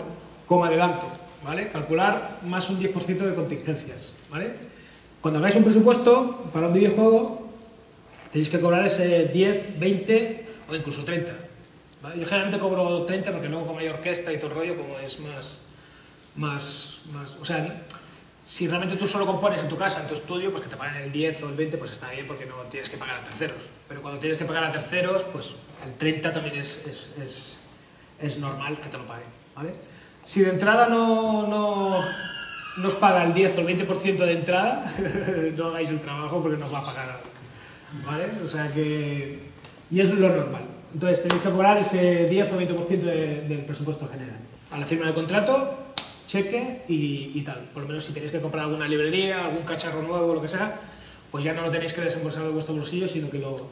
como 0.46 0.64
adelanto, 0.64 1.06
¿vale? 1.44 1.68
Calcular 1.68 2.40
más 2.42 2.68
un 2.68 2.80
10% 2.80 3.04
de 3.04 3.34
contingencias, 3.34 4.12
¿vale? 4.30 4.50
Cuando 5.20 5.38
hagáis 5.38 5.56
un 5.56 5.64
presupuesto 5.64 6.44
para 6.52 6.68
un 6.68 6.72
videojuego, 6.72 7.48
tenéis 8.32 8.50
que 8.50 8.60
cobrar 8.60 8.86
ese 8.86 9.26
10, 9.26 9.78
20 9.78 10.46
o 10.68 10.74
incluso 10.74 11.04
30. 11.04 11.32
¿vale? 12.02 12.20
Yo 12.20 12.26
generalmente 12.26 12.58
cobro 12.58 13.04
30 13.04 13.32
porque 13.32 13.48
luego 13.48 13.66
como 13.66 13.78
hay 13.78 13.88
orquesta 13.88 14.32
y 14.32 14.38
todo 14.38 14.54
rollo, 14.54 14.76
como 14.76 14.98
es 14.98 15.18
más, 15.20 15.58
más, 16.36 16.98
más... 17.12 17.34
O 17.40 17.44
sea, 17.44 17.84
si 18.44 18.68
realmente 18.68 18.96
tú 18.96 19.06
solo 19.06 19.26
compones 19.26 19.60
en 19.62 19.68
tu 19.68 19.76
casa, 19.76 20.00
en 20.02 20.08
tu 20.08 20.14
estudio, 20.14 20.50
pues 20.50 20.62
que 20.62 20.68
te 20.68 20.76
paguen 20.76 21.02
el 21.02 21.12
10 21.12 21.42
o 21.42 21.48
el 21.48 21.56
20, 21.56 21.78
pues 21.78 21.90
está 21.90 22.10
bien 22.10 22.26
porque 22.26 22.46
no 22.46 22.54
tienes 22.70 22.88
que 22.88 22.96
pagar 22.96 23.16
a 23.18 23.22
terceros. 23.24 23.56
Pero 23.88 24.02
cuando 24.02 24.20
tienes 24.20 24.38
que 24.38 24.44
pagar 24.44 24.64
a 24.64 24.70
terceros, 24.72 25.24
pues 25.24 25.54
el 25.84 25.94
30 25.94 26.32
también 26.32 26.56
es, 26.56 26.80
es, 26.86 27.14
es, 27.22 27.58
es 28.20 28.38
normal 28.38 28.78
que 28.80 28.88
te 28.88 28.98
lo 28.98 29.04
paguen. 29.06 29.28
¿vale? 29.54 29.74
Si 30.22 30.40
de 30.42 30.50
entrada 30.50 30.86
no, 30.88 31.46
no, 31.46 32.00
no 32.76 32.86
os 32.88 32.94
paga 32.94 33.24
el 33.24 33.34
10 33.34 33.58
o 33.58 33.60
el 33.62 33.66
20% 33.78 34.16
de 34.18 34.32
entrada, 34.32 34.86
no 35.56 35.66
hagáis 35.68 35.88
el 35.90 36.00
trabajo 36.00 36.40
porque 36.42 36.56
no 36.58 36.66
os 36.66 36.74
va 36.74 36.78
a 36.80 36.84
pagar. 36.86 37.20
¿Vale? 38.04 38.26
O 38.44 38.48
sea 38.48 38.70
que... 38.72 39.40
Y 39.90 40.00
es 40.00 40.08
lo 40.10 40.28
normal. 40.28 40.62
Entonces 40.94 41.22
tenéis 41.22 41.42
que 41.42 41.50
cobrar 41.50 41.78
ese 41.78 42.26
10 42.28 42.52
o 42.52 42.60
20% 42.60 42.88
de- 43.00 43.40
del 43.48 43.64
presupuesto 43.64 44.08
general. 44.08 44.38
A 44.70 44.78
la 44.78 44.86
firma 44.86 45.06
del 45.06 45.14
contrato, 45.14 45.85
cheque 46.26 46.82
y, 46.88 47.32
y 47.34 47.42
tal. 47.42 47.60
Por 47.72 47.82
lo 47.82 47.88
menos 47.88 48.04
si 48.04 48.12
tenéis 48.12 48.32
que 48.32 48.40
comprar 48.40 48.64
alguna 48.64 48.86
librería, 48.88 49.44
algún 49.44 49.62
cacharro 49.64 50.02
nuevo, 50.02 50.34
lo 50.34 50.42
que 50.42 50.48
sea, 50.48 50.80
pues 51.30 51.44
ya 51.44 51.52
no 51.52 51.62
lo 51.62 51.70
tenéis 51.70 51.92
que 51.92 52.00
desembolsar 52.02 52.44
de 52.44 52.50
vuestro 52.50 52.74
bolsillo, 52.74 53.06
sino 53.08 53.30
que 53.30 53.38
lo, 53.38 53.68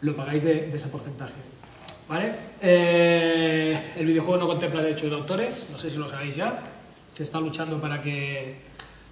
lo 0.00 0.16
pagáis 0.16 0.42
de, 0.42 0.66
de 0.68 0.76
ese 0.76 0.88
porcentaje. 0.88 1.34
¿Vale? 2.08 2.32
Eh, 2.60 3.92
el 3.96 4.06
videojuego 4.06 4.38
no 4.38 4.46
contempla 4.46 4.82
derechos 4.82 5.10
de 5.10 5.16
autores, 5.16 5.66
no 5.70 5.78
sé 5.78 5.90
si 5.90 5.96
lo 5.96 6.08
sabéis 6.08 6.36
ya. 6.36 6.60
Se 7.14 7.22
está 7.22 7.40
luchando 7.40 7.80
para 7.80 8.02
que 8.02 8.56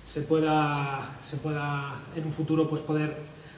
se 0.07 0.23
pueda, 0.23 1.17
se 1.23 1.37
pueda 1.37 1.95
en 2.17 2.25
un 2.25 2.33
futuro 2.33 2.69
pues, 2.69 2.81
poder 2.83 3.15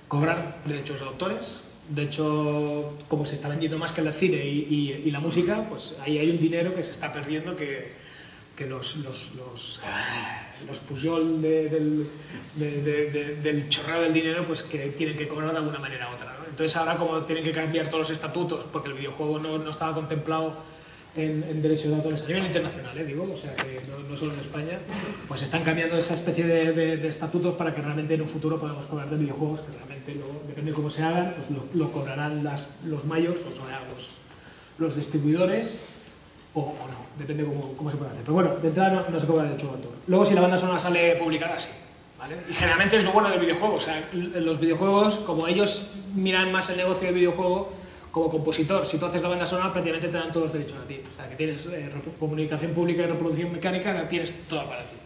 cobrar 0.08 0.56
derechos 0.66 1.00
de 1.00 1.06
autores. 1.06 1.60
De 1.88 2.02
hecho, 2.02 2.92
como 3.08 3.24
se 3.24 3.34
está 3.34 3.48
vendiendo 3.48 3.78
más 3.78 3.92
que 3.92 4.00
el 4.02 4.12
cine 4.12 4.44
y, 4.44 4.66
y- 4.70 5.02
y 5.06 5.10
la 5.10 5.20
música, 5.20 5.64
pues 5.68 5.94
ahí 6.02 6.18
hay 6.18 6.30
un 6.30 6.38
dinero 6.38 6.74
que 6.74 6.82
se 6.84 6.90
está 6.90 7.12
perdiendo 7.12 7.56
que, 7.56 7.92
que 8.56 8.66
los, 8.66 8.96
los, 8.96 9.32
los, 9.34 9.80
los 10.68 10.78
Pujol 10.80 11.40
de- 11.40 11.68
del, 11.68 12.06
de- 12.56 12.82
de- 12.82 13.10
de- 13.10 13.34
del 13.36 13.68
chorreo 13.68 14.02
del 14.02 14.12
dinero 14.12 14.44
pues 14.46 14.62
que 14.62 14.88
tienen 14.90 15.16
que 15.16 15.26
cobrar 15.26 15.50
de 15.52 15.58
alguna 15.58 15.78
manera 15.78 16.10
u 16.10 16.14
otra. 16.14 16.36
Entonces 16.48 16.76
ahora 16.76 16.96
como 16.96 17.22
tienen 17.22 17.44
que 17.44 17.52
cambiar 17.52 17.86
todos 17.86 18.00
los 18.00 18.10
estatutos 18.10 18.64
porque 18.72 18.88
el 18.90 18.94
videojuego 18.94 19.38
no, 19.38 19.58
no 19.58 19.70
estaba 19.70 19.94
contemplado 19.94 20.54
en, 21.16 21.60
derechos 21.62 21.88
de 21.90 21.94
autores 21.96 22.22
a 22.22 22.26
nivel 22.26 22.46
internacional, 22.46 22.96
¿eh? 22.96 23.04
digo, 23.04 23.24
o 23.30 23.36
sea 23.36 23.54
que 23.54 23.80
no, 24.08 24.16
solo 24.16 24.32
en 24.32 24.40
España, 24.40 24.78
pues 25.28 25.42
están 25.42 25.62
cambiando 25.62 25.98
esa 25.98 26.14
especie 26.14 26.46
de, 26.46 27.06
estatutos 27.06 27.54
para 27.54 27.74
que 27.74 27.82
realmente 27.82 28.14
en 28.14 28.22
un 28.22 28.28
futuro 28.30 28.58
podamos 28.58 28.86
cobrar 28.86 29.10
de 29.10 29.16
videojuegos 29.18 29.60
que 29.60 29.76
realmente 29.76 30.14
luego, 30.14 30.42
depende 30.48 30.70
de 30.70 30.74
cómo 30.74 30.88
se 30.88 31.02
hagan, 31.02 31.34
pues 31.36 31.50
lo, 31.50 31.64
lo 31.74 31.92
cobrarán 31.92 32.42
las, 32.44 32.62
los 32.86 33.04
mayors, 33.04 33.42
o 33.42 33.52
sea, 33.52 33.82
los, 33.94 34.10
los 34.78 34.96
distribuidores 34.96 35.76
o, 36.54 36.60
no, 36.60 37.18
depende 37.18 37.44
cómo, 37.44 37.90
se 37.90 37.96
puede 37.96 38.10
hacer. 38.10 38.22
Pero 38.22 38.34
bueno, 38.34 38.56
de 38.56 38.68
entrada 38.68 39.06
no, 39.08 39.20
se 39.20 39.26
cobra 39.26 39.44
derecho 39.44 39.66
de 39.66 39.72
autor. 39.72 39.92
Luego, 40.06 40.24
si 40.24 40.34
la 40.34 40.40
banda 40.40 40.58
sonora 40.58 40.78
sale 40.78 41.16
publicada, 41.16 41.58
sí. 41.58 41.68
¿vale? 42.18 42.36
Y 42.48 42.52
generalmente 42.52 42.96
es 42.96 43.04
lo 43.04 43.12
bueno 43.12 43.30
del 43.30 43.40
videojuego. 43.40 43.74
O 43.74 43.80
sea, 43.80 44.08
los 44.12 44.60
videojuegos, 44.60 45.16
como 45.20 45.48
ellos 45.48 45.86
miran 46.14 46.52
más 46.52 46.68
el 46.70 46.76
negocio 46.76 47.06
del 47.06 47.14
videojuego 47.14 47.72
como 48.10 48.28
compositor, 48.28 48.84
si 48.84 48.98
tú 48.98 49.06
haces 49.06 49.22
la 49.22 49.28
banda 49.28 49.46
sonora, 49.46 49.72
prácticamente 49.72 50.08
te 50.08 50.18
dan 50.18 50.28
todos 50.28 50.44
los 50.44 50.52
derechos 50.52 50.78
a 50.78 50.86
ti. 50.86 51.00
O 51.00 51.16
sea, 51.16 51.28
que 51.30 51.36
tienes 51.36 51.64
eh, 51.66 51.90
comunicación 52.20 52.72
pública 52.72 53.02
y 53.02 53.06
reproducción 53.06 53.52
mecánica, 53.52 53.94
la 53.94 54.06
tienes 54.06 54.32
toda 54.48 54.64
para 54.66 54.82
ti. 54.82 54.96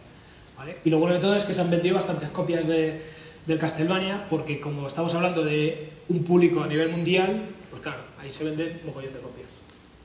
¿vale? 0.57 0.77
Y 0.83 0.89
lo 0.89 0.99
bueno 0.99 1.15
de 1.15 1.21
todo 1.21 1.35
es 1.35 1.45
que 1.45 1.53
se 1.53 1.61
han 1.61 1.69
vendido 1.69 1.95
bastantes 1.95 2.29
copias 2.29 2.67
de, 2.67 3.01
del 3.45 3.57
Castlevania, 3.57 4.25
porque 4.29 4.59
como 4.59 4.87
estamos 4.87 5.13
hablando 5.13 5.43
de 5.43 5.89
un 6.09 6.23
público 6.25 6.61
a 6.61 6.67
nivel 6.67 6.89
mundial, 6.89 7.43
pues 7.69 7.81
claro, 7.81 7.99
ahí 8.19 8.29
se 8.29 8.43
venden 8.43 8.79
un 8.81 8.87
mogollón 8.87 9.13
de 9.13 9.19
copias. 9.19 9.47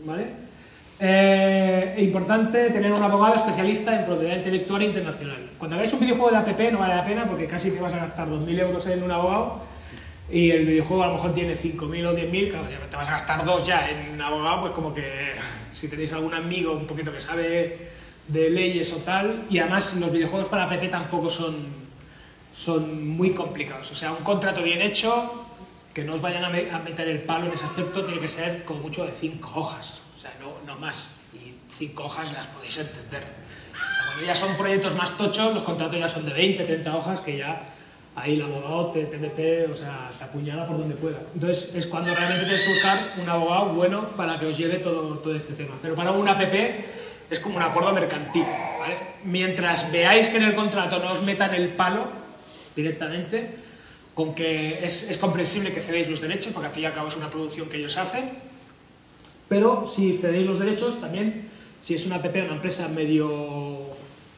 ¿Vale? 0.04 0.51
Eh, 1.04 1.96
importante 1.98 2.70
tener 2.70 2.92
un 2.92 3.02
abogado 3.02 3.34
especialista 3.34 3.98
en 3.98 4.04
propiedad 4.04 4.36
intelectual 4.36 4.84
internacional. 4.84 5.50
Cuando 5.58 5.74
hagáis 5.74 5.92
un 5.92 5.98
videojuego 5.98 6.30
de 6.30 6.36
app 6.36 6.60
no 6.70 6.78
vale 6.78 6.94
la 6.94 7.04
pena 7.04 7.26
porque 7.26 7.46
casi 7.46 7.72
que 7.72 7.80
vas 7.80 7.92
a 7.92 7.96
gastar 7.96 8.28
2.000 8.28 8.56
euros 8.60 8.86
en 8.86 9.02
un 9.02 9.10
abogado 9.10 9.62
y 10.30 10.52
el 10.52 10.64
videojuego 10.64 11.02
a 11.02 11.08
lo 11.08 11.14
mejor 11.14 11.34
tiene 11.34 11.56
5.000 11.56 12.06
o 12.06 12.14
10.000, 12.14 12.50
claro, 12.50 12.66
te 12.88 12.96
vas 12.96 13.08
a 13.08 13.10
gastar 13.10 13.44
dos 13.44 13.66
ya 13.66 13.90
en 13.90 14.20
abogado, 14.20 14.60
pues 14.60 14.72
como 14.72 14.94
que 14.94 15.32
si 15.72 15.88
tenéis 15.88 16.12
algún 16.12 16.34
amigo 16.34 16.72
un 16.72 16.86
poquito 16.86 17.12
que 17.12 17.18
sabe 17.18 17.88
de 18.28 18.50
leyes 18.50 18.92
o 18.92 18.98
tal, 18.98 19.42
y 19.50 19.58
además 19.58 19.94
los 19.94 20.12
videojuegos 20.12 20.46
para 20.48 20.62
app 20.64 20.88
tampoco 20.88 21.28
son, 21.28 21.66
son 22.54 23.08
muy 23.08 23.30
complicados. 23.30 23.90
O 23.90 23.94
sea, 23.96 24.12
un 24.12 24.22
contrato 24.22 24.62
bien 24.62 24.80
hecho, 24.80 25.44
que 25.92 26.04
no 26.04 26.14
os 26.14 26.20
vayan 26.20 26.44
a, 26.44 26.48
me- 26.48 26.70
a 26.70 26.78
meter 26.78 27.08
el 27.08 27.18
palo 27.22 27.46
en 27.46 27.52
ese 27.54 27.64
aspecto, 27.64 28.04
tiene 28.04 28.20
que 28.20 28.28
ser 28.28 28.62
con 28.62 28.80
mucho 28.80 29.04
de 29.04 29.10
cinco 29.10 29.50
hojas, 29.56 30.00
o 30.11 30.11
sea, 30.22 30.34
no, 30.40 30.54
no 30.66 30.78
más. 30.78 31.08
Y 31.34 31.54
cinco 31.74 32.04
hojas 32.04 32.32
las 32.32 32.46
podéis 32.48 32.78
entender. 32.78 33.22
O 33.22 33.76
sea, 33.76 34.06
cuando 34.06 34.26
ya 34.26 34.34
son 34.34 34.56
proyectos 34.56 34.94
más 34.94 35.16
tochos, 35.16 35.54
los 35.54 35.64
contratos 35.64 35.98
ya 35.98 36.08
son 36.08 36.24
de 36.24 36.32
20, 36.32 36.64
30 36.64 36.96
hojas, 36.96 37.20
que 37.20 37.38
ya 37.38 37.62
ahí 38.14 38.34
el 38.34 38.42
abogado 38.42 38.92
te, 38.92 39.04
te 39.06 39.66
o 39.66 39.74
sea, 39.74 40.10
te 40.16 40.24
apuñala 40.24 40.66
por 40.66 40.78
donde 40.78 40.94
pueda. 40.94 41.18
Entonces 41.34 41.70
es 41.74 41.86
cuando 41.86 42.14
realmente 42.14 42.44
tienes 42.44 42.62
que 42.62 42.72
buscar 42.72 43.14
un 43.20 43.28
abogado 43.28 43.66
bueno 43.70 44.08
para 44.16 44.38
que 44.38 44.46
os 44.46 44.56
lleve 44.56 44.76
todo, 44.76 45.18
todo 45.18 45.34
este 45.34 45.54
tema. 45.54 45.74
Pero 45.80 45.94
para 45.94 46.12
una 46.12 46.32
app 46.32 46.54
es 47.30 47.40
como 47.40 47.56
un 47.56 47.62
acuerdo 47.62 47.92
mercantil. 47.92 48.44
Mientras 49.24 49.90
veáis 49.90 50.28
que 50.28 50.36
en 50.36 50.44
el 50.44 50.54
contrato 50.54 50.98
no 50.98 51.12
os 51.12 51.22
metan 51.22 51.54
el 51.54 51.70
palo 51.70 52.06
directamente, 52.76 53.56
con 54.14 54.34
que 54.34 54.84
es, 54.84 55.08
es 55.08 55.16
comprensible 55.16 55.72
que 55.72 55.80
cedéis 55.80 56.08
los 56.08 56.20
derechos, 56.20 56.52
porque 56.52 56.66
al 56.66 56.72
fin 56.72 56.82
y 56.82 56.86
al 56.86 56.92
cabo 56.92 57.08
es 57.08 57.16
una 57.16 57.30
producción 57.30 57.68
que 57.68 57.78
ellos 57.78 57.96
hacen, 57.96 58.51
pero 59.52 59.86
si 59.86 60.16
cedéis 60.16 60.46
los 60.46 60.58
derechos 60.58 60.98
también, 60.98 61.46
si 61.84 61.92
es 61.92 62.06
una 62.06 62.16
app, 62.16 62.34
una 62.34 62.54
empresa 62.54 62.88
medio, 62.88 63.80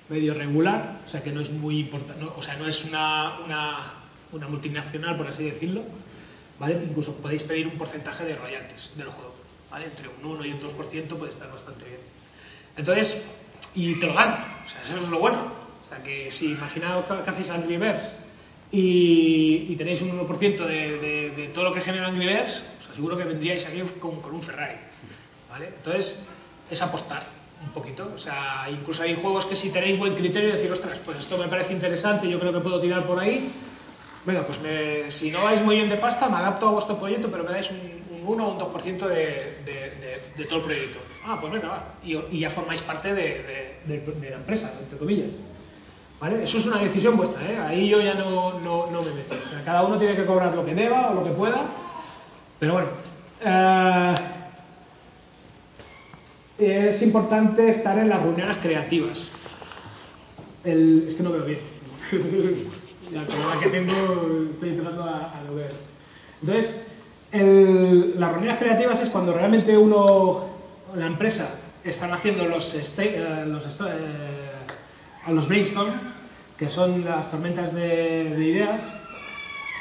medio 0.09 0.35
regular, 0.35 1.03
o 1.07 1.09
sea 1.09 1.23
que 1.23 1.31
no 1.31 1.41
es 1.41 1.53
muy 1.53 1.79
importante, 1.79 2.25
o 2.37 2.43
sea, 2.43 2.57
no 2.57 2.67
es 2.67 2.85
una, 2.85 3.39
una, 3.45 3.95
una 4.33 4.49
multinacional, 4.49 5.17
por 5.17 5.29
así 5.29 5.45
decirlo, 5.45 5.83
¿vale? 6.59 6.83
Incluso 6.85 7.15
podéis 7.15 7.45
pedir 7.45 7.69
un 7.69 7.79
porcentaje 7.79 8.25
de 8.25 8.35
royalties 8.35 8.91
del 8.97 9.07
juego, 9.07 9.37
¿vale? 9.71 9.85
Entre 9.85 10.09
un 10.09 10.33
1 10.33 10.47
y 10.47 10.51
un 10.51 10.61
2% 10.61 11.07
puede 11.17 11.31
estar 11.31 11.49
bastante 11.49 11.85
bien. 11.85 12.01
Entonces, 12.77 13.23
y 13.77 13.95
te 14.01 14.09
lo 14.09 14.15
dan, 14.15 14.33
o 14.65 14.69
sea, 14.69 14.81
eso 14.81 14.99
es 14.99 15.09
lo 15.09 15.21
bueno. 15.21 15.39
O 15.85 15.89
sea, 15.89 16.03
que 16.03 16.29
si 16.33 16.47
imaginaos 16.47 17.05
que 17.05 17.31
hacéis 17.31 17.51
Angry 17.51 17.77
Birds 17.77 18.03
y, 18.73 19.67
y 19.69 19.77
tenéis 19.77 20.03
un 20.03 20.11
1% 20.11 20.67
de, 20.67 20.99
de, 20.99 21.31
de 21.31 21.47
todo 21.55 21.63
lo 21.63 21.73
que 21.73 21.83
genera 21.83 22.09
Angry 22.09 22.27
Birds, 22.27 22.65
os 22.81 22.91
aseguro 22.91 23.17
que 23.17 23.23
vendríais 23.23 23.65
aquí 23.67 23.81
con, 24.01 24.21
con 24.21 24.35
un 24.35 24.43
Ferrari. 24.43 24.75
Entonces, 25.63 26.17
es 26.71 26.83
apostar 26.83 27.23
un 27.63 27.71
poquito. 27.71 28.11
O 28.15 28.19
sea, 28.19 28.67
incluso 28.71 29.03
hay 29.03 29.15
juegos 29.15 29.47
que 29.47 29.57
si 29.57 29.71
tenéis 29.71 29.99
buen 29.99 30.15
criterio, 30.15 30.53
decir, 30.53 30.71
ostras, 30.71 30.99
pues 31.05 31.19
esto 31.19 31.39
me 31.39 31.49
parece 31.49 31.73
interesante, 31.73 32.29
yo 32.29 32.39
creo 32.39 32.53
que 32.53 32.61
puedo 32.61 32.81
tirar 32.81 33.07
por 33.07 33.19
ahí. 33.19 33.51
Venga, 34.25 34.43
pues 34.43 34.59
si 35.15 35.31
no 35.31 35.45
vais 35.45 35.63
muy 35.63 35.77
bien 35.77 35.89
de 35.89 35.97
pasta, 35.97 36.29
me 36.29 36.37
adapto 36.37 36.69
a 36.69 36.71
vuestro 36.73 36.97
proyecto, 36.99 37.31
pero 37.31 37.45
me 37.45 37.51
dais 37.51 37.71
un, 37.71 37.79
un 38.17 38.27
1 38.27 38.47
o 38.47 38.53
un 38.53 38.59
2% 38.59 39.07
de, 39.07 39.63
de, 40.37 40.45
todo 40.47 40.57
el 40.57 40.65
proyecto. 40.65 40.99
Ah, 41.27 41.39
pues 41.41 41.53
venga, 41.53 41.69
va. 41.69 41.85
Y, 42.03 42.39
ya 42.39 42.49
formáis 42.49 42.81
parte 42.81 43.15
de 43.15 43.77
la 43.87 44.37
empresa, 44.37 44.73
entre 44.81 44.99
comillas. 44.99 45.31
¿Vale? 46.21 46.43
Eso 46.43 46.59
es 46.59 46.67
una 46.67 46.79
decisión 46.79 47.17
vuestra, 47.17 47.43
¿eh? 47.45 47.59
Ahí 47.59 47.89
yo 47.89 48.01
ya 48.01 48.15
no, 48.15 48.59
no, 48.61 48.87
no 48.91 49.03
me 49.03 49.11
meto. 49.11 49.35
O 49.35 49.51
sea, 49.51 49.63
cada 49.65 49.83
uno 49.83 49.99
tiene 49.99 50.15
que 50.15 50.25
cobrar 50.25 50.55
lo 50.55 50.65
que 50.65 50.75
deba 50.75 51.11
o 51.11 51.15
lo 51.15 51.25
que 51.25 51.31
pueda. 51.31 51.67
Pero 52.59 52.73
bueno. 52.75 52.89
eh, 53.43 54.15
es 56.59 57.03
importante 57.03 57.69
estar 57.71 57.99
en 57.99 58.09
las 58.09 58.23
reuniones 58.23 58.57
creativas. 58.59 59.29
El- 60.65 61.05
es 61.09 61.15
que 61.15 61.23
no 61.23 61.31
veo 61.33 61.45
bien. 61.45 61.59
la 63.13 63.25
colada 63.27 63.61
que 63.61 63.69
tengo 63.69 63.93
estoy 64.53 64.71
empezando 64.71 65.05
a, 65.05 65.33
a 65.39 65.43
no 65.47 65.55
ver. 65.55 65.73
Entonces, 66.41 66.83
el- 67.33 68.19
las 68.19 68.31
reuniones 68.33 68.59
creativas 68.59 69.01
es 69.01 69.09
cuando 69.11 69.33
realmente 69.33 69.77
uno, 69.77 70.45
la 70.95 71.07
empresa, 71.07 71.49
están 71.85 72.13
haciendo 72.13 72.47
los, 72.47 72.75
eh, 72.75 73.45
los, 73.47 73.81
a 75.27 75.31
los 75.33 75.49
brainstorm, 75.49 75.93
que 76.57 76.71
son 76.71 77.05
las 77.05 77.31
tormentas 77.31 77.75
de, 77.75 78.35
de 78.37 78.45
ideas. 78.45 78.81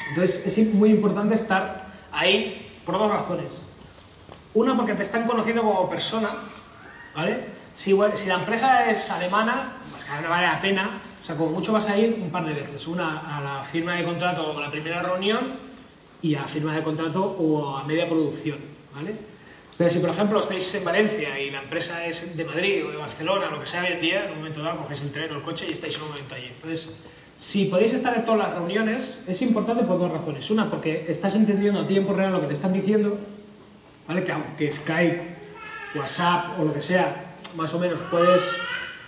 Entonces, 0.10 0.46
es 0.46 0.74
muy 0.74 0.90
importante 0.90 1.36
estar 1.36 1.88
ahí 2.12 2.68
por 2.86 2.98
dos 2.98 3.12
razones. 3.12 3.52
Una, 4.54 4.76
porque 4.76 4.94
te 4.94 5.04
están 5.04 5.26
conociendo 5.26 5.64
como 5.64 5.90
persona, 5.90 6.30
¿vale? 7.16 7.40
Si, 7.76 7.96
si 8.16 8.28
la 8.28 8.36
empresa 8.36 8.90
es 8.90 9.10
alemana, 9.10 9.74
pues 9.92 10.04
claro, 10.04 10.24
no 10.24 10.30
vale 10.30 10.48
la 10.48 10.62
pena. 10.62 11.02
O 11.22 11.26
sea, 11.26 11.36
como 11.36 11.52
mucho 11.52 11.72
vas 11.72 11.88
a 11.88 11.98
ir 11.98 12.20
un 12.22 12.30
par 12.30 12.46
de 12.46 12.54
veces. 12.54 12.88
Una 12.88 13.38
a 13.38 13.42
la 13.42 13.64
firma 13.64 13.96
de 13.96 14.04
contrato 14.04 14.46
o 14.46 14.58
a 14.58 14.62
la 14.62 14.70
primera 14.70 15.02
reunión 15.02 15.54
y 16.22 16.36
a 16.36 16.42
la 16.42 16.48
firma 16.48 16.76
de 16.76 16.84
contrato 16.84 17.24
o 17.24 17.78
a 17.78 17.84
media 17.86 18.08
producción, 18.08 18.60
¿vale? 18.94 19.16
Pero 19.78 19.90
si, 19.90 20.00
por 20.00 20.10
ejemplo, 20.10 20.40
estáis 20.40 20.76
en 20.76 20.86
Valencia 20.86 21.40
y 21.40 21.50
la 21.50 21.64
empresa 21.64 22.06
es 22.06 22.38
de 22.38 22.46
Madrid 22.46 22.86
o 22.86 22.92
de 22.92 22.98
Barcelona, 22.98 23.48
lo 23.50 23.60
que 23.60 23.66
sea 23.66 23.82
hoy 23.82 23.94
en 23.94 24.02
día, 24.02 24.26
en 24.26 24.32
un 24.32 24.38
momento 24.38 24.62
dado 24.62 24.78
cogéis 24.78 25.02
el 25.02 25.12
tren 25.12 25.32
o 25.32 25.38
el 25.38 25.42
coche 25.42 25.66
y 25.68 25.72
estáis 25.72 25.96
en 25.96 26.04
un 26.04 26.10
momento 26.10 26.36
allí. 26.36 26.48
Entonces, 26.48 26.94
si 27.38 27.66
podéis 27.66 27.94
estar 27.94 28.16
en 28.16 28.24
todas 28.24 28.40
las 28.40 28.54
reuniones, 28.54 29.16
es 29.28 29.42
importante 29.42 29.84
por 29.84 29.98
dos 29.98 30.12
razones. 30.12 30.50
Una, 30.52 30.70
porque 30.70 31.06
estás 31.08 31.36
entendiendo 31.36 31.80
a 31.80 31.88
tiempo 31.88 32.14
real 32.14 32.32
lo 32.32 32.42
que 32.42 32.48
te 32.48 32.54
están 32.54 32.72
diciendo, 32.72 33.18
¿vale? 34.08 34.24
Que 34.24 34.32
aunque 34.32 34.72
Skype, 34.72 35.38
WhatsApp 35.96 36.60
o 36.60 36.66
lo 36.66 36.74
que 36.74 36.82
sea, 36.82 37.36
más 37.56 37.74
o 37.74 37.80
menos 37.80 38.00
puedes 38.10 38.42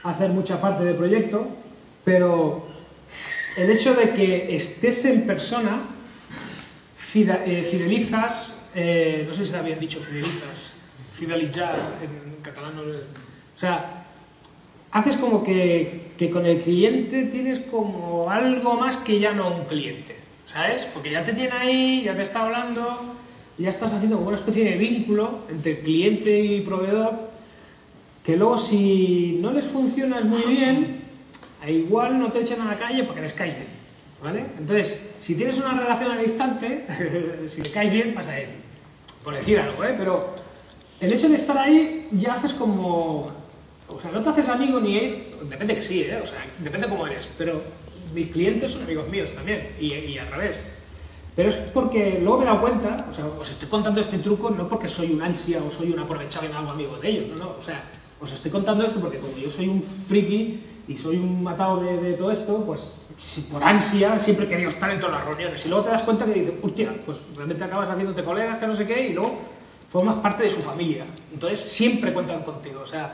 hacer 0.04 0.30
mucha 0.30 0.62
parte 0.62 0.84
del 0.84 0.96
proyecto, 0.96 1.48
pero 2.04 2.68
el 3.58 3.72
hecho 3.72 3.94
de 3.96 4.12
que 4.12 4.56
estés 4.56 5.06
en 5.06 5.26
persona 5.26 5.82
eh, 7.16 7.64
fidelizas, 7.64 8.68
eh, 8.76 9.24
no 9.26 9.34
sé 9.34 9.40
si 9.40 9.46
está 9.46 9.62
bien 9.62 9.80
dicho 9.80 10.02
fidelizas, 10.02 10.74
fidelizar 11.14 11.76
en 12.04 12.42
catalán, 12.42 12.76
no 12.76 12.82
o 12.82 13.58
sea, 13.58 14.06
haces 14.92 15.16
como 15.16 15.44
que, 15.44 16.12
que 16.18 16.30
con 16.30 16.46
el 16.46 16.60
cliente 16.60 17.24
tienes 17.24 17.60
como 17.60 18.30
algo 18.30 18.76
más 18.76 18.98
que 18.98 19.18
ya 19.20 19.32
no 19.32 19.48
un 19.48 19.64
cliente, 19.64 20.18
¿sabes? 20.44 20.86
Porque 20.94 21.12
ya 21.12 21.24
te 21.24 21.32
tiene 21.32 21.54
ahí, 21.54 22.04
ya 22.04 22.16
te 22.16 22.22
está 22.22 22.44
hablando, 22.44 23.16
ya 23.58 23.70
estás 23.70 23.94
haciendo 23.94 24.18
como 24.18 24.30
una 24.30 24.38
especie 24.38 24.66
de 24.66 24.78
vínculo 24.78 25.40
entre 25.50 25.80
cliente 25.80 26.40
y 26.40 26.62
proveedor, 26.62 27.30
que 28.24 28.36
luego 28.36 28.58
si 28.58 29.38
no 29.42 29.52
les 29.52 29.66
funcionas 29.66 30.26
muy 30.26 30.44
bien, 30.44 31.02
a 31.62 31.70
igual 31.70 32.20
no 32.20 32.32
te 32.32 32.42
echan 32.42 32.62
a 32.62 32.66
la 32.66 32.78
calle 32.78 33.04
porque 33.04 33.22
les 33.22 33.34
caes 33.34 33.56
bien, 33.56 33.68
¿vale? 34.22 34.46
Entonces, 34.60 35.00
si 35.20 35.36
tienes 35.36 35.58
una 35.58 35.74
relación 35.80 36.12
al 36.12 36.22
instante, 36.22 36.86
si 37.48 37.62
le 37.62 37.72
caes 37.72 37.92
bien, 37.92 38.14
pasa 38.14 38.32
a 38.32 38.40
él, 38.40 38.50
por 39.24 39.34
decir 39.34 39.60
algo, 39.60 39.84
¿eh? 39.84 39.96
Pero 39.98 40.36
el 41.00 41.14
hecho 41.14 41.30
de 41.30 41.36
estar 41.36 41.58
ahí 41.58 42.08
ya 42.12 42.34
haces 42.34 42.54
como... 42.54 43.28
O 43.88 44.02
sea, 44.02 44.12
no 44.12 44.22
te 44.24 44.30
haces 44.30 44.50
amigo 44.50 44.80
ni 44.80 44.98
él, 44.98 45.24
depende 45.48 45.76
que 45.76 45.82
sí, 45.84 46.02
¿eh? 46.02 46.20
O 46.22 46.26
sea, 46.26 46.40
depende 46.60 46.90
cómo 46.90 47.06
eres, 47.06 47.30
pero 47.38 47.62
mis 48.14 48.28
clientes 48.32 48.72
son 48.72 48.84
amigos 48.84 49.08
míos 49.10 49.32
también, 49.32 49.70
y 49.80 50.18
al 50.18 50.28
revés. 50.32 50.64
Pero 51.36 51.50
es 51.50 51.56
porque 51.72 52.20
luego 52.22 52.38
me 52.38 52.44
he 52.46 52.48
dado 52.48 52.62
cuenta, 52.62 53.08
o 53.10 53.14
sea, 53.14 53.26
os 53.26 53.50
estoy 53.50 53.68
contando 53.68 54.00
este 54.00 54.20
truco 54.20 54.50
no 54.50 54.70
porque 54.70 54.88
soy 54.88 55.12
un 55.12 55.22
ansia 55.22 55.62
o 55.62 55.70
soy 55.70 55.92
un 55.92 56.00
aprovechado 56.00 56.46
y 56.46 56.50
me 56.50 56.56
hago 56.56 56.70
amigo 56.70 56.96
de 56.98 57.10
ellos, 57.10 57.38
no, 57.38 57.44
no, 57.44 57.56
o 57.60 57.62
sea, 57.62 57.84
os 58.22 58.32
estoy 58.32 58.52
contando 58.52 58.86
esto 58.86 59.02
porque 59.02 59.20
como 59.20 59.36
yo 59.38 59.50
soy 59.50 59.68
un 59.68 59.82
friki 59.82 60.64
y 60.88 60.96
soy 60.96 61.18
un 61.18 61.44
matado 61.44 61.82
de, 61.82 62.14
todo 62.14 62.32
esto, 62.32 62.64
pues 62.66 62.94
por 63.52 63.62
ansia 63.64 64.18
siempre 64.20 64.46
he 64.46 64.48
querido 64.48 64.70
estar 64.70 64.90
en 64.92 65.00
todas 65.00 65.16
las 65.16 65.26
reuniones 65.26 65.66
y 65.66 65.70
luego 65.70 65.84
te 65.84 65.92
das 65.92 66.04
cuenta 66.04 66.26
que 66.26 66.34
dices, 66.34 66.54
hostia, 66.62 66.94
pues 67.06 67.20
realmente 67.36 67.64
acabas 67.64 67.90
haciéndote 67.90 68.24
colegas 68.24 68.58
que 68.58 68.68
no 68.68 68.74
sé 68.74 68.88
qué 68.88 69.08
y 69.08 69.14
luego 69.14 69.36
formas 69.92 70.16
parte 70.18 70.44
de 70.44 70.50
su 70.50 70.62
familia. 70.62 71.06
Entonces 71.34 71.60
siempre 71.60 72.14
cuentan 72.14 72.44
contigo, 72.44 72.82
o 72.82 72.88
sea, 72.88 73.14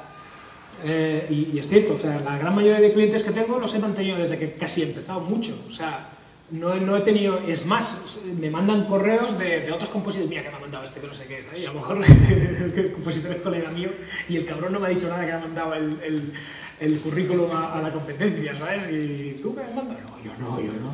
eh, 0.83 1.25
y, 1.29 1.55
y 1.55 1.59
es 1.59 1.67
cierto, 1.67 1.93
o 1.93 1.99
sea, 1.99 2.19
la 2.19 2.37
gran 2.37 2.53
mayoría 2.53 2.81
de 2.81 2.93
clientes 2.93 3.23
que 3.23 3.31
tengo 3.31 3.57
los 3.57 3.73
he 3.73 3.79
mantenido 3.79 4.17
desde 4.17 4.37
que 4.37 4.53
casi 4.53 4.81
he 4.81 4.85
empezado 4.85 5.21
mucho, 5.21 5.55
o 5.67 5.71
sea, 5.71 6.09
no, 6.51 6.75
no 6.75 6.97
he 6.97 7.01
tenido, 7.01 7.39
es 7.47 7.65
más, 7.65 8.19
me 8.39 8.49
mandan 8.49 8.85
correos 8.85 9.37
de, 9.39 9.71
otros 9.71 9.89
compositores, 9.89 10.29
mira 10.29 10.43
que 10.43 10.49
me 10.49 10.57
ha 10.57 10.59
mandado 10.59 10.83
este 10.83 10.99
que 10.99 11.07
no 11.07 11.13
sé 11.13 11.25
qué 11.25 11.39
es, 11.39 11.45
¿eh? 11.53 11.65
a 11.65 11.71
lo 11.71 11.79
mejor 11.79 12.03
el 12.05 12.91
compositor 12.91 13.31
es 13.31 13.41
colega 13.41 13.71
mío 13.71 13.89
y 14.27 14.37
el 14.37 14.45
cabrón 14.45 14.73
no 14.73 14.79
me 14.79 14.87
ha 14.87 14.89
dicho 14.89 15.07
nada 15.07 15.25
que 15.25 15.31
ha 15.31 15.39
mandado 15.39 15.73
el, 15.73 15.97
el, 16.03 16.33
el 16.81 16.99
currículum 16.99 17.49
a, 17.51 17.81
la 17.81 17.93
competencia, 17.93 18.53
¿sabes? 18.53 18.89
Y 18.91 19.39
tú 19.41 19.55
qué 19.55 19.61
me 19.61 19.67
has 19.67 19.75
mandado, 19.75 19.99
no, 20.01 20.21
yo 20.23 20.31
no, 20.39 20.59
yo 20.59 20.73
no. 20.73 20.91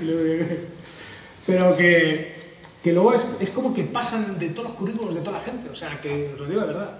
Pero 1.46 1.76
que, 1.76 2.34
que 2.82 2.92
luego 2.92 3.12
es, 3.12 3.26
es 3.40 3.50
como 3.50 3.74
que 3.74 3.84
pasan 3.84 4.38
de 4.38 4.50
todos 4.50 4.70
los 4.70 4.78
currículos 4.78 5.14
de 5.14 5.20
toda 5.20 5.38
la 5.38 5.44
gente, 5.44 5.68
o 5.68 5.74
sea, 5.74 6.00
que 6.00 6.30
os 6.32 6.40
lo 6.40 6.46
digo 6.46 6.60
de 6.62 6.66
verdad. 6.68 6.98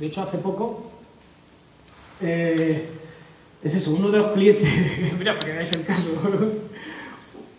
De 0.00 0.06
hecho, 0.06 0.22
hace 0.22 0.38
poco, 0.38 0.90
eh, 2.20 2.88
es 3.62 3.74
eso, 3.74 3.92
uno 3.92 4.10
de 4.10 4.18
los 4.18 4.32
clientes, 4.32 4.68
mira, 5.18 5.34
para 5.34 5.46
que 5.46 5.52
veáis 5.52 5.72
el 5.72 5.84
caso, 5.84 6.02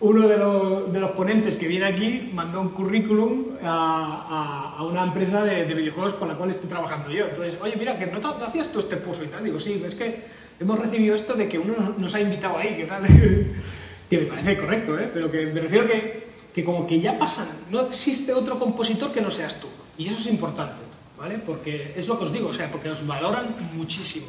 uno 0.00 0.26
de 0.28 0.36
los, 0.36 0.92
de 0.92 1.00
los 1.00 1.12
ponentes 1.12 1.56
que 1.56 1.66
viene 1.68 1.86
aquí 1.86 2.30
mandó 2.34 2.60
un 2.60 2.70
currículum 2.70 3.44
a, 3.62 4.76
a- 4.78 4.84
una 4.84 5.04
empresa 5.04 5.42
de, 5.44 5.64
de 5.64 5.74
videojuegos 5.74 6.14
con 6.14 6.28
la 6.28 6.34
cual 6.34 6.50
estoy 6.50 6.68
trabajando 6.68 7.10
yo. 7.10 7.24
Entonces, 7.26 7.56
oye, 7.62 7.76
mira, 7.76 7.98
que 7.98 8.06
no, 8.06 8.18
no 8.18 8.44
hacías 8.44 8.68
tú 8.70 8.80
este 8.80 8.98
curso 8.98 9.24
y 9.24 9.28
tal. 9.28 9.44
Digo, 9.44 9.58
sí, 9.58 9.82
es 9.86 9.94
que 9.94 10.24
hemos 10.60 10.78
recibido 10.78 11.14
esto 11.14 11.34
de 11.34 11.48
que 11.48 11.58
uno 11.58 11.94
nos 11.96 12.14
ha 12.14 12.20
invitado 12.20 12.58
ahí, 12.58 12.74
que 12.76 12.84
tal. 12.84 13.02
que 14.10 14.18
me 14.18 14.26
parece 14.26 14.58
correcto, 14.58 14.98
¿eh? 14.98 15.08
Pero 15.14 15.30
que 15.30 15.46
me 15.46 15.60
refiero 15.60 15.86
que, 15.86 16.26
que 16.54 16.62
como 16.64 16.86
que 16.86 17.00
ya 17.00 17.16
pasan, 17.16 17.48
no 17.70 17.80
existe 17.82 18.32
otro 18.34 18.58
compositor 18.58 19.10
que 19.12 19.20
no 19.20 19.30
seas 19.30 19.58
tú. 19.60 19.68
Y 19.96 20.08
eso 20.08 20.18
es 20.20 20.26
importante, 20.26 20.82
¿vale? 21.18 21.38
Porque 21.38 21.94
es 21.96 22.06
lo 22.08 22.18
que 22.18 22.24
os 22.24 22.32
digo, 22.32 22.48
o 22.48 22.52
sea, 22.52 22.70
porque 22.70 22.90
os 22.90 23.06
valoran 23.06 23.46
muchísimo. 23.74 24.26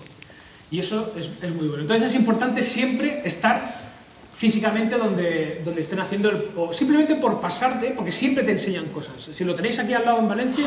Y 0.72 0.80
eso 0.80 1.14
es, 1.18 1.30
es 1.42 1.54
muy 1.54 1.68
bueno. 1.68 1.82
Entonces 1.82 2.08
es 2.10 2.16
importante 2.16 2.64
siempre 2.64 3.22
estar 3.26 3.85
físicamente 4.36 4.98
donde, 4.98 5.62
donde 5.64 5.82
estén 5.82 6.00
haciendo 6.00 6.30
el... 6.30 6.52
O 6.58 6.74
simplemente 6.74 7.16
por 7.16 7.40
pasarte, 7.40 7.92
porque 7.96 8.12
siempre 8.12 8.44
te 8.44 8.52
enseñan 8.52 8.86
cosas. 8.88 9.30
Si 9.32 9.44
lo 9.46 9.56
tenéis 9.56 9.80
aquí 9.80 9.94
al 9.94 10.04
lado 10.04 10.20
en 10.20 10.28
Valencia, 10.28 10.66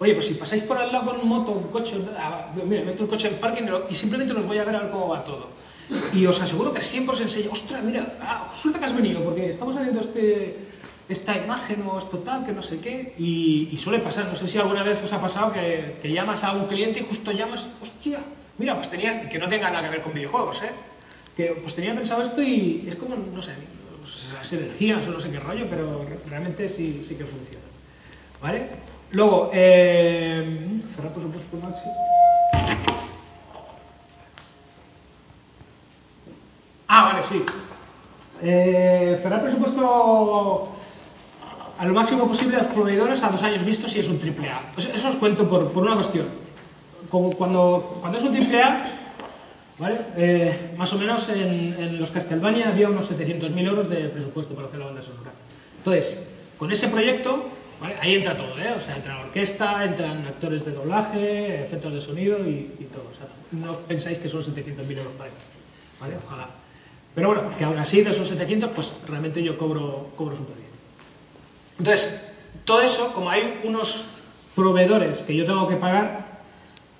oye, 0.00 0.12
pues 0.12 0.26
si 0.26 0.34
pasáis 0.34 0.64
por 0.64 0.76
al 0.76 0.90
lado 0.90 1.12
con 1.12 1.26
moto, 1.26 1.52
un 1.52 1.68
coche, 1.68 1.94
ah, 2.18 2.50
mira, 2.66 2.82
meto 2.82 3.04
el 3.04 3.08
coche 3.08 3.28
en 3.28 3.36
parking 3.36 3.62
y 3.88 3.94
simplemente 3.94 4.34
los 4.34 4.44
voy 4.44 4.58
a 4.58 4.64
ver 4.64 4.74
a 4.74 4.80
ver 4.80 4.90
cómo 4.90 5.08
va 5.08 5.24
todo. 5.24 5.48
Y 6.12 6.26
os 6.26 6.40
aseguro 6.40 6.72
que 6.72 6.80
siempre 6.80 7.14
os 7.14 7.20
enseña, 7.20 7.48
ostras, 7.52 7.80
mira, 7.84 8.18
ah, 8.20 8.52
que 8.60 8.84
has 8.84 8.92
venido, 8.92 9.22
porque 9.22 9.50
estamos 9.50 9.76
haciendo 9.76 10.00
este, 10.00 10.56
esta 11.08 11.36
imagen 11.36 11.84
o 11.86 12.00
esto 12.00 12.18
tal, 12.18 12.44
que 12.44 12.50
no 12.50 12.60
sé 12.60 12.80
qué, 12.80 13.14
y, 13.18 13.68
y 13.70 13.76
suele 13.76 14.00
pasar, 14.00 14.26
no 14.26 14.34
sé 14.34 14.48
si 14.48 14.58
alguna 14.58 14.82
vez 14.82 15.00
os 15.04 15.12
ha 15.12 15.20
pasado 15.20 15.52
que, 15.52 15.94
que 16.02 16.10
llamas 16.10 16.42
a 16.42 16.50
un 16.54 16.66
cliente 16.66 16.98
y 16.98 17.04
justo 17.04 17.30
llamas, 17.30 17.68
hostia, 17.80 18.18
mira, 18.58 18.74
pues 18.74 18.90
tenías, 18.90 19.28
que 19.28 19.38
no 19.38 19.46
tenga 19.46 19.70
nada 19.70 19.84
que 19.84 19.90
ver 19.90 20.02
con 20.02 20.12
videojuegos, 20.12 20.60
¿eh? 20.64 20.72
Que 21.36 21.48
pues 21.60 21.74
tenía 21.74 21.94
pensado 21.94 22.22
esto 22.22 22.42
y 22.42 22.86
es 22.88 22.96
como, 22.96 23.14
no 23.16 23.42
sé, 23.42 23.52
pues, 24.00 24.32
las 24.32 24.52
energías 24.54 25.06
o 25.06 25.10
no 25.10 25.20
sé 25.20 25.30
qué 25.30 25.38
rollo, 25.38 25.66
pero 25.68 26.04
re- 26.04 26.18
realmente 26.30 26.68
sí, 26.68 27.04
sí 27.06 27.14
que 27.14 27.24
funciona. 27.24 27.64
¿Vale? 28.42 28.68
Luego, 29.10 29.50
eh, 29.52 30.58
cerrar 30.94 31.12
presupuesto 31.12 31.56
máximo. 31.58 31.94
Ah, 36.88 37.04
vale, 37.04 37.22
sí. 37.22 37.42
Eh, 38.42 39.18
cerrar 39.22 39.42
presupuesto 39.42 40.72
a 41.78 41.84
lo 41.84 41.92
máximo 41.94 42.26
posible 42.26 42.56
a 42.56 42.60
los 42.60 42.68
proveedores 42.68 43.22
a 43.22 43.28
dos 43.30 43.42
años 43.42 43.64
vistos 43.64 43.90
si 43.92 44.00
es 44.00 44.08
un 44.08 44.18
triple 44.18 44.48
A. 44.50 44.60
Eso, 44.76 44.90
eso 44.94 45.08
os 45.08 45.16
cuento 45.16 45.48
por, 45.48 45.70
por 45.72 45.82
una 45.84 45.94
cuestión. 45.96 46.26
Cuando, 47.10 47.98
cuando 48.00 48.18
es 48.18 48.24
un 48.24 48.32
triple 48.32 48.62
A, 48.62 48.84
¿Vale? 49.78 49.98
Eh, 50.16 50.74
más 50.76 50.92
o 50.92 50.98
menos 50.98 51.28
en, 51.28 51.98
los 51.98 52.10
Castlevania 52.10 52.68
había 52.68 52.88
unos 52.88 53.10
700.000 53.10 53.66
euros 53.66 53.88
de 53.90 54.08
presupuesto 54.08 54.54
para 54.54 54.68
hacer 54.68 54.80
la 54.80 54.86
banda 54.86 55.02
sonora. 55.02 55.32
Entonces, 55.78 56.16
con 56.56 56.72
ese 56.72 56.88
proyecto, 56.88 57.44
ahí 58.00 58.14
entra 58.14 58.36
todo, 58.36 58.58
¿eh? 58.58 58.72
O 58.74 58.80
sea, 58.80 58.96
entra 58.96 59.14
la 59.14 59.26
orquesta, 59.26 59.84
entran 59.84 60.26
actores 60.26 60.64
de 60.64 60.72
doblaje, 60.72 61.62
efectos 61.62 61.92
de 61.92 62.00
sonido 62.00 62.38
y, 62.48 62.88
todo. 62.92 63.04
O 63.12 63.14
sea, 63.14 63.28
no 63.52 63.72
os 63.72 63.78
pensáis 63.78 64.16
que 64.16 64.28
son 64.28 64.40
700.000 64.40 64.96
euros 64.96 65.12
para 65.18 65.28
ello, 65.28 65.38
¿vale? 66.00 66.14
Ojalá. 66.24 66.48
Pero 67.14 67.28
bueno, 67.28 67.42
que 67.56 67.64
aún 67.64 67.78
así 67.78 68.00
de 68.00 68.10
esos 68.10 68.28
700, 68.28 68.70
pues 68.70 68.92
realmente 69.06 69.42
yo 69.42 69.58
cobro, 69.58 70.08
cobro 70.16 70.36
súper 70.36 70.56
bien. 70.56 70.68
Entonces, 71.78 72.32
todo 72.64 72.80
eso, 72.80 73.12
como 73.12 73.28
hay 73.28 73.60
unos 73.64 74.04
proveedores 74.54 75.20
que 75.20 75.36
yo 75.36 75.44
tengo 75.44 75.68
que 75.68 75.76
pagar 75.76 76.40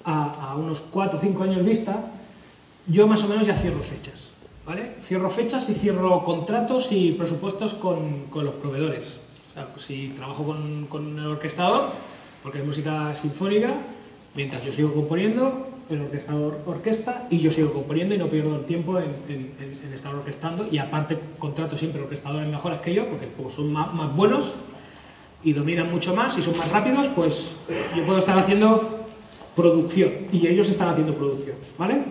a, 0.04 0.50
a 0.50 0.56
unos 0.56 0.82
4 0.82 1.16
o 1.16 1.20
5 1.20 1.42
años 1.42 1.64
vista, 1.64 2.12
yo 2.86 3.06
más 3.06 3.22
o 3.22 3.28
menos 3.28 3.46
ya 3.46 3.54
cierro 3.54 3.80
fechas. 3.80 4.28
¿vale? 4.66 4.92
Cierro 5.02 5.30
fechas 5.30 5.68
y 5.68 5.74
cierro 5.74 6.24
contratos 6.24 6.88
y 6.90 7.12
presupuestos 7.12 7.74
con, 7.74 8.24
con 8.30 8.44
los 8.44 8.54
proveedores. 8.54 9.16
O 9.50 9.54
sea, 9.54 9.68
si 9.78 10.08
trabajo 10.08 10.44
con, 10.44 10.86
con 10.86 11.18
el 11.18 11.26
orquestador, 11.26 11.90
porque 12.42 12.58
es 12.58 12.66
música 12.66 13.14
sinfónica, 13.14 13.68
mientras 14.34 14.64
yo 14.64 14.72
sigo 14.72 14.92
componiendo, 14.92 15.68
el 15.88 16.00
orquestador 16.00 16.58
orquesta 16.66 17.26
y 17.30 17.38
yo 17.38 17.50
sigo 17.52 17.72
componiendo 17.72 18.12
y 18.14 18.18
no 18.18 18.26
pierdo 18.26 18.56
el 18.56 18.64
tiempo 18.64 18.98
en, 18.98 19.04
en- 19.28 19.92
estar 19.94 20.12
orquestando 20.14 20.66
y 20.70 20.78
aparte 20.78 21.16
contrato 21.38 21.78
siempre 21.78 22.02
orquestadores 22.02 22.48
mejores 22.48 22.80
que 22.80 22.92
yo 22.92 23.06
porque 23.08 23.28
como 23.36 23.50
son 23.50 23.72
más, 23.72 23.94
más 23.94 24.14
buenos 24.14 24.52
y 25.44 25.52
dominan 25.52 25.90
mucho 25.90 26.12
más 26.14 26.36
y 26.36 26.42
son 26.42 26.58
más 26.58 26.70
rápidos, 26.72 27.06
pues 27.14 27.52
yo 27.96 28.04
puedo 28.04 28.18
estar 28.18 28.36
haciendo 28.36 29.06
producción 29.54 30.10
y 30.32 30.46
ellos 30.48 30.68
están 30.68 30.88
haciendo 30.88 31.14
producción, 31.14 31.56
¿vale? 31.78 32.02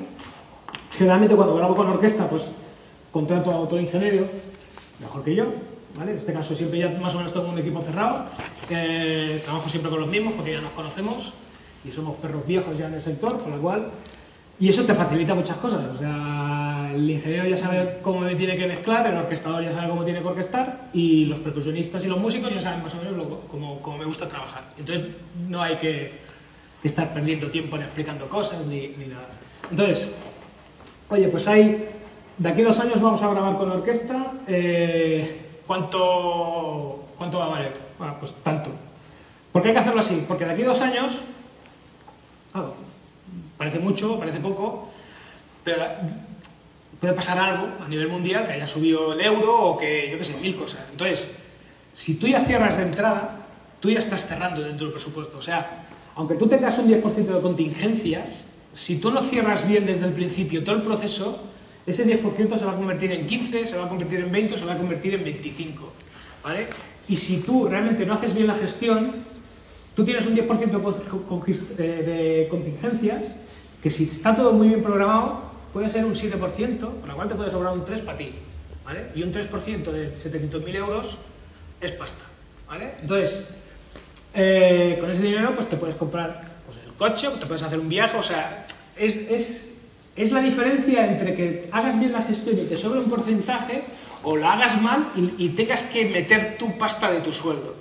Generalmente 0.98 1.36
cuando 1.36 1.56
grabo 1.56 1.76
con 1.76 1.88
orquesta, 1.88 2.30
pues 2.30 2.44
contrato 3.12 3.52
a 3.52 3.60
otro 3.60 3.80
ingeniero, 3.80 4.28
mejor 5.00 5.24
que 5.24 5.36
yo, 5.36 5.46
¿vale? 5.98 6.12
En 6.12 6.18
este 6.18 6.34
caso 6.34 6.56
siempre 6.56 6.80
ya 6.80 6.90
más 7.02 7.14
o 7.14 7.18
menos 7.18 7.34
tengo 7.34 7.50
un 7.50 7.60
equipo 7.60 7.82
cerrado, 7.82 8.26
eh, 8.70 9.42
trabajo 9.44 9.70
siempre 9.70 9.90
con 9.92 10.00
los 10.00 10.10
mismos 10.10 10.34
porque 10.34 10.54
ya 10.54 10.62
nos 10.62 10.72
conocemos 10.72 11.34
y 11.84 11.92
somos 11.92 12.16
perros 12.16 12.46
viejos 12.48 12.78
ya 12.78 12.88
en 12.88 12.96
el 12.96 13.02
sector, 13.02 13.42
con 13.42 13.52
lo 13.52 13.62
cual... 13.62 13.92
Y 14.58 14.70
eso 14.70 14.86
te 14.86 14.96
facilita 14.96 15.36
muchas 15.36 15.58
cosas, 15.58 15.82
o 15.94 15.98
sea, 15.98 16.90
el 16.96 17.10
ingeniero 17.10 17.46
ya 17.46 17.58
sabe 17.58 17.98
cómo 18.02 18.26
tiene 18.26 18.56
que 18.56 18.66
mezclar, 18.68 19.06
el 19.06 19.18
orquestador 19.18 19.62
ya 19.62 19.74
sabe 19.74 19.90
cómo 19.90 20.06
tiene 20.06 20.22
que 20.22 20.28
orquestar 20.30 20.88
y 20.94 21.26
los 21.26 21.40
percusionistas 21.40 22.06
y 22.06 22.08
los 22.08 22.18
músicos 22.18 22.54
ya 22.54 22.62
saben 22.62 22.82
más 22.82 22.94
o 22.94 22.98
menos 22.98 23.28
cómo, 23.52 23.80
cómo 23.82 23.98
me 23.98 24.06
gusta 24.06 24.30
trabajar. 24.30 24.64
Entonces 24.78 25.08
no 25.50 25.62
hay 25.62 25.76
que 25.76 26.14
estar 26.84 27.14
perdiendo 27.14 27.48
tiempo 27.50 27.76
en 27.76 27.82
explicando 27.82 28.30
cosas 28.30 28.66
ni, 28.66 28.88
ni 28.98 29.08
nada. 29.08 29.28
Entonces, 29.70 30.08
Oye, 31.10 31.28
pues 31.28 31.48
hay. 31.48 31.90
De 32.38 32.50
aquí 32.50 32.62
a 32.62 32.66
dos 32.66 32.80
años 32.80 33.02
vamos 33.02 33.22
a 33.22 33.30
grabar 33.30 33.58
con 33.58 33.70
la 33.70 33.76
orquesta. 33.76 34.34
eh, 34.48 35.42
¿cuánto, 35.66 37.06
¿Cuánto 37.18 37.40
va 37.40 37.46
a 37.46 37.50
valer? 37.50 37.74
Bueno, 37.98 38.16
pues 38.20 38.34
tanto. 38.44 38.70
¿Por 39.52 39.62
qué 39.62 39.70
hay 39.70 39.74
que 39.74 39.80
hacerlo 39.80 40.02
así? 40.02 40.26
Porque 40.28 40.46
de 40.46 40.52
aquí 40.52 40.64
a 40.64 40.68
dos 40.68 40.82
años. 40.82 41.22
Claro, 42.52 42.74
parece 43.58 43.80
mucho, 43.80 44.18
parece 44.20 44.40
poco, 44.40 44.90
pero 45.64 45.84
puede 47.00 47.14
pasar 47.14 47.38
algo 47.38 47.68
a 47.86 47.88
nivel 47.88 48.08
mundial 48.08 48.46
que 48.46 48.54
haya 48.54 48.68
subido 48.68 49.14
el 49.14 49.22
euro 49.22 49.58
o 49.58 49.78
que, 49.78 50.10
yo 50.12 50.18
qué 50.18 50.24
sé, 50.24 50.36
mil 50.38 50.56
cosas. 50.56 50.82
Entonces, 50.92 51.32
si 51.94 52.16
tú 52.16 52.28
ya 52.28 52.40
cierras 52.40 52.78
de 52.78 52.84
entrada, 52.84 53.40
tú 53.80 53.90
ya 53.90 54.00
estás 54.00 54.26
cerrando 54.26 54.62
dentro 54.62 54.86
del 54.88 54.94
presupuesto. 54.94 55.38
O 55.38 55.42
sea, 55.42 55.84
aunque 56.16 56.36
tú 56.36 56.48
tengas 56.48 56.78
un 56.78 56.88
10% 56.90 57.14
de 57.14 57.42
contingencias, 57.42 58.44
si 58.76 58.98
tú 58.98 59.10
no 59.10 59.22
cierras 59.22 59.68
bien 59.68 59.86
desde 59.86 60.06
el 60.06 60.12
principio 60.14 60.64
todo 60.64 60.76
el 60.76 60.82
proceso, 60.84 61.42
ese 61.88 62.06
10% 62.06 62.58
se 62.60 62.66
va 62.66 62.74
a 62.74 62.76
convertir 62.76 63.12
en 63.12 63.26
15, 63.26 63.66
se 63.68 63.78
va 63.78 63.86
a 63.86 63.90
convertir 63.90 64.20
en 64.20 64.32
20 64.32 64.54
o 64.54 64.58
se 64.58 64.66
va 64.66 64.74
a 64.74 64.78
convertir 64.78 65.14
en 65.16 65.24
25. 65.24 65.92
¿vale? 66.44 66.68
Y 67.08 67.16
si 67.16 67.38
tú 67.38 67.68
realmente 67.68 68.06
no 68.06 68.14
haces 68.14 68.34
bien 68.34 68.48
la 68.48 68.56
gestión, 68.56 69.12
tú 69.96 70.04
tienes 70.04 70.26
un 70.26 70.36
10% 70.36 70.78
de 70.78 70.84
con- 70.84 71.24
con- 71.24 71.44
eh, 71.48 71.64
de 71.78 72.48
contingencias 72.50 73.24
que 73.82 73.90
si 73.90 74.04
está 74.06 74.36
todo 74.36 74.52
muy 74.54 74.68
bien 74.70 74.82
programado 74.84 75.44
puede 75.72 75.90
ser 75.90 76.06
un 76.06 76.14
7%, 76.16 77.00
con 77.00 77.08
lo 77.10 77.16
cual 77.16 77.28
te 77.30 77.36
puede 77.36 77.52
sobrar 77.52 77.74
un 77.74 77.86
3 77.86 78.02
para 78.02 78.18
ti. 78.18 78.32
¿vale? 78.84 79.06
Y 79.16 79.24
un 79.24 79.32
3% 79.32 79.92
de 79.92 80.12
700.000 80.16 80.76
euros 80.76 81.18
es 81.82 81.92
pasta. 81.92 82.24
¿vale? 82.68 82.94
Entonces, 83.02 83.42
eh, 84.34 84.98
con 85.00 85.10
ese 85.12 85.22
dinero 85.22 85.54
pues 85.54 85.70
te 85.70 85.78
puedes 85.78 85.96
comprar 85.96 86.55
coche, 86.98 87.30
te 87.40 87.46
puedes 87.46 87.64
hacer 87.64 87.80
un 87.80 87.90
viaje, 87.90 88.18
o 88.18 88.24
sea, 88.24 88.66
es, 88.96 89.16
es, 89.30 89.70
es 90.16 90.32
la 90.32 90.40
diferencia 90.40 91.06
entre 91.08 91.36
que 91.36 91.70
hagas 91.72 92.00
bien 92.00 92.14
la 92.14 92.24
gestión 92.24 92.58
y 92.58 92.66
te 92.66 92.78
sobre 92.78 93.00
un 93.00 93.10
porcentaje 93.10 93.84
o 94.24 94.36
la 94.38 94.54
hagas 94.54 94.82
mal 94.82 95.12
y, 95.16 95.50
tengas 95.50 95.84
que 95.84 96.06
meter 96.06 96.58
tu 96.58 96.78
pasta 96.78 97.12
de 97.12 97.20
tu 97.20 97.32
sueldo. 97.32 97.76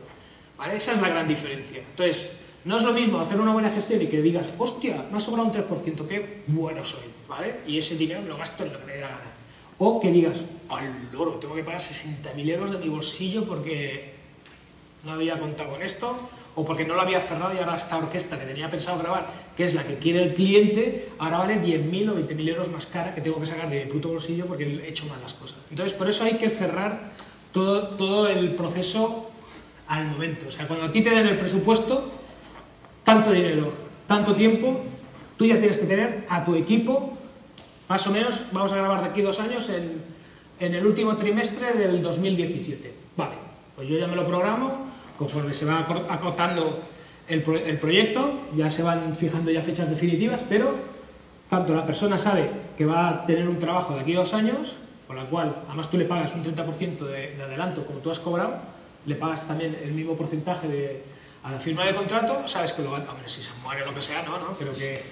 ¿Vale? 0.59 0.77
Esa 0.77 0.93
es 0.93 1.01
la 1.01 1.09
gran 1.09 1.27
diferencia. 1.27 1.79
Entonces, 1.79 2.31
no 2.65 2.77
es 2.77 2.83
lo 2.83 2.93
mismo 2.93 3.19
hacer 3.19 3.41
una 3.41 3.53
buena 3.53 3.71
gestión 3.71 4.03
y 4.03 4.07
que 4.07 4.23
digas, 4.23 4.49
hostia, 4.59 5.05
me 5.11 5.17
ha 5.17 5.21
sobrado 5.21 5.49
un 5.49 5.55
3%, 5.55 6.07
qué 6.07 6.43
bueno 6.47 6.85
soy, 6.85 7.03
¿vale? 7.29 7.61
Y 7.67 7.79
ese 7.79 7.97
dinero 7.97 8.23
lo 8.23 8.37
gasto 8.37 8.65
en 8.65 8.73
lo 8.73 8.81
que 8.81 8.87
me 8.87 8.93
dé 8.95 9.01
la. 9.01 9.21
O 9.79 10.01
que 10.01 10.11
digas, 10.11 10.43
al 10.69 11.09
loro, 11.13 11.33
tengo 11.33 11.55
que 11.55 11.65
pagar 11.65 11.81
60.000 11.81 12.51
euros 12.51 12.71
de 12.71 12.79
mi 12.79 12.89
bolsillo 12.89 13.45
porque 13.45 14.15
no 15.05 15.13
había 15.13 15.39
contado 15.39 15.71
con 15.71 15.83
esto, 15.83 16.17
o 16.57 16.65
porque 16.65 16.85
no 16.85 16.95
lo 16.95 17.03
había 17.03 17.21
cerrado 17.21 17.55
y 17.55 17.59
ahora 17.59 17.75
esta 17.75 17.97
orquesta 17.97 18.39
que 18.39 18.47
tenía 18.47 18.71
pensado 18.71 18.99
grabar, 18.99 19.27
que 19.57 19.65
es 19.65 19.75
la 19.75 19.85
que 19.85 19.99
quiere 19.99 20.23
el 20.23 20.35
cliente, 20.35 21.09
ahora 21.19 21.39
vale 21.39 21.61
10.000 21.61 22.11
o 22.11 22.15
20.000 22.17 22.49
euros 22.49 22.71
más 22.71 22.87
cara 22.87 23.15
que 23.15 23.21
tengo 23.21 23.41
que 23.41 23.47
sacar 23.47 23.69
de 23.69 23.85
mi 23.85 23.91
puto 23.91 24.09
bolsillo 24.09 24.47
porque 24.47 24.65
he 24.65 24.89
hecho 24.89 25.07
mal 25.07 25.21
las 25.21 25.35
cosas. 25.35 25.59
Entonces, 25.71 25.93
por 25.97 26.09
eso 26.09 26.25
hay 26.25 26.35
que 26.35 26.51
cerrar 26.51 27.13
todo, 27.53 27.89
todo 27.89 28.29
el 28.29 28.51
proceso 28.51 29.31
al 29.89 30.07
momento. 30.07 30.47
O 30.49 30.51
sea, 30.51 30.67
cuando 30.69 30.87
a 30.87 30.93
ti 30.93 31.03
te 31.03 31.11
den 31.11 31.27
el 31.27 31.39
presupuesto, 31.39 32.11
tanto 33.03 33.33
dinero, 33.33 33.73
tanto 34.07 34.35
tiempo, 34.35 34.81
tú 35.37 35.47
ya 35.47 35.59
tienes 35.59 35.77
que 35.77 35.87
tener 35.87 36.25
a 36.29 36.45
tu 36.45 36.55
equipo, 36.55 37.17
más 37.89 38.07
o 38.07 38.11
menos, 38.11 38.43
vamos 38.53 38.73
a 38.73 38.77
grabar 38.77 39.03
de 39.03 39.09
aquí 39.09 39.23
dos 39.23 39.41
años 39.41 39.69
en, 39.69 40.03
en 40.61 40.75
el 40.75 40.87
último 40.87 41.17
trimestre 41.17 41.73
del 41.73 42.03
2017. 42.03 42.95
Vale, 43.17 43.35
pues 43.77 43.89
yo 43.89 43.99
ya 43.99 44.07
me 44.07 44.17
lo 44.17 44.27
programo, 44.27 44.87
conforme 45.19 45.53
se 45.55 45.65
va 45.65 45.79
acotando 46.11 46.81
el, 47.29 47.43
pro- 47.43 47.61
proyecto, 47.81 48.41
ya 48.57 48.71
se 48.71 48.83
van 48.83 49.15
fijando 49.15 49.51
ya 49.51 49.63
fechas 49.63 49.89
definitivas, 49.89 50.41
pero 50.49 50.75
tanto 51.49 51.75
la 51.75 51.87
persona 51.87 52.19
sabe 52.19 52.49
que 52.77 52.85
va 52.85 53.09
a 53.09 53.27
tener 53.27 53.49
un 53.49 53.59
trabajo 53.59 53.95
de 53.95 54.01
aquí 54.01 54.15
a 54.15 54.19
dos 54.21 54.35
años, 54.35 54.75
con 55.07 55.17
la 55.17 55.25
cual 55.25 55.55
además 55.69 55.91
tú 55.91 55.97
le 55.99 56.05
pagas 56.05 56.35
un 56.35 56.45
30% 56.45 56.99
de, 56.99 57.37
de 57.37 57.43
adelanto 57.43 57.85
como 57.85 58.01
tú 58.01 58.11
has 58.11 58.19
cobrado, 58.19 58.55
le 59.07 59.15
pagas 59.15 59.47
también 59.47 59.77
el 59.83 59.93
mismo 59.93 60.17
porcentaje 60.17 60.67
de, 60.69 61.03
a 61.45 61.53
la 61.53 61.59
firma 61.59 61.85
de 61.85 61.95
contrato, 61.95 62.49
sabes 62.49 62.73
que 62.73 62.83
lo 62.83 62.91
va 62.93 62.99
hombre, 62.99 63.29
si 63.29 63.43
se 63.43 63.51
muere 63.63 63.85
lo 63.85 63.95
que 63.95 64.01
sea, 64.03 64.23
no, 64.23 64.39
no, 64.39 64.57
pero 64.59 64.73
que 64.75 65.03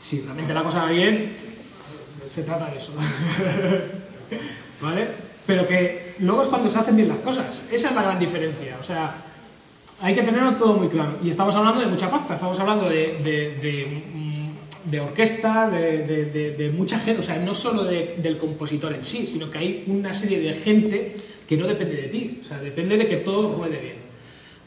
si 0.00 0.20
realmente 0.22 0.52
la 0.54 0.62
cosa 0.62 0.82
va 0.84 0.88
bien, 0.90 1.32
se 2.28 2.42
trata 2.42 2.70
de 2.70 2.78
eso. 2.78 2.92
¿Vale? 4.80 5.06
Pero 5.46 5.66
que 5.66 6.14
luego 6.20 6.42
es 6.42 6.48
cuando 6.48 6.70
se 6.70 6.78
hacen 6.78 6.96
bien 6.96 7.08
las 7.08 7.18
cosas. 7.18 7.62
Esa 7.70 7.88
es 7.90 7.94
la 7.94 8.02
gran 8.02 8.18
diferencia. 8.18 8.76
O 8.80 8.82
sea, 8.82 9.14
hay 10.04 10.14
que 10.14 10.22
tenerlo 10.22 10.52
todo 10.56 10.74
muy 10.74 10.88
claro. 10.88 11.12
Y 11.24 11.30
estamos 11.30 11.54
hablando 11.54 11.80
de 11.80 11.86
mucha 11.86 12.10
pasta, 12.10 12.34
estamos 12.34 12.58
hablando 12.60 12.90
de, 12.90 13.18
de- 13.24 13.56
de, 13.62 14.02
mm, 14.14 14.90
de 14.90 15.00
orquesta, 15.00 15.70
de, 15.70 16.70
mucha 16.76 16.98
gente, 16.98 17.20
o 17.20 17.22
sea, 17.22 17.38
no 17.38 17.54
solo 17.54 17.84
de- 17.84 18.16
del 18.18 18.36
compositor 18.36 18.92
en 18.92 19.02
sí, 19.02 19.26
sino 19.26 19.50
que 19.50 19.56
hay 19.58 19.84
una 19.86 20.12
serie 20.12 20.40
de 20.40 20.52
gente 20.52 21.16
que 21.48 21.56
no 21.56 21.66
depende 21.66 21.96
de 21.96 22.08
ti, 22.08 22.40
o 22.44 22.46
sea, 22.46 22.58
depende 22.60 22.98
de 22.98 23.06
que 23.06 23.16
todo 23.16 23.54
ruede 23.56 23.78
bien. 23.78 23.96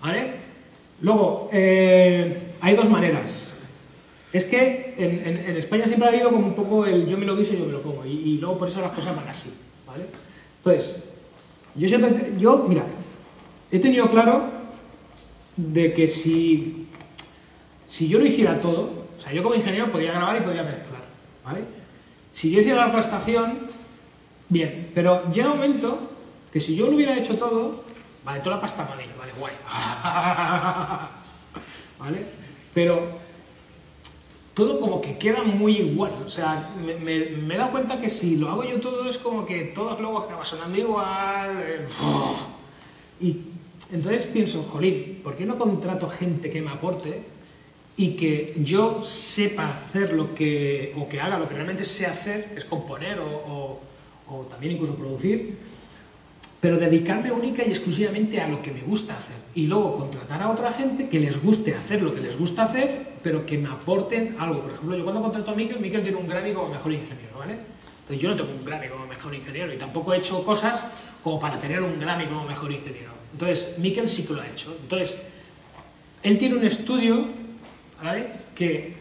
¿Vale? 0.01 0.31
Luego, 1.01 1.49
eh, 1.53 2.49
hay 2.59 2.76
dos 2.76 2.89
maneras. 2.89 3.45
Es 4.34 4.43
que 4.43 4.95
en, 4.97 5.22
en- 5.23 5.49
en 5.51 5.55
España 5.57 5.85
siempre 5.85 6.07
ha 6.07 6.11
habido 6.11 6.31
como 6.31 6.47
un 6.47 6.55
poco 6.55 6.84
el 6.88 7.07
yo 7.07 7.15
me 7.15 7.26
lo 7.26 7.35
guiso 7.38 7.53
y 7.53 7.59
yo 7.59 7.65
me 7.65 7.73
lo 7.73 7.84
como, 7.84 8.03
y, 8.05 8.09
y 8.09 8.38
luego 8.39 8.57
por 8.57 8.68
eso 8.69 8.81
las 8.81 8.91
cosas 8.91 9.15
van 9.15 9.27
así. 9.27 9.53
¿vale? 9.85 10.05
Entonces, 10.57 10.95
yo 11.76 11.88
siempre, 11.88 12.34
yo, 12.39 12.65
mira, 12.68 12.84
he 13.72 13.77
tenido 13.77 14.09
claro 14.09 14.56
de 15.57 15.93
que 15.93 16.07
si, 16.07 16.88
si 17.88 18.07
yo 18.07 18.19
lo 18.19 18.25
hiciera 18.25 18.61
todo, 18.61 19.07
o 19.17 19.21
sea, 19.21 19.34
yo 19.34 19.43
como 19.43 19.55
ingeniero 19.55 19.91
podía 19.91 20.13
grabar 20.13 20.38
y 20.38 20.41
podía 20.41 20.63
mezclar, 20.63 21.01
¿vale? 21.43 21.61
Si 22.31 22.49
yo 22.51 22.59
hiciera 22.59 22.85
la 22.88 22.93
prestación, 22.93 23.57
bien, 24.49 24.91
pero 24.93 25.29
llega 25.31 25.49
un 25.51 25.55
momento 25.57 25.99
que 26.53 26.59
si 26.59 26.75
yo 26.75 26.85
lo 26.88 26.95
hubiera 26.95 27.17
hecho 27.17 27.35
todo, 27.38 27.84
vale, 28.23 28.39
toda 28.41 28.55
la 28.57 28.61
pasta 28.61 28.85
money, 28.85 29.07
vale, 29.17 29.31
guay, 29.39 29.53
¿vale? 31.99 32.25
Pero 32.73 33.17
todo 34.53 34.79
como 34.79 35.01
que 35.01 35.17
queda 35.17 35.43
muy 35.43 35.77
igual. 35.77 36.11
O 36.25 36.29
sea, 36.29 36.69
me, 36.85 36.95
me- 36.95 37.25
me 37.38 37.53
he 37.55 37.57
dado 37.57 37.71
cuenta 37.71 37.99
que 37.99 38.09
si 38.09 38.35
lo 38.38 38.49
hago 38.49 38.63
yo 38.63 38.79
todo 38.79 39.07
es 39.07 39.17
como 39.17 39.45
que 39.45 39.61
todos 39.75 39.99
luego 39.99 40.19
acaba 40.19 40.43
sonando 40.45 40.77
igual. 40.77 41.57
eh, 41.59 41.88
y 43.21 43.38
entonces 43.91 44.23
pienso, 44.23 44.64
jolín, 44.64 45.22
¿por 45.23 45.35
qué 45.35 45.45
no 45.45 45.57
contrato 45.57 46.09
gente 46.09 46.49
que 46.49 46.61
me 46.61 46.72
aporte 46.72 47.22
y 47.95 48.11
que 48.11 48.53
yo 48.57 49.01
sepa 49.03 49.69
hacer 49.69 50.14
lo 50.14 50.35
que, 50.35 50.93
o 50.97 51.09
que 51.09 51.19
haga 51.19 51.39
lo 51.39 51.47
que 51.47 51.55
realmente 51.55 51.84
sé 51.84 52.05
hacer, 52.05 52.53
es 52.55 52.64
componer 52.65 53.19
o, 53.19 53.80
también 54.51 54.73
incluso 54.73 54.93
producir, 54.93 55.55
pero 56.59 56.77
dedicarme 56.77 57.31
única 57.31 57.64
y 57.64 57.69
exclusivamente 57.69 58.41
a 58.41 58.47
lo 58.47 58.61
que 58.61 58.72
me 58.72 58.81
gusta 58.81 59.15
hacer. 59.15 59.38
Y 59.55 59.68
luego 59.68 59.97
contratar 59.97 60.41
a 60.43 60.51
otra 60.51 60.73
gente 60.73 61.07
que 61.07 61.19
les 61.19 61.41
guste 61.41 61.73
hacer 61.73 62.01
lo 62.01 62.14
que 62.14 62.22
les 62.22 62.38
gusta 62.38 62.64
hacer, 62.64 63.07
pero 63.23 63.45
que 63.45 63.57
me 63.57 63.69
aporten 63.69 64.35
algo. 64.38 64.61
Por 64.61 64.73
ejemplo, 64.73 64.97
yo 64.97 65.03
cuando 65.03 65.22
contrato 65.22 65.51
a 65.51 65.55
Miquel, 65.55 65.80
Miquel 65.80 66.03
tiene 66.03 66.18
un 66.18 66.27
Grammy 66.27 66.51
como 66.53 66.68
mejor 66.68 66.91
ingeniero, 66.91 67.39
¿vale? 67.39 67.53
Entonces 68.01 68.22
yo 68.22 68.30
no 68.30 68.35
tengo 68.35 68.51
un 68.51 68.65
Grammy 68.65 68.89
como 68.89 69.07
mejor 69.07 69.34
ingeniero 69.34 69.73
y 69.73 69.77
tampoco 69.77 70.14
he 70.14 70.18
hecho 70.18 70.43
cosas 70.43 70.84
como 71.23 71.39
para 71.39 71.59
tener 71.59 71.81
un 71.81 71.99
Grammy 71.99 72.26
como 72.26 72.43
mejor 72.43 72.72
ingeniero. 72.72 73.16
Entonces, 73.38 73.77
Miquel 73.77 74.07
sí 74.09 74.23
que 74.23 74.34
lo 74.34 74.41
ha 74.41 74.47
hecho. 74.47 74.76
Entonces, 74.81 75.15
él 76.23 76.39
tiene 76.39 76.55
un 76.55 76.65
estudio, 76.65 77.26
¿vale? 78.03 78.26
Que 78.55 78.93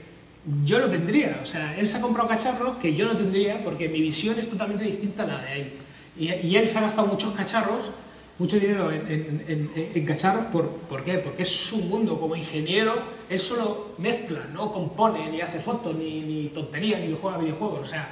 yo 0.67 0.79
no 0.79 0.87
tendría. 0.91 1.41
O 1.43 1.47
sea, 1.47 1.75
él 1.79 1.87
se 1.89 1.97
ha 1.97 2.01
comprado 2.03 2.29
cacharros 2.29 2.77
que 2.77 2.95
yo 2.95 3.07
no 3.07 3.17
tendría 3.17 3.65
porque 3.65 3.89
mi 3.89 4.01
visión 4.03 4.39
es 4.39 4.49
totalmente 4.49 4.85
distinta 4.85 5.23
a 5.23 5.27
la 5.27 5.39
de 5.39 5.61
él. 5.63 5.71
Y, 6.19 6.33
y 6.49 6.57
él 6.57 6.69
se 6.69 6.77
ha 6.77 6.83
gastado 6.83 7.07
muchos 7.07 7.33
cacharros, 7.33 7.91
mucho 8.39 8.61
dinero 8.61 8.91
en, 8.93 9.01
en- 9.11 9.45
en- 9.49 9.91
en- 9.95 10.05
cacharros. 10.05 10.45
¿por, 10.53 10.69
¿Por 10.69 11.03
qué? 11.03 11.15
Porque 11.19 11.43
es 11.43 11.49
su 11.49 11.79
mundo. 11.79 12.21
Como 12.21 12.37
ingeniero, 12.37 12.95
él 13.31 13.41
solo 13.41 13.95
mezcla, 13.97 14.41
no 14.53 14.71
compone, 14.71 15.31
ni 15.31 15.41
hace 15.41 15.61
fotos, 15.61 15.95
ni, 15.97 16.21
ni 16.21 16.49
tonterías, 16.49 17.01
ni 17.01 17.17
juega 17.19 17.39
videojuegos. 17.39 17.81
O 17.81 17.87
sea, 17.87 18.07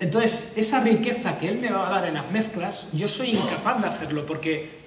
entonces, 0.00 0.52
esa 0.56 0.80
riqueza 0.80 1.38
que 1.38 1.48
él 1.48 1.58
me 1.58 1.70
va 1.70 1.86
a 1.86 1.90
dar 1.90 2.06
en 2.08 2.14
las 2.14 2.30
mezclas, 2.30 2.86
yo 2.92 3.08
soy 3.08 3.30
incapaz 3.30 3.80
de 3.80 3.88
hacerlo 3.88 4.26
porque 4.26 4.82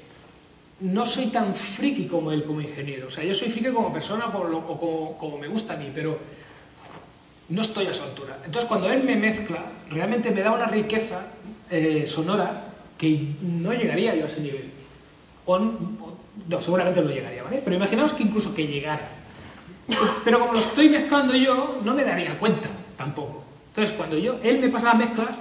no 0.81 1.05
soy 1.05 1.27
tan 1.27 1.55
friki 1.55 2.05
como 2.07 2.31
él 2.31 2.43
como 2.43 2.61
ingeniero. 2.61 3.07
O 3.07 3.09
sea, 3.09 3.23
yo 3.23 3.33
soy 3.33 3.49
friki 3.49 3.69
como 3.71 3.91
persona 3.91 4.27
lo- 4.27 4.57
o 4.59 4.77
como, 4.79 5.17
como 5.17 5.37
me 5.39 5.47
gusta 5.47 5.73
a 5.73 5.77
mí, 5.77 5.89
pero 5.93 6.19
no 7.49 7.61
estoy 7.61 7.87
a 7.87 7.93
su 7.93 8.03
altura. 8.03 8.37
Entonces, 8.45 8.67
cuando 8.67 8.91
él 8.91 9.03
me 9.03 9.15
mezcla, 9.15 9.63
realmente 9.89 10.29
me 10.31 10.41
da 10.41 10.51
una 10.51 10.67
riqueza 10.67 11.25
eh, 11.69 12.05
sonora 12.05 12.65
que 12.97 13.19
no 13.41 13.73
llegaría 13.73 14.13
yo 14.15 14.25
a 14.25 14.27
ese 14.27 14.41
nivel. 14.41 14.69
O- 15.45 15.57
no, 15.59 16.61
seguramente 16.61 17.01
no 17.01 17.09
llegaría, 17.09 17.43
¿vale? 17.43 17.61
Pero 17.63 17.75
imaginaos 17.75 18.13
que 18.13 18.23
incluso 18.23 18.53
que 18.53 18.67
llegara. 18.67 19.09
Pero 20.23 20.39
como 20.39 20.53
lo 20.53 20.59
estoy 20.59 20.89
mezclando 20.89 21.33
yo, 21.35 21.79
no 21.83 21.93
me 21.95 22.03
daría 22.03 22.37
cuenta 22.37 22.69
tampoco. 22.97 23.43
Entonces, 23.77 23.95
cuando 23.95 24.17
yo, 24.17 24.39
él 24.41 24.57
me 24.57 24.69
pasa 24.69 24.87
las 24.87 24.95
mezclas, 24.97 25.35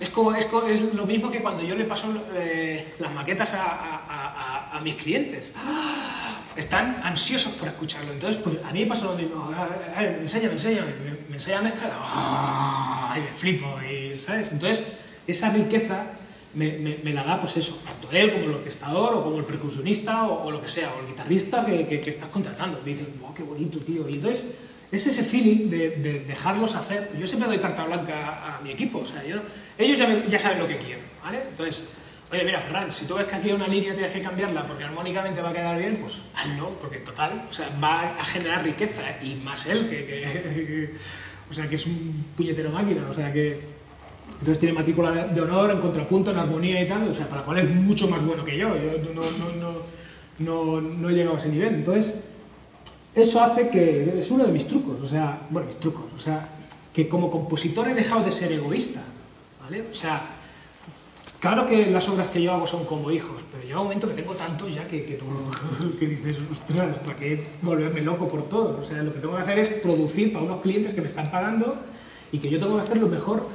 es, 0.00 0.08
como, 0.08 0.34
es, 0.34 0.46
co- 0.46 0.66
es 0.66 0.80
lo 0.94 1.04
mismo 1.04 1.30
que 1.30 1.40
cuando 1.42 1.62
yo 1.62 1.74
le 1.76 1.84
paso 1.84 2.08
eh, 2.34 2.94
las 2.98 3.12
maquetas 3.12 3.52
a, 3.52 3.62
a- 3.64 4.70
a- 4.72 4.78
a- 4.78 4.80
mis 4.80 4.94
clientes. 4.94 5.50
Están 6.56 7.02
ansiosos 7.04 7.52
por 7.52 7.68
escucharlo. 7.68 8.12
Entonces, 8.12 8.40
pues 8.42 8.56
a 8.64 8.72
mí 8.72 8.80
me 8.80 8.86
pasa 8.86 9.04
lo 9.04 9.14
mismo. 9.16 9.50
A 9.94 10.00
ver, 10.00 10.20
enséñame, 10.22 10.54
enséñame. 10.54 10.92
Me, 11.04 11.10
me 11.28 11.34
enseña 11.34 11.60
mezcla. 11.60 11.90
¡ah! 12.00 13.14
Y 13.18 13.20
me 13.20 13.28
flipo, 13.28 13.66
y, 13.82 14.16
¿sabes? 14.16 14.50
Entonces, 14.50 14.82
esa 15.26 15.50
riqueza 15.50 16.02
me, 16.54 16.72
me- 16.78 16.98
me 17.04 17.12
la 17.12 17.24
da, 17.24 17.40
pues 17.40 17.58
eso, 17.58 17.78
tanto 17.84 18.08
él 18.10 18.32
como 18.32 18.44
el 18.46 18.54
orquestador, 18.54 19.16
o 19.16 19.22
como 19.22 19.36
el 19.38 19.44
percusionista, 19.44 20.24
o, 20.24 20.46
o 20.46 20.50
lo 20.50 20.62
que 20.62 20.68
sea, 20.68 20.90
o 20.94 21.00
el 21.02 21.08
guitarrista 21.08 21.66
que, 21.66 21.86
que- 21.86 22.00
que 22.00 22.08
estás 22.08 22.30
contratando. 22.30 22.80
Me 22.82 22.92
dices, 22.92 23.06
wow, 23.20 23.34
qué 23.34 23.42
bonito, 23.42 23.78
tío. 23.80 24.08
Y 24.08 24.14
entonces, 24.14 24.44
es 24.96 25.06
ese 25.06 25.24
feeling 25.24 25.68
de, 25.70 25.90
de 25.90 26.20
dejarlos 26.20 26.74
hacer. 26.74 27.10
Yo 27.18 27.26
siempre 27.26 27.48
doy 27.48 27.58
carta 27.58 27.84
blanca 27.84 28.56
a, 28.56 28.60
mi 28.62 28.70
equipo, 28.70 28.98
o 28.98 29.06
sea, 29.06 29.24
yo, 29.24 29.36
ellos 29.78 29.98
ya, 29.98 30.06
me- 30.06 30.28
ya 30.28 30.38
saben 30.38 30.58
lo 30.58 30.66
que 30.68 30.76
quieren, 30.76 31.04
¿vale? 31.22 31.42
Entonces, 31.50 31.84
oye, 32.32 32.44
mira, 32.44 32.60
Ferran, 32.60 32.92
si 32.92 33.04
tú 33.06 33.14
ves 33.14 33.26
que 33.26 33.34
aquí 33.36 33.48
hay 33.48 33.54
una 33.54 33.68
línea 33.68 33.94
tienes 33.94 34.12
que 34.12 34.22
cambiarla 34.22 34.66
porque 34.66 34.84
armónicamente 34.84 35.40
va 35.40 35.50
a 35.50 35.52
quedar 35.52 35.78
bien, 35.78 35.96
pues 35.96 36.18
no, 36.56 36.70
porque 36.80 36.98
total, 36.98 37.46
o 37.48 37.52
sea, 37.52 37.70
va 37.82 38.16
a 38.18 38.24
generar 38.24 38.64
riqueza, 38.64 39.02
y 39.22 39.34
más 39.36 39.66
él, 39.66 39.88
que, 39.88 40.90
o 41.50 41.54
sea, 41.54 41.68
que 41.68 41.74
es 41.74 41.86
un 41.86 42.24
puñetero 42.36 42.70
máquina, 42.70 43.06
o 43.10 43.14
sea, 43.14 43.32
que... 43.32 43.74
Entonces 44.40 44.58
tiene 44.58 44.74
matrícula 44.74 45.26
de, 45.26 45.40
honor 45.40 45.70
en 45.70 45.80
contrapunto, 45.80 46.30
en 46.30 46.38
armonía 46.38 46.82
y 46.82 46.88
tal, 46.88 47.08
o 47.08 47.14
sea, 47.14 47.28
para 47.28 47.42
cual 47.42 47.58
es 47.58 47.70
mucho 47.70 48.08
más 48.08 48.22
bueno 48.24 48.44
que 48.44 48.56
yo. 48.56 48.74
Yo 48.76 48.98
no, 49.14 49.22
no, 49.30 49.74
no, 50.38 50.80
no 50.80 51.08
he 51.08 51.12
llegado 51.12 51.36
a 51.36 51.38
ese 51.38 51.48
nivel. 51.48 51.74
Entonces, 51.74 52.14
eso 53.14 53.40
hace 53.42 53.68
que 53.68 54.18
es 54.18 54.30
uno 54.30 54.44
de 54.44 54.52
mis 54.52 54.66
trucos, 54.66 55.00
o 55.00 55.06
sea, 55.06 55.46
bueno, 55.50 55.68
mis 55.68 55.78
trucos, 55.78 56.04
o 56.16 56.18
sea, 56.18 56.48
que 56.92 57.08
como 57.08 57.30
compositor 57.30 57.88
he 57.88 57.94
dejado 57.94 58.24
de 58.24 58.32
ser 58.32 58.52
egoísta, 58.52 59.02
¿vale? 59.62 59.84
O 59.90 59.94
sea, 59.94 60.22
claro 61.40 61.66
que 61.66 61.86
las 61.86 62.08
obras 62.08 62.28
que 62.28 62.42
yo 62.42 62.52
hago 62.52 62.66
son 62.66 62.84
como 62.84 63.10
hijos, 63.10 63.42
pero 63.52 63.64
llega 63.64 63.78
un 63.80 63.84
momento 63.86 64.08
que 64.08 64.14
tengo 64.14 64.34
tantos 64.34 64.74
ya 64.74 64.86
que, 64.88 65.04
que, 65.04 65.14
tú- 65.14 65.96
que 65.98 66.06
dices, 66.06 66.38
ostras, 66.50 66.96
¿para 67.04 67.18
qué 67.18 67.44
volverme 67.62 68.00
loco 68.00 68.28
por 68.28 68.48
todo? 68.48 68.80
O 68.82 68.86
sea, 68.86 69.02
lo 69.02 69.12
que 69.12 69.18
tengo 69.20 69.36
que 69.36 69.42
hacer 69.42 69.58
es 69.58 69.68
producir 69.68 70.32
para 70.32 70.44
unos 70.44 70.60
clientes 70.60 70.92
que 70.94 71.00
me 71.00 71.06
están 71.08 71.30
pagando 71.30 71.76
y 72.32 72.38
que 72.38 72.50
yo 72.50 72.58
tengo 72.58 72.74
que 72.76 72.80
hacer 72.82 72.98
lo 72.98 73.08
mejor 73.08 73.46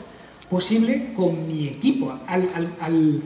posible 0.49 1.14
con 1.15 1.48
mi 1.48 1.68
equipo. 1.68 2.14
Al, 2.27 2.49
al- 2.56 2.73
al- 2.81 3.22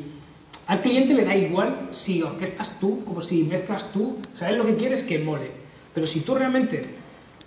al 0.67 0.81
cliente 0.81 1.13
le 1.13 1.25
da 1.25 1.35
igual 1.35 1.89
si 1.91 2.21
orquestas 2.21 2.79
tú, 2.79 3.03
como 3.05 3.21
si 3.21 3.43
mezclas 3.43 3.91
tú. 3.91 4.17
O 4.33 4.37
sea, 4.37 4.49
él 4.49 4.57
lo 4.57 4.65
que 4.65 4.75
quiere 4.75 4.95
es 4.95 5.03
que 5.03 5.19
mole. 5.19 5.62
Pero 5.93 6.07
si 6.07 6.21
tú 6.21 6.35
realmente 6.35 6.85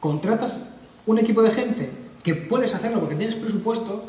contratas 0.01 0.61
un 1.07 1.19
equipo 1.19 1.43
de 1.43 1.51
gente 1.51 1.91
que 2.23 2.35
puedes 2.35 2.75
hacerlo 2.75 3.01
porque 3.01 3.15
tienes 3.15 3.35
presupuesto, 3.35 4.05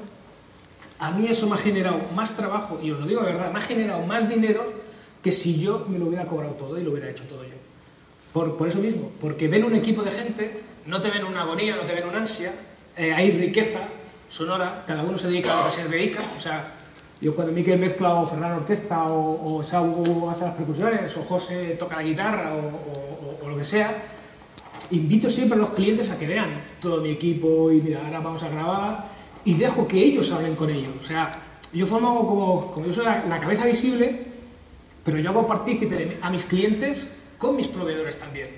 a 1.00 1.12
mí 1.12 1.28
eso 1.28 1.48
me 1.48 1.56
ha 1.56 1.58
generado 1.58 2.00
más 2.16 2.36
trabajo, 2.36 2.80
y 2.82 2.92
os 2.92 3.00
lo 3.00 3.06
digo 3.06 3.22
de 3.22 3.34
verdad, 3.34 3.52
me 3.52 3.60
ha 3.60 3.62
generado 3.62 4.02
más 4.06 4.28
dinero 4.28 4.64
que 5.22 5.32
si 5.32 5.60
yo 5.60 5.86
me 5.88 6.00
lo 6.00 6.08
hubiera 6.08 6.26
cobrado 6.26 6.54
todo 6.54 6.78
y 6.80 6.84
lo 6.84 6.92
hubiera 6.92 7.10
hecho 7.10 7.24
todo 7.26 7.44
yo. 7.44 7.56
Por, 8.34 8.58
por 8.58 8.68
eso 8.68 8.80
mismo, 8.80 9.12
porque 9.22 9.48
ven 9.48 9.64
un 9.64 9.76
equipo 9.76 10.02
de 10.02 10.12
gente, 10.12 10.62
no 10.86 11.02
te 11.02 11.10
ven 11.10 11.24
una 11.24 11.42
agonía, 11.42 11.76
no 11.76 11.84
te 11.84 11.94
ven 11.94 12.08
una 12.08 12.20
ansia, 12.20 12.54
eh, 12.96 13.14
hay 13.14 13.32
riqueza 13.32 13.80
sonora, 14.30 14.84
cada 14.88 15.04
uno 15.04 15.18
se 15.18 15.28
dedica 15.28 15.54
a 15.54 15.58
lo 15.60 15.66
que 15.66 15.72
se 15.72 15.88
dedica, 15.88 16.20
o 16.36 16.40
sea, 16.40 16.74
yo 17.22 17.36
cuando 17.36 17.54
Miquel 17.54 17.80
mezcla 17.80 18.14
o 18.14 18.28
Ferran 18.28 18.54
orquesta 18.54 19.06
o, 19.06 19.58
o 19.58 20.30
hace 20.30 20.46
las 20.46 20.56
percusiones 20.56 21.18
o 21.18 21.24
José 21.24 21.76
toca 21.80 21.96
la 21.96 22.04
guitarra 22.04 22.54
o 22.54 23.48
lo 23.48 23.58
que 23.58 23.64
sea, 23.64 24.17
invito 24.92 25.30
siempre 25.30 25.58
a 25.58 25.62
los 25.62 25.70
clientes 25.72 26.10
a 26.10 26.18
que 26.18 26.28
vean 26.28 26.50
todo 26.82 27.02
mi 27.02 27.10
equipo 27.10 27.72
y 27.72 27.82
mira, 27.82 28.02
ahora 28.06 28.20
vamos 28.20 28.44
a 28.44 28.50
grabar 28.50 29.06
y 29.46 29.54
dejo 29.56 29.88
que 29.88 30.04
ellos 30.04 30.32
hablen 30.32 30.56
con 30.56 30.70
ellos. 30.70 30.92
O 31.00 31.04
sea, 31.04 31.32
yo 31.74 31.86
formo 31.86 32.28
como, 32.28 32.72
como 32.72 32.86
yo 32.86 32.94
soy 32.94 33.06
la, 33.06 33.26
la 33.26 33.40
cabeza 33.40 33.66
visible, 33.66 34.22
pero 35.04 35.20
yo 35.20 35.30
hago 35.30 35.48
partícipe 35.48 35.96
de 35.96 36.18
a 36.22 36.30
mis 36.30 36.44
clientes 36.44 37.08
con 37.38 37.56
mis 37.56 37.68
proveedores 37.68 38.18
también. 38.18 38.50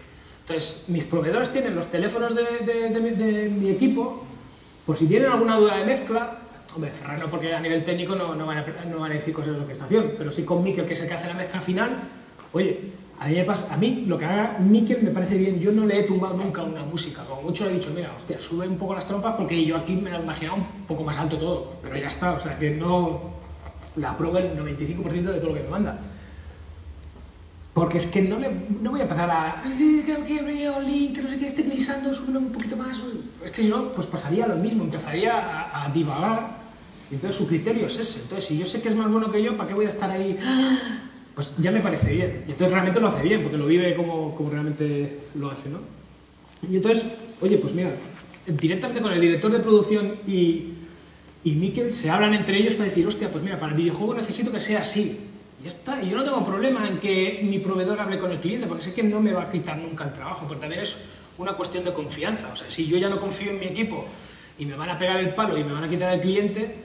Entonces, 0.42 0.86
mis 0.88 1.04
proveedores 1.04 1.50
tienen 1.52 1.76
los 1.76 1.88
teléfonos 1.88 2.34
de, 2.36 2.44
de- 2.66 2.90
de 2.90 3.50
mi 3.50 3.70
equipo, 3.70 4.26
por 4.86 4.98
si 4.98 5.06
tienen 5.06 5.32
alguna 5.32 5.58
duda 5.58 5.78
de 5.78 5.86
mezcla, 5.86 6.38
hombre, 6.74 6.90
Ferran 6.92 7.20
no, 7.20 7.28
porque 7.28 7.54
a 7.54 7.60
nivel 7.60 7.84
técnico 7.84 8.16
no, 8.16 8.34
no 8.34 8.46
van, 8.48 8.58
a, 8.60 8.66
no 8.90 9.00
van 9.00 9.12
a 9.12 9.16
decir 9.16 9.34
cosas 9.34 9.54
de 9.54 9.60
orquestación, 9.62 10.14
pero 10.18 10.32
sí 10.32 10.42
con 10.44 10.64
Miquel, 10.64 10.86
que 10.86 10.94
es 10.94 11.02
el 11.02 11.08
que 11.08 11.14
hace 11.14 11.28
la 11.28 11.36
mezcla 11.36 11.62
final, 11.62 11.98
oye, 12.54 12.80
a 13.20 13.28
mí, 13.28 13.36
me 13.36 13.44
pasa, 13.44 13.74
a 13.74 13.78
mí 13.78 14.06
lo 14.08 14.18
que 14.18 14.26
haga 14.26 14.58
Miquel 14.60 15.04
me 15.04 15.12
parece 15.12 15.38
bien, 15.38 15.60
yo 15.60 15.72
no 15.72 15.86
le 15.86 16.00
he 16.00 16.04
tumbado 16.04 16.38
nunca 16.38 16.64
una 16.64 16.84
música, 16.84 17.24
como 17.26 17.42
mucho 17.42 17.66
le 17.66 17.72
he 17.72 17.74
dicho, 17.76 17.92
mira, 17.94 18.14
hostia, 18.16 18.40
sube 18.40 18.68
un 18.68 18.78
poco 18.78 18.96
las 18.96 19.06
trompas 19.06 19.36
porque 19.36 19.66
yo 19.66 19.76
aquí 19.78 19.94
me 19.96 20.10
lo 20.10 20.22
imaginaba 20.24 20.58
un 20.58 20.66
poco 20.88 21.04
más 21.04 21.18
alto 21.18 21.38
todo, 21.38 21.74
pero 21.82 21.98
ya 21.98 22.08
está, 22.08 22.32
o 22.34 22.40
sea, 22.40 22.58
que 22.58 22.72
no 22.72 23.20
la 23.98 24.12
aprueba 24.12 24.40
el 24.40 24.58
95% 24.58 25.12
de 25.24 25.40
todo 25.40 25.50
lo 25.50 25.56
que 25.56 25.64
me 25.64 25.70
manda. 25.70 26.00
Porque 27.74 27.98
es 27.98 28.08
que 28.08 28.22
no, 28.22 28.40
le, 28.40 28.50
voy 28.82 29.00
a 29.00 29.04
empezar 29.04 29.30
a... 29.30 29.62
"Ay, 29.64 30.04
Que 31.14 31.22
no 31.22 31.30
sé 31.30 31.38
qué, 31.38 31.46
esté 31.46 31.64
glisando, 31.64 32.14
súbelo 32.14 32.40
un 32.40 32.52
poquito 32.52 32.76
más. 32.76 33.00
Es 33.44 33.52
que 33.52 33.62
si 33.62 33.68
no, 33.70 33.90
pues 33.90 34.08
pasaría 34.08 34.48
lo 34.48 34.56
mismo, 34.56 34.84
empezaría 34.84 35.34
a, 35.38 35.86
a 35.86 35.90
divagar. 35.90 36.58
Entonces 37.12 37.36
su 37.38 37.48
criterio 37.48 37.86
es 37.86 37.98
ese. 37.98 38.22
Entonces, 38.22 38.48
si 38.48 38.58
yo 38.58 38.66
sé 38.66 38.82
que 38.82 38.90
es 38.90 38.96
más 38.96 39.10
bueno 39.10 39.32
que 39.32 39.42
yo, 39.42 39.56
¿para 39.56 39.70
qué 39.70 39.76
voy 39.76 39.86
a 39.86 39.90
estar 39.90 40.10
ahí? 40.10 40.38
Pues 41.40 41.54
ya 41.58 41.72
me 41.72 41.80
parece 41.80 42.12
bien. 42.12 42.44
Y 42.50 42.52
entonces 42.52 42.74
realmente 42.74 43.00
lo 43.00 43.08
hace 43.08 43.24
bien, 43.24 43.42
porque 43.42 43.56
lo 43.56 43.66
vive 43.66 43.96
como, 43.96 44.36
como 44.36 44.50
realmente 44.50 45.20
lo 45.36 45.50
hace, 45.50 45.70
¿no? 45.70 45.80
Y 46.70 46.76
entonces, 46.76 47.02
oye, 47.40 47.58
pues 47.58 47.74
mira, 47.74 47.96
directamente 48.46 49.02
con 49.02 49.14
el 49.14 49.22
director 49.22 49.50
de 49.50 49.60
producción 49.60 50.16
y, 50.28 50.74
y 51.46 51.52
Miquel 51.54 51.94
se 51.94 52.10
hablan 52.10 52.34
entre 52.34 52.58
ellos 52.58 52.74
para 52.74 52.90
decir, 52.90 53.08
hostia, 53.08 53.32
pues 53.32 53.42
mira, 53.42 53.58
para 53.58 53.72
el 53.72 53.78
videojuego 53.78 54.16
necesito 54.16 54.52
que 54.52 54.60
sea 54.60 54.82
así. 54.82 55.18
Y 55.64 55.68
está. 55.68 56.04
Y 56.04 56.10
yo 56.10 56.18
no 56.18 56.26
tengo 56.26 56.46
problema 56.46 56.86
en 56.86 57.00
que 57.00 57.40
mi 57.42 57.60
proveedor 57.60 58.02
hable 58.02 58.20
con 58.20 58.32
el 58.32 58.40
cliente, 58.42 58.68
porque 58.68 58.84
sé 58.84 58.94
que 58.94 59.04
no 59.04 59.22
me 59.22 59.32
va 59.32 59.44
a 59.44 59.50
quitar 59.50 59.78
nunca 59.78 60.04
el 60.04 60.12
trabajo, 60.12 60.46
porque 60.46 60.60
también 60.60 60.82
es 60.82 60.98
una 61.38 61.54
cuestión 61.54 61.86
de 61.86 61.94
confianza. 61.94 62.50
O 62.52 62.58
sea, 62.58 62.70
si 62.70 62.86
yo 62.86 62.98
ya 62.98 63.08
no 63.08 63.18
confío 63.22 63.52
en 63.52 63.60
mi 63.62 63.68
equipo 63.68 64.06
y 64.58 64.66
me 64.66 64.76
van 64.76 64.90
a 64.90 65.00
pegar 65.00 65.16
el 65.16 65.34
palo 65.34 65.58
y 65.58 65.64
me 65.64 65.72
van 65.72 65.86
a 65.86 65.90
quitar 65.90 66.14
el 66.14 66.20
cliente, 66.20 66.76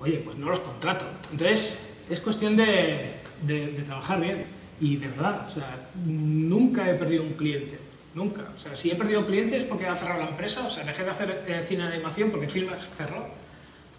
oye, 0.00 0.22
pues 0.24 0.38
no 0.38 0.48
los 0.48 0.60
contrato. 0.60 1.04
Entonces, 1.30 1.78
es 2.08 2.20
cuestión 2.20 2.56
de, 2.56 3.17
de- 3.42 3.66
trabajar 3.86 4.20
bien. 4.20 4.44
Y 4.80 4.96
de 4.96 5.08
verdad, 5.08 5.46
o 5.48 5.54
sea, 5.54 5.88
nunca 6.06 6.88
he 6.90 6.94
perdido 6.94 7.22
un 7.22 7.32
cliente. 7.34 7.78
Nunca. 8.14 8.42
O 8.56 8.58
sea, 8.60 8.74
si 8.74 8.90
he 8.90 8.94
perdido 8.94 9.20
un 9.20 9.26
cliente 9.26 9.56
es 9.56 9.64
porque 9.64 9.86
ha 9.86 9.94
cerrado 9.96 10.22
la 10.22 10.28
empresa, 10.28 10.66
o 10.66 10.70
sea, 10.70 10.84
dejé 10.84 11.04
de 11.04 11.10
hacer 11.10 11.44
eh, 11.46 11.62
cine 11.66 11.86
de 11.86 11.94
animación 11.94 12.30
porque 12.30 12.48
Filmas 12.48 12.90
cerró. 12.96 13.26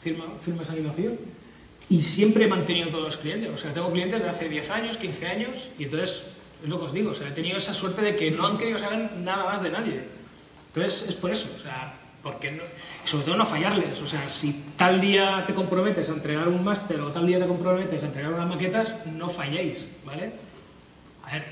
Filma, 0.01 0.25
Filmas 0.43 0.69
Animación. 0.69 1.17
Y 1.89 2.01
siempre 2.01 2.45
he 2.45 2.47
mantenido 2.47 2.89
todos 2.89 3.03
los 3.05 3.17
clientes. 3.17 3.49
O 3.53 3.57
sea, 3.57 3.73
tengo 3.73 3.91
clientes 3.91 4.21
de 4.21 4.29
hace 4.29 4.47
10 4.47 4.69
años, 4.71 4.97
15 4.97 5.27
años, 5.27 5.69
y 5.77 5.83
entonces 5.85 6.23
Es 6.63 6.67
lo 6.69 6.77
que 6.79 6.85
os 6.87 6.93
digo, 6.93 7.11
o 7.11 7.13
sea, 7.13 7.29
he 7.29 7.31
tenido 7.31 7.55
esa 7.57 7.73
suerte 7.73 8.01
de 8.01 8.15
que 8.17 8.31
no 8.31 8.45
han 8.45 8.57
querido 8.57 8.77
saber 8.79 9.11
nada 9.23 9.45
más 9.45 9.61
de 9.63 9.69
nadie. 9.71 10.03
Entonces, 10.73 11.07
es 11.07 11.15
por 11.15 11.31
eso, 11.31 11.47
o 11.55 11.59
sea, 11.63 11.93
porque 12.23 12.61
sobre 13.03 13.25
todo 13.25 13.37
no 13.37 13.45
fallarles, 13.45 14.01
o 14.01 14.05
sea, 14.05 14.27
si 14.27 14.73
tal 14.75 14.99
día 14.99 15.43
te 15.47 15.53
comprometes 15.53 16.09
a 16.09 16.13
entregar 16.13 16.47
un 16.47 16.63
máster 16.63 16.99
o 16.99 17.11
tal 17.11 17.25
día 17.25 17.39
te 17.39 17.47
comprometes 17.47 18.03
a 18.03 18.05
entregar 18.07 18.33
unas 18.33 18.47
maquetas, 18.47 18.95
no 19.15 19.29
falléis, 19.29 19.87
¿vale? 20.05 20.31
A 21.23 21.31
ver, 21.31 21.45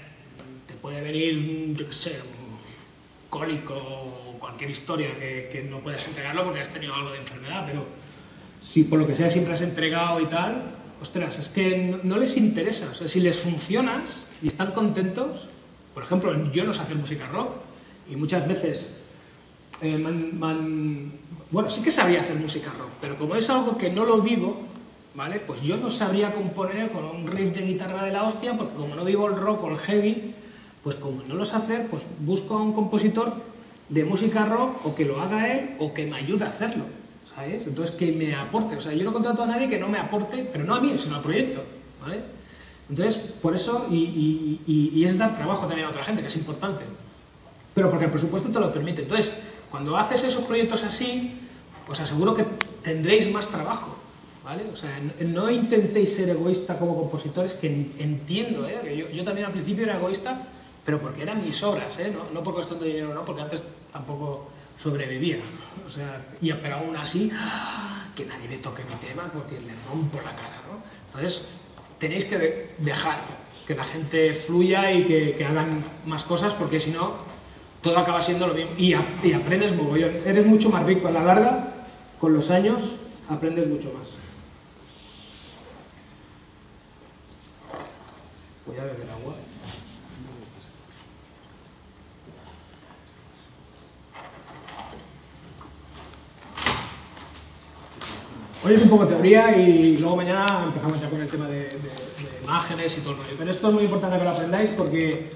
te 0.68 0.74
puede 0.74 1.02
venir, 1.02 1.76
yo 1.76 1.88
qué 1.88 1.94
sé, 1.94 2.20
un 2.22 2.58
cólico 3.30 3.76
o 3.76 4.38
cualquier 4.40 4.70
historia 4.70 5.10
que, 5.18 5.66
no 5.70 5.80
puedas 5.80 6.06
entregarlo 6.08 6.44
porque 6.44 6.60
has 6.60 6.70
tenido 6.70 6.94
algo 6.94 7.12
de 7.12 7.20
enfermedad, 7.20 7.66
pero 7.66 7.86
si 8.62 8.84
por 8.84 9.00
lo 9.00 9.08
que 9.08 9.16
sea 9.16 9.30
siempre 9.30 9.54
has 9.54 9.62
entregado 9.62 10.20
y 10.20 10.26
tal, 10.26 10.64
ostras, 11.02 11.40
es 11.40 11.48
que 11.48 11.78
no, 11.78 12.00
no 12.04 12.18
les 12.18 12.36
interesa, 12.36 12.90
o 12.92 12.94
sea, 12.94 13.08
si 13.08 13.22
les 13.22 13.40
funcionas 13.40 14.26
y 14.42 14.48
están 14.48 14.72
contentos, 14.72 15.48
por 15.94 16.04
ejemplo, 16.04 16.52
yo 16.52 16.66
no 16.66 16.74
sé 16.74 16.82
hacer 16.82 16.98
música 16.98 17.26
rock 17.28 17.56
y 18.10 18.18
muchas 18.18 18.46
veces 18.48 18.97
eh, 19.82 19.98
man- 19.98 20.38
man- 20.40 21.12
bueno, 21.52 21.70
sí 21.70 21.82
que 21.82 21.92
sabía 21.92 22.20
hacer 22.22 22.36
música 22.38 22.72
rock, 22.78 22.90
pero 23.02 23.18
como 23.18 23.36
es 23.36 23.50
algo 23.50 23.78
que 23.78 23.90
no 23.90 24.06
lo 24.06 24.22
vivo, 24.22 24.56
¿vale? 25.16 25.40
Pues 25.40 25.62
yo 25.62 25.78
no 25.78 25.90
sabría 25.90 26.34
componer 26.34 26.92
con 26.92 27.06
un 27.06 27.28
riff 27.28 27.56
de 27.56 27.62
guitarra 27.62 28.04
de 28.04 28.12
la 28.12 28.24
hostia, 28.24 28.58
porque 28.58 28.76
como 28.76 28.96
no 28.96 29.04
vivo 29.06 29.28
el 29.28 29.36
rock 29.36 29.64
o 29.64 29.72
el 29.72 29.78
heavy, 29.78 30.34
pues 30.84 30.96
como 30.96 31.24
no 31.24 31.36
lo 31.36 31.46
sé 31.46 31.56
hacer, 31.56 31.88
pues 31.90 32.06
busco 32.20 32.58
a 32.58 32.62
un 32.64 32.74
compositor 32.74 33.34
de 33.90 34.04
música 34.04 34.46
rock 34.46 34.86
o 34.86 34.96
que 34.96 35.06
lo 35.06 35.22
haga 35.22 35.54
él 35.54 35.70
o 35.80 35.94
que 35.94 36.06
me 36.06 36.18
ayude 36.18 36.44
a 36.46 36.50
hacerlo, 36.50 36.84
¿sabes? 37.34 37.66
Entonces 37.66 37.96
que 37.96 38.12
me 38.12 38.36
aporte, 38.36 38.76
o 38.76 38.82
sea, 38.82 38.94
yo 38.94 39.04
no 39.06 39.14
contrato 39.14 39.44
a 39.44 39.48
nadie 39.48 39.70
que 39.70 39.80
no 39.80 39.88
me 39.88 39.98
aporte, 39.98 40.46
pero 40.52 40.66
no 40.66 40.76
a 40.76 40.82
mí, 40.82 40.94
sino 40.98 41.16
al 41.16 41.22
proyecto, 41.22 41.64
¿vale? 42.02 42.20
Entonces, 42.90 43.18
por 43.42 43.54
eso, 43.56 43.86
y, 43.92 44.62
y- 44.66 45.04
es 45.04 45.18
dar 45.18 45.36
trabajo 45.36 45.66
también 45.68 45.88
a 45.88 45.90
otra 45.92 46.04
gente, 46.04 46.22
que 46.22 46.28
es 46.28 46.36
importante 46.36 46.84
pero 47.74 47.92
porque 47.92 48.06
el 48.06 48.12
presupuesto 48.12 48.50
te 48.50 48.60
lo 48.60 48.74
permite. 48.74 49.04
Entonces, 49.04 49.34
cuando 49.72 49.98
haces 49.98 50.24
esos 50.24 50.44
proyectos 50.46 50.84
así, 50.84 51.40
os 51.88 52.00
aseguro 52.00 52.36
que 52.36 52.44
tendréis 52.84 53.32
más 53.32 53.48
trabajo, 53.48 53.96
¿vale? 54.44 54.64
O 54.72 54.76
sea, 54.76 54.92
no 55.26 55.50
intentéis 55.50 56.16
ser 56.16 56.30
egoísta 56.30 56.78
como 56.80 56.96
compositores, 56.98 57.54
que 57.54 57.68
en- 57.68 57.94
entiendo, 58.00 58.68
¿eh? 58.68 58.80
Que 58.84 58.98
yo, 58.98 59.10
yo 59.10 59.24
también 59.24 59.46
al 59.48 59.52
principio 59.54 59.84
era 59.86 59.98
egoísta, 59.98 60.48
pero 60.86 61.00
porque 61.00 61.22
eran 61.24 61.44
mis 61.44 61.62
obras, 61.64 61.98
¿eh? 62.00 62.12
No, 62.14 62.26
no 62.34 62.44
por 62.44 62.54
cuestión 62.54 62.80
de 62.80 62.88
dinero, 62.88 63.14
no, 63.14 63.26
porque 63.26 63.42
antes 63.42 63.62
tampoco 63.92 64.50
sobrevivía. 64.78 65.40
O 65.86 65.90
sea, 65.90 66.22
y, 66.42 66.52
pero 66.54 66.76
aún 66.78 66.96
así, 66.96 67.32
¡ah! 67.34 68.06
que 68.16 68.26
nadie 68.26 68.48
me 68.48 68.58
toque 68.58 68.84
mi 68.86 68.96
tema 69.06 69.30
porque 69.34 69.60
le 69.60 69.74
rompo 69.90 70.18
la 70.18 70.32
cara, 70.36 70.62
¿no? 70.70 70.82
Entonces, 71.08 71.50
tenéis 72.00 72.26
que 72.26 72.38
de- 72.38 72.76
dejar 72.80 73.20
que 73.66 73.76
la 73.76 73.84
gente 73.84 74.34
fluya 74.34 74.92
y 74.94 75.04
que, 75.04 75.36
que 75.36 75.46
hagan 75.46 75.84
más 76.06 76.24
cosas, 76.24 76.54
porque 76.54 76.80
si 76.80 76.92
no, 76.92 77.16
todo 77.88 78.00
acaba 78.00 78.22
siendo 78.22 78.48
lo 78.48 78.54
mismo. 78.54 78.72
Y, 78.78 78.94
a- 78.94 79.20
y 79.24 79.34
aprendes 79.34 79.76
mogollón. 79.76 80.12
Eres 80.26 80.46
mucho 80.46 80.70
más 80.70 80.86
rico 80.86 81.08
a 81.08 81.12
la 81.12 81.24
larga, 81.24 81.74
con 82.20 82.34
los 82.34 82.50
años, 82.50 82.82
aprendes 83.30 83.68
mucho 83.68 83.94
más. 83.94 84.08
Voy 88.66 88.78
a 88.78 88.84
beber 88.84 89.08
agua. 89.10 89.34
Hoy 98.66 98.74
es 98.74 98.82
un 98.82 98.90
poco 98.90 99.08
teoría 99.08 99.56
y 99.56 99.98
luego 99.98 100.18
mañana 100.18 100.64
empezamos 100.66 101.00
ya 101.00 101.10
con 101.10 101.22
el 101.22 101.30
tema 101.30 101.48
de, 101.48 101.70
imágenes 102.44 102.98
y 102.98 103.02
todo 103.02 103.12
el 103.12 103.18
rollo. 103.20 103.36
Pero 103.38 103.52
esto 103.52 103.68
es 103.70 103.74
muy 103.74 103.84
importante 103.84 104.18
que 104.18 104.24
lo 104.26 104.30
aprendáis 104.32 104.72
porque 104.72 105.30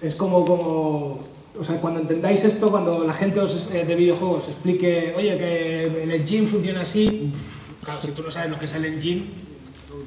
es 0.00 0.14
como, 0.14 0.44
como, 0.44 1.29
o 1.60 1.64
sea, 1.64 1.76
cuando 1.76 2.00
entendáis 2.00 2.42
esto, 2.42 2.70
cuando 2.70 3.04
la 3.04 3.12
gente 3.12 3.38
eh, 3.72 3.84
de 3.84 3.94
videojuegos 3.94 4.48
explique, 4.48 5.12
oye, 5.14 5.36
que 5.36 6.02
el 6.04 6.10
engine 6.10 6.46
funciona 6.46 6.80
así, 6.80 7.30
claro, 7.84 8.00
si 8.00 8.08
tú 8.12 8.22
no 8.22 8.30
sabes 8.30 8.50
lo 8.50 8.58
que 8.58 8.64
es 8.64 8.72
el 8.72 8.86
engine, 8.86 9.26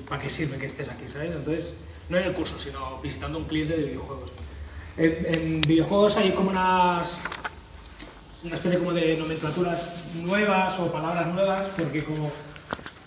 ¿para 0.09 0.19
qué 0.19 0.29
sirve 0.29 0.57
que 0.57 0.65
estés 0.65 0.89
aquí, 0.89 1.07
sabes? 1.07 1.29
Entonces, 1.29 1.69
no 2.09 2.17
en 2.17 2.23
el 2.23 2.33
curso, 2.33 2.57
sino 2.57 2.99
visitando 3.03 3.37
un 3.37 3.45
cliente 3.45 3.77
de 3.77 3.83
videojuegos. 3.83 4.31
En, 4.97 5.61
videojuegos 5.61 6.17
hay 6.17 6.31
como 6.31 6.49
unas, 6.49 7.11
una 8.43 8.55
especie 8.55 8.79
como 8.79 8.93
de 8.93 9.15
nomenclaturas 9.15 9.89
nuevas 10.23 10.79
o 10.79 10.91
palabras 10.91 11.31
nuevas, 11.35 11.67
porque 11.77 12.03
como 12.03 12.31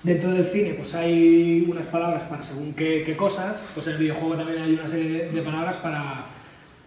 dentro 0.04 0.30
del 0.30 0.44
cine 0.44 0.74
pues 0.74 0.94
hay 0.94 1.66
unas 1.68 1.86
palabras 1.86 2.22
para 2.28 2.44
según 2.44 2.74
qué, 2.74 3.16
cosas, 3.16 3.56
pues 3.74 3.88
en 3.88 3.94
el 3.94 3.98
videojuego 3.98 4.36
también 4.36 4.62
hay 4.62 4.74
una 4.74 4.88
serie 4.88 5.30
de 5.30 5.42
palabras 5.42 5.76
para, 5.76 6.26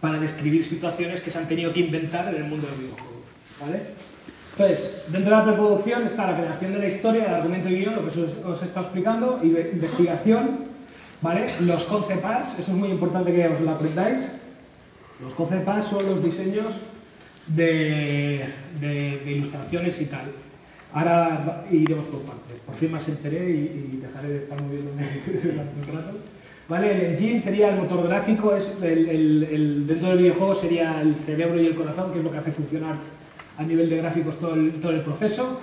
para 0.00 0.18
describir 0.18 0.64
situaciones 0.64 1.20
que 1.20 1.30
se 1.30 1.38
han 1.38 1.48
tenido 1.48 1.72
que 1.72 1.80
inventar 1.80 2.34
en 2.34 2.42
el 2.42 2.48
mundo 2.48 2.66
del 2.68 2.80
videojuego. 2.80 3.22
¿vale? 3.60 3.80
Entonces, 4.52 5.04
dentro 5.08 5.30
de 5.30 5.36
la 5.36 5.44
preproducción 5.44 6.06
está 6.06 6.30
la 6.30 6.36
creación 6.36 6.72
de 6.72 6.78
la 6.78 6.88
historia, 6.88 7.26
el 7.26 7.34
argumento 7.34 7.68
y 7.68 7.76
guion, 7.76 7.94
lo 7.94 8.02
que 8.02 8.08
os, 8.08 8.36
os 8.36 8.62
he 8.62 8.64
estado 8.64 8.86
explicando, 8.86 9.38
investigación, 9.42 10.64
¿vale? 11.22 11.48
los 11.60 11.84
concept 11.84 12.24
eso 12.58 12.72
es 12.72 12.76
muy 12.76 12.90
importante 12.90 13.32
que 13.32 13.48
os 13.48 13.60
lo 13.60 13.70
aprendáis. 13.70 14.26
Los 15.22 15.34
concept 15.34 15.82
son 15.84 16.06
los 16.06 16.24
diseños 16.24 16.74
de, 17.46 18.46
ilustraciones 19.26 20.00
y 20.00 20.06
tal. 20.06 20.32
Ahora 20.92 21.64
iremos 21.70 22.06
por 22.06 22.20
partes. 22.22 22.58
Por 22.66 22.74
fin 22.74 22.90
más 22.90 23.08
enteré 23.08 23.50
y, 23.50 23.94
y 23.94 24.00
dejaré 24.02 24.28
de 24.28 24.38
estar 24.38 24.60
moviéndome 24.60 25.06
durante 25.42 25.90
un 25.90 25.96
rato. 25.96 26.18
¿Vale? 26.70 26.92
El 26.94 27.14
engine 27.14 27.40
sería 27.40 27.70
el 27.70 27.76
motor 27.80 28.06
gráfico, 28.08 28.54
es 28.54 28.70
el, 28.80 29.08
el- 29.08 29.42
el- 29.50 29.86
dentro 29.88 30.10
del 30.10 30.18
videojuego 30.18 30.54
sería 30.54 31.00
el 31.00 31.16
cerebro 31.16 31.60
y 31.60 31.66
el 31.66 31.74
corazón, 31.74 32.12
que 32.12 32.18
es 32.18 32.24
lo 32.24 32.30
que 32.30 32.38
hace 32.38 32.52
funcionar 32.52 32.94
a 33.58 33.62
nivel 33.64 33.90
de 33.90 33.96
gráficos 33.96 34.38
todo 34.38 34.54
el, 34.54 34.74
todo 34.74 34.92
el 34.92 35.00
proceso. 35.00 35.60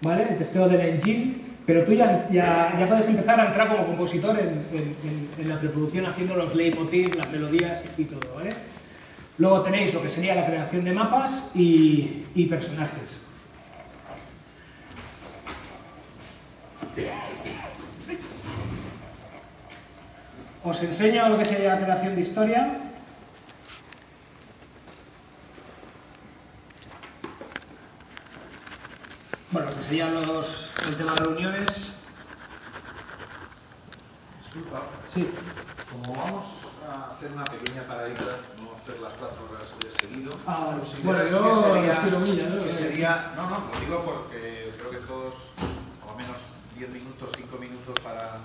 ¿Vale? 0.00 0.22
El 0.30 0.38
testeo 0.38 0.66
del 0.68 0.80
engine. 0.80 1.34
Pero 1.66 1.82
tú 1.84 1.92
ya, 1.92 2.26
ya, 2.32 2.74
ya 2.80 2.88
puedes 2.88 3.06
empezar 3.08 3.38
a 3.38 3.48
entrar 3.48 3.68
como 3.68 3.84
compositor 3.88 4.38
en, 4.38 4.48
en- 4.72 5.28
en- 5.38 5.48
la 5.50 5.60
preproducción 5.60 6.06
haciendo 6.06 6.34
los 6.34 6.54
leitmotiv, 6.54 7.14
las 7.14 7.30
melodías 7.30 7.84
y 7.98 8.04
todo. 8.04 8.20
¿vale? 8.34 8.50
Luego 9.36 9.60
tenéis 9.60 9.92
lo 9.92 10.00
que 10.00 10.08
sería 10.08 10.34
la 10.34 10.46
creación 10.46 10.82
de 10.82 10.92
mapas 10.92 11.44
y, 11.54 12.22
y 12.34 12.46
personajes. 12.46 13.10
Os 20.64 20.82
enseño 20.82 21.28
lo 21.28 21.38
que 21.38 21.44
sería 21.44 21.74
la 21.74 21.80
creación 21.80 22.14
de 22.14 22.20
historia. 22.22 22.60
Bueno, 29.50 29.70
lo 29.70 29.76
que 29.76 29.82
serían 29.84 30.14
los, 30.14 30.72
el 30.88 30.96
tema 30.96 31.12
de 31.14 31.20
reuniones. 31.20 31.68
Disculpa, 34.44 34.82
Sí. 35.14 35.30
como 35.90 36.14
vamos 36.14 36.44
a 36.86 37.12
hacer 37.12 37.32
una 37.32 37.44
pequeña 37.44 37.82
paradita, 37.86 38.24
no 38.60 38.76
hacer 38.76 39.00
las 39.00 39.12
cuatro 39.14 39.48
horas 39.50 39.68
de 39.80 39.90
seguido, 40.06 40.32
Ah, 40.46 40.64
vale. 40.66 40.78
¿consideras 40.80 41.04
Bueno, 41.04 41.24
yo 41.30 41.72
sería, 41.74 41.92
estiro 41.94 42.20
millas, 42.20 42.54
¿no? 42.54 42.72
sería- 42.72 43.32
no, 43.36 43.50
no, 43.50 43.58
lo 43.72 43.80
digo 43.80 44.04
porque 44.04 44.72
creo 44.76 44.90
que 44.90 45.06
todos, 45.06 45.34
lo 46.06 46.14
menos 46.14 46.36
10 46.76 46.90
minutos, 46.90 47.30
5 47.36 47.56
minutos 47.58 47.94
para, 48.04 48.40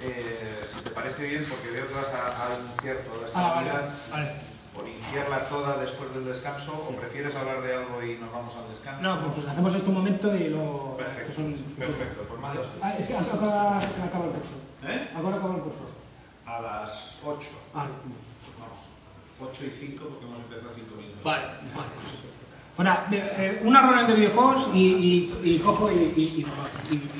eh, 0.00 0.64
si 0.66 0.80
te 0.80 0.90
parece 0.90 1.24
bien, 1.28 1.46
porque 1.48 1.70
veo 1.70 1.86
que 1.88 1.94
vas 1.94 2.08
a, 2.08 2.46
a 2.54 2.58
iniciar 2.60 2.98
toda 2.98 3.26
esta 3.26 3.38
Ah, 3.38 3.54
vale. 3.54 3.70
vale. 4.10 4.40
por 4.74 4.88
iniciarla 4.88 5.48
toda 5.48 5.78
después 5.78 6.12
del 6.14 6.24
descanso, 6.24 6.72
o 6.74 6.96
prefieres 6.96 7.34
hablar 7.36 7.62
de 7.62 7.74
algo 7.76 8.02
y 8.02 8.16
nos 8.18 8.32
vamos 8.32 8.54
al 8.56 8.68
descanso. 8.68 9.02
No, 9.02 9.20
pues, 9.20 9.32
pues 9.34 9.46
hacemos 9.46 9.72
esto 9.74 9.88
un 9.88 9.94
momento 9.94 10.34
y 10.34 10.48
luego... 10.48 10.96
Perfecto, 10.96 11.32
son- 11.32 11.54
perfecto, 11.78 12.22
pues 12.28 12.40
tú. 12.40 12.78
Ah, 12.82 12.94
es 12.98 13.06
que 13.06 13.16
acaba, 13.16 13.78
acaba 13.78 14.24
el 14.24 14.30
curso. 14.32 14.56
¿Eh? 14.82 15.10
Ahora 15.14 15.36
acaba 15.36 15.54
el 15.54 15.60
curso. 15.62 15.90
A 16.44 16.60
las 16.60 17.20
8. 17.24 17.48
Ah, 17.72 17.86
Vamos, 18.58 18.78
8 19.40 19.64
y 19.64 19.70
5 19.70 20.04
porque 20.08 20.24
hemos 20.26 20.38
empezado 20.40 20.72
5 20.74 20.96
minutos. 20.96 21.22
vale, 21.24 21.44
vale. 21.74 22.33
De- 23.10 23.22
eh, 23.38 23.60
una 23.64 23.82
ronda 23.82 24.02
de 24.02 24.14
videojuegos 24.14 24.68
y, 24.74 25.30
y, 25.44 25.54
y 25.54 25.58
cojo 25.58 25.90
y, 25.92 26.20
y, 26.20 26.46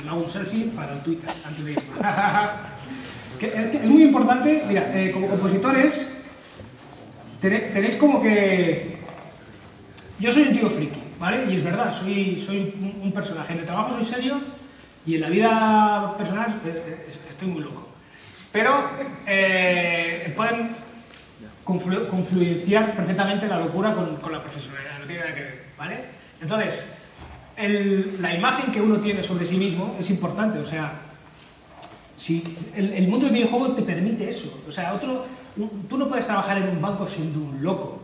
hago 0.08 0.22
un 0.22 0.28
selfie 0.28 0.64
para 0.74 0.94
el 0.94 1.00
Twitter 1.00 1.30
antes 1.44 1.64
de 1.64 1.72
irme. 1.72 1.84
Es, 3.44 3.70
que 3.70 3.76
es 3.76 3.84
muy 3.84 4.04
importante, 4.04 4.62
mira, 4.66 4.90
eh, 4.94 5.10
como 5.10 5.28
compositores 5.28 6.08
tenéis 7.40 7.96
como 7.96 8.22
que... 8.22 8.96
Yo 10.18 10.32
soy 10.32 10.42
un 10.44 10.56
tío 10.56 10.70
friki, 10.70 11.02
¿vale? 11.18 11.44
Y 11.50 11.56
es 11.56 11.64
verdad, 11.64 11.92
soy, 11.92 12.42
soy 12.46 12.72
un, 13.02 13.12
personaje. 13.12 13.52
En 13.52 13.58
el 13.58 13.64
trabajo 13.66 13.90
soy 13.90 14.04
serio 14.04 14.40
y 15.04 15.16
en 15.16 15.20
la 15.20 15.28
vida 15.28 16.14
personal 16.16 16.48
eh, 16.64 16.82
eh, 16.86 17.06
estoy 17.28 17.48
muy 17.48 17.62
loco. 17.62 17.88
Pero 18.52 18.88
eh, 19.26 20.32
pueden 20.36 20.70
conflu- 21.64 22.06
confluenciar 22.08 22.94
perfectamente 22.94 23.46
la 23.48 23.58
locura 23.58 23.92
con 23.92 24.32
la 24.32 24.40
profesionalidad, 24.40 24.93
no 25.04 25.08
tiene 25.08 25.20
nada 25.22 25.34
que 25.34 25.42
ver, 25.42 25.64
¿vale? 25.78 26.00
Entonces, 26.40 26.86
el- 27.56 28.16
la 28.20 28.34
imagen 28.34 28.72
que 28.72 28.80
uno 28.80 28.98
tiene 29.00 29.22
sobre 29.22 29.44
sí 29.46 29.56
mismo 29.56 29.96
es 30.00 30.08
importante, 30.10 30.58
o 30.58 30.64
sea, 30.64 30.92
si 32.16 32.42
el, 32.74 32.92
el 32.94 33.08
mundo 33.08 33.26
del 33.26 33.34
videojuego 33.34 33.72
te 33.74 33.82
permite 33.82 34.28
eso, 34.28 34.62
o 34.66 34.72
sea, 34.72 34.94
otro, 34.94 35.26
un- 35.56 35.86
tú 35.88 35.98
no 35.98 36.08
puedes 36.08 36.26
trabajar 36.26 36.56
en 36.58 36.68
un 36.68 36.80
banco 36.80 37.06
siendo 37.06 37.38
un 37.40 37.62
loco, 37.62 38.00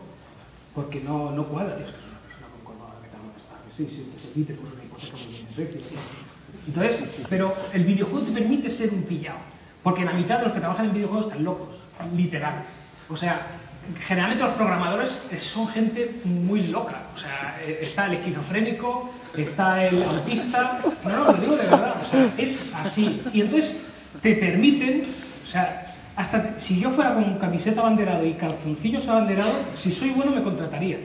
porque 0.75 1.01
no, 1.01 1.31
no 1.31 1.45
cuadra, 1.45 1.75
tío, 1.75 1.85
es 1.85 1.91
que 1.91 1.97
es 1.97 2.05
una 2.05 2.19
persona 2.19 2.47
con 2.53 2.75
corbata 2.75 3.01
que 3.01 3.09
tal, 3.09 3.19
sí, 3.67 3.87
sí, 3.89 4.11
que 4.15 4.27
se 4.27 4.33
quite, 4.33 4.53
pues 4.53 4.73
una 4.73 4.83
hipoteca 4.83 5.17
muy 5.17 5.33
bien 5.35 5.47
precio. 5.71 5.97
Entonces, 6.67 7.03
pero 7.29 7.55
el 7.73 7.83
videojuego 7.85 8.25
te 8.27 8.31
permite 8.31 8.69
ser 8.69 8.91
un 8.93 9.03
pillado, 9.03 9.39
porque 9.81 10.05
la 10.05 10.13
mitad 10.13 10.37
de 10.37 10.43
los 10.43 10.53
que 10.53 10.59
trabajan 10.59 10.85
en 10.87 10.93
videojuegos 10.93 11.25
están 11.25 11.43
locos, 11.43 11.75
literal. 12.15 12.63
O 13.09 13.15
sea, 13.15 13.41
generalmente 13.99 14.43
los 14.43 14.53
programadores 14.53 15.19
son 15.37 15.67
gente 15.67 16.21
muy 16.23 16.67
loca. 16.67 17.01
O 17.13 17.17
sea, 17.17 17.59
eh, 17.63 17.79
está 17.81 18.05
el 18.07 18.13
esquizofrénico, 18.13 19.09
está 19.35 19.85
el 19.85 20.01
autista. 20.03 20.79
No, 21.03 21.09
no, 21.09 21.25
lo 21.25 21.33
digo 21.33 21.55
de 21.55 21.63
verdad. 21.63 21.95
O 22.01 22.05
sea, 22.05 22.33
es 22.37 22.71
así. 22.75 23.21
Y 23.33 23.41
entonces 23.41 23.75
te 24.21 24.35
permiten, 24.35 25.07
o 25.43 25.45
sea, 25.45 25.87
hasta 26.15 26.59
si 26.59 26.79
yo 26.79 26.89
fuera 26.89 27.13
con 27.13 27.37
camiseta 27.37 27.81
abanderado 27.81 28.25
y 28.25 28.33
calzoncillos 28.33 29.07
abanderado, 29.07 29.51
si 29.73 29.91
soy 29.91 30.11
bueno 30.11 30.31
me 30.31 30.43
contrataría. 30.43 30.99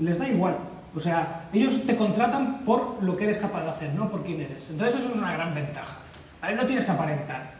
Les 0.00 0.18
da 0.18 0.28
igual. 0.28 0.56
O 0.96 1.00
sea, 1.00 1.48
ellos 1.52 1.80
te 1.86 1.96
contratan 1.96 2.64
por 2.64 3.02
lo 3.02 3.16
que 3.16 3.24
eres 3.24 3.38
capaz 3.38 3.64
de 3.64 3.70
hacer, 3.70 3.94
no 3.94 4.10
por 4.10 4.22
quién 4.22 4.40
eres. 4.40 4.64
Entonces 4.70 5.00
eso 5.00 5.10
es 5.10 5.16
una 5.16 5.32
gran 5.32 5.54
ventaja. 5.54 5.96
¿vale? 6.40 6.56
No 6.56 6.66
tienes 6.66 6.84
que 6.84 6.90
aparentar. 6.90 7.54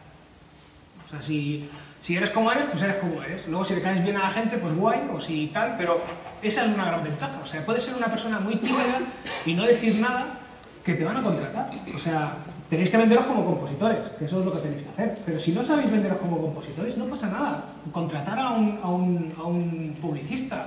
O 1.05 1.11
sea, 1.11 1.21
si, 1.21 1.69
si 2.05 2.15
eres 2.15 2.29
como 2.29 2.53
eres, 2.53 2.67
pues 2.67 2.83
eres 2.83 2.97
como 2.97 3.23
eres. 3.23 3.49
Luego, 3.49 3.65
si 3.65 3.75
le 3.75 3.81
caes 3.81 4.05
bien 4.05 4.19
a 4.19 4.25
la 4.25 4.29
gente, 4.29 4.59
pues 4.59 4.77
guay, 4.77 5.09
o 5.11 5.19
si 5.19 5.47
tal, 5.47 5.75
pero 5.79 6.03
esa 6.43 6.67
es 6.67 6.75
una 6.75 6.85
gran 6.85 7.03
ventaja. 7.03 7.41
O 7.43 7.47
sea, 7.47 7.65
puedes 7.65 7.83
ser 7.83 7.95
una 7.95 8.09
persona 8.09 8.41
muy 8.41 8.57
tímida 8.57 9.01
y 9.47 9.55
no 9.55 9.63
decir 9.65 9.99
nada 10.03 10.39
que 10.85 10.93
te 10.93 11.03
van 11.03 11.17
a 11.17 11.23
contratar. 11.23 11.71
O 11.95 11.99
sea, 11.99 12.35
tenéis 12.69 12.91
que 12.91 12.99
venderos 12.99 13.25
como 13.25 13.47
compositores, 13.47 14.07
que 14.19 14.27
eso 14.27 14.41
es 14.41 14.45
lo 14.45 14.53
que 14.53 14.59
tenéis 14.59 14.83
que 14.83 14.91
hacer. 14.91 15.15
Pero 15.25 15.39
si 15.39 15.53
no 15.53 15.65
sabéis 15.65 15.91
venderos 15.91 16.19
como 16.19 16.43
compositores, 16.43 16.95
no 16.99 17.07
pasa 17.07 17.29
nada. 17.29 17.65
Contratar 17.91 18.39
a 18.39 18.51
un, 18.51 18.79
a 18.83 18.89
un, 18.91 19.33
a 19.39 19.45
un 19.45 19.97
publicista 20.03 20.67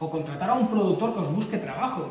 o 0.00 0.10
contratar 0.10 0.50
a 0.50 0.54
un 0.54 0.66
productor 0.66 1.14
que 1.14 1.20
os 1.20 1.32
busque 1.32 1.58
trabajo. 1.58 2.08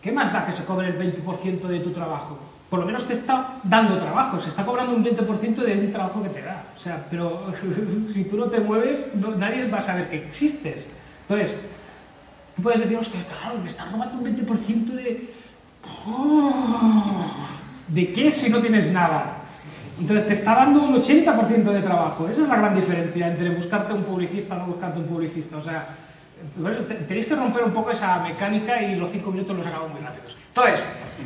¿Qué 0.00 0.12
más 0.12 0.32
da 0.32 0.46
que 0.46 0.52
se 0.52 0.64
cobre 0.64 0.88
el 0.88 0.98
20% 0.98 1.60
de 1.60 1.80
tu 1.80 1.90
trabajo? 1.90 2.38
Por 2.74 2.80
lo 2.80 2.86
menos 2.86 3.04
te 3.06 3.12
está 3.12 3.60
dando 3.62 3.96
trabajo, 3.98 4.40
se 4.40 4.48
está 4.48 4.64
cobrando 4.66 4.96
un 4.96 5.04
20% 5.04 5.54
de 5.62 5.78
un 5.78 5.92
trabajo 5.92 6.20
que 6.24 6.28
te 6.30 6.42
da. 6.42 6.64
O 6.76 6.80
sea, 6.80 7.06
pero 7.08 7.46
si 8.12 8.24
tú 8.24 8.36
no 8.36 8.46
te 8.46 8.58
mueves, 8.58 9.04
nadie 9.38 9.68
va 9.70 9.78
a 9.78 9.80
saber 9.80 10.10
que 10.10 10.16
existes. 10.16 10.88
Entonces, 11.28 11.56
tú 12.56 12.62
puedes 12.64 12.80
decir, 12.80 12.98
hostia, 12.98 13.20
claro, 13.28 13.60
me 13.62 13.68
está 13.68 13.84
robando 13.84 14.18
un 14.18 14.24
20% 14.24 14.86
de... 14.86 15.32
¡Oh! 16.04 17.26
¿De 17.86 18.12
qué 18.12 18.32
si 18.32 18.50
no 18.50 18.60
tienes 18.60 18.90
nada? 18.90 19.36
Entonces 20.00 20.26
te 20.26 20.32
está 20.32 20.56
dando 20.56 20.82
un 20.82 21.00
80% 21.00 21.62
de 21.70 21.80
trabajo. 21.80 22.28
Esa 22.28 22.42
es 22.42 22.48
la 22.48 22.56
gran 22.56 22.74
diferencia 22.74 23.28
entre 23.28 23.50
buscarte 23.50 23.92
un 23.92 24.02
publicista 24.02 24.56
o 24.56 24.58
no 24.58 24.66
buscarte 24.66 24.98
un 24.98 25.06
publicista. 25.06 25.58
O 25.58 25.62
sea, 25.62 25.86
por 26.60 26.72
eso 26.72 26.82
te- 26.82 26.94
tenéis 26.96 27.26
que 27.26 27.36
romper 27.36 27.62
un 27.62 27.70
poco 27.72 27.92
esa 27.92 28.18
mecánica 28.18 28.82
y 28.82 28.96
los 28.96 29.10
cinco 29.12 29.30
minutos 29.30 29.56
los 29.56 29.64
acabo 29.68 29.86
muy 29.90 30.00
rápidos. 30.00 30.36
Entonces, 30.48 30.84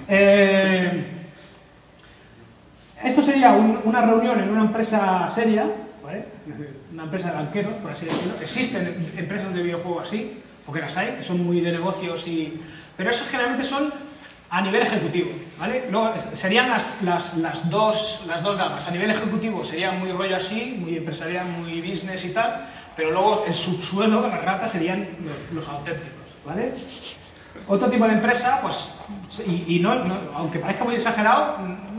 eh, 0.09 1.15
esto 3.03 3.23
sería 3.23 3.53
un- 3.53 3.81
una 3.85 4.01
reunión 4.03 4.41
en 4.41 4.51
una 4.51 4.63
empresa 4.63 5.29
seria, 5.31 5.67
¿vale? 6.03 6.25
Una 6.93 7.05
empresa 7.05 7.29
de 7.31 7.35
banqueros, 7.35 7.73
por 7.75 7.91
así 7.93 8.07
decirlo. 8.07 8.35
Existen 8.41 9.13
empresas 9.17 9.53
de 9.55 9.63
videojuegos 9.63 10.09
así, 10.09 10.41
porque 10.67 10.81
las 10.81 10.97
hay, 10.97 11.15
que 11.17 11.23
son 11.23 11.45
muy 11.45 11.61
de 11.61 11.73
negocios 11.73 12.27
y... 12.27 12.61
Pero 12.97 13.11
esos 13.11 13.29
generalmente 13.29 13.65
son 13.65 13.93
a 14.51 14.61
nivel 14.63 14.83
ejecutivo, 14.83 15.31
¿vale? 15.59 15.85
Luego 15.91 16.15
serían 16.33 16.71
las, 16.71 16.97
las, 17.03 17.37
las, 17.37 17.69
dos, 17.71 18.25
las 18.27 18.43
dos 18.43 18.57
gamas. 18.57 18.89
A 18.89 18.91
nivel 18.91 19.11
ejecutivo 19.11 19.63
sería 19.63 19.93
muy 19.93 20.11
rollo 20.11 20.37
así, 20.37 20.77
muy 20.81 20.97
empresarial, 20.97 21.47
muy 21.47 21.81
business 21.83 22.25
y 22.25 22.31
tal, 22.31 22.67
pero 22.97 23.11
luego 23.13 23.45
el 23.47 23.53
subsuelo, 23.55 24.27
las 24.27 24.43
ratas, 24.45 24.73
serían 24.73 25.07
los, 25.55 25.69
auténticos, 25.69 26.11
¿vale? 26.47 26.73
Otro 27.69 27.91
tipo 27.91 28.07
de 28.07 28.15
empresa, 28.15 28.61
pues, 28.63 28.89
y, 29.47 29.77
y 29.77 29.81
no, 29.81 29.95
no- 29.97 30.19
aunque 30.35 30.59
parezca 30.59 30.85
muy 30.85 30.95
exagerado, 30.95 31.57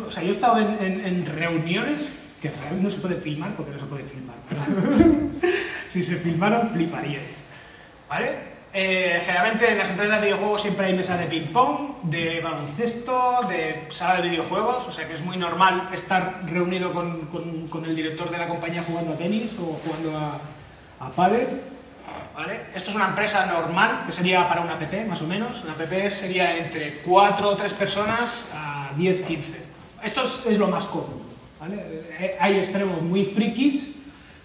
o 0.10 0.12
sea, 0.12 0.24
yo 0.24 0.30
he 0.30 0.34
estado 0.34 0.58
en, 0.60 0.78
en- 0.82 1.06
en 1.06 1.26
reuniones 1.26 2.10
que 2.42 2.52
no 2.82 2.90
se 2.90 2.98
pueden 2.98 3.22
filmar 3.22 3.56
porque 3.56 3.72
no 3.74 3.80
se 3.80 3.86
pueden 3.86 4.08
filmar. 4.08 4.36
si 5.90 6.04
se 6.04 6.16
filmaron, 6.18 6.70
fliparíais. 6.72 7.32
¿Vale? 8.10 8.50
Eh, 8.74 9.20
generalmente 9.26 9.72
en 9.72 9.78
las 9.80 9.90
empresas 9.90 10.20
de 10.20 10.28
videojuegos 10.28 10.62
siempre 10.62 10.86
hay 10.88 10.94
mesa 10.94 11.18
de 11.18 11.26
ping-pong, 11.26 11.96
de 12.04 12.40
baloncesto, 12.42 13.40
de 13.50 13.86
sala 13.90 14.22
de 14.22 14.30
videojuegos, 14.30 14.86
o 14.88 14.92
sea 14.92 15.08
que 15.08 15.14
es 15.14 15.22
muy 15.22 15.38
normal 15.38 15.90
estar 15.92 16.42
reunido 16.46 16.92
con, 16.94 17.22
con- 17.28 17.68
con 17.68 17.86
el 17.86 17.96
director 17.96 18.30
de 18.30 18.38
la 18.38 18.48
compañía 18.48 18.84
jugando 18.84 19.14
a 19.14 19.18
tenis 19.18 19.56
o 19.60 19.80
jugando 19.86 20.18
a, 20.18 20.40
a. 21.06 21.10
¿Vale? 22.36 22.62
Esto 22.74 22.90
es 22.92 22.96
una 22.96 23.08
empresa 23.10 23.46
normal, 23.48 24.04
que 24.06 24.12
sería 24.12 24.48
para 24.48 24.62
una 24.62 24.74
app, 24.74 25.08
más 25.08 25.22
o 25.22 25.28
menos. 25.28 25.62
Una 25.64 25.74
app 25.74 26.10
sería 26.10 26.58
entre 26.58 27.00
4 27.06 27.50
o 27.50 27.56
3 27.56 27.74
personas 27.74 28.46
a 28.54 28.92
10, 28.96 29.22
15. 29.24 29.69
Esto 30.04 30.24
es, 30.24 30.46
es 30.48 30.58
lo 30.58 30.68
más 30.68 30.86
común. 30.86 31.22
¿vale? 31.60 31.76
Eh, 32.20 32.38
Hay 32.40 32.58
extremos 32.58 33.02
muy 33.02 33.26
frikis, 33.26 33.92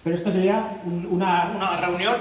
pero 0.03 0.15
esto 0.15 0.31
sería 0.31 0.77
un- 0.85 1.07
una, 1.09 1.51
una 1.55 1.77
reunión 1.77 2.15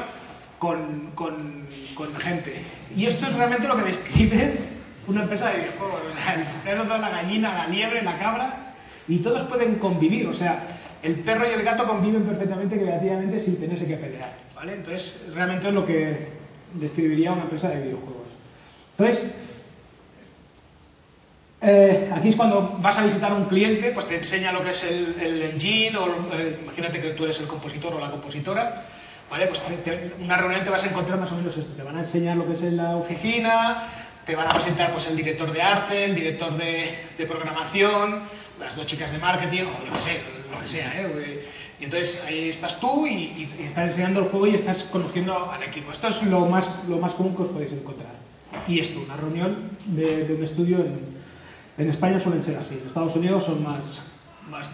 con, 0.58 1.10
con- 1.14 1.66
con 1.94 2.14
gente. 2.16 2.54
Y 2.96 3.06
esto 3.06 3.26
es 3.26 3.34
realmente 3.34 3.68
lo 3.68 3.76
que 3.76 3.82
describe 3.82 4.58
una 5.06 5.22
empresa 5.22 5.50
de 5.50 5.58
videojuegos. 5.60 6.00
O 6.10 6.22
sea, 6.22 6.34
el 6.34 6.46
cerdo, 6.62 6.96
la 6.98 7.10
gallina, 7.10 7.54
la 7.54 7.66
liebre, 7.68 8.02
la 8.02 8.18
cabra, 8.18 8.74
y 9.08 9.18
todos 9.18 9.42
pueden 9.42 9.76
convivir. 9.76 10.26
O 10.28 10.32
sea, 10.34 10.62
el 11.02 11.16
perro 11.16 11.46
y 11.48 11.52
el 11.52 11.62
gato 11.62 11.86
conviven 11.86 12.22
perfectamente, 12.22 12.78
creativamente, 12.80 13.38
sin 13.40 13.60
tenerse 13.60 13.86
que 13.86 13.96
pelear. 13.96 14.32
¿vale? 14.54 14.74
Entonces, 14.74 15.20
realmente 15.34 15.68
es 15.68 15.74
lo 15.74 15.84
que 15.84 16.28
describiría 16.72 17.32
una 17.32 17.42
empresa 17.42 17.68
de 17.68 17.82
videojuegos. 17.82 18.28
Entonces, 18.96 19.30
eh, 21.64 22.10
aquí 22.14 22.28
es 22.30 22.36
cuando 22.36 22.76
vas 22.80 22.96
a 22.98 23.04
visitar 23.04 23.32
a 23.32 23.34
un 23.34 23.44
cliente, 23.46 23.90
pues 23.92 24.06
te 24.06 24.16
enseña 24.16 24.52
lo 24.52 24.62
que 24.62 24.70
es 24.70 24.84
el, 24.84 25.16
el 25.20 25.42
engine, 25.42 25.96
o 25.96 26.06
eh, 26.34 26.58
imagínate 26.62 27.00
que 27.00 27.10
tú 27.10 27.24
eres 27.24 27.40
el 27.40 27.46
compositor 27.46 27.94
o 27.94 28.00
la 28.00 28.10
compositora, 28.10 28.84
¿vale? 29.30 29.46
Pues 29.46 29.60
te- 29.82 30.12
una 30.20 30.36
reunión 30.36 30.62
te 30.64 30.70
vas 30.70 30.84
a 30.84 30.88
encontrar 30.88 31.18
más 31.18 31.32
o 31.32 31.36
menos 31.36 31.56
esto, 31.56 31.72
te 31.74 31.82
van 31.82 31.96
a 31.96 32.00
enseñar 32.00 32.36
lo 32.36 32.46
que 32.46 32.52
es 32.52 32.62
en 32.62 32.76
la 32.76 32.96
oficina, 32.96 33.82
te 34.26 34.34
van 34.36 34.46
a 34.46 34.50
presentar 34.50 34.90
pues 34.92 35.06
el 35.08 35.16
director 35.16 35.52
de 35.52 35.62
arte, 35.62 36.04
el 36.04 36.14
director 36.14 36.56
de, 36.56 36.94
de 37.18 37.26
programación, 37.26 38.22
las 38.60 38.76
dos 38.76 38.86
chicas 38.86 39.12
de 39.12 39.18
marketing, 39.18 39.62
o 39.64 39.86
yo 39.86 39.92
qué 39.92 40.00
sé, 40.00 40.20
lo 40.50 40.58
que 40.58 40.66
sea, 40.66 40.92
¿eh? 40.96 41.42
Y 41.80 41.84
entonces 41.84 42.24
ahí 42.26 42.48
estás 42.48 42.78
tú 42.80 43.06
y, 43.06 43.12
y- 43.14 43.54
y 43.60 43.62
estás 43.64 43.84
enseñando 43.84 44.20
el 44.20 44.26
juego 44.26 44.46
y 44.46 44.54
estás 44.54 44.84
conociendo 44.84 45.50
al 45.52 45.62
equipo. 45.62 45.90
Esto 45.90 46.06
es 46.08 46.22
lo 46.22 46.40
más, 46.46 46.70
lo 46.88 46.98
más 46.98 47.12
común 47.14 47.34
que 47.36 47.42
os 47.42 47.48
podéis 47.48 47.72
encontrar. 47.72 48.12
Y 48.68 48.78
esto, 48.78 49.00
una 49.04 49.16
reunión 49.16 49.70
de, 49.86 50.24
de 50.24 50.34
un 50.34 50.44
estudio 50.44 50.78
en, 50.78 51.14
en 51.76 51.88
España 51.88 52.20
suelen 52.20 52.42
ser 52.42 52.56
así, 52.56 52.78
en 52.80 52.86
Estados 52.86 53.16
Unidos 53.16 53.44
son 53.44 53.62
más, 53.62 54.00
más, 54.48 54.70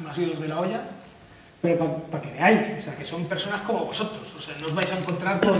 más, 0.00 0.18
idos 0.18 0.40
de 0.40 0.48
la 0.48 0.60
olla, 0.60 0.82
pero 1.60 1.78
para 2.10 2.22
que 2.22 2.32
veáis, 2.32 2.78
o 2.78 2.82
sea, 2.82 2.96
que 2.96 3.04
son 3.04 3.24
personas 3.24 3.62
como 3.62 3.86
vosotros, 3.86 4.32
o 4.36 4.40
sea, 4.40 4.54
no 4.60 4.66
os 4.66 4.74
vais 4.74 4.90
a 4.92 4.98
encontrar 4.98 5.40
con, 5.40 5.58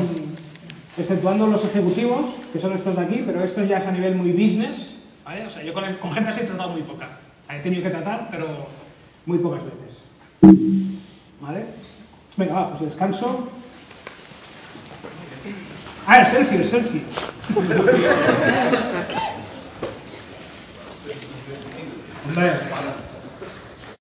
exceptuando 0.97 1.47
los 1.47 1.65
ejecutivos, 1.65 2.27
que 2.53 2.61
son 2.61 2.73
estos 2.73 2.97
de 2.97 3.03
aquí, 3.03 3.23
pero 3.25 3.43
estos 3.43 3.69
ya 3.69 3.79
es 3.79 3.87
a 3.87 3.93
nivel 3.93 4.15
muy 4.15 4.33
business, 4.33 4.91
¿vale? 5.25 5.47
O 5.47 5.51
sea, 5.51 5.63
yo 5.63 5.73
con, 5.73 5.93
con 5.95 6.13
gente 6.13 6.31
así 6.31 6.41
he 6.41 6.45
tratado 6.45 6.71
muy 6.71 6.83
poca, 6.83 7.09
he 7.51 7.61
tenido 7.61 7.83
que 7.83 7.91
tratar, 7.91 8.29
pero 8.31 8.67
muy 9.27 9.39
pocas 9.39 9.63
veces, 9.65 9.99
¿vale? 11.41 11.65
Venga, 12.37 12.55
va, 12.55 12.71
pues 12.71 12.83
descanso. 12.83 13.49
Ah, 16.07 16.21
el 16.21 16.27
selfie, 16.27 16.59
el 16.59 16.65
selfie. 16.65 17.03
لا 22.37 22.55
يصح 22.55 22.83
له 22.83 22.93